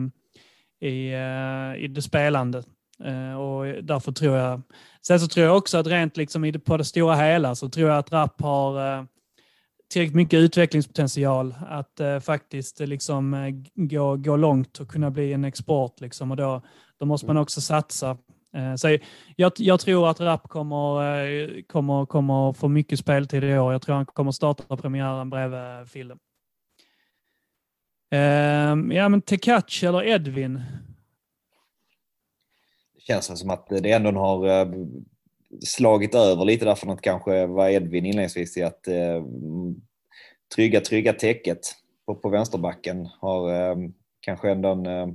i, 0.90 1.14
eh, 1.14 1.84
i 1.84 1.88
det 1.88 2.02
spelande. 2.02 2.64
Eh, 3.04 3.40
och 3.40 3.84
därför 3.84 4.12
tror 4.12 4.38
jag... 4.38 4.62
Sen 5.08 5.20
så 5.20 5.28
tror 5.28 5.46
jag 5.46 5.58
också 5.58 5.78
att 5.78 5.88
rent 5.88 6.18
liksom 6.18 6.54
på 6.66 6.78
det 6.78 6.86
stora 6.86 7.16
hela 7.16 7.56
så 7.56 7.70
tror 7.70 7.90
jag 7.90 7.98
att 7.98 8.12
Rapp 8.12 8.42
har 8.42 9.08
tillräckligt 9.92 10.16
mycket 10.16 10.40
utvecklingspotential 10.40 11.56
att 11.68 12.00
eh, 12.00 12.20
faktiskt 12.20 12.80
liksom, 12.80 13.34
eh, 13.34 13.50
gå, 13.76 14.16
gå 14.16 14.36
långt 14.36 14.80
och 14.80 14.88
kunna 14.88 15.12
bli 15.12 15.34
en 15.34 15.46
export. 15.46 16.02
Liksom. 16.02 16.32
Och 16.32 16.38
då, 16.38 16.62
då 17.00 17.06
måste 17.06 17.28
man 17.28 17.38
också 17.38 17.62
satsa. 17.62 18.18
Eh, 18.56 18.76
så 18.76 18.98
jag, 19.36 19.52
jag, 19.58 19.80
tror 19.80 20.10
att 20.10 20.20
Rapp 20.20 20.50
kommer, 20.50 21.62
kommer, 21.68 22.06
kommer 22.06 22.54
få 22.54 22.68
mycket 22.68 23.00
speltid 23.00 23.44
i 23.44 23.58
år. 23.58 23.72
Jag 23.72 23.82
tror 23.82 23.96
han 23.96 24.06
kommer 24.06 24.32
starta 24.32 24.78
premiären 24.78 25.30
bredvid 25.30 25.90
Fille. 25.90 26.16
Ehm, 28.16 28.92
ja, 28.92 29.10
men 29.10 29.22
Tekac 29.22 29.84
eller 29.84 30.04
Edvin? 30.04 30.62
Det 32.96 33.02
känns 33.02 33.40
som 33.40 33.50
att 33.50 33.68
det 33.70 33.92
ändå 33.92 34.12
har 34.12 34.48
eh, 34.48 34.68
slagit 35.66 36.16
över 36.16 36.46
lite 36.46 36.66
därför 36.66 36.92
att 36.92 37.02
kanske 37.02 37.46
var 37.46 37.70
Edvin 37.70 38.06
inledningsvis 38.06 38.58
i 38.58 38.64
att 38.64 38.88
eh, 38.88 39.24
trygga, 40.56 40.82
trygga 40.82 41.14
täcket 41.14 41.60
på, 42.06 42.16
på 42.16 42.30
vänsterbacken 42.30 43.06
har 43.20 43.54
eh, 43.54 43.76
kanske 44.22 44.52
ändå 44.52 44.70
eh, 44.70 45.08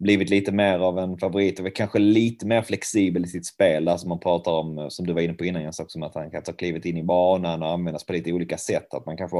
blivit 0.00 0.30
lite 0.30 0.52
mer 0.52 0.78
av 0.78 0.98
en 0.98 1.18
favorit 1.18 1.60
och 1.60 1.74
kanske 1.74 1.98
lite 1.98 2.46
mer 2.46 2.62
flexibel 2.62 3.24
i 3.24 3.28
sitt 3.28 3.46
spel, 3.46 3.88
Alltså 3.88 4.08
man 4.08 4.20
pratar 4.20 4.52
om, 4.52 4.78
eh, 4.78 4.88
som 4.88 5.06
du 5.06 5.12
var 5.12 5.20
inne 5.20 5.34
på 5.34 5.44
innan 5.44 5.62
Jens, 5.62 5.80
också 5.80 6.04
att 6.04 6.14
han 6.14 6.30
kan 6.30 6.42
ta 6.42 6.52
klivet 6.52 6.84
in 6.84 6.96
i 6.96 7.02
banan 7.02 7.62
och 7.62 7.70
användas 7.70 8.06
på 8.06 8.12
lite 8.12 8.32
olika 8.32 8.58
sätt. 8.58 8.94
Att 8.94 9.06
man 9.06 9.16
kanske, 9.16 9.36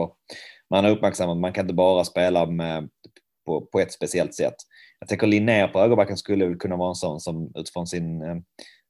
man 0.71 0.85
har 0.85 0.91
uppmärksammat 0.91 1.35
att 1.35 1.41
man 1.41 1.53
kan 1.53 1.65
inte 1.65 1.75
bara 1.75 2.05
spela 2.05 2.47
med, 2.47 2.89
på, 3.47 3.61
på 3.61 3.81
ett 3.81 3.93
speciellt 3.93 4.35
sätt. 4.35 4.55
Jag 4.99 5.09
tänker 5.09 5.27
Linnér 5.27 5.69
på 5.69 5.79
högerbacken 5.79 6.17
skulle 6.17 6.55
kunna 6.55 6.77
vara 6.77 6.89
en 6.89 6.95
sån 6.95 7.21
som 7.21 7.53
utifrån 7.55 7.87
sin 7.87 8.23
eh, 8.23 8.37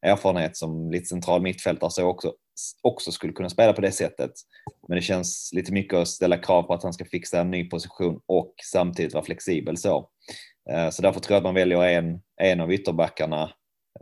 erfarenhet 0.02 0.56
som 0.56 0.90
lite 0.90 1.06
central 1.06 1.42
mittfältare 1.42 1.90
så 1.90 2.06
också, 2.06 2.34
också 2.82 3.12
skulle 3.12 3.32
kunna 3.32 3.48
spela 3.48 3.72
på 3.72 3.80
det 3.80 3.92
sättet. 3.92 4.30
Men 4.88 4.96
det 4.96 5.02
känns 5.02 5.50
lite 5.52 5.72
mycket 5.72 5.98
att 5.98 6.08
ställa 6.08 6.36
krav 6.36 6.62
på 6.62 6.74
att 6.74 6.82
han 6.82 6.92
ska 6.92 7.04
fixa 7.04 7.40
en 7.40 7.50
ny 7.50 7.64
position 7.64 8.20
och 8.26 8.54
samtidigt 8.72 9.14
vara 9.14 9.24
flexibel 9.24 9.76
så. 9.76 10.08
Eh, 10.70 10.90
så 10.90 11.02
därför 11.02 11.20
tror 11.20 11.34
jag 11.34 11.38
att 11.40 11.44
man 11.44 11.54
väljer 11.54 11.82
en, 11.82 12.20
en 12.36 12.60
av 12.60 12.72
ytterbackarna, 12.72 13.52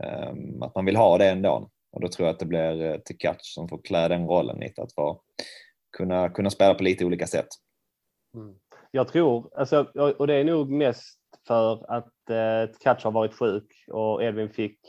ehm, 0.03 0.61
att 0.63 0.75
man 0.75 0.85
vill 0.85 0.95
ha 0.95 1.17
det 1.17 1.29
ändå. 1.29 1.69
Och 1.91 2.01
då 2.01 2.07
tror 2.07 2.27
jag 2.27 2.33
att 2.33 2.39
det 2.39 2.45
blir 2.45 2.81
eh, 2.81 2.97
Tekac 2.97 3.37
som 3.41 3.69
får 3.69 3.81
klä 3.83 4.07
den 4.07 4.27
rollen 4.27 4.59
lite, 4.59 4.81
att 4.81 4.95
vara, 4.95 5.17
kunna, 5.97 6.29
kunna 6.29 6.49
spela 6.49 6.73
på 6.73 6.83
lite 6.83 7.05
olika 7.05 7.27
sätt. 7.27 7.47
Mm. 8.33 8.55
Jag 8.91 9.07
tror, 9.07 9.49
alltså, 9.55 9.83
och 10.17 10.27
det 10.27 10.33
är 10.33 10.43
nog 10.43 10.69
mest 10.69 11.19
för 11.47 11.91
att 11.91 12.29
eh, 12.29 12.71
Tekac 12.73 13.03
har 13.03 13.11
varit 13.11 13.33
sjuk 13.33 13.85
och 13.87 14.23
Edvin 14.23 14.49
fick 14.49 14.79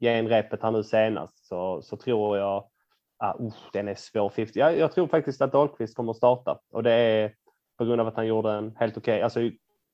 genrepet 0.00 0.62
här 0.62 0.70
nu 0.70 0.84
senast 0.84 1.46
så, 1.46 1.82
så 1.82 1.96
tror 1.96 2.38
jag 2.38 2.70
ah, 3.18 3.34
uh, 3.40 3.52
den 3.72 3.88
är 3.88 3.94
svår 3.94 4.30
50. 4.30 4.58
Jag, 4.58 4.78
jag 4.78 4.92
tror 4.92 5.06
faktiskt 5.06 5.42
att 5.42 5.52
Dahlqvist 5.52 5.96
kommer 5.96 6.10
att 6.10 6.16
starta 6.16 6.60
och 6.70 6.82
det 6.82 6.92
är 6.92 7.34
på 7.78 7.84
grund 7.84 8.00
av 8.00 8.06
att 8.06 8.16
han 8.16 8.26
gjorde 8.26 8.52
en 8.52 8.76
helt 8.76 8.96
okej, 8.96 9.14
okay, 9.14 9.22
alltså 9.22 9.40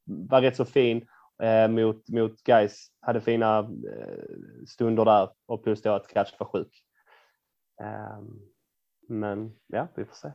var 0.05 0.41
rätt 0.41 0.57
så 0.57 0.65
fin 0.65 1.07
eh, 1.43 1.69
mot, 1.69 2.09
mot 2.09 2.43
guys 2.43 2.89
hade 3.01 3.21
fina 3.21 3.59
eh, 3.59 4.65
stunder 4.67 5.05
där 5.05 5.29
och 5.47 5.65
plus 5.65 5.83
då 5.83 5.93
att 5.93 6.09
Catch 6.09 6.33
var 6.39 6.47
sjuk. 6.47 6.83
Um, 7.81 8.41
men 9.09 9.57
ja, 9.67 9.89
vi 9.95 10.05
får 10.05 10.15
se. 10.15 10.33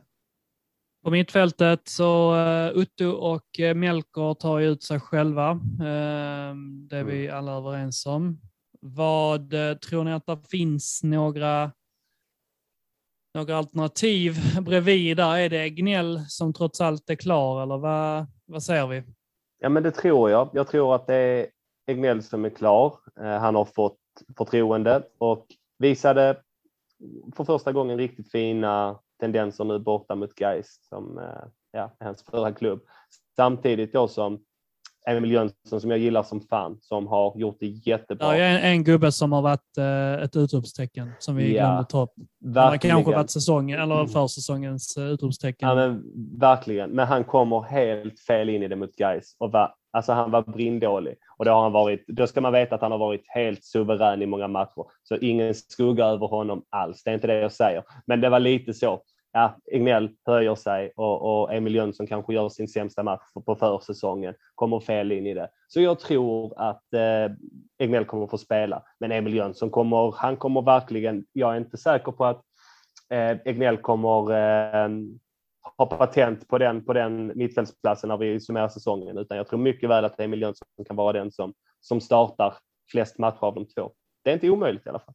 På 1.04 1.10
mittfältet 1.10 1.88
så 1.88 2.34
uh, 2.34 2.68
Utto 2.68 3.10
och 3.10 3.46
uh, 3.60 3.74
Melker 3.74 4.34
tar 4.34 4.58
ju 4.58 4.66
ut 4.66 4.82
sig 4.82 5.00
själva. 5.00 5.52
Uh, 5.52 6.56
det 6.88 6.96
är 6.96 7.04
vi 7.04 7.26
mm. 7.26 7.38
alla 7.38 7.52
överens 7.52 8.06
om. 8.06 8.38
Vad 8.84 9.54
eh, 9.54 9.76
tror 9.76 10.04
ni 10.04 10.12
att 10.12 10.26
det 10.26 10.38
finns 10.50 11.00
några, 11.02 11.72
några 13.34 13.56
alternativ 13.56 14.36
bredvid 14.62 15.16
där? 15.16 15.36
Är 15.36 15.48
det 15.48 15.70
Gnell 15.70 16.20
som 16.28 16.52
trots 16.52 16.80
allt 16.80 17.10
är 17.10 17.14
klar 17.14 17.62
eller 17.62 17.78
vad, 17.78 18.26
vad 18.46 18.62
säger 18.62 18.86
vi? 18.86 19.02
Ja, 19.58 19.68
men 19.68 19.82
det 19.82 19.90
tror 19.90 20.30
jag. 20.30 20.50
Jag 20.52 20.68
tror 20.68 20.94
att 20.94 21.06
det 21.06 21.14
är 21.14 21.46
Egnell 21.86 22.22
som 22.22 22.44
är 22.44 22.50
klar. 22.50 22.98
Eh, 23.20 23.38
han 23.38 23.54
har 23.54 23.64
fått 23.64 23.98
förtroende 24.36 25.02
och 25.18 25.46
visade 25.78 26.42
för 27.36 27.44
första 27.44 27.72
gången 27.72 27.98
riktigt 27.98 28.30
fina 28.30 28.98
tendenser 29.22 29.64
nu 29.64 29.78
borta 29.78 30.14
mot 30.14 30.40
Geist 30.40 30.88
som 30.88 31.18
eh, 31.18 31.24
ja, 31.72 31.92
är 31.98 32.04
hans 32.04 32.22
förra 32.30 32.52
klubb. 32.52 32.80
Samtidigt 33.36 33.92
då 33.92 34.08
som 34.08 34.40
Emil 35.06 35.30
Jönsson 35.32 35.80
som 35.80 35.90
jag 35.90 35.98
gillar 35.98 36.22
som 36.22 36.40
fan, 36.40 36.78
som 36.80 37.06
har 37.06 37.38
gjort 37.38 37.56
det 37.60 37.66
jättebra. 37.66 38.30
Det 38.32 38.36
är 38.36 38.58
en, 38.58 38.64
en 38.64 38.84
gubbe 38.84 39.12
som 39.12 39.32
har 39.32 39.42
varit 39.42 39.78
eh, 39.78 40.24
ett 40.24 40.36
utropstecken 40.36 41.10
som 41.18 41.36
vi 41.36 41.56
Ja, 41.56 41.64
glömde 41.66 41.84
ta 41.84 42.02
upp. 42.02 42.10
Han 42.44 42.56
har 42.56 42.70
Verkligen. 42.70 42.96
kanske 42.96 43.12
varit 43.12 43.30
säsongen, 43.30 43.80
eller 43.80 44.06
försäsongens 44.06 44.96
eh, 44.96 45.04
utropstecken. 45.04 45.68
Ja, 45.68 45.74
men, 45.74 46.02
verkligen. 46.38 46.90
Men 46.90 47.06
han 47.06 47.24
kommer 47.24 47.62
helt 47.62 48.20
fel 48.20 48.48
in 48.48 48.62
i 48.62 48.68
det 48.68 48.76
mot 48.76 48.96
Gais 48.96 49.36
och 49.38 49.52
var, 49.52 49.74
alltså 49.92 50.12
han 50.12 50.30
var 50.30 50.42
brindålig. 50.42 51.14
Och 51.38 51.44
då, 51.44 51.50
har 51.50 51.62
han 51.62 51.72
varit, 51.72 52.04
då 52.06 52.26
ska 52.26 52.40
man 52.40 52.52
veta 52.52 52.74
att 52.74 52.80
han 52.82 52.92
har 52.92 52.98
varit 52.98 53.24
helt 53.28 53.64
suverän 53.64 54.22
i 54.22 54.26
många 54.26 54.48
matcher. 54.48 54.84
Så 55.02 55.16
ingen 55.16 55.54
skugga 55.54 56.04
över 56.04 56.26
honom 56.26 56.62
alls. 56.70 57.02
Det 57.02 57.10
är 57.10 57.14
inte 57.14 57.26
det 57.26 57.40
jag 57.40 57.52
säger. 57.52 57.84
Men 58.06 58.20
det 58.20 58.28
var 58.28 58.40
lite 58.40 58.74
så. 58.74 59.02
Ja, 59.32 59.56
Egnell 59.72 60.10
höjer 60.26 60.54
sig 60.54 60.92
och, 60.96 61.42
och 61.42 61.54
Emil 61.54 61.74
Jönsson 61.74 62.06
kanske 62.06 62.34
gör 62.34 62.48
sin 62.48 62.68
sämsta 62.68 63.02
match 63.02 63.22
på 63.46 63.54
försäsongen. 63.54 64.34
Kommer 64.54 64.80
fel 64.80 65.12
in 65.12 65.26
i 65.26 65.34
det. 65.34 65.48
Så 65.68 65.80
jag 65.80 66.00
tror 66.00 66.54
att 66.56 66.94
eh, 66.94 67.32
Egnell 67.78 68.04
kommer 68.04 68.26
få 68.26 68.38
spela. 68.38 68.82
Men 69.00 69.12
Emil 69.12 69.34
Jönsson 69.34 69.70
kommer, 69.70 70.14
han 70.16 70.36
kommer 70.36 70.62
verkligen, 70.62 71.24
jag 71.32 71.52
är 71.52 71.56
inte 71.56 71.76
säker 71.76 72.12
på 72.12 72.24
att 72.24 72.42
eh, 73.10 73.36
Egnell 73.44 73.76
kommer 73.76 74.32
eh, 74.32 74.88
ha 75.78 75.86
patent 75.86 76.48
på 76.48 76.58
den, 76.58 76.84
på 76.84 76.92
den 76.92 77.32
mittfältsplatsen 77.34 78.08
när 78.08 78.16
vi 78.16 78.40
summerar 78.40 78.68
säsongen, 78.68 79.18
utan 79.18 79.36
jag 79.36 79.48
tror 79.48 79.58
mycket 79.58 79.90
väl 79.90 80.04
att 80.04 80.20
Emil 80.20 80.40
Jönsson 80.40 80.66
kan 80.86 80.96
vara 80.96 81.12
den 81.12 81.32
som, 81.32 81.54
som 81.80 82.00
startar 82.00 82.54
flest 82.90 83.18
matcher 83.18 83.44
av 83.44 83.54
de 83.54 83.66
två. 83.66 83.92
Det 84.24 84.30
är 84.30 84.34
inte 84.34 84.50
omöjligt 84.50 84.86
i 84.86 84.88
alla 84.88 84.98
fall. 84.98 85.14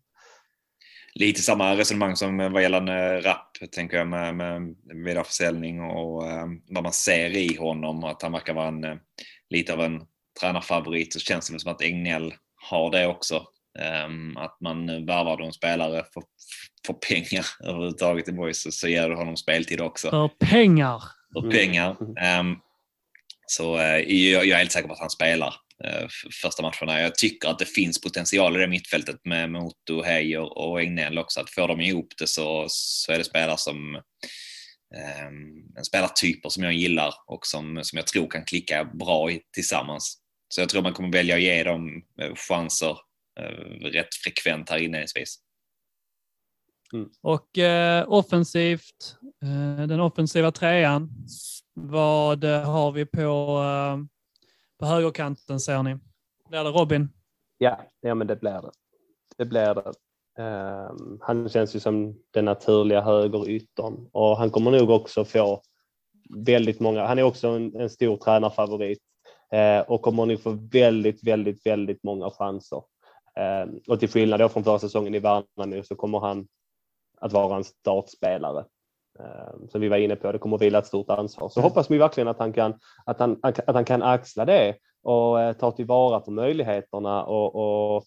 Lite 1.19 1.41
samma 1.41 1.75
resonemang 1.75 2.15
som 2.15 2.37
vad 2.37 2.61
gäller 2.61 3.21
Rapp, 3.21 3.57
tänker 3.71 3.97
jag, 3.97 4.07
med, 4.07 4.35
med 4.35 4.75
vidareförsäljning 5.05 5.81
och 5.81 6.27
eh, 6.27 6.45
vad 6.69 6.83
man 6.83 6.93
ser 6.93 7.29
i 7.29 7.55
honom. 7.55 8.03
Att 8.03 8.21
han 8.21 8.31
verkar 8.31 8.53
vara 8.53 8.67
en, 8.67 8.83
eh, 8.83 8.95
lite 9.49 9.73
av 9.73 9.81
en 9.81 10.01
tränarfavorit 10.39 11.13
så 11.13 11.19
känns 11.19 11.49
det 11.49 11.59
som 11.59 11.71
att 11.71 11.81
Egnell 11.81 12.33
har 12.69 12.91
det 12.91 13.07
också. 13.07 13.43
Um, 14.05 14.37
att 14.37 14.57
man 14.61 15.05
värvar 15.05 15.41
en 15.41 15.53
spelare 15.53 16.03
för, 16.13 16.23
för 16.87 16.93
pengar 16.93 17.45
överhuvudtaget 17.63 18.29
i 18.29 18.31
Boys 18.31 18.79
så, 18.79 18.87
ger 18.87 19.09
du 19.09 19.15
honom 19.15 19.37
speltid 19.37 19.81
också. 19.81 20.09
För 20.09 20.27
pengar. 20.27 21.03
För 21.33 21.39
Mm. 21.39 21.51
pengar. 21.51 21.97
Um, 22.39 22.59
så 23.47 23.75
uh, 23.77 23.81
jag, 23.81 24.45
jag 24.45 24.49
är 24.49 24.57
helt 24.57 24.71
säker 24.71 24.87
på 24.87 24.93
att 24.93 24.99
han 24.99 25.09
spelar 25.09 25.53
första 26.41 26.61
matcherna. 26.61 27.01
Jag 27.01 27.15
tycker 27.15 27.49
att 27.49 27.59
det 27.59 27.65
finns 27.65 28.01
potential 28.01 28.55
i 28.55 28.59
det 28.59 28.67
mittfältet 28.67 29.19
med 29.23 29.51
Moto, 29.51 30.03
Heijer 30.03 30.57
och 30.57 30.81
Egnell 30.81 31.17
också. 31.17 31.39
Att 31.39 31.49
får 31.49 31.67
de 31.67 31.81
ihop 31.81 32.07
det 32.17 32.27
så, 32.27 32.65
så 32.69 33.11
är 33.11 33.17
det 33.17 33.23
spelare 33.23 33.57
som 33.57 33.95
um, 35.25 35.73
en 35.77 35.85
spelartyper 35.85 36.49
som 36.49 36.63
jag 36.63 36.73
gillar 36.73 37.13
och 37.27 37.45
som, 37.45 37.83
som 37.83 37.97
jag 37.97 38.07
tror 38.07 38.27
kan 38.27 38.45
klicka 38.45 38.85
bra 38.85 39.31
i, 39.31 39.41
tillsammans. 39.53 40.17
Så 40.49 40.61
jag 40.61 40.69
tror 40.69 40.81
man 40.81 40.93
kommer 40.93 41.11
välja 41.11 41.35
att 41.35 41.41
ge 41.41 41.63
dem 41.63 42.03
eh, 42.21 42.35
chanser 42.35 42.97
eh, 43.39 43.89
rätt 43.91 44.15
frekvent 44.23 44.69
här 44.69 44.77
inledningsvis. 44.77 45.39
Och 47.21 47.57
eh, 47.57 48.05
offensivt, 48.07 49.17
eh, 49.43 49.87
den 49.87 49.99
offensiva 49.99 50.51
trean, 50.51 51.09
vad 51.73 52.43
eh, 52.43 52.63
har 52.63 52.91
vi 52.91 53.05
på, 53.05 53.19
eh, 53.63 54.16
på 54.79 54.85
högerkanten 54.85 55.59
ser 55.59 55.83
ni? 55.83 55.97
Blir 56.49 56.63
det 56.63 56.69
Robin? 56.69 57.09
Ja, 57.57 57.79
ja 58.01 58.15
men 58.15 58.27
det 58.27 58.35
blir 58.35 58.61
det. 58.61 58.71
Det 59.37 59.45
blir 59.45 59.73
det. 59.75 59.93
Um, 60.39 61.19
han 61.21 61.49
känns 61.49 61.75
ju 61.75 61.79
som 61.79 62.15
den 62.31 62.45
naturliga 62.45 63.01
högeryttern 63.01 64.09
och 64.11 64.37
han 64.37 64.49
kommer 64.49 64.71
nog 64.71 64.89
också 64.89 65.25
få 65.25 65.61
väldigt 66.29 66.79
många. 66.79 67.05
Han 67.05 67.19
är 67.19 67.23
också 67.23 67.47
en, 67.47 67.75
en 67.75 67.89
stor 67.89 68.17
tränarfavorit 68.17 68.99
eh, 69.51 69.79
och 69.79 70.01
kommer 70.01 70.25
nog 70.25 70.41
få 70.41 70.51
väldigt, 70.71 71.23
väldigt, 71.23 71.65
väldigt 71.65 72.03
många 72.03 72.29
chanser. 72.29 72.81
Ehm, 73.35 73.79
och 73.87 73.99
till 73.99 74.09
skillnad 74.09 74.39
då 74.39 74.49
från 74.49 74.63
förra 74.63 74.79
säsongen 74.79 75.15
i 75.15 75.19
Värnamo 75.19 75.83
så 75.83 75.95
kommer 75.95 76.19
han 76.19 76.47
att 77.21 77.33
vara 77.33 77.55
en 77.55 77.63
startspelare. 77.63 78.65
Ehm, 79.19 79.67
som 79.69 79.81
vi 79.81 79.87
var 79.87 79.97
inne 79.97 80.15
på, 80.15 80.31
det 80.31 80.39
kommer 80.39 80.55
att 80.55 80.61
vila 80.61 80.79
ett 80.79 80.87
stort 80.87 81.09
ansvar. 81.09 81.49
Så 81.49 81.61
hoppas 81.61 81.91
vi 81.91 81.97
verkligen 81.97 82.27
att 82.27 82.39
han 82.39 82.53
kan, 82.53 82.79
att 83.05 83.19
han, 83.19 83.39
att 83.41 83.75
han 83.75 83.85
kan 83.85 84.03
axla 84.03 84.45
det 84.45 84.75
och 85.03 85.41
eh, 85.41 85.53
ta 85.53 85.71
tillvara 85.71 86.19
på 86.19 86.31
möjligheterna 86.31 87.23
och, 87.23 87.55
och 87.95 88.03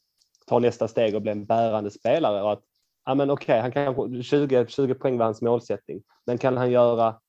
ta 0.46 0.58
nästa 0.58 0.88
steg 0.88 1.14
och 1.14 1.22
bli 1.22 1.32
en 1.32 1.46
bärande 1.46 1.90
spelare. 1.90 2.42
Och 2.42 2.52
att, 2.52 2.62
ja, 3.04 3.14
men 3.14 3.30
okej, 3.30 3.60
han 3.60 3.72
kan, 3.72 4.22
20, 4.22 4.66
20 4.66 4.94
poäng 4.94 5.18
var 5.18 5.24
hans 5.24 5.42
målsättning, 5.42 6.02
men 6.26 6.38
kan 6.38 6.56
han 6.56 6.70
göra, 6.70 7.20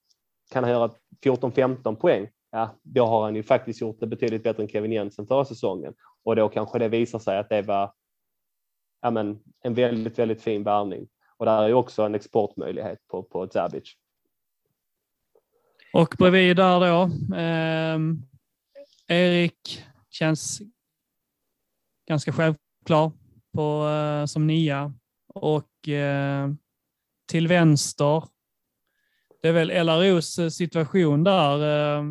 kan 0.52 0.64
han 0.64 0.74
göra 0.74 0.92
14-15 1.26 1.96
poäng? 1.96 2.28
Ja, 2.52 2.70
då 2.84 3.06
har 3.06 3.24
han 3.24 3.36
ju 3.36 3.44
faktiskt 3.44 3.82
gjort 3.82 4.00
det 4.00 4.08
betydligt 4.08 4.44
bättre 4.44 4.64
än 4.64 4.70
Kevin 4.70 4.92
Jensen 4.92 5.28
förra 5.28 5.46
säsongen 5.46 5.94
och 6.24 6.36
då 6.36 6.50
kanske 6.50 6.80
det 6.80 6.88
visar 6.88 7.20
sig 7.20 7.38
att 7.38 7.50
det 7.50 7.62
var 7.62 7.94
ja, 9.02 9.12
men, 9.12 9.40
en 9.64 9.74
väldigt, 9.74 10.20
väldigt 10.20 10.42
fin 10.42 10.64
värvning. 10.64 11.08
Och 11.42 11.46
där 11.46 11.64
är 11.64 11.68
ju 11.68 11.74
också 11.74 12.04
en 12.04 12.16
exportmöjlighet 12.16 13.08
på, 13.08 13.24
på 13.24 13.48
Zabic. 13.48 13.96
Och 15.94 16.16
bredvid 16.18 16.56
där 16.56 16.80
då, 16.80 17.10
ehm, 17.36 18.22
Erik 19.08 19.84
känns 20.10 20.62
ganska 22.08 22.34
självklar 22.34 23.12
på, 23.54 23.88
eh, 23.88 24.26
som 24.26 24.48
nia. 24.48 24.94
Och 25.28 25.90
eh, 25.90 26.50
till 27.28 27.48
vänster, 27.48 28.24
det 29.42 29.48
är 29.48 29.54
väl 29.54 29.86
LROs 29.86 30.40
eh, 30.40 30.50
situation 30.50 31.24
där. 31.24 31.58
Eh, 31.58 32.04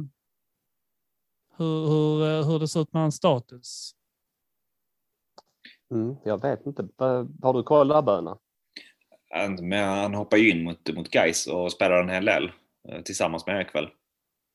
hur, 1.57 1.87
hur, 1.87 2.28
eh, 2.28 2.47
hur 2.47 2.59
det 2.59 2.68
ser 2.68 2.81
ut 2.83 2.93
med 2.93 3.03
hans 3.03 3.16
status. 3.16 3.93
Mm, 5.91 6.16
jag 6.24 6.43
vet 6.43 6.66
inte, 6.66 6.89
har 7.43 7.55
du 7.55 7.62
koll 7.62 7.89
där 7.89 8.03
Böna? 8.03 8.39
Han, 9.35 9.68
men 9.68 9.89
han 9.89 10.14
hoppar 10.14 10.37
ju 10.37 10.51
in 10.51 10.64
mot, 10.64 10.95
mot 10.95 11.11
Gais 11.11 11.47
och 11.47 11.72
spelar 11.72 12.01
en 12.03 12.09
hel 12.09 12.24
del 12.24 12.51
eh, 12.89 13.01
tillsammans 13.03 13.47
med 13.47 13.57
Erik 13.57 13.74
väl. 13.74 13.89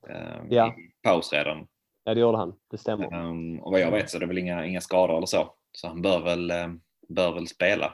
Eh, 0.10 0.42
Ja. 0.50 0.68
i 0.68 1.08
Paus 1.08 1.34
redan. 1.34 1.68
Ja, 2.04 2.14
det 2.14 2.20
gjorde 2.20 2.38
han, 2.38 2.54
det 2.72 2.78
stämmer. 2.78 3.14
Um, 3.14 3.60
och 3.60 3.72
vad 3.72 3.82
jag 3.82 3.92
vet 3.92 4.10
så 4.10 4.18
är 4.18 4.20
det 4.22 4.26
väl 4.26 4.38
inga, 4.38 4.66
inga 4.66 4.82
skador 4.82 5.18
eller 5.18 5.26
så. 5.28 5.54
Så 5.72 5.88
han 5.88 6.02
bör 6.02 6.20
väl, 6.24 6.52
eh, 6.52 6.68
bör 7.10 7.34
väl 7.34 7.48
spela. 7.48 7.94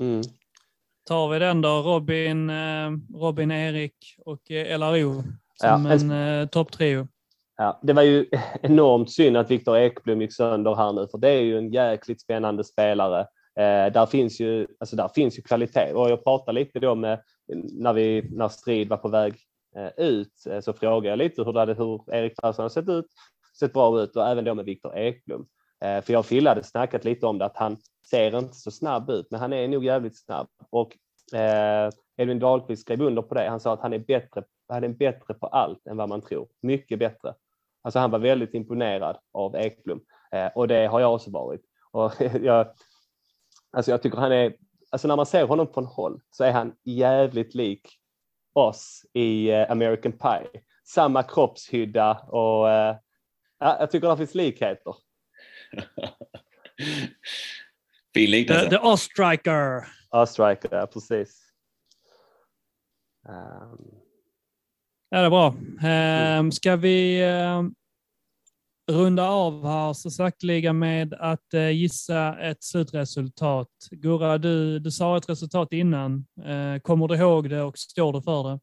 Mm. 0.00 0.20
Tar 1.08 1.28
vi 1.28 1.38
den 1.38 1.60
då, 1.60 1.68
Robin, 1.68 2.50
eh, 2.50 2.90
Robin 3.14 3.50
Erik 3.50 3.96
och 4.18 4.50
LRO 4.50 5.22
Ja, 5.62 5.76
som 5.76 5.86
en- 5.86 6.10
en 6.10 6.40
eh, 6.40 6.48
topptrio. 6.48 7.08
Ja, 7.56 7.80
det 7.82 7.92
var 7.92 8.02
ju 8.02 8.26
enormt 8.62 9.10
synd 9.10 9.36
att 9.36 9.50
Viktor 9.50 9.76
Ekblom 9.78 10.20
gick 10.22 10.34
sönder 10.34 10.74
här 10.74 10.92
nu, 10.92 11.06
för 11.10 11.18
det 11.18 11.30
är 11.30 11.40
ju 11.40 11.58
en 11.58 11.72
jäkligt 11.72 12.20
spännande 12.20 12.64
spelare. 12.64 13.26
Eh, 13.56 13.92
där, 13.92 14.06
finns 14.06 14.40
ju, 14.40 14.66
alltså 14.80 14.96
där 14.96 15.08
finns 15.08 15.38
ju 15.38 15.42
kvalitet 15.42 15.92
och 15.94 16.10
jag 16.10 16.24
pratade 16.24 16.60
lite 16.60 16.80
då 16.80 16.94
med 16.94 17.22
när, 17.72 17.92
vi, 17.92 18.28
när 18.32 18.48
Strid 18.48 18.88
var 18.88 18.96
på 18.96 19.08
väg 19.08 19.34
eh, 19.76 19.90
ut 19.96 20.46
eh, 20.50 20.60
så 20.60 20.72
frågade 20.72 21.08
jag 21.08 21.18
lite 21.18 21.42
hur, 21.42 21.52
det 21.52 21.60
hade, 21.60 21.74
hur 21.74 22.14
Erik 22.14 22.36
Persson 22.36 22.62
har 22.62 22.68
sett 22.68 22.88
ut, 22.88 23.06
sett 23.58 23.72
bra 23.72 24.00
ut 24.00 24.16
och 24.16 24.28
även 24.28 24.44
då 24.44 24.54
med 24.54 24.64
Viktor 24.64 24.96
Ekblom. 24.98 25.46
Eh, 25.84 26.00
för 26.02 26.12
jag 26.12 26.20
och 26.20 26.26
Fille 26.26 26.48
hade 26.48 26.62
snackat 26.62 27.04
lite 27.04 27.26
om 27.26 27.38
det 27.38 27.44
att 27.44 27.56
han 27.56 27.76
ser 28.10 28.38
inte 28.38 28.54
så 28.54 28.70
snabb 28.70 29.10
ut, 29.10 29.26
men 29.30 29.40
han 29.40 29.52
är 29.52 29.68
nog 29.68 29.84
jävligt 29.84 30.18
snabb. 30.18 30.48
Och 30.70 30.96
eh, 31.34 31.90
Edvin 32.16 32.38
Dahlqvist 32.38 32.82
skrev 32.82 33.02
under 33.02 33.22
på 33.22 33.34
det. 33.34 33.48
Han 33.48 33.60
sa 33.60 33.72
att 33.72 33.80
han 33.80 33.92
är 33.92 33.98
bättre, 33.98 34.44
han 34.68 34.84
är 34.84 34.88
bättre 34.88 35.34
på 35.34 35.46
allt 35.46 35.86
än 35.86 35.96
vad 35.96 36.08
man 36.08 36.22
tror. 36.22 36.48
Mycket 36.62 36.98
bättre. 36.98 37.34
Alltså 37.82 37.98
han 37.98 38.10
var 38.10 38.18
väldigt 38.18 38.54
imponerad 38.54 39.16
av 39.32 39.56
Ekblom 39.56 40.00
eh, 40.32 40.46
och 40.54 40.68
det 40.68 40.86
har 40.86 41.00
jag 41.00 41.14
också 41.14 41.30
varit. 41.30 41.60
Och 41.90 42.12
jag, 42.42 42.66
alltså 43.74 43.90
jag 43.90 44.02
tycker 44.02 44.18
han 44.18 44.32
är, 44.32 44.56
alltså 44.90 45.08
när 45.08 45.16
man 45.16 45.26
ser 45.26 45.44
honom 45.44 45.68
från 45.74 45.86
håll 45.86 46.20
så 46.30 46.44
är 46.44 46.52
han 46.52 46.72
jävligt 46.84 47.54
lik 47.54 47.98
oss 48.52 49.06
i 49.12 49.50
eh, 49.50 49.70
American 49.70 50.12
Pie. 50.12 50.62
Samma 50.84 51.22
kroppshydda 51.22 52.14
och 52.14 52.70
eh, 52.70 52.96
ja, 53.58 53.76
jag 53.80 53.90
tycker 53.90 54.08
det 54.08 54.16
finns 54.16 54.34
likheter. 54.34 54.94
fin 58.14 58.26
The, 58.26 58.26
liknelse. 58.26 58.70
the 58.70 58.78
Ostriker. 58.78 59.86
Ja, 60.10 60.26
striker, 60.26 60.76
ja 60.76 60.86
precis. 60.86 61.40
Um, 63.28 64.04
Ja, 65.14 65.20
det 65.20 65.26
är 65.26 65.30
bra. 65.30 65.54
Ehm, 65.88 66.52
ska 66.52 66.76
vi 66.76 67.22
ehm, 67.22 67.74
runda 68.90 69.28
av 69.28 69.66
här 69.66 69.92
så 69.92 70.10
sakteliga 70.10 70.72
med 70.72 71.14
att 71.14 71.54
eh, 71.54 71.70
gissa 71.70 72.38
ett 72.40 72.62
slutresultat? 72.62 73.68
Gurra, 73.90 74.38
du, 74.38 74.78
du 74.78 74.90
sa 74.90 75.16
ett 75.16 75.28
resultat 75.28 75.72
innan. 75.72 76.26
Eh, 76.44 76.80
kommer 76.80 77.08
du 77.08 77.16
ihåg 77.16 77.50
det 77.50 77.62
och 77.62 77.78
står 77.78 78.12
du 78.12 78.22
för 78.22 78.50
det? 78.50 78.58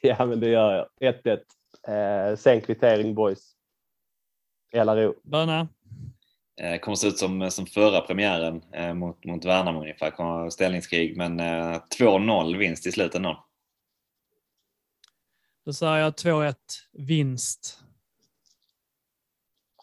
ja, 0.00 0.26
men 0.26 0.40
det 0.40 0.48
gör 0.48 0.88
jag. 1.00 1.14
1-1. 1.14 2.30
Eh, 2.30 2.36
sen 2.36 2.60
kvittering 2.60 3.14
boys. 3.14 3.52
LRO. 4.74 5.14
Böna? 5.24 5.68
Eh, 6.60 6.80
kommer 6.80 6.96
se 6.96 7.08
ut 7.08 7.18
som, 7.18 7.50
som 7.50 7.66
förra 7.66 8.00
premiären 8.00 8.62
eh, 8.72 8.94
mot, 8.94 9.24
mot 9.24 9.44
Värnamo 9.44 9.80
ungefär. 9.80 10.10
Kommer 10.10 10.50
ställningskrig 10.50 11.16
men 11.16 11.40
eh, 11.40 11.80
2-0 12.00 12.58
vinst 12.58 12.86
i 12.86 12.92
slutet. 12.92 13.22
Då 15.64 15.72
säger 15.72 15.96
jag 15.96 16.12
2-1 16.12 16.54
vinst. 16.92 17.85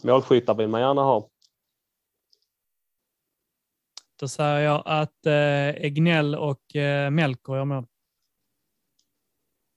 Målskyttar 0.03 0.55
vill 0.55 0.67
man 0.67 0.81
gärna 0.81 1.01
ha. 1.01 1.30
Då 4.19 4.27
säger 4.27 4.59
jag 4.59 4.84
att 4.85 5.25
eh, 5.25 5.69
Egnell 5.69 6.35
och 6.35 6.75
eh, 6.75 7.09
Melker 7.09 7.55
gör 7.55 7.65
mål. 7.65 7.85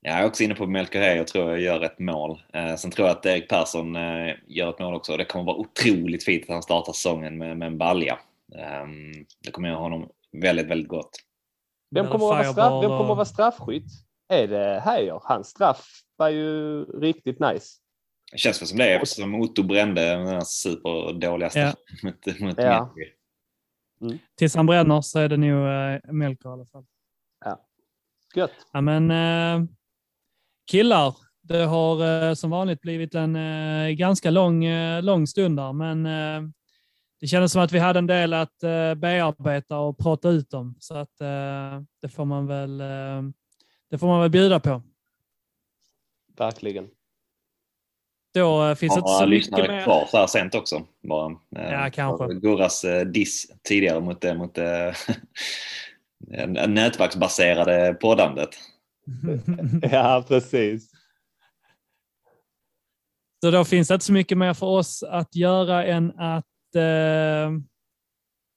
Jag 0.00 0.18
är 0.20 0.26
också 0.26 0.42
inne 0.42 0.54
på 0.54 0.66
Melker 0.66 1.16
Jag 1.16 1.26
tror 1.26 1.50
jag 1.50 1.60
gör 1.60 1.80
ett 1.80 1.98
mål. 1.98 2.42
Eh, 2.52 2.76
sen 2.76 2.90
tror 2.90 3.08
jag 3.08 3.16
att 3.16 3.26
Erik 3.26 3.48
Persson 3.48 3.96
eh, 3.96 4.34
gör 4.46 4.70
ett 4.70 4.78
mål 4.78 4.94
också. 4.94 5.16
Det 5.16 5.24
kommer 5.24 5.44
vara 5.44 5.56
otroligt 5.56 6.24
fint 6.24 6.42
att 6.42 6.48
han 6.48 6.62
startar 6.62 6.92
säsongen 6.92 7.38
med, 7.38 7.58
med 7.58 7.66
en 7.66 7.78
balja. 7.78 8.18
Eh, 8.54 8.86
det 9.44 9.50
kommer 9.50 9.68
göra 9.68 9.78
honom 9.78 10.08
väldigt, 10.42 10.66
väldigt 10.66 10.88
gott. 10.88 11.10
Vem 11.90 12.06
kommer, 12.06 12.14
att 12.14 12.20
vara, 12.20 12.44
straff, 12.44 12.82
vem 12.82 12.90
kommer 12.90 13.10
att 13.10 13.16
vara 13.16 13.24
straffskytt? 13.24 13.90
Är 14.28 14.48
det 14.48 14.80
Heijer? 14.80 15.20
Hans 15.22 15.48
straff 15.48 15.86
var 16.16 16.28
ju 16.28 16.84
riktigt 16.84 17.40
nice. 17.40 17.68
Det 18.32 18.38
känns 18.38 18.60
väl 18.62 18.68
som 18.68 18.78
det 18.78 18.94
eftersom 18.94 19.34
Otto 19.34 19.62
brände 19.62 20.00
den 20.00 20.26
här 20.26 20.40
superdåliga 20.40 21.50
straffen 21.50 21.80
ja. 22.02 22.08
mot, 22.26 22.40
mot 22.40 22.58
ja. 22.58 22.94
Mm. 24.00 24.18
Tills 24.34 24.54
han 24.54 24.66
bränner 24.66 25.00
så 25.00 25.18
är 25.18 25.28
det 25.28 25.36
nog 25.36 25.66
äh, 25.66 26.12
Melker 26.12 26.48
i 26.48 26.52
alla 26.52 26.66
fall. 26.66 26.84
Ja. 27.44 27.66
Gött. 28.34 28.50
Ja, 28.72 28.80
men 28.80 29.10
äh, 29.10 29.68
killar, 30.70 31.14
det 31.42 31.64
har 31.64 32.24
äh, 32.28 32.34
som 32.34 32.50
vanligt 32.50 32.80
blivit 32.80 33.14
en 33.14 33.36
äh, 33.36 33.90
ganska 33.90 34.30
lång, 34.30 34.64
lång 35.02 35.26
stund 35.26 35.58
där, 35.58 35.72
men 35.72 36.02
det 37.20 37.26
kändes 37.26 37.52
som 37.52 37.62
att 37.62 37.72
vi 37.72 37.78
hade 37.78 37.98
en 37.98 38.06
del 38.06 38.32
att 38.32 38.58
bearbeta 38.96 39.78
och 39.78 39.98
prata 39.98 40.28
ut 40.28 40.54
om, 40.54 40.76
så 40.80 40.94
att 40.94 41.18
det 42.00 42.08
får 42.08 42.24
man 42.24 42.46
väl 42.46 42.82
det 43.90 43.98
får 43.98 44.06
man 44.06 44.20
väl 44.20 44.30
bjuda 44.30 44.60
på. 44.60 44.82
Verkligen. 46.36 46.88
Då 48.36 48.68
eh, 48.68 48.74
finns 48.74 48.94
det 48.94 48.98
inte 48.98 49.10
så 49.10 49.26
mycket 49.26 49.70
mer. 49.70 49.84
kvar 49.84 50.06
så 50.10 50.16
här 50.16 50.26
sent 50.26 50.54
också. 50.54 50.86
Bara, 51.08 51.30
eh, 51.56 51.72
ja, 51.72 51.90
kanske. 51.90 52.34
Gurras 52.34 52.84
eh, 52.84 53.06
diss 53.06 53.46
tidigare 53.68 54.00
mot, 54.00 54.20
det, 54.20 54.34
mot 54.34 54.56
nätverksbaserade 56.68 57.96
poddandet. 58.00 58.48
ja, 59.82 60.24
precis. 60.28 60.90
Så 63.44 63.50
då 63.50 63.64
finns 63.64 63.88
det 63.88 63.94
inte 63.94 64.06
så 64.06 64.12
mycket 64.12 64.38
mer 64.38 64.54
för 64.54 64.66
oss 64.66 65.02
att 65.02 65.36
göra 65.36 65.84
än 65.84 66.18
att 66.18 66.74
eh, 66.74 67.50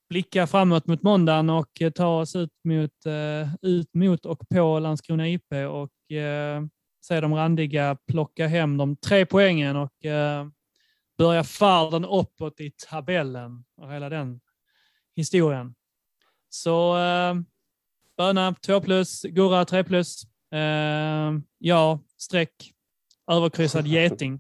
blicka 0.10 0.48
framåt 0.48 0.88
mot 0.88 1.04
måndagen 1.04 1.50
och 1.50 1.82
ta 1.96 2.20
oss 2.20 2.36
ut 2.36 2.54
mot, 2.64 3.06
eh, 3.06 3.54
ut 3.62 3.94
mot 3.94 4.26
och 4.26 4.50
på 4.50 4.80
Landskrona 4.80 5.28
IP 5.28 5.52
och 5.52 6.16
eh, 6.16 6.62
se 7.02 7.22
de 7.22 7.34
randiga 7.34 7.98
plocka 8.08 8.48
hem 8.48 8.78
de 8.78 8.96
tre 8.96 9.26
poängen 9.26 9.76
och 9.76 10.06
eh, 10.06 10.48
börja 11.18 11.44
färden 11.44 12.06
uppåt 12.06 12.60
i 12.60 12.72
tabellen 12.90 13.64
och 13.78 13.94
hela 13.94 14.10
den 14.10 14.40
historien. 15.16 15.76
Så 16.50 16.98
eh, 16.98 17.36
Böna 18.18 18.56
2 18.66 18.82
plus, 18.82 19.22
Gurra 19.22 19.66
3 19.66 19.84
plus, 19.84 20.24
eh, 20.54 21.34
ja, 21.58 22.00
streck, 22.18 22.74
överkryssad 23.32 23.88
geting 23.88 24.40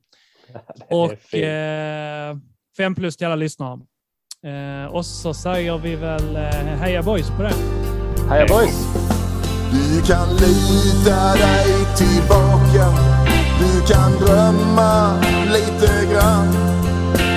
och 0.89 1.13
5 2.77 2.95
plus 2.95 3.17
till 3.17 3.27
alla 3.27 3.35
lyssnare. 3.35 3.79
Eh, 4.43 4.85
och 4.85 5.05
så 5.05 5.33
säger 5.33 5.77
vi 5.77 5.95
väl 5.95 6.35
eh, 6.35 6.41
heja 6.79 7.03
boys 7.03 7.29
på 7.29 7.41
det. 7.41 7.53
Heja 8.29 8.45
boys! 8.47 8.88
Du 9.71 10.01
kan 10.01 10.27
lita 10.29 11.33
dig 11.33 11.85
tillbaka. 11.95 12.87
Du 13.59 13.93
kan 13.93 14.11
drömma 14.19 15.13
lite 15.45 16.13
grann. 16.13 16.53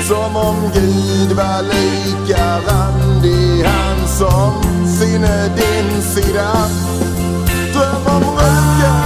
Som 0.09 0.37
om 0.37 0.57
Gud 0.75 1.37
var 1.37 1.63
lika 1.63 2.59
randig 2.59 3.65
han 3.65 4.09
som 4.09 4.63
sinne 4.99 5.49
din 5.57 6.03
sida. 6.03 6.53
Dröm 7.73 8.17
om 8.17 8.23
röken 8.23 9.02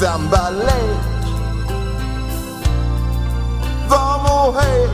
sambalek. 0.00 0.96
Varm 3.88 4.24
och 4.24 4.54
het. 4.60 4.90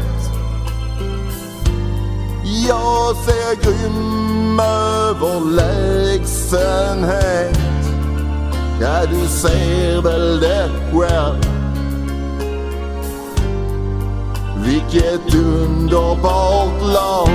Jag 2.68 3.16
ser 3.16 3.54
grym 3.62 4.60
överlägsenhet. 4.60 7.58
Ja, 8.80 9.06
du 9.10 9.26
ser 9.26 10.02
väl 10.02 10.40
det 10.40 10.70
själv. 10.92 11.42
Vilket 14.56 15.34
underbart 15.34 16.82
lag. 16.82 17.28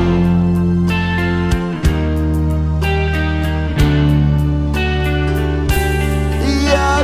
Ja, 6.74 7.04